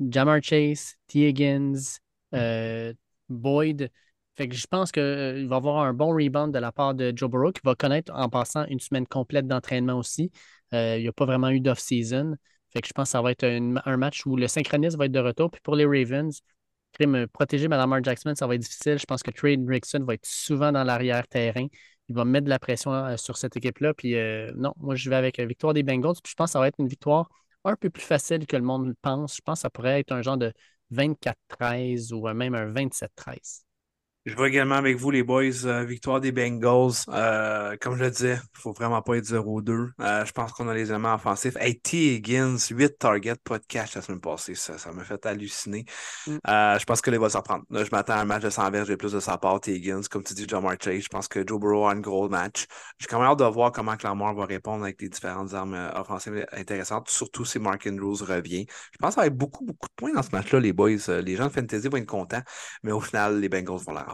[0.00, 1.28] Jamar Chase, T.
[1.28, 1.98] Higgins,
[2.34, 2.94] euh,
[3.28, 3.90] Boyd.
[4.34, 7.12] Fait que je pense qu'il va y avoir un bon rebound de la part de
[7.14, 10.32] Joe Burrow qui va connaître en passant une semaine complète d'entraînement aussi.
[10.72, 12.36] Euh, il n'y a pas vraiment eu d'off-season.
[12.74, 15.12] Fait que je pense que ça va être un, match où le synchronisme va être
[15.12, 15.50] de retour.
[15.50, 16.42] Puis pour les Ravens,
[17.00, 18.98] me protéger Mme Jackson, ça va être difficile.
[18.98, 21.66] Je pense que Trey Rickson va être souvent dans l'arrière-terrain.
[22.08, 23.94] Il va mettre de la pression euh, sur cette équipe-là.
[23.94, 26.16] Puis euh, non, moi, je vais avec la victoire des Bengals.
[26.22, 27.28] Puis je pense que ça va être une victoire
[27.64, 29.36] un peu plus facile que le monde le pense.
[29.36, 30.52] Je pense que ça pourrait être un genre de
[30.92, 33.63] 24-13 ou même un 27-13.
[34.26, 35.66] Je vais également avec vous, les boys.
[35.66, 36.92] Euh, victoire des Bengals.
[37.10, 39.90] Euh, comme je le disais, il ne faut vraiment pas être 0-2.
[40.00, 41.56] Euh, je pense qu'on a les éléments offensifs.
[41.60, 42.14] Hey, T.
[42.14, 44.54] Higgins, 8 targets, pas de cash la semaine passée.
[44.54, 45.84] Ça, ça m'a fait halluciner.
[46.26, 46.38] Mm.
[46.46, 47.64] je pense que les va s'en prendre.
[47.70, 49.74] je m'attends à un match de 100 verges et plus de sa part, T.
[49.74, 50.00] Higgins.
[50.10, 51.02] Comme tu dis, John Chase.
[51.02, 52.64] Je pense que Joe Burrow a un gros match.
[52.98, 56.46] J'ai quand même hâte de voir comment Clamore va répondre avec les différentes armes offensives
[56.52, 57.10] intéressantes.
[57.10, 58.64] Surtout si Mark Andrews revient.
[58.90, 60.96] Je pense qu'il va y avoir beaucoup, beaucoup de points dans ce match-là, les boys.
[61.22, 62.42] Les gens de Fantasy vont être contents.
[62.82, 64.13] Mais au final, les Bengals vont la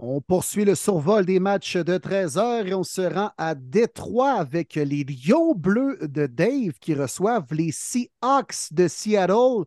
[0.00, 4.34] on poursuit le survol des matchs de 13 heures et on se rend à Détroit
[4.34, 9.64] avec les Lions bleus de Dave qui reçoivent les Seahawks de Seattle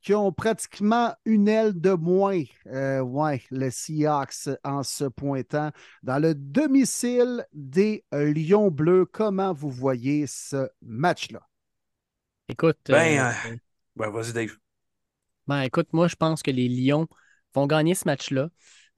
[0.00, 2.42] qui ont pratiquement une aile de moins.
[2.68, 5.72] Euh, ouais, les Seahawks en se pointant
[6.02, 9.04] dans le domicile des Lions bleus.
[9.04, 11.40] Comment vous voyez ce match-là?
[12.48, 12.78] Écoute.
[12.88, 13.56] Ben, euh,
[14.00, 14.56] euh, vas-y, Dave.
[15.46, 17.08] Ben, écoute, moi, je pense que les Lions
[17.56, 18.48] vont gagner ce match-là.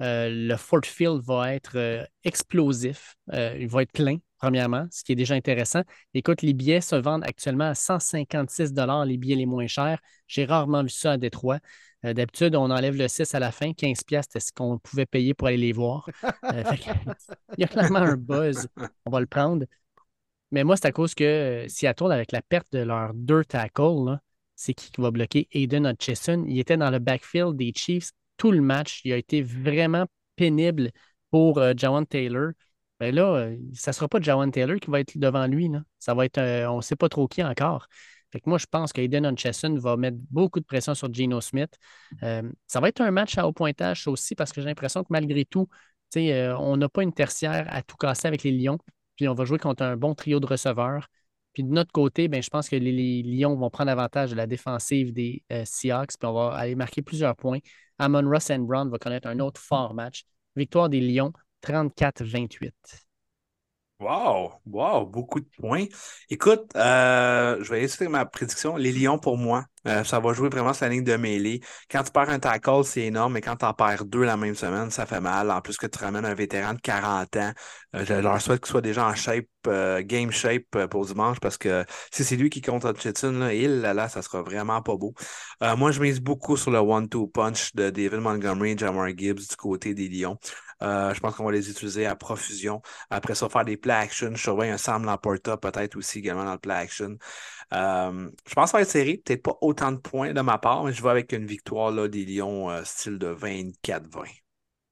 [0.01, 3.17] Euh, le Fort Field va être euh, explosif.
[3.33, 5.83] Euh, il va être plein, premièrement, ce qui est déjà intéressant.
[6.15, 8.73] Écoute, les billets se vendent actuellement à 156
[9.07, 9.99] les billets les moins chers.
[10.27, 11.59] J'ai rarement vu ça à Détroit.
[12.05, 13.73] D'habitude, on enlève le 6 à la fin.
[13.73, 16.09] 15 c'était ce qu'on pouvait payer pour aller les voir.
[16.53, 18.69] il y a clairement un buzz.
[19.05, 19.67] On va le prendre.
[20.53, 24.21] Mais moi, c'est à cause que Seattle, avec la perte de leurs deux tackles,
[24.55, 25.49] c'est qui qui va bloquer?
[25.51, 26.45] Aiden Hutchison.
[26.47, 29.03] Il était dans le backfield des Chiefs tout le match.
[29.05, 30.07] Il a été vraiment
[30.37, 30.91] pénible
[31.31, 32.53] pour euh, Jawan Taylor.
[33.01, 35.69] Ben là, euh, ça ne sera pas Jawan Taylor qui va être devant lui.
[35.69, 35.83] Là.
[35.99, 37.87] Ça va être, euh, on ne sait pas trop qui encore.
[38.33, 41.79] Fait moi, je pense qu'Aiden Hutchison va mettre beaucoup de pression sur Geno Smith.
[42.21, 45.47] ça va être un match à haut pointage, aussi, parce que j'ai l'impression que malgré
[45.47, 45.67] tout,
[46.15, 48.79] on n'a pas une tertiaire à tout casser avec les Lions.
[49.17, 51.09] Puis on va jouer contre un bon trio de receveurs.
[51.55, 54.47] Puis de notre côté, ben, je pense que les, Lions vont prendre avantage de la
[54.47, 57.61] défensive des Seahawks, puis on va aller marquer plusieurs points.
[57.99, 60.25] Amon Ross and Brown va connaître un autre fort match.
[60.57, 62.73] Victoire des Lions, 34-28.
[64.01, 65.87] Wow, wow, beaucoup de points.
[66.31, 68.77] Écoute, euh, je vais essayer ma prédiction.
[68.77, 71.61] Les Lions, pour moi, euh, ça va jouer vraiment sur la ligne de mêlée.
[71.91, 74.55] Quand tu perds un tackle, c'est énorme, mais quand tu en perds deux la même
[74.55, 75.51] semaine, ça fait mal.
[75.51, 77.53] En plus que tu ramènes un vétéran de 40 ans,
[77.95, 79.47] euh, je leur souhaite qu'il soit déjà en shape,
[80.01, 84.09] game shape pour dimanche, parce que si c'est lui qui compte Hutchinson, là, il, là,
[84.09, 85.15] ça sera vraiment pas beau.
[85.77, 89.57] moi, je mise beaucoup sur le one-two punch de David Montgomery et Jamar Gibbs du
[89.57, 90.39] côté des Lions.
[90.83, 92.81] Euh, je pense qu'on va les utiliser à profusion.
[93.11, 94.31] Après ça, faire des play action.
[94.35, 97.17] Je surveille un Sam Laporta peut-être aussi également dans le play action.
[97.75, 99.19] Euh, je pense que ça va être serré.
[99.25, 102.09] Peut-être pas autant de points de ma part, mais je vais avec une victoire là,
[102.09, 104.27] des Lions euh, style de 24-20.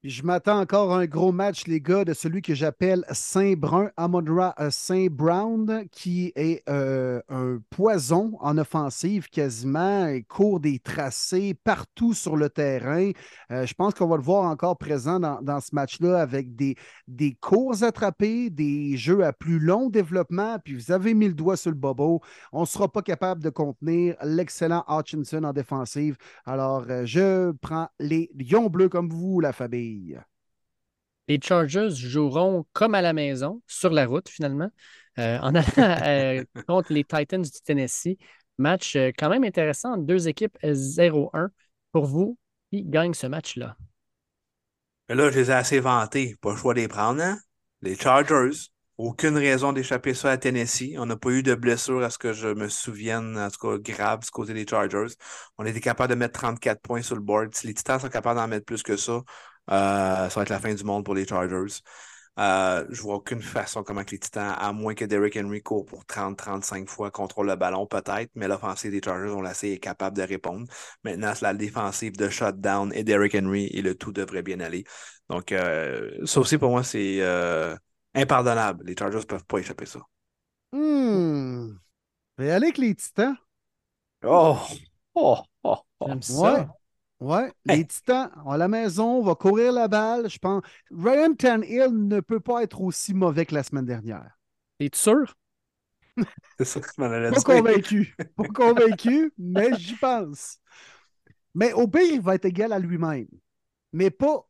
[0.08, 4.54] Je m'attends encore à un gros match, les gars, de celui que j'appelle Saint-Brun, Amondra
[4.60, 10.06] euh, Saint-Brown, qui est euh, un poison en offensive quasiment.
[10.06, 13.10] Il court des tracés partout sur le terrain.
[13.50, 16.76] Euh, je pense qu'on va le voir encore présent dans, ce match-là avec des,
[17.08, 20.60] des courses attrapées, des jeux à plus long développement.
[20.64, 22.20] Puis vous avez mis le doigt sur le bobo.
[22.52, 26.16] On ne sera pas capable de contenir l'excellent Hutchinson en défensive.
[26.44, 29.95] Alors, je prends les Lions bleus comme vous, la famille.
[31.28, 34.70] Les Chargers joueront comme à la maison, sur la route finalement,
[35.18, 38.16] euh, en allant euh, contre les Titans du Tennessee.
[38.58, 41.48] Match euh, quand même intéressant, deux équipes 0-1
[41.92, 42.38] pour vous
[42.70, 43.76] qui gagne ce match-là.
[45.08, 46.34] Là, je les ai assez vantés.
[46.40, 47.38] Pas le choix de les prendre, hein?
[47.82, 48.70] Les Chargers.
[48.98, 50.94] Aucune raison d'échapper ça à Tennessee.
[50.96, 53.78] On n'a pas eu de blessure à ce que je me souvienne, en tout cas
[53.78, 55.14] grave, du côté des Chargers.
[55.58, 57.54] On était capable de mettre 34 points sur le board.
[57.54, 59.20] Si les Titans sont capables d'en mettre plus que ça,
[59.68, 61.80] ça va être la fin du monde pour les Chargers.
[62.38, 65.86] Euh, je vois aucune façon comment que les Titans, à moins que Derrick Henry court
[65.86, 70.16] pour 30-35 fois, contrôle le ballon peut-être, mais l'offensive des Chargers, on l'a est capable
[70.18, 70.66] de répondre.
[71.02, 74.84] Maintenant, c'est la défensive de shutdown et Derrick Henry et le tout devrait bien aller.
[75.30, 77.74] Donc, euh, ça aussi pour moi, c'est euh,
[78.14, 78.84] impardonnable.
[78.84, 80.00] Les Chargers ne peuvent pas échapper ça.
[82.38, 83.36] Je vais aller avec les Titans.
[84.22, 84.58] Oh!
[85.14, 85.42] Oh!
[85.64, 85.76] Oh!
[86.04, 86.66] J'aime Ouais.
[87.20, 90.28] Ouais, les Titans à la maison, on va courir la balle.
[90.28, 90.62] Je pense.
[90.90, 94.38] Ryan Tannehill ne peut pas être aussi mauvais que la semaine dernière.
[94.78, 95.34] Es-tu sûr?
[96.58, 98.14] C'est ça que je m'en allais Pas convaincu.
[98.36, 100.58] Pas convaincu, mais j'y pense.
[101.54, 103.28] Mais au pire, il va être égal à lui-même.
[103.92, 104.46] Mais pas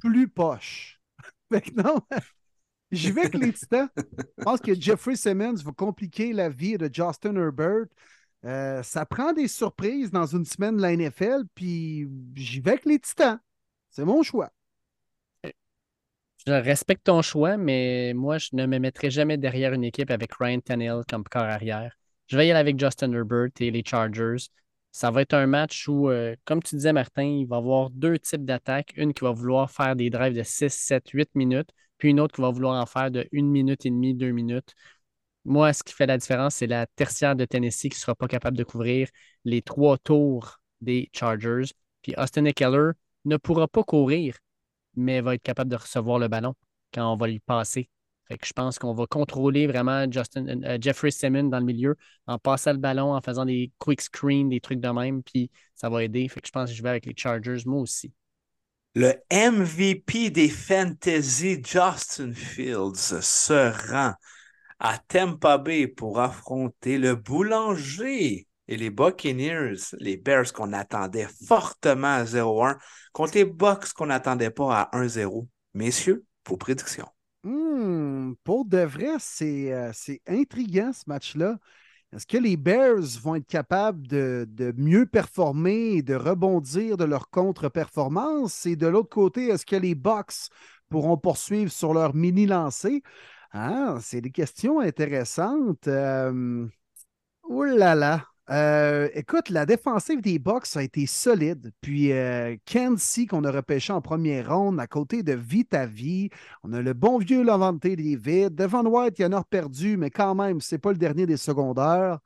[0.00, 1.00] plus poche.
[1.52, 2.00] Fait que non,
[2.90, 3.88] j'y vais avec les Titans.
[3.96, 7.86] Je pense que Jeffrey Simmons va compliquer la vie de Justin Herbert.
[8.44, 12.84] Euh, ça prend des surprises dans une semaine de la NFL, puis j'y vais avec
[12.84, 13.38] les Titans.
[13.90, 14.50] C'est mon choix.
[16.46, 20.32] Je respecte ton choix, mais moi, je ne me mettrai jamais derrière une équipe avec
[20.38, 21.96] Ryan Tannehill comme corps arrière.
[22.28, 24.48] Je vais y aller avec Justin Herbert et les Chargers.
[24.92, 27.90] Ça va être un match où, euh, comme tu disais, Martin, il va y avoir
[27.90, 28.92] deux types d'attaques.
[28.96, 32.34] Une qui va vouloir faire des drives de 6, 7, 8 minutes, puis une autre
[32.34, 34.72] qui va vouloir en faire de 1 minute et demie, 2 minutes.
[35.46, 38.26] Moi, ce qui fait la différence, c'est la tertiaire de Tennessee qui ne sera pas
[38.26, 39.08] capable de couvrir
[39.44, 41.66] les trois tours des Chargers.
[42.02, 42.90] Puis Austin Eckler
[43.24, 44.36] ne pourra pas courir,
[44.96, 46.54] mais va être capable de recevoir le ballon
[46.92, 47.88] quand on va lui passer.
[48.26, 51.96] Fait que je pense qu'on va contrôler vraiment Justin, euh, Jeffrey Simmons dans le milieu
[52.26, 55.88] en passant le ballon, en faisant des quick screens, des trucs de même, puis ça
[55.88, 56.26] va aider.
[56.28, 58.12] Fait que je pense que je vais avec les Chargers, moi aussi.
[58.96, 64.14] Le MVP des fantasy, Justin Fields, se rend
[64.78, 72.14] à Tampa Bay pour affronter le boulanger et les Buccaneers, les Bears qu'on attendait fortement
[72.14, 72.76] à 0-1,
[73.12, 75.46] contre les Bucks qu'on n'attendait pas à 1-0.
[75.74, 77.08] Messieurs, vos prédictions.
[77.44, 79.92] Hmm, pour de vrai, c'est euh,
[80.26, 81.58] intriguant ce match-là.
[82.12, 87.04] Est-ce que les Bears vont être capables de, de mieux performer et de rebondir de
[87.04, 88.66] leur contre-performance?
[88.66, 90.48] Et de l'autre côté, est-ce que les Bucks
[90.88, 93.02] pourront poursuivre sur leur mini-lancée?
[93.58, 95.88] Ah, c'est des questions intéressantes.
[95.88, 96.66] Euh,
[97.44, 98.26] Oh là là.
[99.14, 101.72] Écoute, la défensive des Bucks a été solide.
[101.80, 106.30] Puis euh, Kenzie, qu'on a repêché en première ronde, à côté de Vitavi.
[106.64, 108.54] On a le bon vieux Lavante David.
[108.54, 111.36] Devon White, il y en a perdu, mais quand même, c'est pas le dernier des
[111.38, 112.20] secondaires.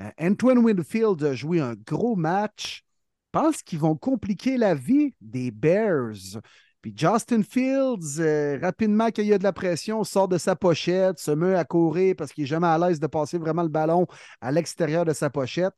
[0.00, 2.84] Euh, Antoine Winfield a joué un gros match.
[3.34, 6.40] Je pense qu'ils vont compliquer la vie des Bears.
[6.84, 11.18] Puis Justin Fields, euh, rapidement qu'il y a de la pression, sort de sa pochette,
[11.18, 14.06] se met à courir parce qu'il n'est jamais à l'aise de passer vraiment le ballon
[14.42, 15.72] à l'extérieur de sa pochette.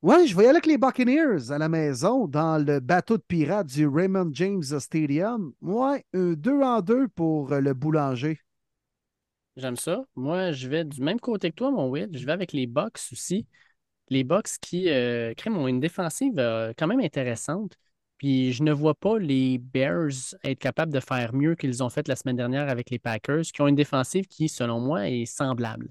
[0.00, 3.22] Ouais, je vais y aller avec les Buccaneers à la maison dans le bateau de
[3.28, 5.52] pirates du Raymond James Stadium.
[5.60, 8.40] Ouais, un 2 en 2 pour euh, le boulanger.
[9.58, 10.02] J'aime ça.
[10.14, 12.08] Moi, je vais du même côté que toi, mon Will.
[12.14, 13.46] Je vais avec les Bucks aussi.
[14.08, 16.36] Les Bucks qui euh, créent une défensive
[16.78, 17.76] quand même intéressante.
[18.18, 22.08] Puis je ne vois pas les Bears être capables de faire mieux qu'ils ont fait
[22.08, 25.90] la semaine dernière avec les Packers, qui ont une défensive qui, selon moi, est semblable.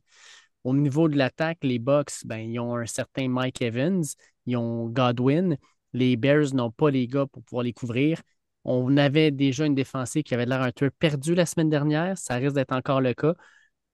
[0.64, 4.04] Au niveau de l'attaque, les Bucks, ben, ils ont un certain Mike Evans,
[4.48, 5.58] ils ont Godwin.
[5.94, 8.22] Les Bears n'ont pas les gars pour pouvoir les couvrir.
[8.64, 12.18] On avait déjà une défensive qui avait l'air un peu perdue la semaine dernière.
[12.18, 13.36] Ça risque d'être encore le cas.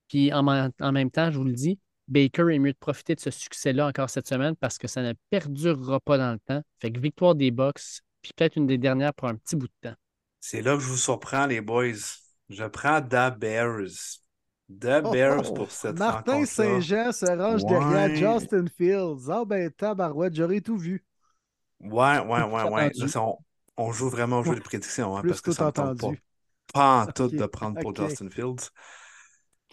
[0.08, 1.78] Puis en, en même temps, je vous le dis,
[2.08, 5.14] Baker est mieux de profiter de ce succès-là encore cette semaine parce que ça ne
[5.30, 6.62] perdurera pas dans le temps.
[6.80, 9.90] Fait que victoire des Bucks, puis peut-être une des dernières pour un petit bout de
[9.90, 9.96] temps.
[10.40, 11.94] C'est là que je vous surprends, les boys.
[12.50, 14.20] Je prends The Bears.
[14.70, 16.46] The Bears Oh, pour cette Martin.
[16.46, 17.70] Saint-Jean se range Ouais.
[17.70, 19.30] derrière Justin Fields.
[19.30, 21.04] Ah ben, tabarouette, j'aurais tout vu.
[21.80, 22.92] Ouais, ouais, ouais, ouais.
[22.96, 23.38] Là, on,
[23.78, 26.12] on joue vraiment au jeu de prédiction, hein, parce que ça me tente pas,
[26.74, 27.96] pas en tout de prendre pour.
[27.96, 28.70] Justin Fields.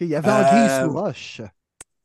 [0.00, 1.40] Il y avait Anguille Euh, sous roche.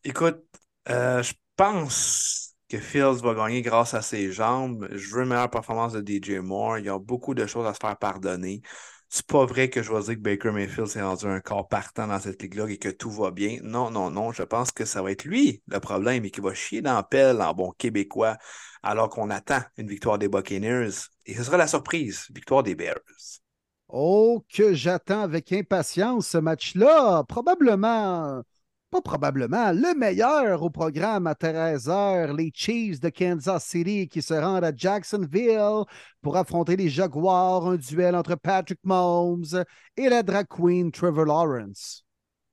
[0.04, 0.44] Écoute,
[0.90, 2.43] euh, je pense
[2.74, 4.88] que Fields va gagner grâce à ses jambes.
[4.92, 6.80] Je veux une meilleure performance de DJ Moore.
[6.80, 8.64] Il y a beaucoup de choses à se faire pardonner.
[9.10, 12.08] C'est pas vrai que je vais dire que Baker Mayfield s'est rendu un corps partant
[12.08, 13.60] dans cette ligue-là et que tout va bien.
[13.62, 14.32] Non, non, non.
[14.32, 17.04] Je pense que ça va être lui le problème et qu'il va chier dans la
[17.04, 18.38] pelle en bon québécois
[18.82, 20.90] alors qu'on attend une victoire des Buccaneers.
[21.28, 22.98] Et ce sera la surprise, victoire des Bears.
[23.88, 27.24] Oh, que j'attends avec impatience ce match-là.
[27.28, 28.42] Probablement
[28.94, 34.36] pas probablement, le meilleur au programme à 13h, les Chiefs de Kansas City qui se
[34.36, 35.84] rendent à Jacksonville
[36.22, 39.64] pour affronter les Jaguars, un duel entre Patrick Mahomes
[39.98, 42.06] et la drag queen Trevor Lawrence.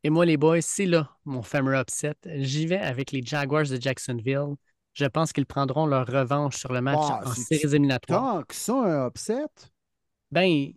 [0.03, 2.15] Et moi, les boys, c'est là mon fameux upset.
[2.25, 4.55] J'y vais avec les Jaguars de Jacksonville.
[4.95, 8.39] Je pense qu'ils prendront leur revanche sur le match Ah, en séries éliminatoires.
[8.39, 9.45] Tant que ça, un upset?
[10.31, 10.73] Ben,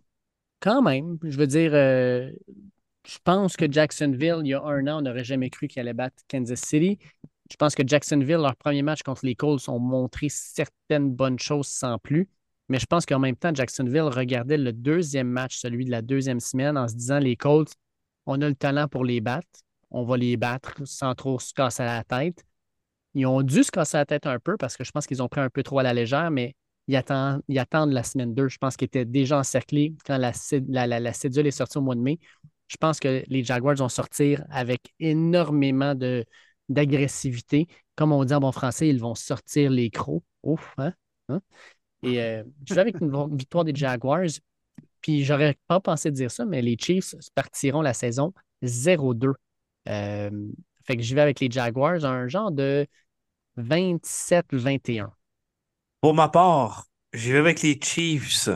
[0.60, 2.30] quand même, je veux dire, euh,
[3.06, 5.92] je pense que Jacksonville, il y a un an, on n'aurait jamais cru qu'ils allaient
[5.92, 6.98] battre Kansas City.
[7.50, 11.66] Je pense que Jacksonville, leur premier match contre les Colts, ont montré certaines bonnes choses
[11.66, 12.28] sans plus.
[12.68, 16.40] Mais je pense qu'en même temps, Jacksonville regardait le deuxième match, celui de la deuxième
[16.40, 17.74] semaine, en se disant les Colts,
[18.26, 19.46] on a le talent pour les battre.
[19.90, 22.42] On va les battre sans trop se casser la tête.
[23.14, 25.28] Ils ont dû se casser la tête un peu parce que je pense qu'ils ont
[25.28, 26.54] pris un peu trop à la légère, mais
[26.88, 28.48] ils attendent, attendent la semaine 2.
[28.48, 30.32] Je pense qu'ils étaient déjà encerclés quand la,
[30.68, 32.18] la, la- la cédule est sortie au mois de mai.
[32.68, 35.94] Je pense que les Jaguars vont sortir avec énormément
[36.68, 37.66] d'agressivité.
[37.96, 40.24] Comme on dit en bon français, ils vont sortir les crocs.
[40.42, 40.92] Ouf, hein?
[41.28, 41.40] Hein?
[42.02, 44.26] Et euh, je vais avec une victoire des Jaguars.
[45.00, 49.34] Puis j'aurais pas pensé dire ça, mais les Chiefs partiront la saison 0-2.
[49.88, 50.30] Euh,
[50.84, 52.86] fait que j'y vais avec les Jaguars, un genre de
[53.56, 55.12] 27-21.
[56.00, 58.48] Pour ma part, j'y vais avec les Chiefs.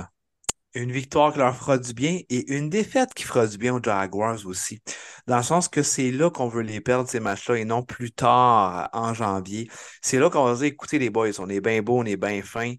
[0.79, 3.83] Une victoire qui leur fera du bien et une défaite qui fera du bien aux
[3.83, 4.81] Jaguars aussi.
[5.27, 8.13] Dans le sens que c'est là qu'on veut les perdre, ces matchs-là, et non plus
[8.13, 9.69] tard, en janvier.
[10.03, 12.43] C'est là qu'on va dire, écoutez les boys, on est bien beau, on est bien
[12.43, 12.75] fin,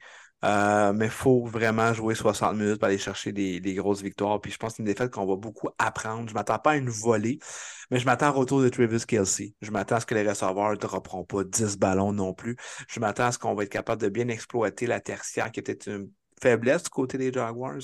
[0.46, 4.40] euh, mais il faut vraiment jouer 60 minutes pour aller chercher des, grosses victoires.
[4.40, 6.24] Puis je pense que c'est une défaite qu'on va beaucoup apprendre.
[6.30, 7.40] Je ne m'attends pas à une volée,
[7.92, 9.56] mais je m'attends au retour de Travis Kelsey.
[9.62, 12.56] Je m'attends à ce que les receveurs ne dropperont pas 10 ballons non plus.
[12.88, 15.74] Je m'attends à ce qu'on va être capable de bien exploiter la tertiaire qui était
[15.92, 16.10] une
[16.42, 17.78] faiblesse du côté des Jaguars.
[17.78, 17.84] Il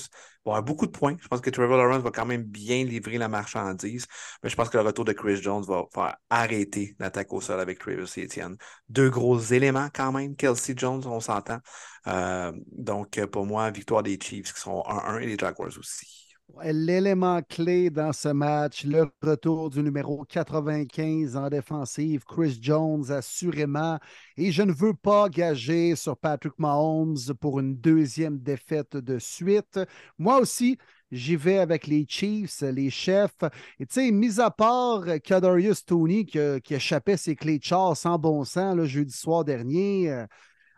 [0.50, 1.16] va avoir beaucoup de points.
[1.20, 4.06] Je pense que Trevor Lawrence va quand même bien livrer la marchandise,
[4.42, 7.60] mais je pense que le retour de Chris Jones va faire arrêter l'attaque au sol
[7.60, 8.56] avec Travis Etienne.
[8.88, 10.36] Deux gros éléments quand même.
[10.36, 11.58] Kelsey Jones, on s'entend.
[12.06, 16.25] Euh, donc, pour moi, victoire des Chiefs qui sont 1-1 et les Jaguars aussi.
[16.64, 23.98] L'élément clé dans ce match, le retour du numéro 95 en défensive, Chris Jones, assurément.
[24.36, 29.78] Et je ne veux pas gager sur Patrick Mahomes pour une deuxième défaite de suite.
[30.18, 30.78] Moi aussi,
[31.10, 33.42] j'y vais avec les Chiefs, les chefs.
[33.78, 36.38] Et tu sais, mis à part Kadarius Tony qui
[36.74, 40.26] échappait ses clés de char sans bon sens le jeudi soir dernier, euh,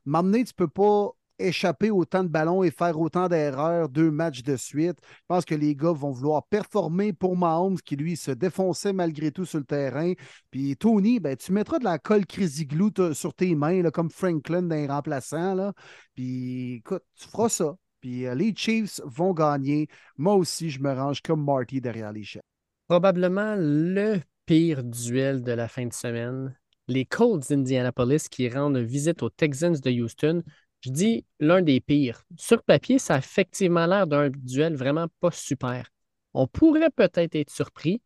[0.05, 4.57] m'amener, tu peux pas échapper autant de ballons et faire autant d'erreurs deux matchs de
[4.57, 4.99] suite.
[5.02, 9.31] Je pense que les gars vont vouloir performer pour Mahomes qui, lui, se défonçait malgré
[9.31, 10.12] tout sur le terrain.
[10.50, 14.62] Puis Tony, ben, tu mettras de la colle t- sur tes mains, là, comme Franklin
[14.62, 15.55] dans les remplaçants.
[15.55, 15.73] Là.
[16.15, 17.76] Puis écoute, tu feras ça.
[18.00, 19.89] Puis euh, les Chiefs vont gagner.
[20.17, 22.42] Moi aussi, je me range comme Marty derrière les chefs.
[22.86, 26.57] Probablement le pire duel de la fin de semaine.
[26.86, 30.42] Les Colts d'Indianapolis qui rendent visite aux Texans de Houston.
[30.81, 32.24] Je dis l'un des pires.
[32.36, 35.89] Sur papier, ça a effectivement l'air d'un duel vraiment pas super.
[36.34, 38.00] On pourrait peut-être être surpris.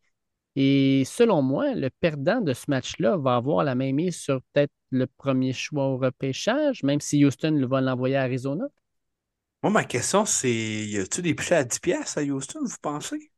[0.55, 4.71] Et selon moi, le perdant de ce match-là va avoir la même mise sur peut-être
[4.91, 8.65] le premier choix au repêchage, même si Houston va l'envoyer à Arizona.
[9.63, 13.31] Moi, ma question, c'est y a-tu des à 10 pièces à Houston, vous pensez?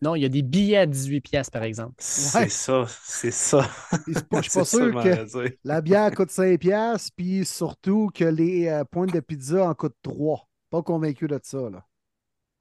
[0.00, 1.94] Non, il y a des billets à 18 pièces, par exemple.
[1.98, 3.68] C'est ça, c'est ça.
[4.06, 5.26] Je suis pas sûr que
[5.64, 9.96] la bière coûte 5$, piastres, puis surtout que les euh, pointes de pizza en coûtent
[10.02, 10.48] 3.
[10.70, 11.70] Pas convaincu de ça.
[11.70, 11.86] Là.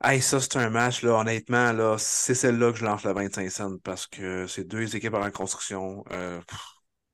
[0.03, 3.51] Hey, ça, c'est un match, là, honnêtement, là, c'est celle-là que je lance le 25
[3.51, 6.03] cents parce que c'est deux équipes en reconstruction.
[6.11, 6.41] Euh,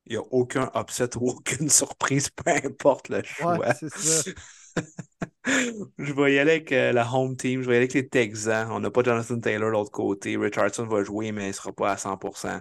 [0.06, 3.58] Il n'y a aucun upset ou aucune surprise, peu importe le choix.
[3.58, 4.22] Ouais, c'est ça.
[5.98, 8.08] Je vais y aller avec euh, la home team, je vais y aller avec les
[8.08, 8.70] Texans.
[8.70, 10.36] On n'a pas Jonathan Taylor de l'autre côté.
[10.36, 12.60] Richardson va jouer, mais il ne sera pas à 100%.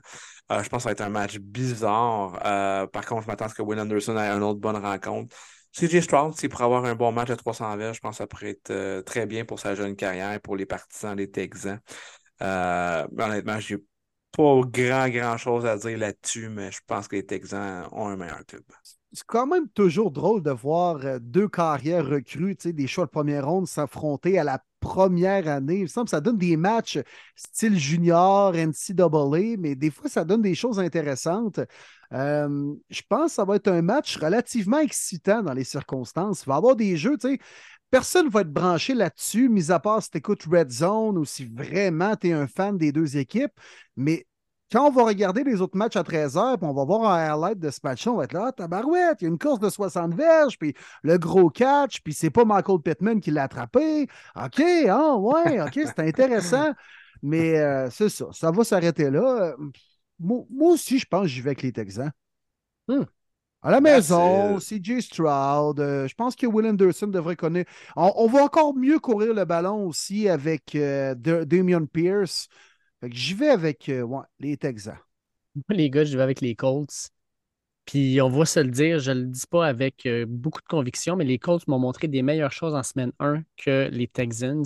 [0.52, 2.40] Euh, je pense que ça va être un match bizarre.
[2.46, 5.36] Euh, par contre, je m'attends à ce que Will Anderson ait une autre bonne rencontre.
[5.74, 8.28] CJ Stroud, s'il pourrait avoir un bon match à 300 verges, je pense que ça
[8.28, 11.80] pourrait être très bien pour sa jeune carrière et pour les partisans des Texans.
[12.42, 13.78] Honnêtement, j'ai
[14.32, 18.16] pas grand, grand chose à dire là-dessus, mais je pense que les Texans ont un
[18.16, 18.64] meilleur club.
[19.14, 23.48] C'est quand même toujours drôle de voir euh, deux carrières recrues, des choix de première
[23.48, 25.78] ronde s'affronter à la première année.
[25.78, 27.00] Il me semble que ça donne des matchs
[27.36, 31.60] style junior, NCAA, mais des fois, ça donne des choses intéressantes.
[32.14, 36.44] Euh, je pense que ça va être un match relativement excitant dans les circonstances.
[36.44, 37.40] Il va y avoir des jeux, tu sais.
[37.90, 41.24] Personne ne va être branché là-dessus, mis à part si tu écoutes Red Zone ou
[41.24, 43.54] si vraiment tu es un fan des deux équipes.
[43.96, 44.28] Mais
[44.72, 47.60] quand on va regarder les autres matchs à 13h, puis on va voir un highlight
[47.60, 49.70] de ce match-là, on va être là, ah, tabarouette, il y a une course de
[49.70, 50.74] 60 verges, puis
[51.04, 54.08] le gros catch, puis c'est pas Michael Pittman qui l'a attrapé.
[54.36, 56.74] OK, ah ouais, OK, c'est intéressant.
[57.24, 59.56] Mais euh, c'est ça, ça va s'arrêter là.
[60.20, 62.12] moi, moi aussi, je pense que j'y vais avec les Texans.
[62.88, 63.04] Hmm.
[63.64, 64.60] À la maison.
[64.60, 65.80] CJ Stroud.
[65.80, 67.72] euh, je pense que Will Anderson devrait connaître.
[67.96, 72.48] On, on va encore mieux courir le ballon aussi avec euh, Da- Damian Pierce.
[73.04, 74.06] J'y vais avec euh,
[74.40, 74.98] les Texans.
[75.56, 77.12] Moi, les gars, je vais avec les Colts.
[77.88, 80.68] Puis on va se le dire, je ne le dis pas avec euh, beaucoup de
[80.68, 84.66] conviction, mais les Colts m'ont montré des meilleures choses en semaine 1 que les Texans.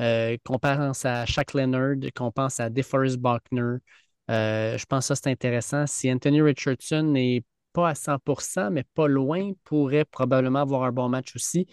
[0.00, 3.76] Euh, qu'on pense à Shaq Leonard, qu'on pense à DeForest Buckner.
[4.30, 5.86] Euh, je pense que ça, c'est intéressant.
[5.86, 11.08] Si Anthony Richardson n'est pas à 100% mais pas loin, pourrait probablement avoir un bon
[11.08, 11.66] match aussi.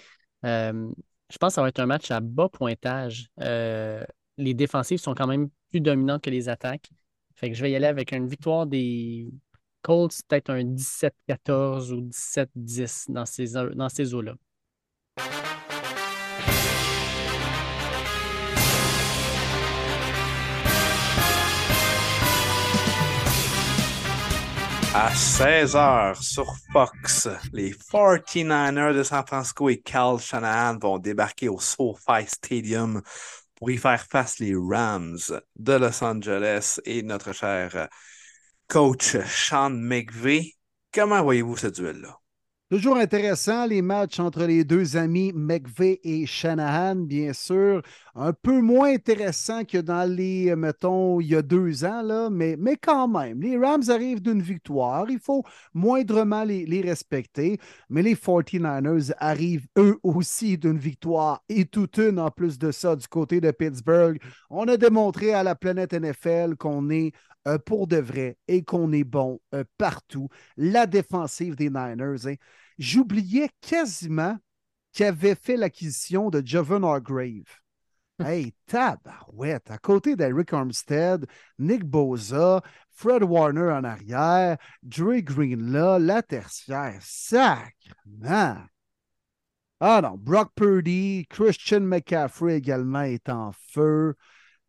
[0.43, 3.30] Je pense que ça va être un match à bas pointage.
[3.38, 6.90] Les défensives sont quand même plus dominantes que les attaques.
[7.35, 9.32] Fait que je vais y aller avec une victoire des
[9.82, 14.35] Colts, peut-être un 17-14 ou 17-10 dans ces, dans ces eaux-là.
[24.93, 31.61] À 16h sur Fox, les 49ers de San Francisco et Cal Shanahan vont débarquer au
[31.61, 33.01] SoFi Stadium
[33.61, 35.19] pour y faire face les Rams
[35.56, 37.90] de Los Angeles et notre cher
[38.67, 40.53] coach Sean McVay.
[40.91, 42.20] Comment voyez-vous ce duel-là?
[42.72, 47.82] Toujours intéressant, les matchs entre les deux amis McVeigh et Shanahan, bien sûr.
[48.16, 52.56] Un peu moins intéressant que dans les, euh, mettons, il y a deux ans, mais
[52.82, 53.41] quand même.
[53.41, 55.09] Les Rams arrivent d'une victoire.
[55.09, 55.43] Il faut
[55.74, 57.59] moindrement les, les respecter.
[57.90, 62.95] Mais les 49ers arrivent eux aussi d'une victoire et toute une en plus de ça
[62.95, 64.17] du côté de Pittsburgh.
[64.50, 67.11] On a démontré à la planète NFL qu'on est
[67.48, 70.30] euh, pour de vrai et qu'on est bon euh, partout.
[70.58, 72.28] La défensive des Niners.
[72.28, 72.36] hein.
[72.78, 74.38] J'oubliais quasiment
[74.94, 77.44] qu'ils avaient fait l'acquisition de Jovan Hargrave.
[78.20, 81.26] Hey, tabarouette, à côté d'Eric Armstead,
[81.58, 82.61] Nick Boza,
[82.92, 88.58] Fred Warner en arrière, Dre Greenlaw, la tertiaire, sacrement.
[89.80, 94.14] Ah non, Brock Purdy, Christian McCaffrey également est en feu.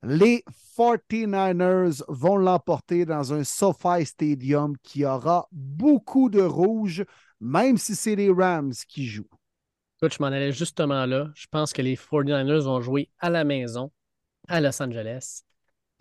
[0.05, 0.45] Les
[0.77, 7.05] 49ers vont l'emporter dans un SoFi Stadium qui aura beaucoup de rouge,
[7.41, 9.29] même si c'est les Rams qui jouent.
[9.99, 11.31] Écoute, je m'en allais justement là.
[11.35, 13.93] Je pense que les 49ers vont jouer à la maison,
[14.49, 15.43] à Los Angeles.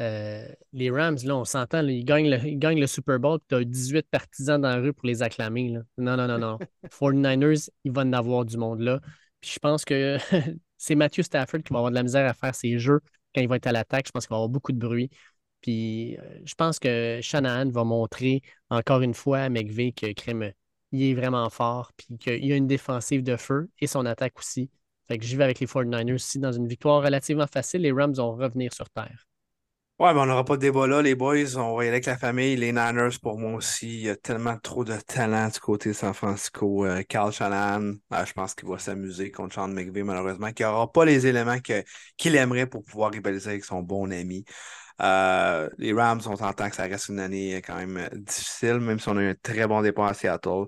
[0.02, 3.54] Euh, les Rams, là, on s'entend, ils, gagnent le, ils gagnent le Super Bowl, tu
[3.54, 5.70] as 18 partisans dans la rue pour les acclamer.
[5.70, 5.82] là.
[6.00, 6.58] Non, non, non, non.
[6.90, 9.00] 49ers, il va en avoir du monde là.
[9.42, 10.18] Puis je pense que
[10.78, 13.02] c'est Matthew Stafford qui va avoir de la misère à faire ses jeux
[13.34, 14.08] quand il va être à l'attaque.
[14.08, 15.10] Je pense qu'il va avoir beaucoup de bruit.
[15.62, 20.52] Puis euh, je pense que Shanahan va montrer encore une fois à McVay que crème,
[20.92, 24.70] il est vraiment fort, puis qu'il a une défensive de feu et son attaque aussi.
[25.08, 27.82] Fait que j'y vais avec les 49ers aussi dans une victoire relativement facile.
[27.82, 29.26] Les Rams vont revenir sur terre.
[30.02, 31.58] Ouais, mais on n'aura pas de débat là, les boys.
[31.58, 32.56] On va y aller avec la famille.
[32.56, 35.94] Les Niners, pour moi aussi, il y a tellement trop de talent du côté de
[35.94, 36.88] San Francisco.
[36.88, 40.92] Euh, Carl Shanahan, euh, je pense qu'il va s'amuser contre Sean McVay, malheureusement, qui n'aura
[40.92, 41.60] pas les éléments
[42.18, 44.44] qu'il aimerait pour pouvoir rivaliser avec son bon ami.
[45.04, 48.98] Euh, les Rams, on s'entend que ça reste une année euh, quand même difficile, même
[48.98, 50.66] si on a eu un très bon départ à Seattle.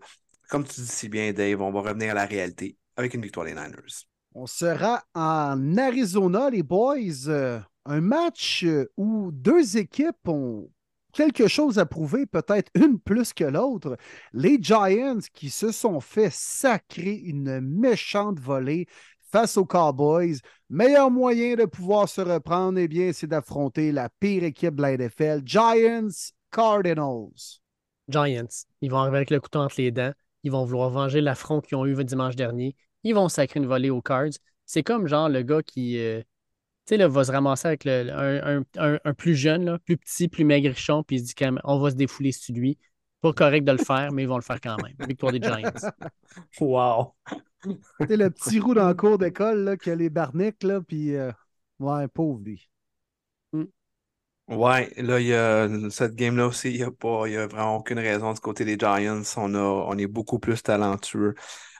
[0.47, 3.47] Comme tu dis si bien, Dave, on va revenir à la réalité avec une victoire
[3.47, 4.05] des Niners.
[4.35, 7.63] On sera en Arizona, les boys.
[7.85, 10.69] Un match euh, où deux équipes ont
[11.13, 13.97] quelque chose à prouver, peut-être une plus que l'autre.
[14.33, 18.87] Les Giants qui se sont fait sacrer une méchante volée
[19.31, 20.37] face aux Cowboys.
[20.69, 24.97] Meilleur moyen de pouvoir se reprendre, eh bien, c'est d'affronter la pire équipe de la
[24.97, 27.61] NFL, Giants Cardinals.
[28.07, 30.13] Giants, ils vont arriver avec le couteau entre les dents.
[30.43, 32.75] Ils vont vouloir venger l'affront qu'ils ont eu dimanche dernier.
[33.03, 34.33] Ils vont sacrer une volée aux Cards.
[34.65, 36.21] C'est comme genre le gars qui euh,
[36.85, 39.79] tu sais, là, va se ramasser avec le- un, un- un- un plus jeune, là,
[39.79, 42.53] plus petit, plus maigrichon, puis il se dit quand même, on va se défouler sur
[42.55, 42.77] lui.
[43.21, 44.93] Pas correct de le faire, mais ils vont le faire quand même.
[44.99, 45.71] Victoire des Giants.
[46.59, 47.15] Wow!
[47.99, 51.15] C'était le petit roux dans le cours d'école là, qui a les barniques, là, puis
[51.15, 51.31] euh,
[51.79, 52.69] ouais, pauvre lui.
[54.49, 57.47] Ouais, là, il y a cette game-là aussi, il n'y a pas, il y a
[57.47, 59.21] vraiment aucune raison du côté des Giants.
[59.37, 61.33] On a, on est beaucoup plus talentueux.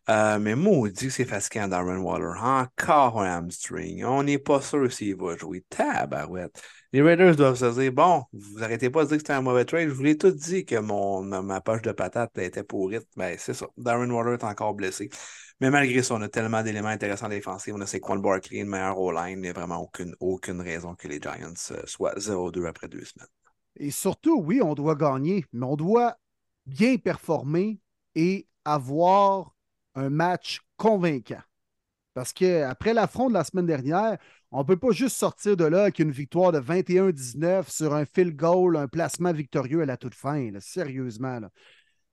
[0.09, 2.33] Euh, mais maudit que c'est fatigant, Darren Waller.
[2.41, 4.03] Encore un hamstring.
[4.03, 5.63] On n'est pas sûr s'il va jouer.
[5.69, 6.61] Tabarouette.
[6.91, 9.65] Les Raiders doivent se dire, bon, vous arrêtez pas de dire que c'était un mauvais
[9.65, 9.87] trade.
[9.87, 13.07] Je vous l'ai tout dit que mon, ma, poche de patate était pourrite.
[13.15, 13.65] Ben, c'est ça.
[13.77, 15.09] Darren Waller est encore blessé.
[15.61, 17.73] Mais malgré ça, on a tellement d'éléments intéressants défensifs.
[17.73, 19.39] On a Saquon Barkley, une meilleure O-line.
[19.39, 23.05] Il n'y a vraiment aucune, aucune raison que les Giants euh, soient 0-2 après deux
[23.05, 23.27] semaines.
[23.77, 26.17] Et surtout, oui, on doit gagner, mais on doit
[26.65, 27.79] bien performer
[28.15, 29.52] et avoir
[29.95, 31.41] un match convaincant.
[32.13, 34.17] Parce qu'après l'affront de la semaine dernière,
[34.51, 38.05] on ne peut pas juste sortir de là avec une victoire de 21-19 sur un
[38.05, 41.39] field goal, un placement victorieux à la toute fin, sérieusement.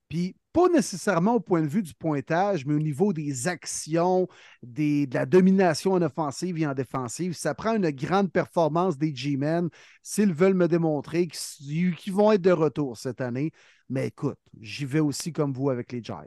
[0.09, 4.27] Puis, pas nécessairement au point de vue du pointage, mais au niveau des actions,
[4.63, 7.35] de la domination en offensive et en défensive.
[7.35, 9.69] Ça prend une grande performance des G-Men
[10.03, 13.53] s'ils veulent me démontrer qu'ils vont être de retour cette année.
[13.89, 16.25] Mais écoute, j'y vais aussi comme vous avec les Giants.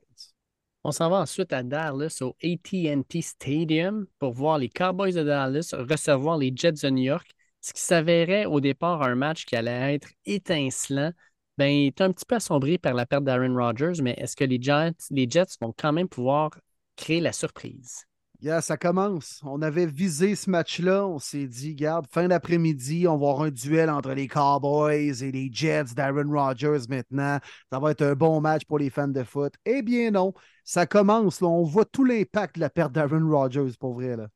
[0.86, 5.74] On s'en va ensuite à Dallas, au ATT Stadium, pour voir les Cowboys de Dallas
[5.74, 7.32] recevoir les Jets de New York.
[7.62, 11.12] Ce qui s'avérait au départ un match qui allait être étincelant,
[11.58, 14.44] ben, il est un petit peu assombri par la perte d'Aaron Rodgers, mais est-ce que
[14.44, 16.52] les Jets, les Jets vont quand même pouvoir
[16.98, 18.06] créer la surprise?
[18.44, 19.40] Yeah, ça commence.
[19.46, 21.08] On avait visé ce match-là.
[21.08, 25.32] On s'est dit, garde, fin d'après-midi, on va avoir un duel entre les Cowboys et
[25.32, 27.40] les Jets d'Aaron Rodgers maintenant.
[27.72, 29.54] Ça va être un bon match pour les fans de foot.
[29.64, 30.34] Eh bien non,
[30.66, 31.40] ça commence.
[31.40, 31.48] Là.
[31.48, 34.18] On voit tout l'impact de la perte d'Aaron Rodgers, pour vrai.
[34.18, 34.28] Là.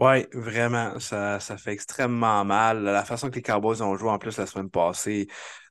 [0.00, 2.84] Oui, vraiment, ça, ça fait extrêmement mal.
[2.84, 5.26] La façon que les Cowboys ont joué en plus la semaine passée,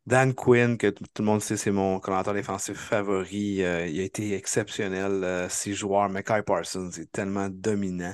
[0.05, 3.63] Dan Quinn, que tout le monde sait, c'est mon commentateur défensif favori.
[3.63, 5.23] Euh, il a été exceptionnel.
[5.23, 6.09] Euh, six joueurs.
[6.09, 8.13] Mackay Parsons est tellement dominant.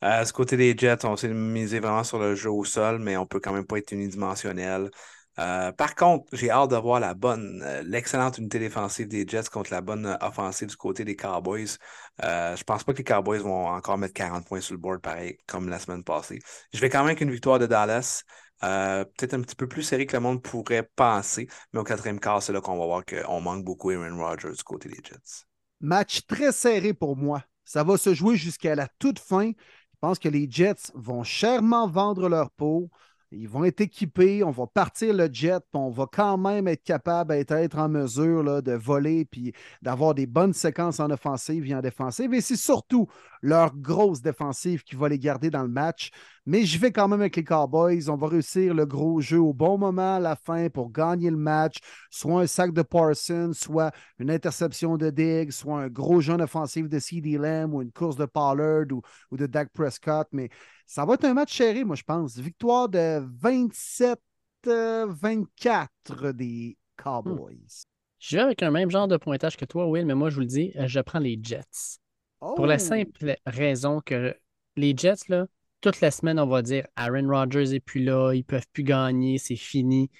[0.00, 3.16] À ce côté des Jets, on s'est misé vraiment sur le jeu au sol, mais
[3.16, 4.90] on peut quand même pas être unidimensionnel.
[5.38, 9.72] Euh, par contre, j'ai hâte de voir la bonne, l'excellente unité défensive des Jets contre
[9.72, 11.76] la bonne offensive du côté des Cowboys.
[12.24, 15.00] Euh, je pense pas que les Cowboys vont encore mettre 40 points sur le board
[15.00, 16.40] pareil comme la semaine passée.
[16.74, 18.22] Je vais quand même avec une victoire de Dallas.
[18.62, 22.20] Euh, peut-être un petit peu plus serré que le monde pourrait penser, mais au quatrième
[22.20, 25.46] quart, c'est là qu'on va voir qu'on manque beaucoup Aaron Rodgers du côté des Jets.
[25.80, 27.42] Match très serré pour moi.
[27.64, 29.48] Ça va se jouer jusqu'à la toute fin.
[29.48, 32.90] Je pense que les Jets vont chèrement vendre leur peau.
[33.32, 36.82] Ils vont être équipés, on va partir le jet, puis on va quand même être
[36.82, 39.52] capable d'être en mesure de voler puis
[39.82, 42.34] d'avoir des bonnes séquences en offensive et en défensive.
[42.34, 43.06] Et c'est surtout
[43.42, 46.10] leur grosse défensive qui va les garder dans le match.
[46.46, 48.08] Mais je vais quand même avec les Cowboys.
[48.08, 51.36] On va réussir le gros jeu au bon moment à la fin pour gagner le
[51.36, 51.78] match.
[52.10, 56.40] Soit un sac de Parsons, soit une interception de Diggs, soit un gros jeu en
[56.40, 60.28] offensif de CD Lamb ou une course de Pollard ou, de Dak Prescott.
[60.32, 60.48] Mais
[60.86, 62.36] ça va être un match serré, moi, je pense.
[62.36, 64.16] Victoire de 27-24
[64.66, 67.54] euh, des Cowboys.
[67.54, 67.90] Hmm.
[68.18, 70.42] Je vais avec un même genre de pointage que toi, Will, mais moi, je vous
[70.42, 72.00] le dis, euh, je prends les Jets.
[72.40, 72.78] Pour la oh!
[72.78, 74.34] simple raison que
[74.76, 75.46] les Jets, là,
[75.80, 78.84] toute la semaine, on va dire Aaron Rodgers n'est plus là, ils ne peuvent plus
[78.84, 80.10] gagner, c'est fini.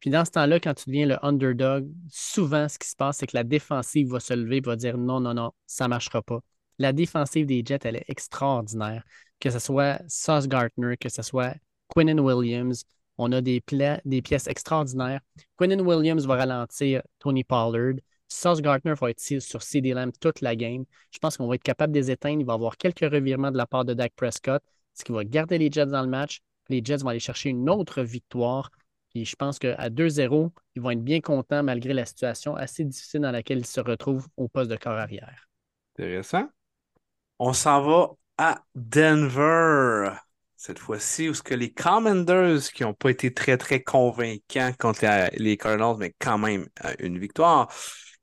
[0.00, 3.26] Puis dans ce temps-là, quand tu deviens le underdog, souvent, ce qui se passe, c'est
[3.26, 6.40] que la défensive va se lever va dire non, non, non, ça ne marchera pas.
[6.78, 9.04] La défensive des Jets, elle est extraordinaire
[9.40, 11.54] que ce soit Sauce Gardner, que ce soit
[11.88, 12.84] Quinnen Williams.
[13.18, 13.62] On a des,
[14.04, 15.20] des pièces extraordinaires.
[15.56, 17.94] Quinnen Williams va ralentir Tony Pollard.
[18.30, 20.84] Sauce Gardner va être sur CD Lamb toute la game.
[21.10, 22.40] Je pense qu'on va être capable de les éteindre.
[22.40, 24.62] Il va y avoir quelques revirements de la part de Dak Prescott,
[24.94, 26.40] ce qui va garder les Jets dans le match.
[26.68, 28.70] Les Jets vont aller chercher une autre victoire.
[29.16, 33.20] Et je pense qu'à 2-0, ils vont être bien contents malgré la situation assez difficile
[33.20, 35.48] dans laquelle ils se retrouvent au poste de corps arrière.
[35.98, 36.48] Intéressant.
[37.40, 40.12] On s'en va à Denver.
[40.56, 45.00] Cette fois-ci, où ce que les Commanders, qui n'ont pas été très, très convaincants contre
[45.36, 47.72] les Cardinals, mais quand même euh, une victoire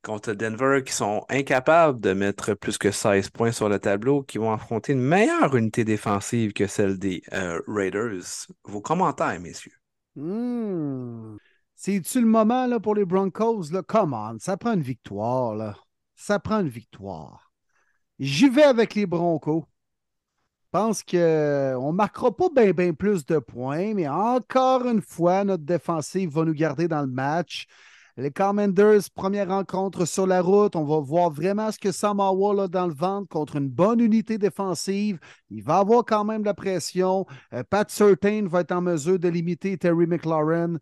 [0.08, 4.38] contre Denver, qui sont incapables de mettre plus que 16 points sur le tableau, qui
[4.38, 8.46] vont affronter une meilleure unité défensive que celle des euh, Raiders.
[8.64, 9.74] Vos commentaires, messieurs?
[10.16, 11.36] Hmm.
[11.74, 13.70] C'est-tu le moment là, pour les Broncos?
[13.70, 13.82] Là?
[13.82, 15.86] Come on, ça prend une victoire.
[16.16, 17.52] Ça prend une victoire.
[18.18, 19.66] J'y vais avec les Broncos.
[20.64, 25.64] Je pense qu'on ne marquera pas bien plus de points, mais encore une fois, notre
[25.64, 27.66] défensive va nous garder dans le match.
[28.18, 30.74] Les Commanders, première rencontre sur la route.
[30.76, 34.00] On va voir vraiment ce que Sam Howell a dans le ventre contre une bonne
[34.00, 35.18] unité défensive.
[35.48, 37.24] Il va avoir quand même de la pression.
[37.54, 40.78] Euh, Pat Certain va être en mesure de limiter Terry McLaurin.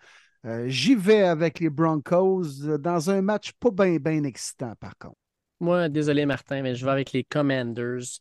[0.47, 5.19] Euh, j'y vais avec les Broncos dans un match pas bien excitant, par contre.
[5.61, 8.21] Moi, désolé Martin, mais je vais avec les Commanders.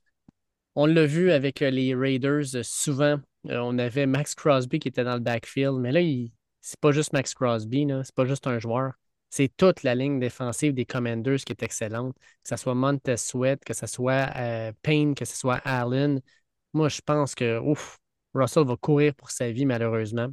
[0.75, 4.89] On l'a vu avec euh, les Raiders, euh, souvent, euh, on avait Max Crosby qui
[4.89, 6.01] était dans le backfield, mais là,
[6.59, 8.91] c'est pas juste Max Crosby, c'est pas juste un joueur.
[9.37, 13.65] C'est toute la ligne défensive des Commanders qui est excellente, que ce soit Montez Sweat,
[13.65, 14.31] que ce soit
[14.81, 16.21] Payne, que ce soit Allen.
[16.71, 17.97] Moi, je pense que ouf,
[18.33, 20.29] Russell va courir pour sa vie, malheureusement.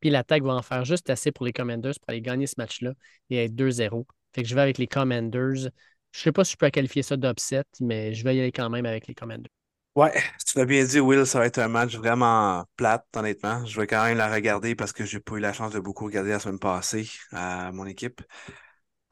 [0.00, 2.94] Puis l'attaque va en faire juste assez pour les Commanders pour aller gagner ce match-là
[3.30, 4.08] et être 2-0.
[4.34, 5.54] Fait que je vais avec les Commanders.
[5.54, 5.70] Je ne
[6.10, 8.86] sais pas si je peux qualifier ça d'upset, mais je vais y aller quand même
[8.86, 9.52] avec les Commanders.
[9.94, 10.10] Ouais,
[10.46, 13.64] tu l'as bien dit, Will, ça va être un match vraiment plate, honnêtement.
[13.66, 16.06] Je vais quand même la regarder parce que j'ai pas eu la chance de beaucoup
[16.06, 18.22] regarder la semaine passée à mon équipe.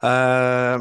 [0.03, 0.79] Euh,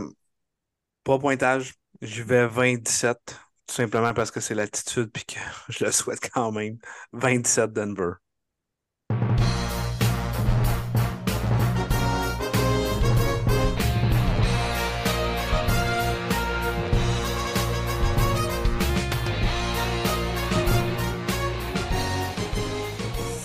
[1.04, 3.36] pas pointage, je vais 20-17.
[3.66, 5.38] Tout simplement parce que c'est l'attitude puis que
[5.68, 6.78] je le souhaite quand même.
[7.12, 8.12] 27 Denver.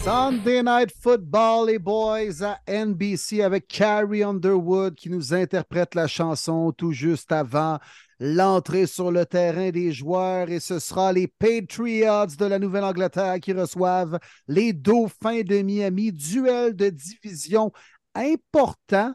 [0.05, 6.71] Sunday Night Football, les boys, à NBC avec Carrie Underwood qui nous interprète la chanson
[6.71, 7.79] tout juste avant
[8.19, 13.51] l'entrée sur le terrain des joueurs et ce sera les Patriots de la Nouvelle-Angleterre qui
[13.51, 16.11] reçoivent les Dauphins de Miami.
[16.11, 17.71] Duel de division
[18.13, 19.11] important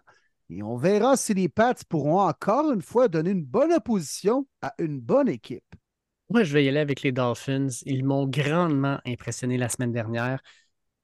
[0.48, 4.74] et on verra si les Pats pourront encore une fois donner une bonne opposition à
[4.80, 5.62] une bonne équipe.
[6.30, 7.68] Moi, je vais y aller avec les Dolphins.
[7.86, 10.40] Ils m'ont grandement impressionné la semaine dernière.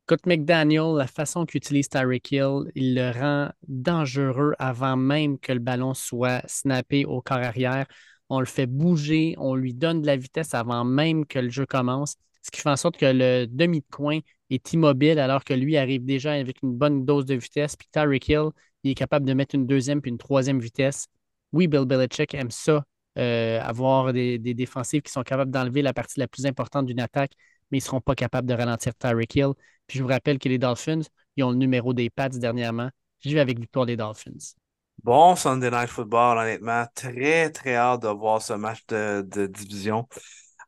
[0.09, 5.53] Écoute, McDaniel, la façon qu'il utilise Tyreek Hill, il le rend dangereux avant même que
[5.53, 7.87] le ballon soit snappé au corps arrière.
[8.29, 11.67] On le fait bouger, on lui donne de la vitesse avant même que le jeu
[11.67, 15.55] commence, ce qui fait en sorte que le demi de coin est immobile alors que
[15.55, 17.75] lui arrive déjà avec une bonne dose de vitesse.
[17.75, 18.51] Puis Tyreek Hill,
[18.85, 21.09] il est capable de mettre une deuxième puis une troisième vitesse.
[21.51, 22.85] Oui, Bill Belichick aime ça,
[23.19, 27.01] euh, avoir des, des défensifs qui sont capables d'enlever la partie la plus importante d'une
[27.01, 27.33] attaque
[27.71, 29.53] mais ils ne seront pas capables de ralentir Tyreek Hill.
[29.87, 31.03] Puis je vous rappelle que les Dolphins,
[31.37, 32.91] ils ont le numéro des Pats dernièrement.
[33.21, 34.55] J'y vais avec victoire des Dolphins.
[35.03, 36.85] Bon Sunday Night Football, honnêtement.
[36.95, 40.09] Très, très hâte de voir ce match de, division.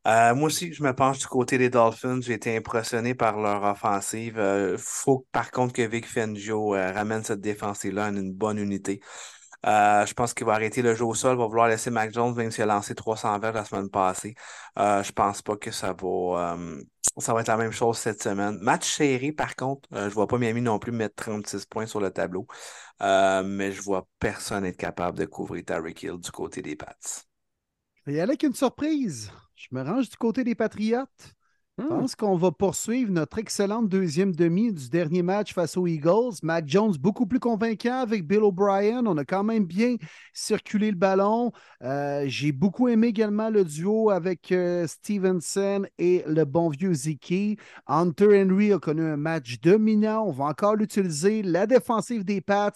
[0.06, 2.20] Euh, moi aussi, je me penche du côté des Dolphins.
[2.20, 4.34] J'ai été impressionné par leur offensive.
[4.36, 8.58] Il euh, faut par contre que Vic Fangio euh, ramène cette défensive-là en une bonne
[8.58, 9.00] unité.
[9.66, 12.34] Euh, je pense qu'il va arrêter le jeu au sol, va vouloir laisser Mac Jones,
[12.34, 14.34] même s'il a lancé 300 verges la semaine passée.
[14.78, 16.82] Euh, je pense pas que ça va, euh,
[17.18, 18.58] ça va être la même chose cette semaine.
[18.60, 22.10] Match serré, par contre, je vois pas Miami non plus mettre 36 points sur le
[22.10, 22.46] tableau,
[23.00, 26.94] mais je vois personne être capable de couvrir Tyreek Hill du côté des Pats.
[28.06, 29.30] Il y a avec une surprise.
[29.54, 31.34] Je me range du côté des Patriotes.
[31.78, 31.88] Je hmm.
[31.88, 36.34] pense qu'on va poursuivre notre excellente deuxième demi du dernier match face aux Eagles.
[36.42, 39.06] Mac Jones beaucoup plus convaincant avec Bill O'Brien.
[39.06, 39.94] On a quand même bien
[40.32, 41.52] circulé le ballon.
[41.84, 47.56] Euh, j'ai beaucoup aimé également le duo avec euh, Stevenson et le bon vieux Ziki.
[47.86, 50.24] Hunter Henry a connu un match dominant.
[50.26, 51.44] On va encore l'utiliser.
[51.44, 52.72] La défensive des Pats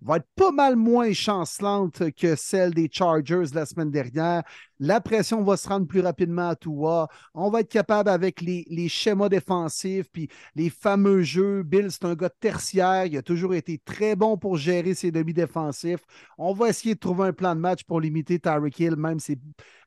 [0.00, 4.44] va être pas mal moins chancelante que celle des Chargers la semaine dernière.
[4.78, 7.08] La pression va se rendre plus rapidement à Toua.
[7.32, 11.62] On va être capable avec les, schémas défensifs puis les fameux jeux.
[11.62, 13.06] Bill, c'est un gars tertiaire.
[13.06, 16.04] Il a toujours été très bon pour gérer ses demi-défensifs.
[16.36, 19.38] On va essayer de trouver un plan de match pour limiter Tyreek Hill, même si,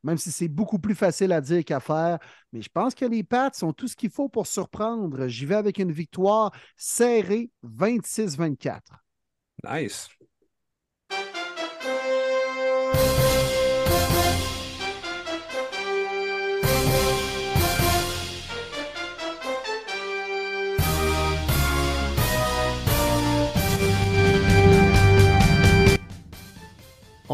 [0.04, 2.18] même si c'est beaucoup plus facile à dire qu'à faire.
[2.52, 5.28] Mais je pense que les Pats ont tout ce qu'il faut pour surprendre.
[5.28, 8.80] J'y vais avec une victoire serrée 26-24.
[9.68, 10.10] Nice.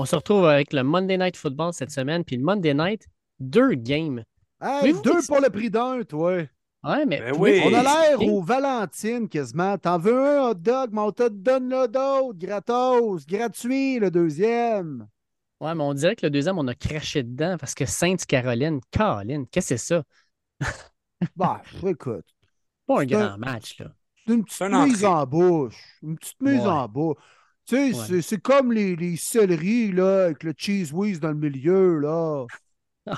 [0.05, 2.23] On se retrouve avec le Monday Night Football cette semaine.
[2.23, 3.07] Puis le Monday Night,
[3.39, 4.23] deux games.
[4.61, 6.43] deux pour le prix d'un, toi.
[6.83, 7.59] Ouais, mais ben oui.
[7.65, 9.79] on a l'air au Valentine quasiment.
[9.79, 15.07] T'en veux un hot dog, mais on te donne le d'autre, gratos, gratuit, le deuxième.
[15.59, 19.47] Ouais, mais on dirait que le deuxième, on a craché dedans parce que Sainte-Caroline, Caroline,
[19.47, 20.03] qu'est-ce que c'est ça?
[21.35, 22.27] bah, écoute.
[22.85, 23.87] Pas un grand match, là.
[24.27, 25.97] C'est une petite mise en bouche.
[26.03, 27.17] Une petite mise en bouche.
[27.65, 31.99] Tu sais, c'est comme les, les céleris, là, avec le cheese whiz dans le milieu,
[31.99, 32.45] là.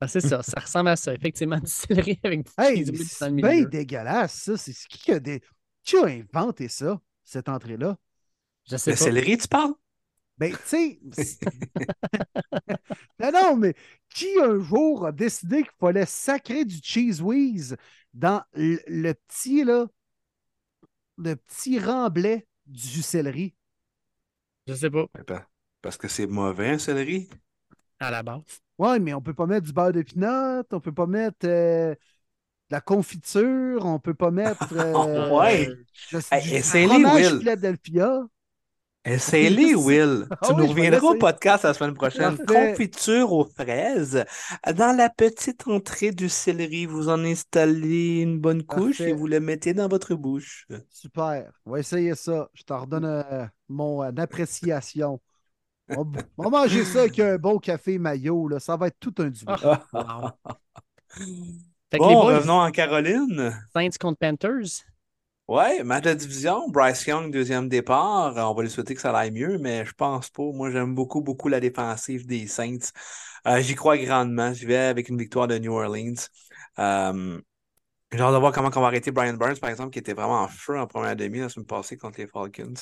[0.00, 3.28] Ah, c'est ça, ça ressemble à ça, effectivement, du céleri avec du cheese whiz dans
[3.28, 3.48] le milieu.
[3.48, 4.56] C'est bien dégueulasse, ça.
[4.58, 5.40] C'est qui a, des...
[5.82, 7.96] qui a inventé ça, cette entrée-là?
[8.68, 9.72] Je sais le céleri, tu parles?
[10.36, 11.00] Ben, tu sais.
[13.18, 13.74] non, non, mais
[14.10, 17.76] qui un jour a décidé qu'il fallait sacrer du cheese whiz
[18.12, 19.86] dans le, le petit, là,
[21.16, 23.54] le petit remblai du céleri?
[24.66, 25.06] Je sais pas.
[25.82, 27.28] Parce que c'est mauvais, un céleri?
[28.00, 28.42] À la base.
[28.78, 31.94] Ouais, mais on peut pas mettre du beurre de pinot, on peut pas mettre euh,
[31.94, 31.98] de
[32.70, 34.68] la confiture, on peut pas mettre.
[34.74, 35.68] Euh, ouais.
[36.20, 37.38] c'est les Will.
[37.38, 38.22] Philadelphia.
[39.04, 40.26] Essaye-les, Will.
[40.30, 42.38] Ah tu nous reviendras au podcast la semaine prochaine.
[42.46, 44.24] Confiture aux fraises.
[44.74, 49.40] Dans la petite entrée du céleri, vous en installez une bonne couche et vous le
[49.40, 50.66] mettez dans votre bouche.
[50.88, 51.52] Super.
[51.66, 52.48] On va essayer ça.
[52.54, 55.20] Je t'en redonne euh, mon euh, appréciation.
[55.90, 56.04] On,
[56.38, 58.48] va manger ça avec un bon café maillot.
[58.48, 58.58] Là.
[58.58, 60.34] Ça va être tout un du ah,
[61.98, 63.54] bon, revenons en Caroline.
[63.74, 64.82] Saints contre Panthers.
[65.46, 66.68] Ouais, match de division.
[66.70, 68.34] Bryce Young, deuxième départ.
[68.36, 70.42] On va lui souhaiter que ça aille mieux, mais je pense pas.
[70.42, 72.78] Moi, j'aime beaucoup, beaucoup la défensive des Saints.
[73.46, 74.54] Euh, J'y crois grandement.
[74.54, 76.14] Je vais avec une victoire de New Orleans.
[76.78, 77.40] Euh,
[78.16, 80.40] j'ai hâte de voir comment on va arrêter Brian Burns, par exemple, qui était vraiment
[80.42, 82.74] en feu en première demi la semaine passée contre les Falcons.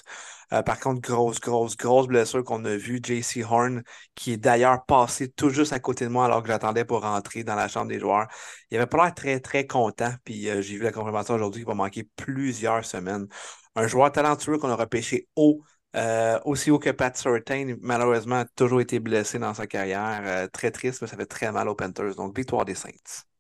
[0.53, 3.01] Euh, par contre, grosse, grosse, grosse blessure qu'on a vue.
[3.03, 3.83] JC Horn,
[4.15, 7.45] qui est d'ailleurs passé tout juste à côté de moi alors que j'attendais pour rentrer
[7.45, 8.27] dans la chambre des joueurs.
[8.71, 10.13] Il avait pas l'air très, très content.
[10.25, 13.27] Puis euh, j'ai vu la confirmation aujourd'hui qu'il va manquer plusieurs semaines.
[13.75, 15.63] Un joueur talentueux qu'on a repêché haut.
[15.97, 20.49] Euh, aussi haut que Pat Surtain, malheureusement, a toujours été blessé dans sa carrière.
[20.53, 22.17] très triste, mais ça fait très mal aux Panthers.
[22.17, 23.32] Donc, victoire des Saints.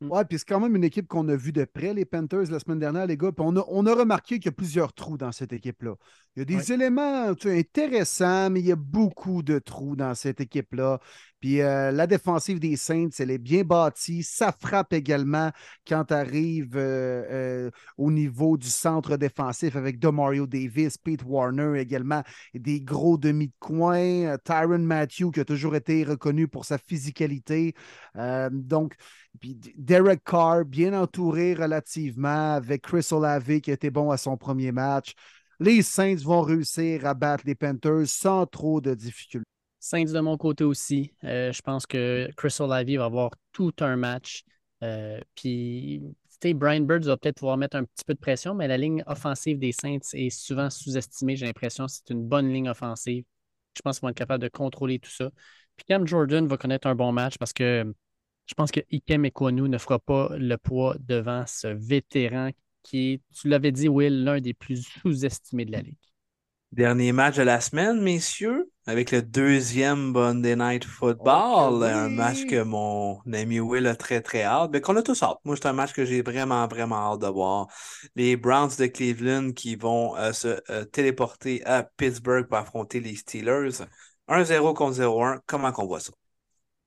[0.00, 0.10] Mm.
[0.10, 2.58] Ouais, puis c'est quand même une équipe qu'on a vue de près, les Panthers, la
[2.58, 3.32] semaine dernière, les gars.
[3.32, 5.94] Puis on a, on a remarqué qu'il y a plusieurs trous dans cette équipe-là.
[6.36, 10.40] Il y a des éléments intéressants, mais il y a beaucoup de trous dans cette
[10.40, 11.00] équipe-là.
[11.40, 14.22] Puis euh, la défensive des Saints, elle est bien bâtie.
[14.22, 15.50] Ça frappe également
[15.88, 22.22] quand tu euh, euh, au niveau du centre défensif avec Demario Davis, Pete Warner également,
[22.54, 24.36] des gros demi de coin.
[24.44, 27.74] Tyron Matthew, qui a toujours été reconnu pour sa physicalité.
[28.50, 28.94] donc,
[29.76, 34.72] Derek Carr, bien entouré relativement, avec Chris Olave, qui a été bon à son premier
[34.72, 35.14] match.
[35.58, 39.59] Les Saints vont réussir à battre les Panthers sans trop de difficultés.
[39.80, 41.12] Saints de mon côté aussi.
[41.24, 44.44] Euh, je pense que Chris Olave va avoir tout un match.
[44.82, 46.02] Euh, puis,
[46.54, 49.58] Brian Birds va peut-être pouvoir mettre un petit peu de pression, mais la ligne offensive
[49.58, 51.36] des Saints est souvent sous-estimée.
[51.36, 53.24] J'ai l'impression c'est une bonne ligne offensive.
[53.76, 55.30] Je pense qu'ils vont être capables de contrôler tout ça.
[55.76, 57.92] Puis Cam Jordan va connaître un bon match parce que
[58.46, 62.50] je pense que Ikem Ekwonu ne fera pas le poids devant ce vétéran
[62.82, 66.09] qui est, tu l'avais dit, Will, l'un des plus sous-estimés de la Ligue.
[66.72, 72.62] Dernier match de la semaine, messieurs, avec le deuxième Monday Night Football, un match que
[72.62, 75.38] mon ami Will a très très hâte, mais qu'on a tous hâte.
[75.44, 77.66] Moi, c'est un match que j'ai vraiment vraiment hâte de voir.
[78.14, 83.16] Les Browns de Cleveland qui vont euh, se euh, téléporter à Pittsburgh pour affronter les
[83.16, 83.84] Steelers.
[84.28, 86.12] 1-0 contre 0-1, comment qu'on voit ça?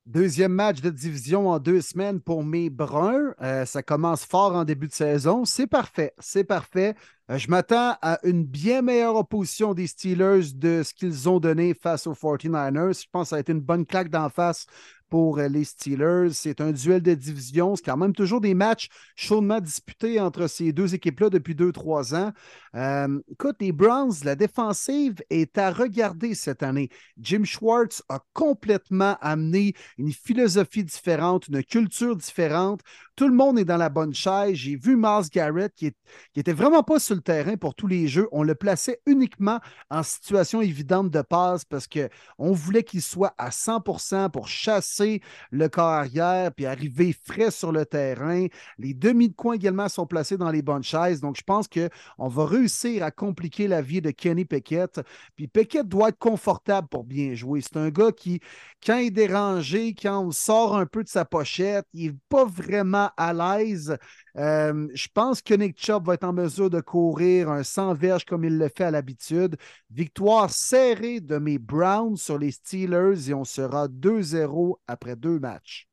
[0.05, 3.33] Deuxième match de division en deux semaines pour mes Bruns.
[3.41, 5.45] Euh, ça commence fort en début de saison.
[5.45, 6.13] C'est parfait.
[6.19, 6.93] C'est parfait.
[7.31, 11.73] Euh, je m'attends à une bien meilleure opposition des Steelers de ce qu'ils ont donné
[11.73, 13.01] face aux 49ers.
[13.01, 14.65] Je pense que ça a été une bonne claque d'en face
[15.13, 16.29] pour euh, les Steelers.
[16.31, 17.75] C'est un duel de division.
[17.75, 22.15] C'est quand même toujours des matchs chaudement disputés entre ces deux équipes-là depuis deux, trois
[22.15, 22.31] ans.
[22.73, 26.89] Euh, écoute, les Browns, la défensive est à regarder cette année.
[27.19, 32.81] Jim Schwartz a complètement amené une philosophie différente, une culture différente.
[33.15, 34.55] Tout le monde est dans la bonne chaise.
[34.55, 35.95] J'ai vu Miles Garrett qui, est,
[36.33, 38.27] qui était vraiment pas sur le terrain pour tous les jeux.
[38.31, 39.59] On le plaçait uniquement
[39.91, 45.02] en situation évidente de passe parce qu'on voulait qu'il soit à 100% pour chasser
[45.51, 48.47] le corps arrière, puis arriver frais sur le terrain.
[48.77, 51.21] Les demi de coin également sont placés dans les bonnes chaises.
[51.21, 55.01] Donc, je pense qu'on va réussir à compliquer la vie de Kenny Pickett.
[55.35, 57.61] Puis Pickett doit être confortable pour bien jouer.
[57.61, 58.39] C'est un gars qui,
[58.85, 62.45] quand il est dérangé, quand on sort un peu de sa pochette, il n'est pas
[62.45, 63.97] vraiment à l'aise.
[64.37, 68.25] Euh, je pense que Nick Chubb va être en mesure de courir un 100 verges
[68.25, 69.57] comme il le fait à l'habitude.
[69.91, 75.87] Victoire serrée de mes Browns sur les Steelers et on sera 2-0 après deux matchs.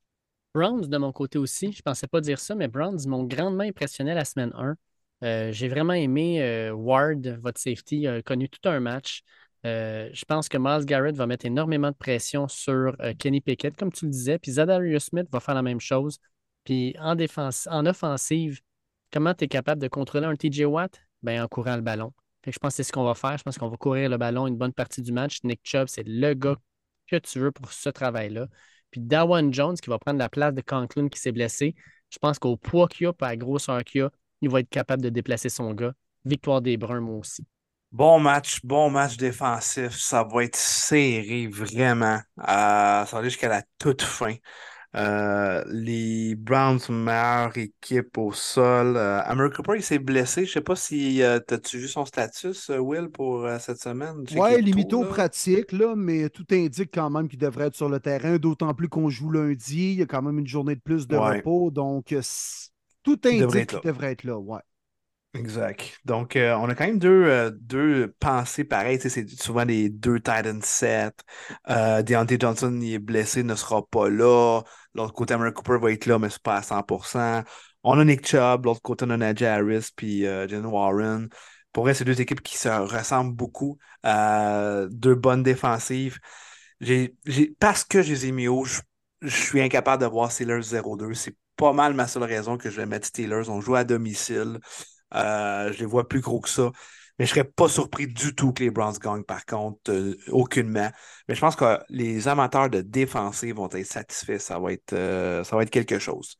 [0.54, 3.62] Browns de mon côté aussi, je ne pensais pas dire ça, mais Browns m'ont grandement
[3.62, 4.76] impressionné la semaine 1.
[5.22, 9.22] Euh, j'ai vraiment aimé euh, Ward, votre safety, a connu tout un match.
[9.64, 14.06] je pense que Miles Garrett va mettre énormément de pression sur Kenny Pickett, comme tu
[14.06, 14.38] le disais.
[14.38, 16.18] Puis Zadarius Smith va faire la même chose.
[16.64, 18.60] Puis en, défense, en offensive,
[19.12, 21.00] comment tu es capable de contrôler un TJ Watt?
[21.22, 22.12] Ben, en courant le ballon.
[22.46, 23.36] je pense que c'est ce qu'on va faire.
[23.36, 25.38] Je pense qu'on va courir le ballon une bonne partie du match.
[25.44, 26.56] Nick Chubb, c'est le gars
[27.06, 28.46] que tu veux pour ce travail-là.
[28.90, 31.74] Puis Dawan Jones, qui va prendre la place de Conklin qui s'est blessé.
[32.10, 34.70] Je pense qu'au poids qu'il a, pas à la grosseur qu'il a, il va être
[34.70, 35.92] capable de déplacer son gars.
[36.24, 37.46] Victoire des Bruns, moi aussi.
[37.92, 39.90] Bon match, bon match défensif.
[39.96, 42.20] Ça va être serré, vraiment.
[42.38, 44.34] Euh, ça va aller jusqu'à la toute fin.
[44.96, 48.96] Euh, les Browns, meilleure équipe au sol.
[48.96, 50.44] Euh, Amir Cooper, il s'est blessé.
[50.44, 54.24] Je sais pas si euh, as-tu vu son status, Will, pour cette semaine?
[54.34, 58.00] Ouais, limité aux pratiques, là, mais tout indique quand même qu'il devrait être sur le
[58.00, 59.92] terrain, d'autant plus qu'on joue lundi.
[59.92, 61.70] Il y a quand même une journée de plus de repos.
[61.70, 62.14] Donc,
[63.02, 64.38] tout indique qu'il devrait être là.
[64.38, 64.60] Ouais.
[65.32, 66.00] Exact.
[66.04, 68.98] Donc, euh, on a quand même deux, euh, deux pensées pareilles.
[69.00, 71.14] C'est souvent les deux Titan set.
[71.68, 74.62] Euh, Deontay Johnson, il est blessé, ne sera pas là.
[74.94, 77.44] L'autre côté, Amber Cooper va être là, mais c'est pas à 100%.
[77.82, 78.64] On a Nick Chubb.
[78.64, 81.28] L'autre côté, on a Najee Harris puis euh, Jen Warren.
[81.72, 83.78] Pour vrai, c'est deux équipes qui se ressemblent beaucoup.
[84.04, 86.18] deux bonnes défensives.
[87.58, 88.80] Parce que je les ai mis haut, je,
[89.28, 91.14] suis incapable de voir Steelers 0-2.
[91.14, 93.48] C'est pas mal ma seule raison que je vais mettre Steelers.
[93.48, 94.58] On joue à domicile.
[95.14, 96.70] Euh, je les vois plus gros que ça.
[97.20, 100.90] Mais je serais pas surpris du tout que les Browns gagnent, par contre, euh, aucunement.
[101.28, 104.38] Mais je pense que les amateurs de défensive vont être satisfaits.
[104.38, 106.34] Ça va être, euh, ça va être quelque chose.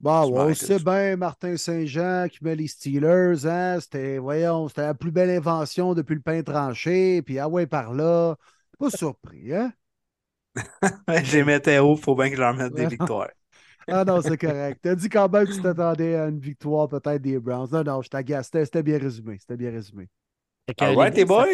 [0.00, 3.78] Bon, m'arrête c'est bien Martin Saint-Jean qui met les Steelers, hein?
[3.78, 7.92] C'était, voyons, c'était la plus belle invention depuis le pain tranché, puis ah ouais, par
[7.92, 8.36] là.
[8.78, 9.74] Pas surpris, hein?
[11.08, 13.28] je les mettais haut, il faut bien que je leur mette des victoires.
[13.88, 14.80] Ah non, c'est correct.
[14.82, 17.68] T'as dit quand même que tu t'attendais à une victoire peut-être des Browns.
[17.70, 18.46] Non, non, je t'agace.
[18.46, 19.36] C'était c'était bien résumé.
[19.40, 20.08] C'était bien résumé.
[20.80, 21.44] All right, les boys!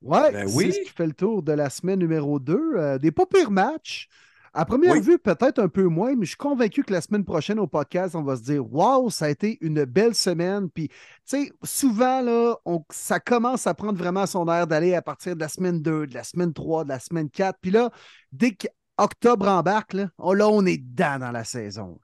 [0.00, 0.72] Ouais, Ben c'est oui.
[0.72, 2.98] ce qui fait le tour de la semaine numéro 2.
[2.98, 4.08] des pas pires matchs.
[4.54, 5.02] À première Oui.
[5.02, 8.14] vue, peut-être un peu moins, mais je suis convaincu que la semaine prochaine au podcast,
[8.14, 10.70] on va se dire Waouh, ça a été une belle semaine.
[10.70, 10.94] Puis, tu
[11.26, 15.40] sais, souvent, là, on- ça commence à prendre vraiment son air d'aller à partir de
[15.40, 17.58] la semaine 2, de la semaine 3, de la semaine 4.
[17.60, 17.90] Puis là,
[18.32, 18.52] dès
[18.96, 21.98] qu'octobre embarque, là, oh, là, on est dedans dans la saison.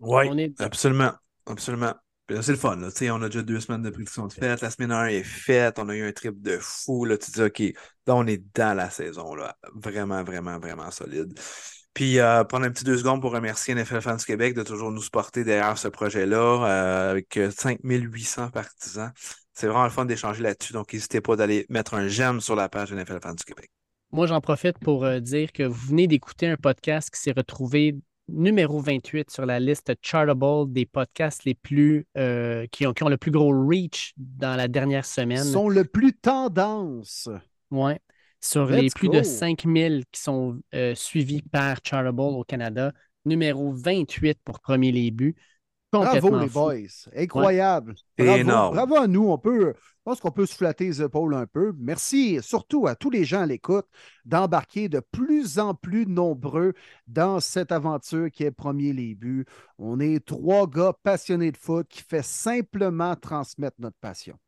[0.00, 1.12] Oui, On absolument.
[1.46, 1.94] Absolument.
[2.26, 2.76] Puis là, c'est le fun.
[2.76, 2.90] Là.
[2.90, 4.62] Tu sais, On a déjà deux semaines de prédiction de fête.
[4.62, 5.78] La semaine 1 est faite.
[5.78, 7.04] On a eu un trip de fou.
[7.04, 7.18] Là.
[7.18, 9.34] Tu te dis, OK, là, on est dans la saison.
[9.34, 9.56] Là.
[9.74, 11.38] Vraiment, vraiment, vraiment solide.
[11.92, 14.90] Puis, euh, prendre un petit deux secondes pour remercier NFL Fans du Québec de toujours
[14.90, 19.12] nous supporter derrière ce projet-là euh, avec euh, 5800 partisans.
[19.52, 20.72] C'est vraiment le fun d'échanger là-dessus.
[20.72, 23.70] Donc, n'hésitez pas d'aller mettre un j'aime sur la page NFL Fans du Québec.
[24.14, 27.96] Moi, j'en profite pour euh, dire que vous venez d'écouter un podcast qui s'est retrouvé
[28.28, 33.08] numéro 28 sur la liste Chartable des podcasts les plus euh, qui, ont, qui ont
[33.08, 35.42] le plus gros reach dans la dernière semaine.
[35.42, 37.28] sont le plus tendance.
[37.72, 37.98] Ouais.
[38.40, 39.18] Sur Let's les plus go.
[39.18, 42.92] de 5000 qui sont euh, suivis par Chartable au Canada,
[43.24, 45.34] numéro 28 pour premier les buts.
[46.02, 46.60] Bravo, les fou.
[46.60, 47.08] boys.
[47.16, 47.94] Incroyable.
[48.18, 48.74] Bravo, énorme.
[48.74, 49.28] bravo à nous.
[49.28, 51.72] On peut, je pense qu'on peut se flatter les épaules un peu.
[51.78, 53.86] Merci surtout à tous les gens à l'écoute
[54.24, 56.74] d'embarquer de plus en plus nombreux
[57.06, 59.44] dans cette aventure qui est Premier les buts.
[59.78, 64.38] On est trois gars passionnés de foot qui fait simplement transmettre notre passion.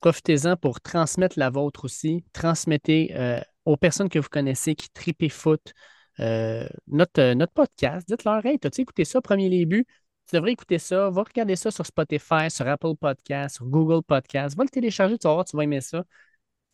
[0.00, 2.24] Profitez-en pour transmettre la vôtre aussi.
[2.32, 5.74] Transmettez euh, aux personnes que vous connaissez qui tripent foot
[6.20, 8.06] euh, notre, euh, notre podcast.
[8.08, 9.86] Dites-leur, hey, t'as-tu écouté ça, premier les buts?
[10.30, 11.10] Tu devrais écouter ça.
[11.10, 14.56] Va regarder ça sur Spotify, sur Apple Podcast, sur Google Podcast.
[14.56, 16.04] Va le télécharger, tu vas voir, tu vas aimer ça.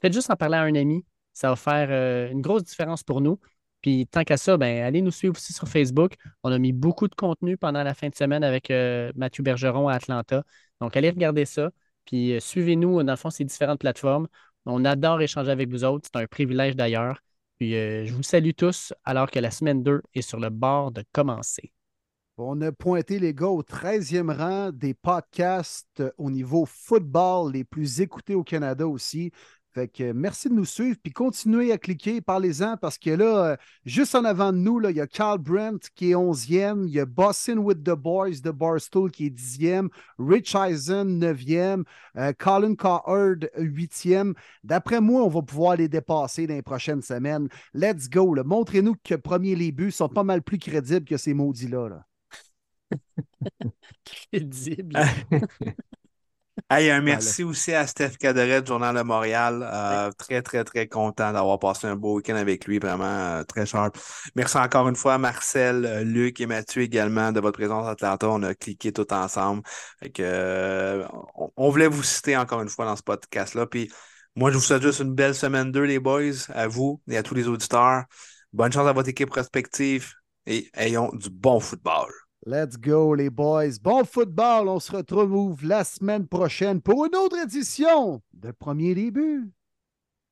[0.00, 1.06] Faites juste en parler à un ami.
[1.32, 3.40] Ça va faire euh, une grosse différence pour nous.
[3.80, 6.16] Puis tant qu'à ça, ben, allez nous suivre aussi sur Facebook.
[6.42, 9.88] On a mis beaucoup de contenu pendant la fin de semaine avec euh, Mathieu Bergeron
[9.88, 10.44] à Atlanta.
[10.82, 11.70] Donc, allez regarder ça.
[12.04, 14.28] Puis euh, suivez-nous, dans le fond, ces différentes plateformes.
[14.66, 16.10] On adore échanger avec vous autres.
[16.12, 17.20] C'est un privilège d'ailleurs.
[17.58, 21.04] Puis je vous salue tous alors que la semaine 2 est sur le bord de
[21.12, 21.72] commencer.
[22.38, 28.02] On a pointé les gars au 13e rang des podcasts au niveau football les plus
[28.02, 29.32] écoutés au Canada aussi.
[29.72, 33.44] Fait que euh, merci de nous suivre, puis continuez à cliquer, parlez-en, parce que là,
[33.44, 33.56] euh,
[33.86, 36.92] juste en avant de nous, là, il y a Carl Brent qui est 11e, il
[36.92, 41.84] y a Boston with the Boys de Barstool qui est 10e, Rich Eisen 9e,
[42.18, 44.34] euh, Colin Cowherd 8e.
[44.62, 47.48] D'après moi, on va pouvoir les dépasser dans les prochaines semaines.
[47.72, 48.34] Let's go.
[48.44, 51.88] Montrez-nous que premier les buts sont pas mal plus crédibles que ces maudits-là.
[51.88, 52.06] là.
[54.04, 54.96] Crédible.
[56.70, 59.62] Hey, un merci aussi à Steph Caderet du Journal de Montréal.
[59.62, 63.66] Euh, Très, très, très content d'avoir passé un beau week-end avec lui, vraiment euh, très
[63.66, 63.96] sharp.
[64.34, 67.90] Merci encore une fois à Marcel, euh, Luc et Mathieu également de votre présence à
[67.90, 68.28] Atlanta.
[68.30, 69.62] On a cliqué tout ensemble.
[70.14, 73.66] Que, euh, on, on voulait vous citer encore une fois dans ce podcast-là.
[73.66, 73.90] Puis
[74.34, 76.22] moi, je vous souhaite juste une belle semaine 2, les boys,
[76.54, 78.04] à vous et à tous les auditeurs.
[78.54, 80.12] Bonne chance à votre équipe respective
[80.46, 82.10] et ayons du bon football.
[82.48, 83.80] Let's go, les boys.
[83.82, 84.68] Bon football.
[84.68, 89.50] On se retrouve la semaine prochaine pour une autre édition de Premier Début.